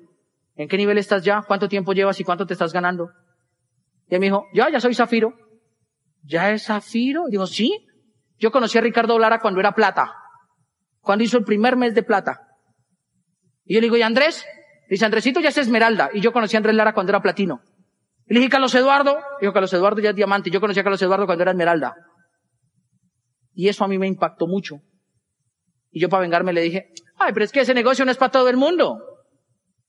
¿En 0.56 0.68
qué 0.68 0.78
nivel 0.78 0.98
estás 0.98 1.24
ya? 1.24 1.44
¿Cuánto 1.48 1.68
tiempo 1.68 1.94
llevas 1.94 2.20
y 2.20 2.24
cuánto 2.24 2.46
te 2.46 2.54
estás 2.54 2.74
ganando? 2.74 3.10
Y 4.08 4.16
él 4.16 4.20
me 4.20 4.28
dijo, 4.28 4.46
ya, 4.54 4.70
ya 4.70 4.80
soy 4.80 4.94
Zafiro. 4.94 5.34
¿Ya 6.24 6.52
es 6.52 6.66
Zafiro? 6.66 7.28
Y 7.28 7.32
digo, 7.32 7.48
sí. 7.48 7.88
Yo 8.38 8.52
conocí 8.52 8.78
a 8.78 8.82
Ricardo 8.82 9.18
Lara 9.20 9.40
cuando 9.40 9.60
era 9.60 9.74
plata. 9.74 10.14
Cuando 11.02 11.24
hizo 11.24 11.38
el 11.38 11.44
primer 11.44 11.76
mes 11.76 11.96
de 11.96 12.04
plata. 12.04 12.43
Y 13.66 13.76
yo 13.76 13.82
le 13.82 13.86
digo, 13.86 13.98
¿y 13.98 14.02
Andrés? 14.02 14.46
Dice, 14.90 15.06
Andresito 15.06 15.40
ya 15.40 15.50
es 15.50 15.58
Esmeralda. 15.58 16.10
Y 16.14 16.22
yo 16.22 16.32
conocí 16.32 16.56
a 16.56 16.60
Andrés 16.60 16.76
Lara 16.76 16.94
cuando 16.94 17.12
era 17.12 17.22
platino. 17.22 17.62
Y 18.28 18.34
le 18.34 18.40
dije, 18.40 18.50
Carlos 18.50 18.74
Eduardo. 18.76 19.18
Dijo, 19.40 19.54
Carlos 19.54 19.74
Eduardo 19.74 20.02
ya 20.02 20.12
es 20.12 20.16
diamante. 20.16 20.50
Yo 20.50 20.60
conocí 20.62 20.80
a 20.80 20.84
Carlos 20.84 21.02
Eduardo 21.02 21.26
cuando 21.26 21.44
era 21.44 21.52
Esmeralda. 21.52 21.96
Y 23.54 23.70
eso 23.70 23.84
a 23.84 23.88
mí 23.88 23.98
me 23.98 24.08
impactó 24.08 24.48
mucho. 24.48 24.78
Y 25.92 26.02
yo 26.02 26.10
para 26.10 26.22
vengarme 26.22 26.54
le 26.54 26.62
dije, 26.62 26.90
ay, 27.20 27.34
pero 27.34 27.46
es 27.46 27.52
que 27.52 27.62
ese 27.62 27.74
negocio 27.74 28.04
no 28.04 28.12
es 28.12 28.18
para 28.18 28.32
todo 28.32 28.50
el 28.50 28.58
mundo. 28.58 28.98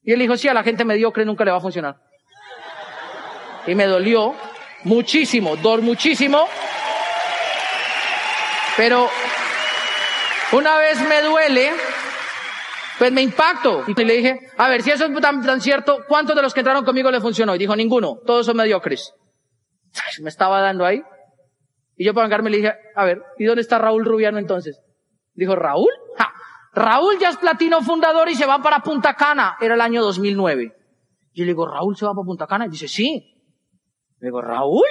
Y 0.03 0.13
él 0.13 0.19
dijo, 0.19 0.37
sí, 0.37 0.49
a 0.49 0.55
la 0.55 0.63
gente 0.63 0.85
mediocre 0.85 1.25
nunca 1.25 1.45
le 1.45 1.51
va 1.51 1.57
a 1.57 1.61
funcionar. 1.63 1.97
Y 3.67 3.75
me 3.75 3.87
dolió 3.87 4.35
muchísimo, 4.85 5.57
dor 5.57 5.81
muchísimo. 5.81 6.47
Pero 8.77 9.09
una 10.53 10.77
vez 10.77 11.01
me 11.09 11.23
duele, 11.23 11.73
pues 12.99 13.13
me 13.13 13.23
impacto. 13.23 13.85
Y 13.87 14.05
le 14.05 14.17
dije, 14.17 14.41
a 14.57 14.69
ver, 14.69 14.83
si 14.83 14.91
eso 14.91 15.07
es 15.07 15.21
tan, 15.21 15.61
cierto, 15.61 15.99
¿cuántos 16.09 16.37
de 16.37 16.43
los 16.43 16.55
que 16.55 16.61
entraron 16.61 16.85
conmigo 16.85 17.11
le 17.11 17.21
funcionó? 17.21 17.55
Y 17.55 17.59
dijo, 17.59 17.75
ninguno, 17.77 18.19
todos 18.25 18.47
son 18.47 18.57
mediocres. 18.57 19.15
Me 20.23 20.29
estaba 20.29 20.61
dando 20.61 20.85
ahí. 20.85 21.03
Y 21.97 22.05
yo 22.05 22.15
para 22.15 22.27
vengarme 22.27 22.51
le 22.51 22.57
dije, 22.59 22.73
a 22.95 23.05
ver, 23.05 23.23
¿y 23.39 23.45
dónde 23.45 23.63
está 23.63 23.79
Raúl 23.79 24.05
Rubiano 24.05 24.39
entonces? 24.39 24.81
Dijo, 25.35 25.55
¿Raúl? 25.55 25.91
Raúl 26.73 27.19
ya 27.21 27.29
es 27.29 27.37
platino 27.37 27.83
fundador 27.83 28.29
y 28.29 28.35
se 28.35 28.47
va 28.47 28.61
para 28.61 28.81
Punta 28.81 29.15
Cana. 29.15 29.57
Era 29.61 29.75
el 29.75 29.81
año 29.81 30.03
2009. 30.03 30.75
Yo 31.33 31.45
le 31.45 31.51
digo, 31.51 31.67
¿Raúl 31.67 31.97
se 31.97 32.05
va 32.05 32.15
para 32.15 32.25
Punta 32.25 32.47
Cana? 32.47 32.67
Y 32.67 32.71
dice, 32.71 32.89
sí. 32.89 33.33
Le 34.19 34.29
digo, 34.29 34.43
¿Raúl? 34.43 34.87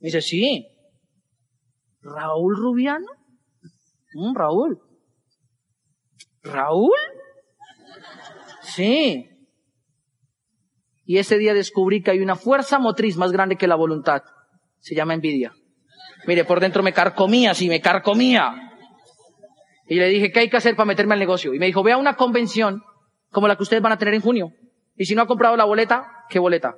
Y 0.00 0.06
dice, 0.06 0.20
sí. 0.20 0.68
¿Raúl 2.00 2.56
Rubiano? 2.56 3.06
Mm, 4.14 4.36
Raúl. 4.36 4.80
¿Raúl? 6.52 6.96
Sí. 8.62 9.28
Y 11.04 11.18
ese 11.18 11.38
día 11.38 11.54
descubrí 11.54 12.02
que 12.02 12.10
hay 12.10 12.20
una 12.20 12.36
fuerza 12.36 12.78
motriz 12.78 13.16
más 13.16 13.32
grande 13.32 13.56
que 13.56 13.66
la 13.66 13.76
voluntad. 13.76 14.22
Se 14.80 14.94
llama 14.94 15.14
envidia. 15.14 15.52
Mire, 16.26 16.44
por 16.44 16.60
dentro 16.60 16.82
me 16.82 16.92
carcomía, 16.92 17.54
sí, 17.54 17.68
me 17.68 17.80
carcomía. 17.80 18.54
Y 19.86 19.94
le 19.96 20.08
dije, 20.08 20.30
¿qué 20.30 20.40
hay 20.40 20.50
que 20.50 20.58
hacer 20.58 20.76
para 20.76 20.86
meterme 20.86 21.14
al 21.14 21.20
negocio? 21.20 21.54
Y 21.54 21.58
me 21.58 21.66
dijo, 21.66 21.82
ve 21.82 21.92
a 21.92 21.96
una 21.96 22.16
convención 22.16 22.82
como 23.30 23.48
la 23.48 23.56
que 23.56 23.62
ustedes 23.62 23.82
van 23.82 23.92
a 23.92 23.98
tener 23.98 24.14
en 24.14 24.20
junio. 24.20 24.50
Y 24.96 25.06
si 25.06 25.14
no 25.14 25.22
ha 25.22 25.26
comprado 25.26 25.56
la 25.56 25.64
boleta, 25.64 26.06
¿qué 26.28 26.38
boleta? 26.38 26.74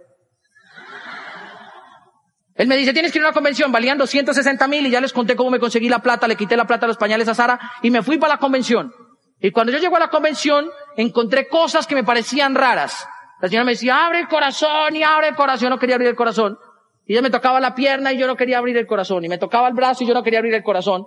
Él 2.55 2.69
me 2.69 2.77
dice, 2.77 2.93
tienes 2.93 3.11
que 3.11 3.19
ir 3.19 3.25
a 3.25 3.29
una 3.29 3.35
convención, 3.35 3.73
valían 3.73 3.97
260 3.97 4.69
mil 4.69 4.87
y 4.87 4.91
ya 4.91 5.01
les 5.01 5.13
conté 5.13 5.35
cómo 5.35 5.51
me 5.51 5.59
conseguí 5.59 5.89
la 5.89 6.01
plata, 6.01 6.29
le 6.29 6.37
quité 6.37 6.57
la 6.57 6.67
plata 6.67 6.85
a 6.85 6.89
los 6.89 6.99
pañales 6.99 7.27
a 7.27 7.35
Sara 7.35 7.59
y 7.83 7.91
me 7.91 8.03
fui 8.03 8.19
para 8.19 8.35
la 8.35 8.39
convención. 8.39 8.93
Y 9.41 9.51
cuando 9.53 9.73
yo 9.73 9.79
llego 9.79 9.97
a 9.97 10.01
la 10.01 10.09
convención, 10.09 10.71
encontré 10.97 11.49
cosas 11.49 11.87
que 11.87 11.95
me 11.95 12.05
parecían 12.05 12.55
raras. 12.55 13.07
La 13.41 13.49
señora 13.49 13.65
me 13.65 13.73
decía, 13.73 14.05
abre 14.05 14.21
el 14.21 14.29
corazón 14.29 14.95
y 14.95 15.03
abre 15.03 15.29
el 15.29 15.35
corazón. 15.35 15.63
Yo 15.63 15.71
no 15.71 15.79
quería 15.79 15.95
abrir 15.95 16.11
el 16.11 16.17
corazón. 16.17 16.59
Y 17.07 17.15
ella 17.15 17.23
me 17.23 17.31
tocaba 17.31 17.59
la 17.59 17.75
pierna 17.75 18.13
y 18.13 18.19
yo 18.19 18.27
no 18.27 18.37
quería 18.37 18.59
abrir 18.59 18.77
el 18.77 18.87
corazón. 18.87 19.25
Y 19.25 19.29
me 19.29 19.39
tocaba 19.39 19.69
el 19.69 19.75
brazo 19.75 20.05
y 20.05 20.07
yo 20.07 20.15
no 20.15 20.23
quería 20.23 20.41
abrir 20.41 20.55
el 20.55 20.63
corazón. 20.63 21.07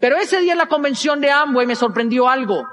Pero 0.00 0.16
ese 0.16 0.40
día 0.40 0.52
en 0.52 0.58
la 0.58 0.66
convención 0.66 1.20
de 1.20 1.30
Amway 1.30 1.66
me 1.66 1.76
sorprendió 1.76 2.28
algo. 2.28 2.64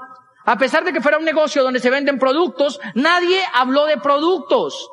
A 0.46 0.56
pesar 0.56 0.82
de 0.82 0.94
que 0.94 1.02
fuera 1.02 1.18
un 1.18 1.24
negocio 1.26 1.62
donde 1.62 1.80
se 1.80 1.90
venden 1.90 2.18
productos, 2.18 2.80
nadie 2.94 3.42
habló 3.52 3.84
de 3.84 3.98
productos. 3.98 4.88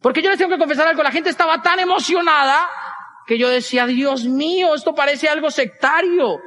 Porque 0.00 0.22
yo 0.22 0.30
les 0.30 0.38
tengo 0.38 0.52
que 0.52 0.58
confesar 0.58 0.88
algo, 0.88 1.02
la 1.02 1.10
gente 1.10 1.28
estaba 1.28 1.60
tan 1.60 1.80
emocionada 1.80 2.66
que 3.26 3.36
yo 3.36 3.50
decía, 3.50 3.84
Dios 3.84 4.24
mío, 4.24 4.74
esto 4.74 4.94
parece 4.94 5.28
algo 5.28 5.50
sectario. 5.50 6.40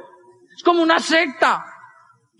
Es 0.56 0.64
como 0.64 0.82
una 0.82 0.98
secta. 0.98 1.64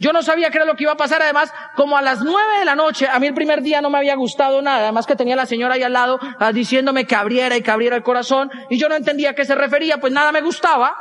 Yo 0.02 0.12
no 0.12 0.20
sabía 0.20 0.50
qué 0.50 0.58
era 0.58 0.66
lo 0.66 0.74
que 0.74 0.82
iba 0.82 0.92
a 0.92 0.96
pasar. 0.96 1.22
Además, 1.22 1.54
como 1.76 1.96
a 1.96 2.02
las 2.02 2.22
nueve 2.22 2.58
de 2.58 2.64
la 2.64 2.74
noche, 2.74 3.06
a 3.08 3.20
mí 3.20 3.28
el 3.28 3.34
primer 3.34 3.62
día 3.62 3.80
no 3.80 3.88
me 3.88 3.98
había 3.98 4.16
gustado 4.16 4.60
nada. 4.60 4.80
Además 4.80 5.06
que 5.06 5.14
tenía 5.14 5.36
la 5.36 5.46
señora 5.46 5.74
ahí 5.74 5.84
al 5.84 5.92
lado 5.92 6.18
ah, 6.40 6.52
diciéndome 6.52 7.06
que 7.06 7.14
abriera 7.14 7.56
y 7.56 7.62
que 7.62 7.70
abriera 7.70 7.94
el 7.94 8.02
corazón. 8.02 8.50
Y 8.68 8.78
yo 8.78 8.88
no 8.88 8.96
entendía 8.96 9.30
a 9.30 9.34
qué 9.34 9.44
se 9.44 9.54
refería, 9.54 9.98
pues 9.98 10.12
nada 10.12 10.32
me 10.32 10.40
gustaba. 10.40 10.96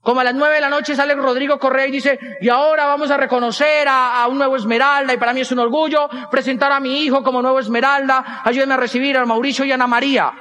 Como 0.00 0.20
a 0.20 0.24
las 0.24 0.34
nueve 0.34 0.54
de 0.54 0.62
la 0.62 0.70
noche 0.70 0.96
sale 0.96 1.14
Rodrigo 1.14 1.58
Correa 1.58 1.88
y 1.88 1.90
dice, 1.90 2.18
y 2.40 2.48
ahora 2.48 2.86
vamos 2.86 3.10
a 3.10 3.18
reconocer 3.18 3.86
a, 3.86 4.26
un 4.30 4.38
nuevo 4.38 4.56
Esmeralda, 4.56 5.12
y 5.12 5.18
para 5.18 5.34
mí 5.34 5.42
es 5.42 5.52
un 5.52 5.58
orgullo 5.58 6.08
presentar 6.30 6.72
a 6.72 6.80
mi 6.80 7.02
hijo 7.02 7.22
como 7.22 7.42
nuevo 7.42 7.58
Esmeralda, 7.58 8.40
ayúdenme 8.44 8.74
a 8.74 8.78
recibir 8.78 9.18
a 9.18 9.26
Mauricio 9.26 9.66
y 9.66 9.72
Ana 9.72 9.88
María. 9.88 10.32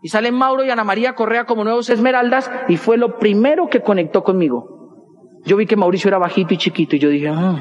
Y 0.00 0.08
salen 0.08 0.34
Mauro 0.34 0.64
y 0.64 0.70
Ana 0.70 0.84
María 0.84 1.14
Correa 1.14 1.44
como 1.44 1.64
nuevos 1.64 1.90
Esmeraldas, 1.90 2.50
y 2.68 2.78
fue 2.78 2.96
lo 2.96 3.18
primero 3.18 3.68
que 3.68 3.82
conectó 3.82 4.22
conmigo. 4.22 4.77
Yo 5.48 5.56
vi 5.56 5.64
que 5.64 5.76
Mauricio 5.76 6.08
era 6.08 6.18
bajito 6.18 6.52
y 6.52 6.58
chiquito, 6.58 6.94
y 6.94 6.98
yo 6.98 7.08
dije, 7.08 7.30
ah, 7.34 7.56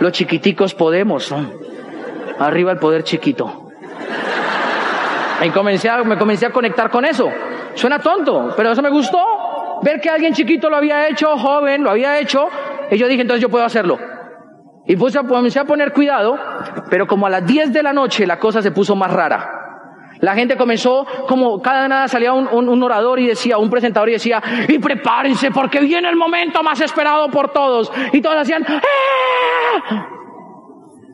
los 0.00 0.12
chiquiticos 0.12 0.74
podemos, 0.74 1.30
arriba 2.38 2.72
el 2.72 2.78
poder 2.78 3.04
chiquito. 3.04 3.68
Y 5.44 5.50
comencé 5.50 5.90
me 6.06 6.16
comencé 6.16 6.46
a 6.46 6.50
conectar 6.50 6.88
con 6.88 7.04
eso. 7.04 7.28
Suena 7.74 7.98
tonto, 7.98 8.54
pero 8.56 8.72
eso 8.72 8.80
me 8.80 8.88
gustó 8.88 9.18
ver 9.82 10.00
que 10.00 10.08
alguien 10.08 10.32
chiquito 10.32 10.70
lo 10.70 10.76
había 10.76 11.06
hecho, 11.06 11.36
joven, 11.36 11.84
lo 11.84 11.90
había 11.90 12.18
hecho, 12.18 12.48
y 12.90 12.96
yo 12.96 13.06
dije, 13.06 13.20
entonces 13.20 13.42
yo 13.42 13.50
puedo 13.50 13.66
hacerlo. 13.66 13.98
Y 14.86 14.96
puse 14.96 15.18
a, 15.18 15.24
comencé 15.24 15.60
a 15.60 15.66
poner 15.66 15.92
cuidado, 15.92 16.38
pero 16.88 17.06
como 17.06 17.26
a 17.26 17.30
las 17.30 17.44
10 17.44 17.74
de 17.74 17.82
la 17.82 17.92
noche 17.92 18.26
la 18.26 18.38
cosa 18.38 18.62
se 18.62 18.70
puso 18.70 18.96
más 18.96 19.12
rara. 19.12 19.63
La 20.20 20.34
gente 20.34 20.56
comenzó, 20.56 21.06
como 21.28 21.60
cada 21.60 21.88
nada 21.88 22.08
salía 22.08 22.32
un, 22.32 22.48
un, 22.48 22.82
orador 22.82 23.18
y 23.20 23.26
decía, 23.26 23.58
un 23.58 23.70
presentador 23.70 24.08
y 24.08 24.12
decía, 24.12 24.42
y 24.68 24.78
prepárense 24.78 25.50
porque 25.50 25.80
viene 25.80 26.08
el 26.08 26.16
momento 26.16 26.62
más 26.62 26.80
esperado 26.80 27.28
por 27.30 27.52
todos. 27.52 27.92
Y 28.12 28.20
todos 28.20 28.36
hacían, 28.36 28.64
¡Ah! 28.66 30.08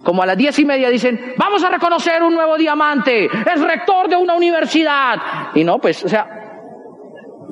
Como 0.02 0.22
a 0.22 0.26
las 0.26 0.36
diez 0.36 0.58
y 0.58 0.64
media 0.64 0.88
dicen, 0.88 1.34
vamos 1.36 1.62
a 1.62 1.68
reconocer 1.68 2.22
un 2.22 2.34
nuevo 2.34 2.56
diamante, 2.56 3.26
es 3.26 3.60
rector 3.60 4.08
de 4.08 4.16
una 4.16 4.34
universidad. 4.34 5.18
Y 5.54 5.62
no, 5.64 5.78
pues, 5.78 6.04
o 6.04 6.08
sea, 6.08 6.26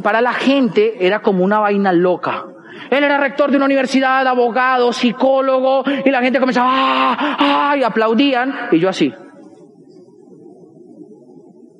para 0.02 0.20
la 0.20 0.32
gente 0.32 0.94
era 1.06 1.20
como 1.20 1.44
una 1.44 1.58
vaina 1.58 1.92
loca. 1.92 2.46
Él 2.90 3.04
era 3.04 3.18
rector 3.18 3.50
de 3.50 3.56
una 3.56 3.66
universidad, 3.66 4.26
abogado, 4.26 4.92
psicólogo, 4.92 5.84
y 6.04 6.10
la 6.10 6.22
gente 6.22 6.40
comenzaba, 6.40 6.70
¡ah! 6.70 7.36
¡ah! 7.38 7.76
y 7.76 7.82
aplaudían, 7.82 8.68
y 8.72 8.78
yo 8.78 8.88
así. 8.88 9.12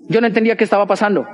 Yo 0.08 0.20
no 0.20 0.26
entendía 0.26 0.56
qué 0.56 0.64
estaba 0.64 0.86
pasando. 0.86 1.26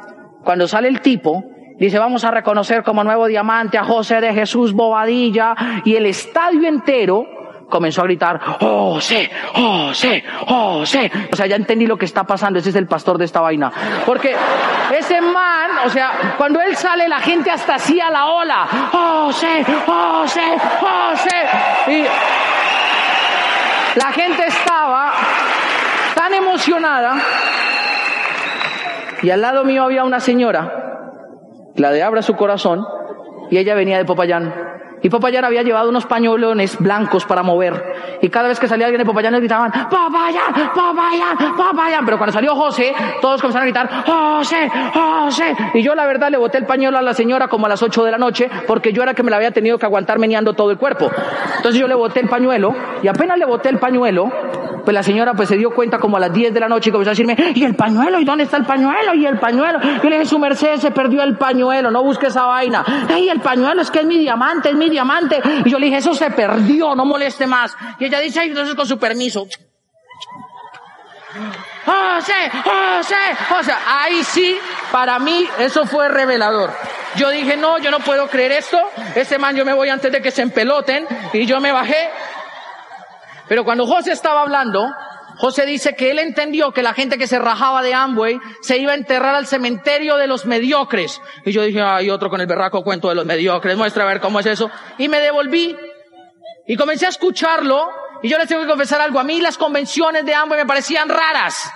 Cuando 0.44 0.66
sale 0.68 0.88
el 0.88 1.00
tipo, 1.00 1.44
dice, 1.78 1.98
vamos 1.98 2.24
a 2.24 2.30
reconocer 2.30 2.82
como 2.82 3.04
nuevo 3.04 3.26
diamante 3.26 3.78
a 3.78 3.84
José 3.84 4.20
de 4.20 4.34
Jesús 4.34 4.72
Bobadilla, 4.72 5.54
y 5.84 5.96
el 5.96 6.06
estadio 6.06 6.68
entero 6.68 7.24
comenzó 7.70 8.02
a 8.02 8.04
gritar, 8.04 8.38
José, 8.40 9.30
José, 9.54 10.22
José. 10.46 11.10
O 11.32 11.36
sea, 11.36 11.46
ya 11.46 11.56
entendí 11.56 11.86
lo 11.86 11.96
que 11.96 12.04
está 12.04 12.24
pasando, 12.24 12.58
ese 12.58 12.70
es 12.70 12.76
el 12.76 12.86
pastor 12.86 13.16
de 13.16 13.24
esta 13.24 13.40
vaina. 13.40 13.72
Porque 14.04 14.34
ese 14.96 15.20
man, 15.20 15.70
o 15.84 15.88
sea, 15.88 16.34
cuando 16.36 16.60
él 16.60 16.76
sale, 16.76 17.08
la 17.08 17.20
gente 17.20 17.50
hasta 17.50 17.76
hacía 17.76 18.10
la 18.10 18.26
ola, 18.26 18.66
José, 18.92 19.64
José, 19.86 20.58
José. 20.80 21.92
Y 21.92 22.04
la 23.98 24.12
gente 24.12 24.46
estaba 24.46 25.12
tan 26.14 26.34
emocionada. 26.34 27.16
Y 29.24 29.30
al 29.30 29.40
lado 29.40 29.64
mío 29.64 29.82
había 29.82 30.04
una 30.04 30.20
señora, 30.20 31.00
la 31.76 31.92
de 31.92 32.02
Abra 32.02 32.20
su 32.20 32.36
corazón, 32.36 32.84
y 33.50 33.56
ella 33.56 33.74
venía 33.74 33.96
de 33.96 34.04
Popayán. 34.04 34.52
Y 35.04 35.10
Popayán 35.10 35.44
había 35.44 35.62
llevado 35.62 35.90
unos 35.90 36.06
pañuelones 36.06 36.78
blancos 36.78 37.26
para 37.26 37.42
mover. 37.42 38.18
Y 38.22 38.30
cada 38.30 38.48
vez 38.48 38.58
que 38.58 38.66
salía 38.66 38.86
alguien 38.86 39.00
de 39.00 39.04
Popayán 39.04 39.34
le 39.34 39.38
gritaban, 39.40 39.70
Popayán, 39.70 40.70
Popayán, 40.74 41.54
Popayán. 41.54 42.04
Pero 42.06 42.16
cuando 42.16 42.32
salió 42.32 42.56
José, 42.56 42.94
todos 43.20 43.42
comenzaron 43.42 43.68
a 43.68 43.70
gritar, 43.70 44.04
José, 44.06 44.70
José. 44.94 45.54
Y 45.74 45.82
yo 45.82 45.94
la 45.94 46.06
verdad 46.06 46.30
le 46.30 46.38
boté 46.38 46.56
el 46.56 46.64
pañuelo 46.64 46.96
a 46.96 47.02
la 47.02 47.12
señora 47.12 47.48
como 47.48 47.66
a 47.66 47.68
las 47.68 47.82
8 47.82 48.02
de 48.02 48.12
la 48.12 48.16
noche, 48.16 48.48
porque 48.66 48.94
yo 48.94 49.02
era 49.02 49.12
que 49.12 49.22
me 49.22 49.30
la 49.30 49.36
había 49.36 49.50
tenido 49.50 49.76
que 49.76 49.84
aguantar 49.84 50.18
meneando 50.18 50.54
todo 50.54 50.70
el 50.70 50.78
cuerpo. 50.78 51.10
Entonces 51.58 51.78
yo 51.78 51.86
le 51.86 51.94
boté 51.94 52.20
el 52.20 52.28
pañuelo, 52.30 52.74
y 53.02 53.08
apenas 53.08 53.36
le 53.36 53.44
boté 53.44 53.68
el 53.68 53.78
pañuelo, 53.78 54.32
pues 54.84 54.94
la 54.94 55.02
señora 55.02 55.32
pues 55.34 55.48
se 55.48 55.56
dio 55.56 55.70
cuenta 55.70 55.98
como 55.98 56.16
a 56.16 56.20
las 56.20 56.32
10 56.32 56.52
de 56.52 56.60
la 56.60 56.68
noche 56.68 56.90
y 56.90 56.92
comenzó 56.92 57.10
a 57.10 57.12
decirme, 57.12 57.36
¿y 57.54 57.64
el 57.64 57.74
pañuelo? 57.74 58.20
¿Y 58.20 58.24
dónde 58.24 58.44
está 58.44 58.58
el 58.58 58.64
pañuelo? 58.64 59.14
¿Y 59.14 59.26
el 59.26 59.38
pañuelo? 59.38 59.80
Yo 59.80 60.10
le 60.10 60.16
dije, 60.18 60.28
su 60.28 60.38
merced 60.38 60.76
se 60.76 60.90
perdió 60.90 61.22
el 61.22 61.36
pañuelo, 61.36 61.90
no 61.90 62.02
busque 62.02 62.26
esa 62.26 62.44
vaina. 62.44 62.84
¡Ey, 63.08 63.28
el 63.28 63.40
pañuelo! 63.40 63.80
Es 63.80 63.90
que 63.90 64.00
es 64.00 64.06
mi 64.06 64.18
diamante, 64.18 64.70
es 64.70 64.76
mi 64.76 64.90
diamante. 64.94 65.40
Y 65.64 65.70
yo 65.70 65.78
le 65.78 65.86
dije, 65.86 65.98
eso 65.98 66.14
se 66.14 66.30
perdió, 66.30 66.94
no 66.94 67.04
moleste 67.04 67.46
más. 67.46 67.76
Y 67.98 68.06
ella 68.06 68.20
dice, 68.20 68.40
ay, 68.40 68.48
entonces 68.48 68.74
con 68.74 68.86
su 68.86 68.98
permiso. 68.98 69.46
José, 71.84 72.50
José, 72.64 73.36
José. 73.48 73.72
Ahí 73.86 74.24
sí, 74.24 74.58
para 74.90 75.18
mí 75.18 75.46
eso 75.58 75.84
fue 75.86 76.08
revelador. 76.08 76.72
Yo 77.16 77.30
dije, 77.30 77.56
no, 77.56 77.78
yo 77.78 77.90
no 77.90 78.00
puedo 78.00 78.28
creer 78.28 78.52
esto. 78.52 78.78
Ese 79.14 79.38
man 79.38 79.54
yo 79.54 79.64
me 79.64 79.72
voy 79.72 79.88
antes 79.88 80.10
de 80.10 80.22
que 80.22 80.30
se 80.30 80.42
empeloten. 80.42 81.06
Y 81.32 81.46
yo 81.46 81.60
me 81.60 81.72
bajé. 81.72 82.10
Pero 83.48 83.64
cuando 83.64 83.86
José 83.86 84.12
estaba 84.12 84.42
hablando, 84.42 84.88
José 85.36 85.66
dice 85.66 85.94
que 85.94 86.10
él 86.10 86.18
entendió 86.18 86.72
que 86.72 86.82
la 86.82 86.94
gente 86.94 87.18
que 87.18 87.26
se 87.26 87.38
rajaba 87.38 87.82
de 87.82 87.94
Amway 87.94 88.38
se 88.60 88.78
iba 88.78 88.92
a 88.92 88.94
enterrar 88.94 89.34
al 89.34 89.46
cementerio 89.46 90.16
de 90.16 90.26
los 90.26 90.46
mediocres. 90.46 91.20
Y 91.44 91.52
yo 91.52 91.62
dije, 91.62 91.80
hay 91.80 92.10
otro 92.10 92.30
con 92.30 92.40
el 92.40 92.46
berraco 92.46 92.82
cuento 92.84 93.08
de 93.08 93.14
los 93.14 93.26
mediocres, 93.26 93.76
muestra 93.76 94.04
a 94.04 94.06
ver 94.06 94.20
cómo 94.20 94.40
es 94.40 94.46
eso. 94.46 94.70
Y 94.98 95.08
me 95.08 95.20
devolví 95.20 95.76
y 96.66 96.76
comencé 96.76 97.06
a 97.06 97.10
escucharlo. 97.10 97.88
Y 98.22 98.28
yo 98.28 98.38
les 98.38 98.48
tengo 98.48 98.62
que 98.62 98.68
confesar 98.68 99.00
algo, 99.00 99.18
a 99.18 99.24
mí 99.24 99.40
las 99.40 99.58
convenciones 99.58 100.24
de 100.24 100.34
Amway 100.34 100.60
me 100.60 100.66
parecían 100.66 101.08
raras. 101.08 101.70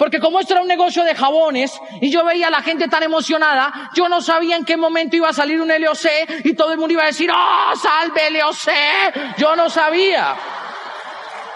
Porque 0.00 0.18
como 0.18 0.40
esto 0.40 0.54
era 0.54 0.62
un 0.62 0.68
negocio 0.68 1.04
de 1.04 1.14
jabones 1.14 1.78
y 2.00 2.10
yo 2.10 2.24
veía 2.24 2.46
a 2.46 2.50
la 2.50 2.62
gente 2.62 2.88
tan 2.88 3.02
emocionada, 3.02 3.90
yo 3.94 4.08
no 4.08 4.22
sabía 4.22 4.56
en 4.56 4.64
qué 4.64 4.78
momento 4.78 5.14
iba 5.16 5.28
a 5.28 5.34
salir 5.34 5.60
un 5.60 5.68
LOC 5.68 6.06
y 6.44 6.54
todo 6.54 6.72
el 6.72 6.78
mundo 6.78 6.94
iba 6.94 7.02
a 7.02 7.06
decir, 7.06 7.30
¡Oh, 7.30 7.76
salve 7.76 8.30
LOC! 8.30 9.36
Yo 9.36 9.56
no 9.56 9.68
sabía. 9.68 10.36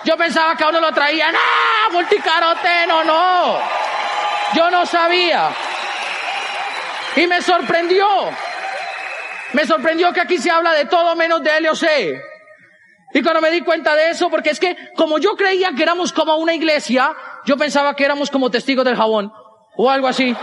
Yo 0.04 0.16
pensaba 0.16 0.54
que 0.54 0.64
a 0.64 0.68
uno 0.68 0.80
lo 0.80 0.92
traían, 0.92 1.34
¡ah! 1.34 1.88
Multicaroteno, 1.92 3.04
no. 3.04 3.58
Yo 4.54 4.70
no 4.70 4.86
sabía. 4.86 5.50
Y 7.16 7.26
me 7.26 7.40
sorprendió. 7.40 8.06
Me 9.52 9.66
sorprendió 9.66 10.12
que 10.12 10.20
aquí 10.20 10.38
se 10.38 10.50
habla 10.50 10.72
de 10.72 10.86
todo 10.86 11.14
menos 11.16 11.42
de 11.42 11.60
LOC. 11.60 11.84
Y 13.14 13.22
cuando 13.22 13.40
me 13.40 13.50
di 13.50 13.60
cuenta 13.60 13.94
de 13.94 14.10
eso, 14.10 14.28
porque 14.28 14.50
es 14.50 14.58
que 14.58 14.76
como 14.96 15.18
yo 15.18 15.36
creía 15.36 15.70
que 15.76 15.84
éramos 15.84 16.12
como 16.12 16.36
una 16.36 16.52
iglesia, 16.52 17.14
yo 17.44 17.56
pensaba 17.56 17.94
que 17.94 18.04
éramos 18.04 18.30
como 18.30 18.50
testigos 18.50 18.84
del 18.84 18.96
jabón 18.96 19.32
o 19.76 19.90
algo 19.90 20.08
así. 20.08 20.36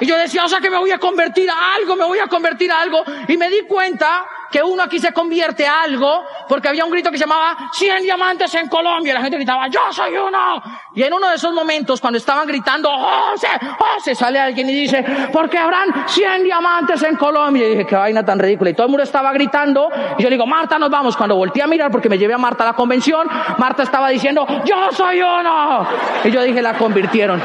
Y 0.00 0.06
yo 0.06 0.16
decía, 0.16 0.44
o 0.44 0.48
sea 0.48 0.60
que 0.60 0.70
me 0.70 0.78
voy 0.78 0.90
a 0.90 0.98
convertir 0.98 1.48
a 1.50 1.74
algo, 1.74 1.96
me 1.96 2.04
voy 2.04 2.18
a 2.18 2.26
convertir 2.26 2.72
a 2.72 2.80
algo. 2.80 3.04
Y 3.28 3.36
me 3.36 3.48
di 3.48 3.62
cuenta 3.68 4.24
que 4.50 4.62
uno 4.62 4.82
aquí 4.82 4.98
se 4.98 5.12
convierte 5.12 5.66
a 5.66 5.82
algo 5.82 6.24
porque 6.48 6.68
había 6.68 6.84
un 6.84 6.90
grito 6.90 7.10
que 7.10 7.18
se 7.18 7.24
llamaba 7.24 7.70
100 7.72 8.02
diamantes 8.02 8.52
en 8.54 8.68
Colombia 8.68 9.12
y 9.12 9.14
la 9.14 9.22
gente 9.22 9.36
gritaba 9.36 9.68
yo 9.68 9.80
soy 9.92 10.16
uno 10.16 10.60
y 10.94 11.02
en 11.02 11.12
uno 11.12 11.28
de 11.28 11.36
esos 11.36 11.54
momentos 11.54 12.00
cuando 12.00 12.18
estaban 12.18 12.48
gritando 12.48 12.90
José, 12.90 13.48
José 13.78 14.14
sale 14.14 14.40
alguien 14.40 14.68
y 14.68 14.74
dice 14.74 15.04
porque 15.32 15.56
habrán 15.56 16.08
100 16.08 16.42
diamantes 16.42 17.02
en 17.04 17.16
Colombia 17.16 17.66
y 17.66 17.70
dije 17.70 17.86
qué 17.86 17.94
vaina 17.94 18.24
tan 18.24 18.38
ridícula 18.38 18.70
y 18.70 18.74
todo 18.74 18.86
el 18.86 18.90
mundo 18.90 19.04
estaba 19.04 19.32
gritando. 19.32 19.88
Y 20.18 20.22
yo 20.22 20.28
le 20.28 20.34
digo 20.34 20.46
Marta 20.46 20.78
nos 20.78 20.90
vamos 20.90 21.16
cuando 21.16 21.36
volteé 21.36 21.62
a 21.62 21.66
mirar 21.68 21.90
porque 21.90 22.08
me 22.08 22.18
llevé 22.18 22.34
a 22.34 22.38
Marta 22.38 22.64
a 22.64 22.66
la 22.68 22.72
convención 22.72 23.28
Marta 23.58 23.84
estaba 23.84 24.08
diciendo 24.08 24.46
yo 24.64 24.90
soy 24.90 25.22
uno 25.22 25.86
y 26.24 26.30
yo 26.30 26.42
dije 26.42 26.60
la 26.60 26.74
convirtieron 26.74 27.40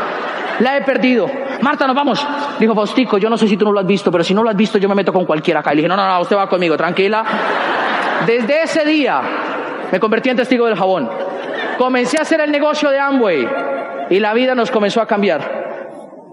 la 0.59 0.77
he 0.77 0.81
perdido. 0.81 1.29
Marta, 1.61 1.87
nos 1.87 1.95
vamos. 1.95 2.25
Dijo 2.59 2.73
Faustico, 2.75 3.17
yo 3.17 3.29
no 3.29 3.37
sé 3.37 3.47
si 3.47 3.57
tú 3.57 3.65
no 3.65 3.71
lo 3.71 3.79
has 3.79 3.85
visto, 3.85 4.11
pero 4.11 4.23
si 4.23 4.33
no 4.33 4.43
lo 4.43 4.49
has 4.49 4.55
visto, 4.55 4.77
yo 4.77 4.89
me 4.89 4.95
meto 4.95 5.11
con 5.11 5.25
cualquiera 5.25 5.59
acá. 5.59 5.71
Y 5.73 5.77
le 5.77 5.81
dije, 5.81 5.89
no, 5.89 5.95
no, 5.95 6.07
no, 6.07 6.21
usted 6.21 6.35
va 6.35 6.47
conmigo, 6.47 6.77
tranquila. 6.77 7.23
Desde 8.25 8.63
ese 8.63 8.85
día 8.85 9.21
me 9.91 9.99
convertí 9.99 10.29
en 10.29 10.37
testigo 10.37 10.65
del 10.65 10.77
jabón. 10.77 11.09
Comencé 11.77 12.17
a 12.17 12.21
hacer 12.21 12.39
el 12.41 12.51
negocio 12.51 12.89
de 12.89 12.99
Amway 12.99 13.47
y 14.09 14.19
la 14.19 14.33
vida 14.33 14.55
nos 14.55 14.71
comenzó 14.71 15.01
a 15.01 15.07
cambiar. 15.07 15.65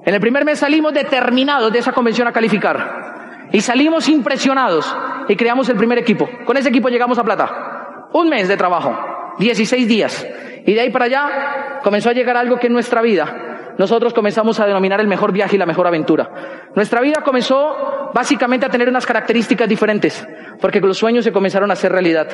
En 0.05 0.15
el 0.15 0.21
primer 0.21 0.45
mes 0.45 0.59
salimos 0.59 0.93
determinados 0.93 1.73
de 1.73 1.79
esa 1.79 1.93
convención 1.93 2.27
a 2.29 2.33
calificar. 2.33 3.49
Y 3.53 3.61
salimos 3.61 4.09
impresionados 4.09 4.97
y 5.29 5.37
creamos 5.37 5.69
el 5.69 5.77
primer 5.77 5.99
equipo. 5.99 6.29
Con 6.45 6.57
ese 6.57 6.71
equipo 6.71 6.89
llegamos 6.89 7.19
a 7.19 7.25
plata. 7.25 8.09
Un 8.13 8.29
mes 8.29 8.49
de 8.49 8.57
trabajo, 8.57 8.99
16 9.39 9.89
días. 9.89 10.27
Y 10.65 10.75
de 10.75 10.81
ahí 10.81 10.91
para 10.91 11.07
allá 11.07 11.81
comenzó 11.83 12.11
a 12.11 12.13
llegar 12.13 12.37
algo 12.37 12.59
que 12.59 12.69
en 12.69 12.73
nuestra 12.73 13.03
vida 13.03 13.52
nosotros 13.83 14.15
comenzamos 14.15 14.61
a 14.61 14.67
denominar 14.67 15.01
el 15.01 15.09
mejor 15.09 15.33
viaje 15.33 15.57
y 15.57 15.59
la 15.59 15.67
mejor 15.67 15.89
aventura. 15.89 16.71
Nuestra 16.77 17.01
vida 17.01 17.21
comenzó 17.25 18.13
básicamente 18.15 18.65
a 18.65 18.69
tener 18.69 18.89
unas 18.89 19.05
características 19.05 19.69
diferentes, 19.69 20.25
porque 20.61 20.81
los 20.81 20.97
sueños 20.97 21.25
se 21.25 21.33
comenzaron 21.33 21.69
a 21.69 21.73
hacer 21.73 21.91
realidad. 21.91 22.29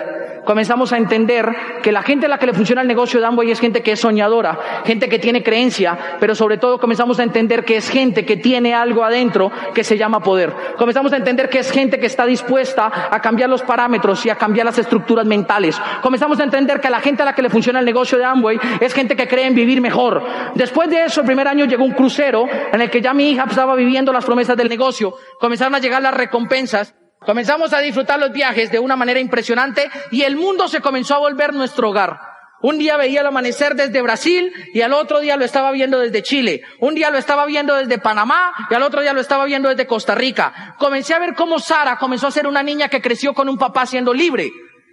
Comenzamos 0.45 0.93
a 0.93 0.97
entender 0.97 1.47
que 1.83 1.93
la 1.93 2.03
gente 2.03 2.27
a 2.27 2.29
la 2.29 2.39
que 2.39 2.47
le 2.47 2.55
funciona 2.55 2.83
el 2.83 2.89
negocio 2.89 3.21
de 3.21 3.27
Amway 3.27 3.51
es 3.51 3.61
gente 3.61 3.83
que 3.83 3.93
es 3.93 4.01
soñadora, 4.01 4.59
gente 4.85 5.09
que 5.09 5.19
tiene 5.19 5.43
creencia, 5.43 6.17
pero 6.21 6.35
sobre 6.35 6.59
todo 6.59 6.79
comenzamos 6.79 7.21
a 7.21 7.23
entender 7.23 7.65
que 7.65 7.77
es 7.77 7.89
gente 7.89 8.25
que 8.25 8.37
tiene 8.37 8.75
algo 8.75 9.05
adentro 9.05 9.51
que 9.75 9.85
se 9.85 9.99
llama 9.99 10.21
poder. 10.21 10.55
Comenzamos 10.77 11.13
a 11.13 11.17
entender 11.17 11.49
que 11.49 11.59
es 11.59 11.71
gente 11.71 11.99
que 11.99 12.07
está 12.07 12.27
dispuesta 12.27 12.91
a 13.11 13.21
cambiar 13.21 13.51
los 13.51 13.63
parámetros 13.63 14.25
y 14.27 14.31
a 14.31 14.37
cambiar 14.37 14.67
las 14.67 14.79
estructuras 14.79 15.27
mentales. 15.27 15.81
Comenzamos 16.03 16.41
a 16.41 16.45
entender 16.45 16.81
que 16.81 16.91
la 16.91 17.01
gente 17.01 17.23
a 17.23 17.27
la 17.27 17.35
que 17.35 17.43
le 17.43 17.51
funciona 17.51 17.81
el 17.81 17.85
negocio 17.85 18.19
de 18.19 18.25
Amway 18.25 18.59
es 18.81 18.95
gente 18.95 19.17
que 19.17 19.29
cree 19.29 19.47
en 19.47 19.55
vivir 19.55 19.81
mejor. 19.81 20.23
Después 20.55 20.89
de 20.91 21.05
eso, 21.05 21.23
primer 21.25 21.49
año 21.49 21.65
llegó 21.65 21.85
un 21.85 21.93
crucero 21.93 22.47
en 22.73 22.81
el 22.81 22.91
que 22.91 23.01
ya 23.01 23.13
mi 23.15 23.31
hija 23.31 23.45
estaba 23.49 23.75
viviendo 23.75 24.13
las 24.13 24.25
promesas 24.25 24.57
del 24.57 24.69
negocio. 24.69 25.15
Comenzaron 25.39 25.75
a 25.75 25.79
llegar 25.79 26.03
las 26.03 26.15
recompensas. 26.15 26.95
Comenzamos 27.21 27.73
a 27.73 27.81
disfrutar 27.81 28.19
los 28.19 28.33
viajes 28.33 28.71
de 28.71 28.79
una 28.79 28.97
manera 28.97 29.21
impresionante 29.21 29.91
y 30.11 30.23
el 30.23 30.37
mundo 30.37 30.69
se 30.69 30.81
comenzó 30.81 31.15
a 31.15 31.19
volver 31.19 31.53
nuestro 31.53 31.91
hogar. 31.91 32.19
Un 32.61 32.79
día 32.79 32.97
veía 32.97 33.21
el 33.21 33.27
amanecer 33.27 33.77
desde 33.77 34.03
Brasil 34.03 34.53
y 34.75 34.81
al 34.81 34.93
otro 34.93 35.21
día 35.21 35.37
lo 35.37 35.45
estaba 35.45 35.71
viendo 35.71 36.01
desde 36.01 36.23
Chile. 36.23 36.63
Un 36.81 36.95
día 36.95 37.11
lo 37.11 37.19
estaba 37.19 37.47
viendo 37.47 37.77
desde 37.77 37.99
Panamá 37.99 38.53
y 38.69 38.75
al 38.75 38.83
otro 38.83 39.01
día 39.01 39.13
lo 39.13 39.21
estaba 39.21 39.45
viendo 39.45 39.69
desde 39.69 39.87
Costa 39.87 40.15
Rica. 40.15 40.75
Comencé 40.79 41.15
a 41.15 41.21
ver 41.21 41.35
cómo 41.35 41.61
Sara 41.61 41.99
comenzó 41.99 42.27
a 42.27 42.33
ser 42.33 42.49
una 42.49 42.63
niña 42.63 42.89
que 42.89 43.01
creció 43.01 43.33
con 43.33 43.49
un 43.49 43.59
papá 43.59 43.87
siendo 43.87 44.13
libre. 44.13 44.51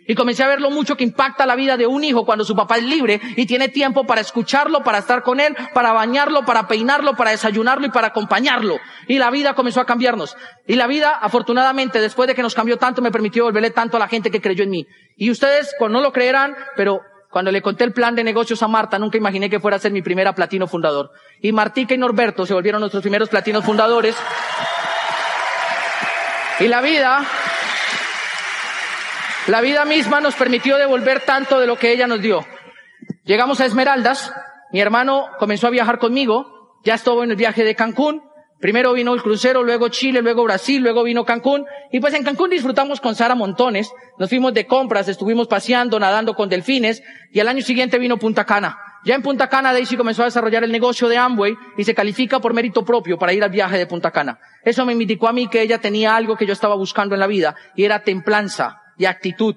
Y 0.07 0.15
comencé 0.15 0.43
a 0.43 0.47
ver 0.47 0.61
lo 0.61 0.69
mucho 0.69 0.95
que 0.95 1.03
impacta 1.03 1.45
la 1.45 1.55
vida 1.55 1.77
de 1.77 1.87
un 1.87 2.03
hijo 2.03 2.25
cuando 2.25 2.45
su 2.45 2.55
papá 2.55 2.77
es 2.77 2.83
libre 2.83 3.19
y 3.35 3.45
tiene 3.45 3.69
tiempo 3.69 4.05
para 4.05 4.21
escucharlo, 4.21 4.83
para 4.83 4.99
estar 4.99 5.23
con 5.23 5.39
él, 5.39 5.55
para 5.73 5.93
bañarlo, 5.93 6.45
para 6.45 6.67
peinarlo, 6.67 7.15
para 7.15 7.31
desayunarlo 7.31 7.87
y 7.87 7.89
para 7.89 8.07
acompañarlo. 8.07 8.77
Y 9.07 9.17
la 9.17 9.31
vida 9.31 9.55
comenzó 9.55 9.81
a 9.81 9.85
cambiarnos. 9.85 10.35
Y 10.67 10.75
la 10.75 10.87
vida, 10.87 11.11
afortunadamente, 11.11 11.99
después 12.01 12.27
de 12.27 12.35
que 12.35 12.43
nos 12.43 12.53
cambió 12.53 12.77
tanto, 12.77 13.01
me 13.01 13.11
permitió 13.11 13.45
volverle 13.45 13.71
tanto 13.71 13.97
a 13.97 13.99
la 13.99 14.07
gente 14.07 14.29
que 14.29 14.41
creyó 14.41 14.63
en 14.63 14.69
mí. 14.69 14.87
Y 15.17 15.31
ustedes, 15.31 15.73
pues 15.79 15.91
no 15.91 16.01
lo 16.01 16.11
creerán, 16.11 16.55
pero 16.75 17.01
Cuando 17.35 17.51
le 17.51 17.61
conté 17.61 17.83
el 17.83 17.91
plan 17.91 18.15
de 18.15 18.23
negocios 18.23 18.63
a 18.63 18.69
Marta, 18.69 18.97
nunca 18.97 19.17
imaginé 19.17 19.49
que 19.49 19.59
fuera 19.59 19.75
a 19.75 19.79
ser 19.81 19.91
mi 19.91 20.01
primera 20.01 20.33
platino 20.33 20.67
fundador. 20.67 21.11
Y 21.41 21.51
Martica 21.51 21.93
y 21.93 21.97
Norberto 21.97 22.45
se 22.45 22.53
volvieron 22.53 22.79
nuestros 22.79 23.01
primeros 23.01 23.27
platinos 23.27 23.65
fundadores. 23.65 24.15
Y 26.61 26.69
la 26.69 26.79
vida, 26.79 27.25
la 29.47 29.61
vida 29.61 29.85
misma 29.85 30.21
nos 30.21 30.35
permitió 30.35 30.77
devolver 30.77 31.21
tanto 31.21 31.59
de 31.59 31.67
lo 31.67 31.77
que 31.77 31.91
ella 31.91 32.07
nos 32.07 32.21
dio. 32.21 32.45
Llegamos 33.23 33.61
a 33.61 33.65
Esmeraldas, 33.65 34.33
mi 34.71 34.81
hermano 34.81 35.27
comenzó 35.39 35.67
a 35.67 35.71
viajar 35.71 35.99
conmigo, 35.99 36.79
ya 36.83 36.95
estuvo 36.95 37.23
en 37.23 37.31
el 37.31 37.37
viaje 37.37 37.63
de 37.63 37.75
Cancún, 37.75 38.23
Primero 38.59 38.93
vino 38.93 39.13
el 39.13 39.21
crucero, 39.21 39.63
luego 39.63 39.89
Chile, 39.89 40.21
luego 40.21 40.43
Brasil, 40.43 40.81
luego 40.81 41.03
vino 41.03 41.25
Cancún. 41.25 41.65
Y 41.91 41.99
pues 41.99 42.13
en 42.13 42.23
Cancún 42.23 42.49
disfrutamos 42.49 43.01
con 43.01 43.13
Sara 43.13 43.35
montones. 43.35 43.91
Nos 44.17 44.29
fuimos 44.29 44.53
de 44.53 44.65
compras, 44.65 45.07
estuvimos 45.07 45.47
paseando, 45.47 45.99
nadando 45.99 46.35
con 46.35 46.47
delfines. 46.47 47.03
Y 47.31 47.41
al 47.41 47.49
año 47.49 47.61
siguiente 47.61 47.99
vino 47.99 48.17
Punta 48.17 48.45
Cana. 48.45 48.79
Ya 49.03 49.13
en 49.13 49.21
Punta 49.21 49.49
Cana 49.49 49.73
Daisy 49.73 49.97
comenzó 49.97 50.23
a 50.23 50.25
desarrollar 50.25 50.63
el 50.63 50.71
negocio 50.71 51.07
de 51.09 51.17
Amway 51.17 51.55
y 51.77 51.83
se 51.83 51.93
califica 51.93 52.39
por 52.39 52.53
mérito 52.53 52.83
propio 52.83 53.19
para 53.19 53.33
ir 53.33 53.43
al 53.43 53.51
viaje 53.51 53.77
de 53.77 53.85
Punta 53.85 54.09
Cana. 54.09 54.39
Eso 54.63 54.83
me 54.85 54.93
indicó 54.93 55.27
a 55.27 55.33
mí 55.33 55.47
que 55.47 55.61
ella 55.61 55.77
tenía 55.77 56.15
algo 56.15 56.37
que 56.37 56.47
yo 56.47 56.53
estaba 56.53 56.75
buscando 56.75 57.13
en 57.13 57.19
la 57.19 57.27
vida 57.27 57.55
y 57.75 57.83
era 57.83 57.99
templanza 58.03 58.81
y 58.97 59.05
actitud. 59.05 59.55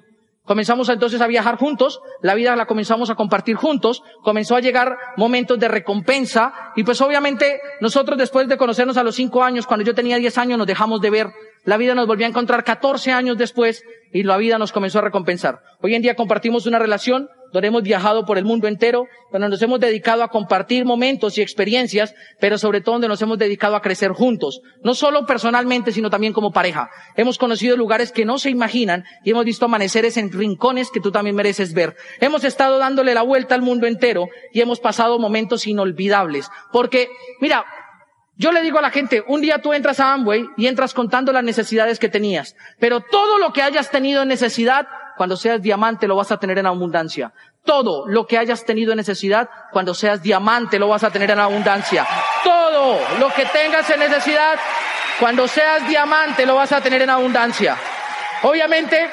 Comenzamos 0.49 0.89
entonces 0.89 1.21
a 1.21 1.27
viajar 1.27 1.57
juntos, 1.57 2.01
la 2.23 2.33
vida 2.33 2.55
la 2.55 2.65
comenzamos 2.65 3.11
a 3.11 3.15
compartir 3.15 3.55
juntos, 3.55 4.01
comenzó 4.23 4.55
a 4.55 4.61
llegar 4.61 4.97
momentos 5.15 5.59
de 5.59 5.67
recompensa 5.67 6.51
y 6.75 6.83
pues 6.83 6.99
obviamente 7.01 7.61
nosotros 7.81 8.17
después 8.17 8.47
de 8.47 8.57
conocernos 8.57 8.97
a 8.97 9.03
los 9.03 9.15
cinco 9.15 9.43
años, 9.43 9.67
cuando 9.67 9.85
yo 9.85 9.93
tenía 9.93 10.17
diez 10.17 10.39
años, 10.39 10.57
nos 10.57 10.65
dejamos 10.65 11.01
de 11.01 11.09
ver. 11.11 11.27
La 11.69 11.77
vida 11.77 11.93
nos 11.93 12.07
volvió 12.07 12.25
a 12.25 12.29
encontrar 12.29 12.63
catorce 12.63 13.11
años 13.11 13.37
después 13.37 13.83
y 14.11 14.23
la 14.23 14.37
vida 14.37 14.57
nos 14.57 14.71
comenzó 14.71 14.97
a 14.97 15.03
recompensar. 15.03 15.59
Hoy 15.83 15.93
en 15.93 16.01
día 16.01 16.15
compartimos 16.15 16.65
una 16.65 16.79
relación 16.79 17.29
donde 17.53 17.67
hemos 17.67 17.83
viajado 17.83 18.25
por 18.25 18.39
el 18.39 18.43
mundo 18.43 18.67
entero, 18.67 19.05
donde 19.31 19.49
nos 19.49 19.61
hemos 19.61 19.79
dedicado 19.79 20.23
a 20.23 20.29
compartir 20.29 20.83
momentos 20.83 21.37
y 21.37 21.43
experiencias, 21.43 22.15
pero 22.39 22.57
sobre 22.57 22.81
todo 22.81 22.93
donde 22.93 23.07
nos 23.07 23.21
hemos 23.21 23.37
dedicado 23.37 23.75
a 23.75 23.83
crecer 23.83 24.13
juntos, 24.13 24.61
no 24.83 24.95
solo 24.95 25.27
personalmente, 25.27 25.91
sino 25.91 26.09
también 26.09 26.33
como 26.33 26.51
pareja. 26.51 26.89
Hemos 27.15 27.37
conocido 27.37 27.77
lugares 27.77 28.11
que 28.11 28.25
no 28.25 28.39
se 28.39 28.49
imaginan 28.49 29.03
y 29.23 29.29
hemos 29.29 29.45
visto 29.45 29.65
amaneceres 29.65 30.17
en 30.17 30.31
rincones 30.31 30.89
que 30.89 31.01
tú 31.01 31.11
también 31.11 31.35
mereces 31.35 31.75
ver. 31.75 31.95
Hemos 32.19 32.45
estado 32.45 32.79
dándole 32.79 33.13
la 33.13 33.21
vuelta 33.21 33.53
al 33.53 33.61
mundo 33.61 33.85
entero 33.85 34.27
y 34.53 34.61
hemos 34.61 34.79
pasado 34.79 35.19
momentos 35.19 35.67
inolvidables. 35.67 36.49
Porque, 36.71 37.09
mira, 37.39 37.63
yo 38.39 38.53
le 38.53 38.61
digo 38.61 38.79
a 38.79 38.81
la 38.81 38.89
gente, 38.89 39.21
un 39.27 39.41
día 39.41 39.59
tú 39.61 39.73
entras 39.73 39.99
a 39.99 40.13
Amway 40.13 40.45
y 40.55 40.67
entras 40.67 40.93
contando 40.93 41.33
las 41.33 41.43
necesidades 41.43 41.99
que 41.99 42.07
tenías, 42.07 42.55
pero 42.79 43.01
todo 43.01 43.37
lo 43.37 43.51
que 43.51 43.61
hayas 43.61 43.91
tenido 43.91 44.21
en 44.21 44.29
necesidad, 44.29 44.87
cuando 45.17 45.35
seas 45.35 45.61
diamante 45.61 46.07
lo 46.07 46.15
vas 46.15 46.31
a 46.31 46.37
tener 46.37 46.57
en 46.57 46.65
abundancia. 46.65 47.33
Todo 47.65 48.07
lo 48.07 48.25
que 48.27 48.37
hayas 48.37 48.63
tenido 48.63 48.93
en 48.93 48.97
necesidad, 48.97 49.49
cuando 49.73 49.93
seas 49.93 50.23
diamante 50.23 50.79
lo 50.79 50.87
vas 50.87 51.03
a 51.03 51.09
tener 51.09 51.29
en 51.29 51.39
abundancia. 51.39 52.07
Todo 52.41 52.97
lo 53.19 53.27
que 53.33 53.43
tengas 53.47 53.89
en 53.89 53.99
necesidad, 53.99 54.57
cuando 55.19 55.45
seas 55.45 55.85
diamante 55.89 56.45
lo 56.45 56.55
vas 56.55 56.71
a 56.71 56.79
tener 56.79 57.01
en 57.01 57.09
abundancia. 57.09 57.75
Obviamente, 58.43 59.09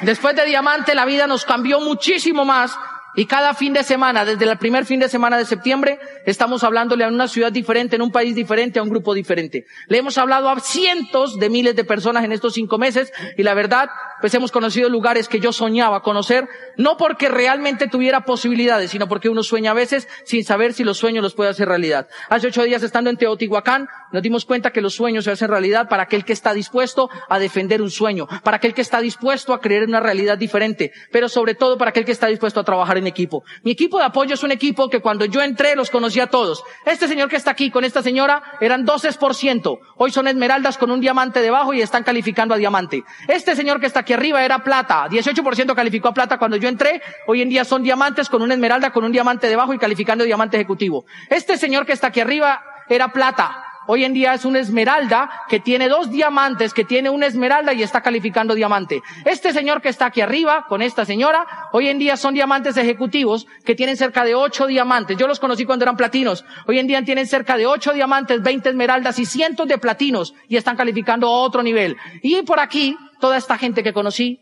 después 0.00 0.34
de 0.34 0.44
diamante 0.44 0.96
la 0.96 1.04
vida 1.04 1.28
nos 1.28 1.44
cambió 1.44 1.78
muchísimo 1.78 2.44
más 2.44 2.76
y 3.14 3.26
cada 3.26 3.54
fin 3.54 3.72
de 3.72 3.82
semana, 3.82 4.24
desde 4.24 4.44
el 4.44 4.56
primer 4.58 4.84
fin 4.86 5.00
de 5.00 5.08
semana 5.08 5.36
de 5.36 5.44
septiembre, 5.44 5.98
estamos 6.26 6.62
hablándole 6.64 7.04
a 7.04 7.08
una 7.08 7.28
ciudad 7.28 7.50
diferente, 7.50 7.96
en 7.96 8.02
un 8.02 8.12
país 8.12 8.34
diferente, 8.34 8.78
a 8.78 8.82
un 8.82 8.90
grupo 8.90 9.14
diferente. 9.14 9.66
Le 9.88 9.98
hemos 9.98 10.18
hablado 10.18 10.48
a 10.48 10.60
cientos 10.60 11.38
de 11.38 11.50
miles 11.50 11.76
de 11.76 11.84
personas 11.84 12.24
en 12.24 12.32
estos 12.32 12.54
cinco 12.54 12.78
meses 12.78 13.12
y 13.36 13.42
la 13.42 13.54
verdad, 13.54 13.88
pues 14.20 14.34
hemos 14.34 14.52
conocido 14.52 14.88
lugares 14.88 15.28
que 15.28 15.40
yo 15.40 15.52
soñaba 15.52 16.02
conocer, 16.02 16.48
no 16.76 16.96
porque 16.96 17.28
realmente 17.28 17.88
tuviera 17.88 18.24
posibilidades, 18.24 18.90
sino 18.90 19.08
porque 19.08 19.28
uno 19.28 19.42
sueña 19.42 19.72
a 19.72 19.74
veces 19.74 20.08
sin 20.24 20.44
saber 20.44 20.72
si 20.72 20.84
los 20.84 20.98
sueños 20.98 21.22
los 21.22 21.34
puede 21.34 21.50
hacer 21.50 21.68
realidad. 21.68 22.08
Hace 22.28 22.48
ocho 22.48 22.62
días 22.62 22.82
estando 22.82 23.10
en 23.10 23.16
Teotihuacán, 23.16 23.88
nos 24.12 24.22
dimos 24.22 24.44
cuenta 24.44 24.72
que 24.72 24.80
los 24.80 24.94
sueños 24.94 25.24
se 25.24 25.30
hacen 25.30 25.48
realidad 25.48 25.88
para 25.88 26.04
aquel 26.04 26.24
que 26.24 26.32
está 26.32 26.52
dispuesto 26.52 27.08
a 27.28 27.38
defender 27.38 27.82
un 27.82 27.90
sueño, 27.90 28.26
para 28.42 28.56
aquel 28.56 28.74
que 28.74 28.82
está 28.82 29.00
dispuesto 29.00 29.52
a 29.52 29.60
creer 29.60 29.84
en 29.84 29.90
una 29.90 30.00
realidad 30.00 30.38
diferente, 30.38 30.92
pero 31.12 31.28
sobre 31.28 31.54
todo 31.54 31.78
para 31.78 31.90
aquel 31.90 32.04
que 32.04 32.12
está 32.12 32.26
dispuesto 32.26 32.60
a 32.60 32.64
trabajar 32.64 32.98
en 32.98 33.06
equipo. 33.06 33.44
Mi 33.62 33.72
equipo 33.72 33.98
de 33.98 34.04
apoyo 34.04 34.34
es 34.34 34.42
un 34.42 34.52
equipo 34.52 34.88
que 34.88 35.00
cuando 35.00 35.24
yo 35.24 35.42
entré 35.42 35.76
los 35.76 35.90
conocía 35.90 36.24
a 36.24 36.26
todos. 36.26 36.62
Este 36.84 37.08
señor 37.08 37.28
que 37.28 37.36
está 37.36 37.50
aquí 37.52 37.70
con 37.70 37.84
esta 37.84 38.02
señora 38.02 38.42
eran 38.60 38.86
12%. 38.86 39.78
Hoy 39.96 40.10
son 40.10 40.28
esmeraldas 40.28 40.78
con 40.78 40.90
un 40.90 41.00
diamante 41.00 41.40
debajo 41.40 41.72
y 41.72 41.80
están 41.80 42.02
calificando 42.02 42.54
a 42.54 42.58
diamante. 42.58 43.04
Este 43.28 43.54
señor 43.54 43.80
que 43.80 43.86
está 43.86 44.00
aquí 44.00 44.12
arriba 44.12 44.44
era 44.44 44.62
plata. 44.64 45.06
18% 45.08 45.74
calificó 45.74 46.08
a 46.08 46.14
plata 46.14 46.38
cuando 46.38 46.56
yo 46.56 46.68
entré. 46.68 47.02
Hoy 47.26 47.42
en 47.42 47.48
día 47.48 47.64
son 47.64 47.82
diamantes 47.82 48.28
con 48.28 48.42
una 48.42 48.54
esmeralda 48.54 48.90
con 48.92 49.04
un 49.04 49.12
diamante 49.12 49.48
debajo 49.48 49.74
y 49.74 49.78
calificando 49.78 50.24
diamante 50.24 50.56
ejecutivo. 50.56 51.04
Este 51.28 51.56
señor 51.56 51.86
que 51.86 51.92
está 51.92 52.08
aquí 52.08 52.20
arriba 52.20 52.62
era 52.88 53.08
plata. 53.08 53.69
Hoy 53.86 54.04
en 54.04 54.12
día 54.12 54.34
es 54.34 54.44
una 54.44 54.60
esmeralda 54.60 55.30
que 55.48 55.58
tiene 55.58 55.88
dos 55.88 56.10
diamantes, 56.10 56.74
que 56.74 56.84
tiene 56.84 57.10
una 57.10 57.26
esmeralda 57.26 57.72
y 57.72 57.82
está 57.82 58.02
calificando 58.02 58.54
diamante. 58.54 59.02
Este 59.24 59.52
señor 59.52 59.80
que 59.80 59.88
está 59.88 60.06
aquí 60.06 60.20
arriba, 60.20 60.66
con 60.68 60.82
esta 60.82 61.04
señora, 61.04 61.46
hoy 61.72 61.88
en 61.88 61.98
día 61.98 62.16
son 62.16 62.34
diamantes 62.34 62.76
ejecutivos 62.76 63.46
que 63.64 63.74
tienen 63.74 63.96
cerca 63.96 64.24
de 64.24 64.34
ocho 64.34 64.66
diamantes. 64.66 65.16
Yo 65.16 65.26
los 65.26 65.40
conocí 65.40 65.64
cuando 65.64 65.84
eran 65.84 65.96
platinos. 65.96 66.44
Hoy 66.66 66.78
en 66.78 66.86
día 66.86 67.02
tienen 67.04 67.26
cerca 67.26 67.56
de 67.56 67.66
ocho 67.66 67.92
diamantes, 67.92 68.42
veinte 68.42 68.68
esmeraldas 68.68 69.18
y 69.18 69.24
cientos 69.24 69.66
de 69.66 69.78
platinos 69.78 70.34
y 70.48 70.56
están 70.56 70.76
calificando 70.76 71.26
a 71.26 71.40
otro 71.40 71.62
nivel. 71.62 71.96
Y 72.22 72.42
por 72.42 72.60
aquí, 72.60 72.96
toda 73.18 73.36
esta 73.36 73.58
gente 73.58 73.82
que 73.82 73.92
conocí 73.92 74.40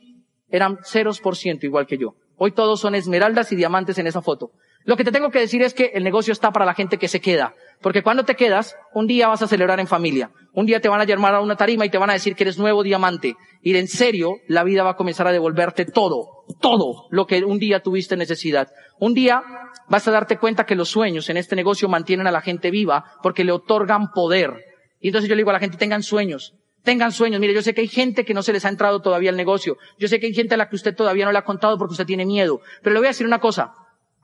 eran 0.50 0.78
ceros 0.84 1.20
por 1.20 1.36
ciento 1.36 1.64
igual 1.64 1.86
que 1.86 1.98
yo. 1.98 2.14
Hoy 2.36 2.52
todos 2.52 2.80
son 2.80 2.94
esmeraldas 2.94 3.50
y 3.52 3.56
diamantes 3.56 3.98
en 3.98 4.06
esa 4.06 4.22
foto. 4.22 4.50
Lo 4.84 4.96
que 4.96 5.04
te 5.04 5.12
tengo 5.12 5.30
que 5.30 5.40
decir 5.40 5.62
es 5.62 5.74
que 5.74 5.90
el 5.94 6.04
negocio 6.04 6.32
está 6.32 6.50
para 6.50 6.64
la 6.64 6.72
gente 6.72 6.98
que 6.98 7.08
se 7.08 7.20
queda. 7.20 7.52
Porque 7.80 8.02
cuando 8.02 8.24
te 8.24 8.34
quedas, 8.34 8.76
un 8.92 9.06
día 9.06 9.28
vas 9.28 9.42
a 9.42 9.46
celebrar 9.46 9.78
en 9.78 9.86
familia. 9.86 10.30
Un 10.52 10.66
día 10.66 10.80
te 10.80 10.88
van 10.88 11.00
a 11.00 11.04
llamar 11.04 11.34
a 11.34 11.40
una 11.40 11.56
tarima 11.56 11.86
y 11.86 11.90
te 11.90 11.98
van 11.98 12.10
a 12.10 12.14
decir 12.14 12.34
que 12.34 12.42
eres 12.42 12.58
nuevo 12.58 12.82
diamante. 12.82 13.36
Y 13.62 13.76
en 13.76 13.86
serio, 13.86 14.36
la 14.48 14.64
vida 14.64 14.82
va 14.82 14.90
a 14.90 14.96
comenzar 14.96 15.28
a 15.28 15.32
devolverte 15.32 15.84
todo, 15.84 16.44
todo 16.60 17.06
lo 17.10 17.26
que 17.26 17.44
un 17.44 17.58
día 17.58 17.80
tuviste 17.80 18.16
necesidad. 18.16 18.68
Un 18.98 19.14
día 19.14 19.42
vas 19.88 20.08
a 20.08 20.10
darte 20.10 20.38
cuenta 20.38 20.66
que 20.66 20.74
los 20.74 20.88
sueños 20.88 21.30
en 21.30 21.36
este 21.36 21.54
negocio 21.54 21.88
mantienen 21.88 22.26
a 22.26 22.32
la 22.32 22.40
gente 22.40 22.70
viva 22.72 23.04
porque 23.22 23.44
le 23.44 23.52
otorgan 23.52 24.10
poder. 24.10 24.52
Y 25.00 25.08
entonces 25.08 25.28
yo 25.28 25.36
le 25.36 25.40
digo 25.40 25.50
a 25.50 25.54
la 25.54 25.60
gente, 25.60 25.76
tengan 25.76 26.02
sueños. 26.02 26.54
Tengan 26.82 27.12
sueños. 27.12 27.40
Mire, 27.40 27.54
yo 27.54 27.62
sé 27.62 27.74
que 27.74 27.82
hay 27.82 27.88
gente 27.88 28.24
que 28.24 28.34
no 28.34 28.42
se 28.42 28.52
les 28.52 28.64
ha 28.64 28.68
entrado 28.68 29.00
todavía 29.00 29.30
al 29.30 29.36
negocio. 29.36 29.76
Yo 29.98 30.08
sé 30.08 30.18
que 30.18 30.26
hay 30.26 30.34
gente 30.34 30.54
a 30.54 30.56
la 30.56 30.68
que 30.68 30.76
usted 30.76 30.94
todavía 30.96 31.24
no 31.24 31.32
le 31.32 31.38
ha 31.38 31.44
contado 31.44 31.78
porque 31.78 31.92
usted 31.92 32.06
tiene 32.06 32.26
miedo. 32.26 32.60
Pero 32.82 32.94
le 32.94 33.00
voy 33.00 33.06
a 33.06 33.10
decir 33.10 33.26
una 33.26 33.38
cosa. 33.38 33.74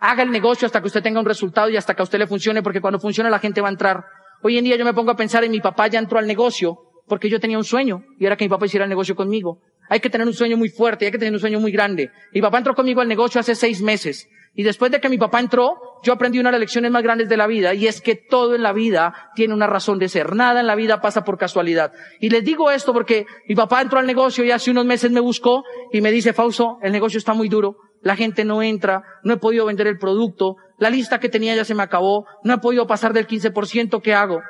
Haga 0.06 0.22
el 0.22 0.30
negocio 0.30 0.66
hasta 0.66 0.82
que 0.82 0.88
usted 0.88 1.02
tenga 1.02 1.18
un 1.18 1.24
resultado 1.24 1.70
y 1.70 1.78
hasta 1.78 1.94
que 1.94 2.02
a 2.02 2.04
usted 2.04 2.18
le 2.18 2.26
funcione, 2.26 2.62
porque 2.62 2.82
cuando 2.82 3.00
funcione 3.00 3.30
la 3.30 3.38
gente 3.38 3.62
va 3.62 3.68
a 3.68 3.70
entrar. 3.70 4.04
Hoy 4.42 4.58
en 4.58 4.64
día 4.64 4.76
yo 4.76 4.84
me 4.84 4.92
pongo 4.92 5.10
a 5.10 5.16
pensar 5.16 5.44
en 5.44 5.50
mi 5.50 5.60
papá 5.60 5.86
ya 5.86 5.98
entró 5.98 6.18
al 6.18 6.26
negocio 6.26 6.76
porque 7.08 7.30
yo 7.30 7.40
tenía 7.40 7.56
un 7.56 7.64
sueño 7.64 8.04
y 8.18 8.26
era 8.26 8.36
que 8.36 8.44
mi 8.44 8.50
papá 8.50 8.66
hiciera 8.66 8.84
el 8.84 8.90
negocio 8.90 9.16
conmigo. 9.16 9.62
Hay 9.88 10.00
que 10.00 10.10
tener 10.10 10.26
un 10.26 10.34
sueño 10.34 10.58
muy 10.58 10.68
fuerte, 10.68 11.06
hay 11.06 11.10
que 11.10 11.16
tener 11.16 11.32
un 11.32 11.40
sueño 11.40 11.58
muy 11.58 11.72
grande. 11.72 12.10
Mi 12.34 12.42
papá 12.42 12.58
entró 12.58 12.74
conmigo 12.74 13.00
al 13.00 13.08
negocio 13.08 13.40
hace 13.40 13.54
seis 13.54 13.80
meses. 13.80 14.28
Y 14.54 14.62
después 14.62 14.92
de 14.92 15.00
que 15.00 15.08
mi 15.08 15.16
papá 15.16 15.40
entró, 15.40 15.74
yo 16.02 16.12
aprendí 16.12 16.38
una 16.38 16.50
de 16.50 16.52
las 16.52 16.60
lecciones 16.60 16.90
más 16.90 17.02
grandes 17.02 17.28
de 17.28 17.36
la 17.36 17.46
vida, 17.46 17.74
y 17.74 17.88
es 17.88 18.00
que 18.00 18.14
todo 18.14 18.54
en 18.54 18.62
la 18.62 18.72
vida 18.72 19.30
tiene 19.34 19.52
una 19.52 19.66
razón 19.66 19.98
de 19.98 20.08
ser. 20.08 20.34
Nada 20.34 20.60
en 20.60 20.66
la 20.66 20.76
vida 20.76 21.00
pasa 21.00 21.24
por 21.24 21.38
casualidad. 21.38 21.92
Y 22.20 22.28
les 22.28 22.44
digo 22.44 22.70
esto 22.70 22.92
porque 22.92 23.26
mi 23.48 23.54
papá 23.54 23.80
entró 23.80 23.98
al 23.98 24.06
negocio 24.06 24.44
y 24.44 24.50
hace 24.50 24.70
unos 24.70 24.84
meses 24.84 25.10
me 25.10 25.20
buscó 25.20 25.64
y 25.92 26.00
me 26.00 26.12
dice, 26.12 26.32
Fausto, 26.34 26.78
el 26.82 26.92
negocio 26.92 27.18
está 27.18 27.34
muy 27.34 27.48
duro, 27.48 27.76
la 28.04 28.14
gente 28.14 28.44
no 28.44 28.62
entra, 28.62 29.02
no 29.24 29.34
he 29.34 29.36
podido 29.38 29.66
vender 29.66 29.86
el 29.86 29.98
producto, 29.98 30.56
la 30.78 30.90
lista 30.90 31.18
que 31.18 31.28
tenía 31.28 31.56
ya 31.56 31.64
se 31.64 31.74
me 31.74 31.82
acabó, 31.82 32.26
no 32.44 32.54
he 32.54 32.58
podido 32.58 32.86
pasar 32.86 33.12
del 33.12 33.26
15%, 33.26 34.00
¿qué 34.02 34.14
hago? 34.14 34.40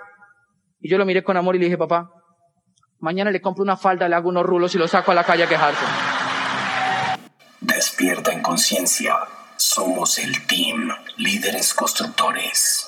Y 0.81 0.91
yo 0.91 0.99
lo 0.99 1.07
miré 1.07 1.23
con 1.23 1.37
amor 1.37 1.55
y 1.55 1.61
le 1.61 1.67
dije, 1.67 1.79
papá, 1.79 2.11
mañana 2.99 3.31
le 3.31 3.41
compro 3.41 3.63
una 3.63 3.77
falda, 3.77 4.09
le 4.09 4.17
hago 4.17 4.29
unos 4.29 4.45
rulos 4.45 4.75
y 4.75 4.79
lo 4.79 4.89
saco 4.89 5.13
a 5.13 5.15
la 5.15 5.25
calle 5.25 5.45
a 5.45 5.49
quejarse. 5.49 5.85
Despierta 7.61 8.33
en 8.33 8.43
conciencia. 8.43 9.15
Somos 9.57 10.19
el 10.19 10.47
team 10.47 10.91
Líderes 11.17 11.73
Constructores. 11.75 12.84